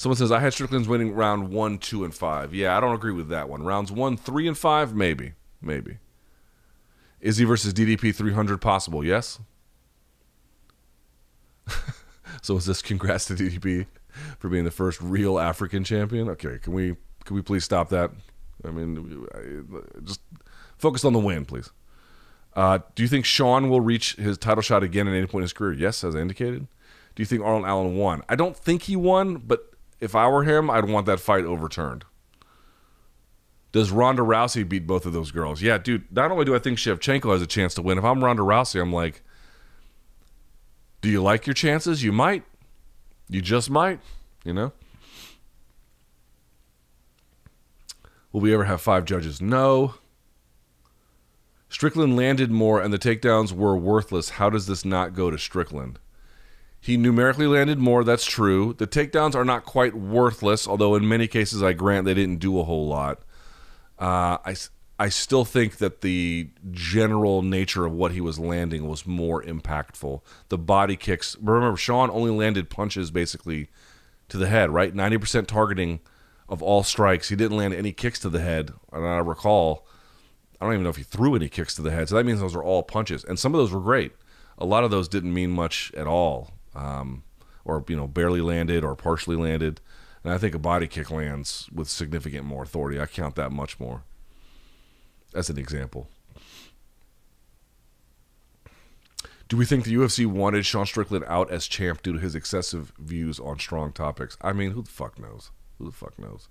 Someone 0.00 0.16
says 0.16 0.32
I 0.32 0.40
had 0.40 0.54
Strickland's 0.54 0.88
winning 0.88 1.12
round 1.12 1.50
one, 1.50 1.76
two, 1.76 2.04
and 2.04 2.14
five. 2.14 2.54
Yeah, 2.54 2.74
I 2.74 2.80
don't 2.80 2.94
agree 2.94 3.12
with 3.12 3.28
that 3.28 3.50
one. 3.50 3.62
Rounds 3.62 3.92
one, 3.92 4.16
three, 4.16 4.48
and 4.48 4.56
five, 4.56 4.94
maybe, 4.94 5.34
maybe. 5.60 5.98
Izzy 7.20 7.44
versus 7.44 7.74
DDP 7.74 8.14
300 8.14 8.62
possible? 8.62 9.04
Yes. 9.04 9.40
so 12.40 12.56
is 12.56 12.64
this 12.64 12.80
congrats 12.80 13.26
to 13.26 13.34
DDP 13.34 13.84
for 14.38 14.48
being 14.48 14.64
the 14.64 14.70
first 14.70 15.02
real 15.02 15.38
African 15.38 15.84
champion? 15.84 16.30
Okay, 16.30 16.56
can 16.62 16.72
we 16.72 16.96
can 17.26 17.36
we 17.36 17.42
please 17.42 17.64
stop 17.64 17.90
that? 17.90 18.10
I 18.64 18.70
mean, 18.70 19.26
just 20.02 20.22
focus 20.78 21.04
on 21.04 21.12
the 21.12 21.18
win, 21.18 21.44
please. 21.44 21.72
Uh, 22.56 22.78
do 22.94 23.02
you 23.02 23.08
think 23.10 23.26
Sean 23.26 23.68
will 23.68 23.82
reach 23.82 24.16
his 24.16 24.38
title 24.38 24.62
shot 24.62 24.82
again 24.82 25.06
at 25.08 25.12
any 25.12 25.26
point 25.26 25.42
in 25.42 25.44
his 25.44 25.52
career? 25.52 25.74
Yes, 25.74 26.02
as 26.02 26.16
I 26.16 26.20
indicated. 26.20 26.68
Do 27.14 27.22
you 27.22 27.26
think 27.26 27.42
Arnold 27.42 27.66
Allen 27.66 27.96
won? 27.98 28.22
I 28.30 28.34
don't 28.34 28.56
think 28.56 28.84
he 28.84 28.96
won, 28.96 29.36
but 29.36 29.69
if 30.00 30.14
I 30.14 30.28
were 30.28 30.44
him, 30.44 30.70
I'd 30.70 30.86
want 30.86 31.06
that 31.06 31.20
fight 31.20 31.44
overturned. 31.44 32.04
Does 33.72 33.90
Ronda 33.90 34.22
Rousey 34.22 34.68
beat 34.68 34.86
both 34.86 35.06
of 35.06 35.12
those 35.12 35.30
girls? 35.30 35.62
Yeah, 35.62 35.78
dude. 35.78 36.10
Not 36.10 36.32
only 36.32 36.44
do 36.44 36.54
I 36.54 36.58
think 36.58 36.78
Shevchenko 36.78 37.32
has 37.32 37.42
a 37.42 37.46
chance 37.46 37.74
to 37.74 37.82
win, 37.82 37.98
if 37.98 38.04
I'm 38.04 38.24
Ronda 38.24 38.42
Rousey, 38.42 38.80
I'm 38.80 38.92
like, 38.92 39.22
do 41.00 41.08
you 41.08 41.22
like 41.22 41.46
your 41.46 41.54
chances? 41.54 42.02
You 42.02 42.12
might. 42.12 42.42
You 43.28 43.40
just 43.40 43.70
might, 43.70 44.00
you 44.44 44.52
know? 44.52 44.72
Will 48.32 48.40
we 48.40 48.52
ever 48.52 48.64
have 48.64 48.80
five 48.80 49.04
judges? 49.04 49.40
No. 49.40 49.94
Strickland 51.68 52.16
landed 52.16 52.50
more 52.50 52.80
and 52.82 52.92
the 52.92 52.98
takedowns 52.98 53.52
were 53.52 53.76
worthless. 53.76 54.30
How 54.30 54.50
does 54.50 54.66
this 54.66 54.84
not 54.84 55.14
go 55.14 55.30
to 55.30 55.38
Strickland? 55.38 56.00
He 56.80 56.96
numerically 56.96 57.46
landed 57.46 57.78
more, 57.78 58.04
that's 58.04 58.24
true. 58.24 58.74
The 58.76 58.86
takedowns 58.86 59.34
are 59.34 59.44
not 59.44 59.64
quite 59.64 59.94
worthless, 59.94 60.66
although 60.66 60.94
in 60.94 61.06
many 61.06 61.28
cases 61.28 61.62
I 61.62 61.74
grant 61.74 62.06
they 62.06 62.14
didn't 62.14 62.38
do 62.38 62.58
a 62.58 62.64
whole 62.64 62.86
lot. 62.86 63.20
Uh, 63.98 64.38
I, 64.44 64.56
I 64.98 65.10
still 65.10 65.44
think 65.44 65.76
that 65.76 66.00
the 66.00 66.50
general 66.70 67.42
nature 67.42 67.84
of 67.84 67.92
what 67.92 68.12
he 68.12 68.20
was 68.20 68.38
landing 68.38 68.88
was 68.88 69.06
more 69.06 69.42
impactful. 69.42 70.22
The 70.48 70.58
body 70.58 70.96
kicks, 70.96 71.36
remember, 71.40 71.76
Sean 71.76 72.10
only 72.10 72.30
landed 72.30 72.70
punches 72.70 73.10
basically 73.10 73.68
to 74.30 74.38
the 74.38 74.46
head, 74.46 74.70
right? 74.70 74.94
90% 74.94 75.46
targeting 75.46 76.00
of 76.48 76.62
all 76.62 76.82
strikes. 76.82 77.28
He 77.28 77.36
didn't 77.36 77.56
land 77.56 77.74
any 77.74 77.92
kicks 77.92 78.18
to 78.20 78.28
the 78.28 78.40
head, 78.40 78.72
and 78.92 79.06
I 79.06 79.18
recall. 79.18 79.86
I 80.60 80.66
don't 80.66 80.74
even 80.74 80.84
know 80.84 80.90
if 80.90 80.96
he 80.96 81.02
threw 81.02 81.34
any 81.34 81.48
kicks 81.48 81.74
to 81.76 81.82
the 81.82 81.90
head. 81.90 82.10
So 82.10 82.16
that 82.16 82.26
means 82.26 82.40
those 82.40 82.54
are 82.54 82.62
all 82.62 82.82
punches, 82.82 83.24
and 83.24 83.38
some 83.38 83.54
of 83.54 83.58
those 83.58 83.72
were 83.72 83.80
great. 83.80 84.12
A 84.58 84.66
lot 84.66 84.84
of 84.84 84.90
those 84.90 85.08
didn't 85.08 85.32
mean 85.32 85.50
much 85.50 85.90
at 85.96 86.06
all, 86.06 86.50
um, 86.74 87.24
or 87.64 87.84
you 87.88 87.96
know, 87.96 88.06
barely 88.06 88.40
landed 88.40 88.84
or 88.84 88.94
partially 88.96 89.36
landed. 89.36 89.80
And 90.22 90.32
I 90.32 90.38
think 90.38 90.54
a 90.54 90.58
body 90.58 90.86
kick 90.86 91.10
lands 91.10 91.68
with 91.72 91.88
significant 91.88 92.44
more 92.44 92.62
authority. 92.62 93.00
I 93.00 93.06
count 93.06 93.36
that 93.36 93.52
much 93.52 93.80
more. 93.80 94.02
As 95.34 95.48
an 95.48 95.58
example. 95.58 96.08
Do 99.48 99.56
we 99.56 99.64
think 99.64 99.84
the 99.84 99.94
UFC 99.94 100.26
wanted 100.26 100.64
Sean 100.64 100.86
Strickland 100.86 101.24
out 101.26 101.50
as 101.50 101.66
champ 101.66 102.02
due 102.02 102.12
to 102.12 102.18
his 102.18 102.36
excessive 102.36 102.92
views 102.98 103.40
on 103.40 103.58
strong 103.58 103.92
topics? 103.92 104.36
I 104.40 104.52
mean, 104.52 104.72
who 104.72 104.82
the 104.82 104.90
fuck 104.90 105.18
knows? 105.18 105.50
Who 105.78 105.86
the 105.86 105.92
fuck 105.92 106.18
knows? 106.18 106.48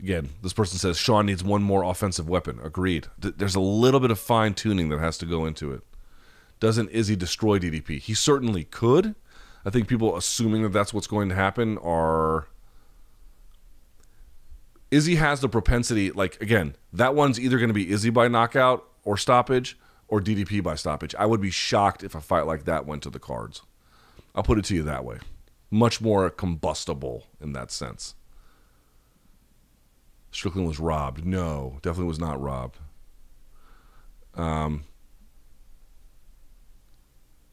Again, 0.00 0.30
this 0.42 0.52
person 0.52 0.78
says 0.78 0.96
Sean 0.96 1.26
needs 1.26 1.42
one 1.42 1.62
more 1.62 1.82
offensive 1.82 2.28
weapon. 2.28 2.60
Agreed. 2.62 3.08
There's 3.18 3.56
a 3.56 3.60
little 3.60 3.98
bit 3.98 4.10
of 4.10 4.18
fine 4.18 4.54
tuning 4.54 4.88
that 4.90 5.00
has 5.00 5.18
to 5.18 5.26
go 5.26 5.44
into 5.44 5.72
it. 5.72 5.82
Doesn't 6.60 6.90
Izzy 6.90 7.16
destroy 7.16 7.58
DDP? 7.58 8.00
He 8.00 8.14
certainly 8.14 8.64
could. 8.64 9.14
I 9.64 9.70
think 9.70 9.88
people 9.88 10.16
assuming 10.16 10.62
that 10.62 10.72
that's 10.72 10.94
what's 10.94 11.06
going 11.06 11.28
to 11.30 11.34
happen 11.34 11.78
are. 11.78 12.48
Izzy 14.90 15.16
has 15.16 15.40
the 15.40 15.48
propensity, 15.48 16.10
like, 16.10 16.40
again, 16.40 16.74
that 16.92 17.14
one's 17.14 17.38
either 17.38 17.58
going 17.58 17.68
to 17.68 17.74
be 17.74 17.90
Izzy 17.90 18.08
by 18.08 18.26
knockout 18.26 18.88
or 19.04 19.18
stoppage 19.18 19.78
or 20.06 20.20
DDP 20.20 20.62
by 20.62 20.76
stoppage. 20.76 21.14
I 21.16 21.26
would 21.26 21.40
be 21.40 21.50
shocked 21.50 22.02
if 22.02 22.14
a 22.14 22.20
fight 22.20 22.46
like 22.46 22.64
that 22.64 22.86
went 22.86 23.02
to 23.02 23.10
the 23.10 23.18
cards. 23.18 23.62
I'll 24.34 24.42
put 24.42 24.58
it 24.58 24.64
to 24.66 24.74
you 24.74 24.82
that 24.84 25.04
way. 25.04 25.18
Much 25.70 26.00
more 26.00 26.30
combustible 26.30 27.24
in 27.40 27.52
that 27.52 27.70
sense. 27.70 28.14
Strickland 30.38 30.68
was 30.68 30.78
robbed. 30.78 31.26
No, 31.26 31.80
definitely 31.82 32.06
was 32.06 32.20
not 32.20 32.40
robbed. 32.40 32.78
Um, 34.34 34.84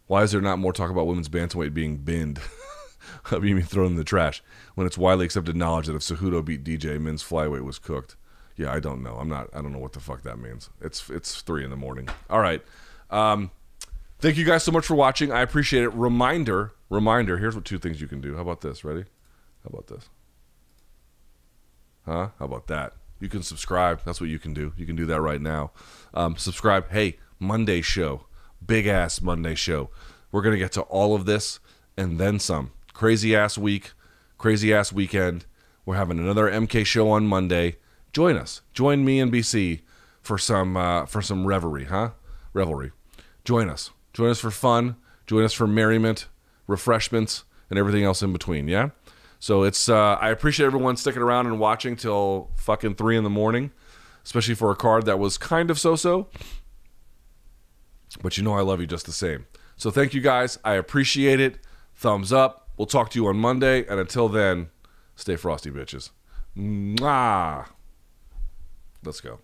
why 0.06 0.22
is 0.22 0.32
there 0.32 0.40
not 0.40 0.60
more 0.60 0.72
talk 0.72 0.92
about 0.92 1.08
women's 1.08 1.28
bantamweight 1.28 1.74
being 1.74 1.98
binned? 1.98 2.40
I 3.32 3.40
mean, 3.40 3.60
thrown 3.64 3.88
in 3.88 3.96
the 3.96 4.04
trash 4.04 4.44
when 4.76 4.86
it's 4.86 5.00
widely 5.00 5.26
accepted 5.26 5.56
knowledge 5.56 5.88
that 5.88 5.96
if 5.96 6.04
Cejudo 6.04 6.46
beat 6.46 6.64
DJ, 6.64 7.02
men's 7.02 7.24
flyweight 7.24 7.64
was 7.64 7.80
cooked. 7.80 8.18
Yeah, 8.56 8.72
I 8.72 8.80
don't 8.80 9.02
know. 9.02 9.16
I'm 9.16 9.30
not. 9.30 9.50
I 9.52 9.64
don't 9.64 9.72
know 9.72 9.80
what 9.80 9.94
the 9.94 10.00
fuck 10.00 10.22
that 10.22 10.38
means. 10.38 10.70
It's 10.80 11.10
it's 11.10 11.42
three 11.42 11.64
in 11.64 11.72
the 11.72 11.76
morning. 11.76 12.08
All 12.30 12.40
right. 12.40 12.64
Um, 13.10 13.50
thank 14.20 14.38
you 14.38 14.46
guys 14.46 14.62
so 14.62 14.72
much 14.72 14.86
for 14.86 14.94
watching. 14.94 15.32
I 15.32 15.42
appreciate 15.42 15.82
it. 15.82 15.90
Reminder, 15.90 16.74
reminder. 16.92 17.40
Here's 17.40 17.56
what 17.56 17.66
two 17.66 17.80
things 17.80 18.00
you 18.00 18.08
can 18.08 18.22
do. 18.22 18.36
How 18.36 18.42
about 18.42 18.62
this? 18.62 18.84
Ready? 18.84 19.06
How 19.64 19.70
about 19.70 19.88
this? 19.88 20.08
Huh? 22.06 22.30
How 22.40 22.46
about 22.46 22.68
that? 22.68 22.94
You 23.20 23.30
can 23.30 23.44
subscribe. 23.44 24.02
That's 24.06 24.22
what 24.22 24.30
you 24.30 24.40
can 24.40 24.54
do. 24.54 24.74
You 24.78 24.86
can 24.86 24.96
do 24.96 25.06
that 25.08 25.22
right 25.22 25.42
now. 25.42 25.72
Um, 26.14 26.38
subscribe. 26.38 26.90
Hey, 26.92 27.18
Monday 27.40 27.82
show, 27.82 28.26
big 28.66 28.88
ass 28.88 29.22
Monday 29.22 29.56
show. 29.56 29.90
We're 30.32 30.42
gonna 30.42 30.58
get 30.58 30.72
to 30.74 30.82
all 30.82 31.16
of 31.16 31.26
this 31.26 31.60
and 31.98 32.20
then 32.20 32.40
some. 32.40 32.72
Crazy 32.94 33.36
ass 33.36 33.58
week, 33.58 33.94
crazy 34.38 34.74
ass 34.74 34.92
weekend. 34.92 35.46
We're 35.86 35.96
having 35.96 36.20
another 36.20 36.50
MK 36.50 36.86
show 36.86 37.10
on 37.10 37.28
Monday. 37.28 37.78
Join 38.14 38.38
us. 38.38 38.62
Join 38.74 39.04
me 39.06 39.20
and 39.20 39.32
BC 39.32 39.82
for 40.22 40.38
some 40.38 40.76
uh, 40.78 41.06
for 41.06 41.22
some 41.22 41.46
revelry, 41.46 41.86
huh? 41.86 42.12
Revelry. 42.54 42.92
Join 43.44 43.70
us. 43.70 43.92
Join 44.14 44.30
us 44.30 44.40
for 44.40 44.52
fun. 44.52 44.96
Join 45.28 45.44
us 45.44 45.54
for 45.54 45.68
merriment, 45.68 46.28
refreshments, 46.68 47.44
and 47.70 47.78
everything 47.78 48.04
else 48.04 48.22
in 48.22 48.32
between. 48.32 48.68
Yeah. 48.68 48.90
So 49.46 49.62
it's 49.62 49.90
uh, 49.90 50.16
I 50.16 50.32
appreciate 50.32 50.66
everyone 50.66 50.98
sticking 50.98 51.22
around 51.22 51.46
and 51.46 51.60
watching 51.60 51.96
till 51.96 52.50
fucking 52.56 52.96
three 52.96 53.16
in 53.16 53.24
the 53.24 53.30
morning, 53.30 53.70
especially 54.24 54.56
for 54.56 54.72
a 54.72 54.76
card 54.76 55.06
that 55.06 55.20
was 55.20 55.38
kind 55.38 55.70
of 55.70 55.80
so-so. 55.80 56.30
But 58.24 58.40
you 58.40 58.44
know 58.44 58.56
I 58.56 58.62
love 58.62 58.82
you 58.82 58.88
just 58.88 59.06
the 59.06 59.12
same. 59.12 59.46
So 59.78 59.92
thank 59.92 60.16
you 60.16 60.22
guys. 60.22 60.58
I 60.66 60.74
appreciate 60.74 61.40
it. 61.40 61.60
Thumbs 61.94 62.34
up. 62.34 62.70
We'll 62.76 62.88
talk 62.88 63.12
to 63.12 63.20
you 63.20 63.28
on 63.28 63.38
Monday, 63.38 63.86
and 63.86 64.00
until 64.00 64.30
then, 64.30 64.72
stay 65.16 65.36
frosty, 65.36 65.70
bitches. 65.70 66.10
Mwah. 66.58 67.68
Let's 69.04 69.22
go. 69.22 69.42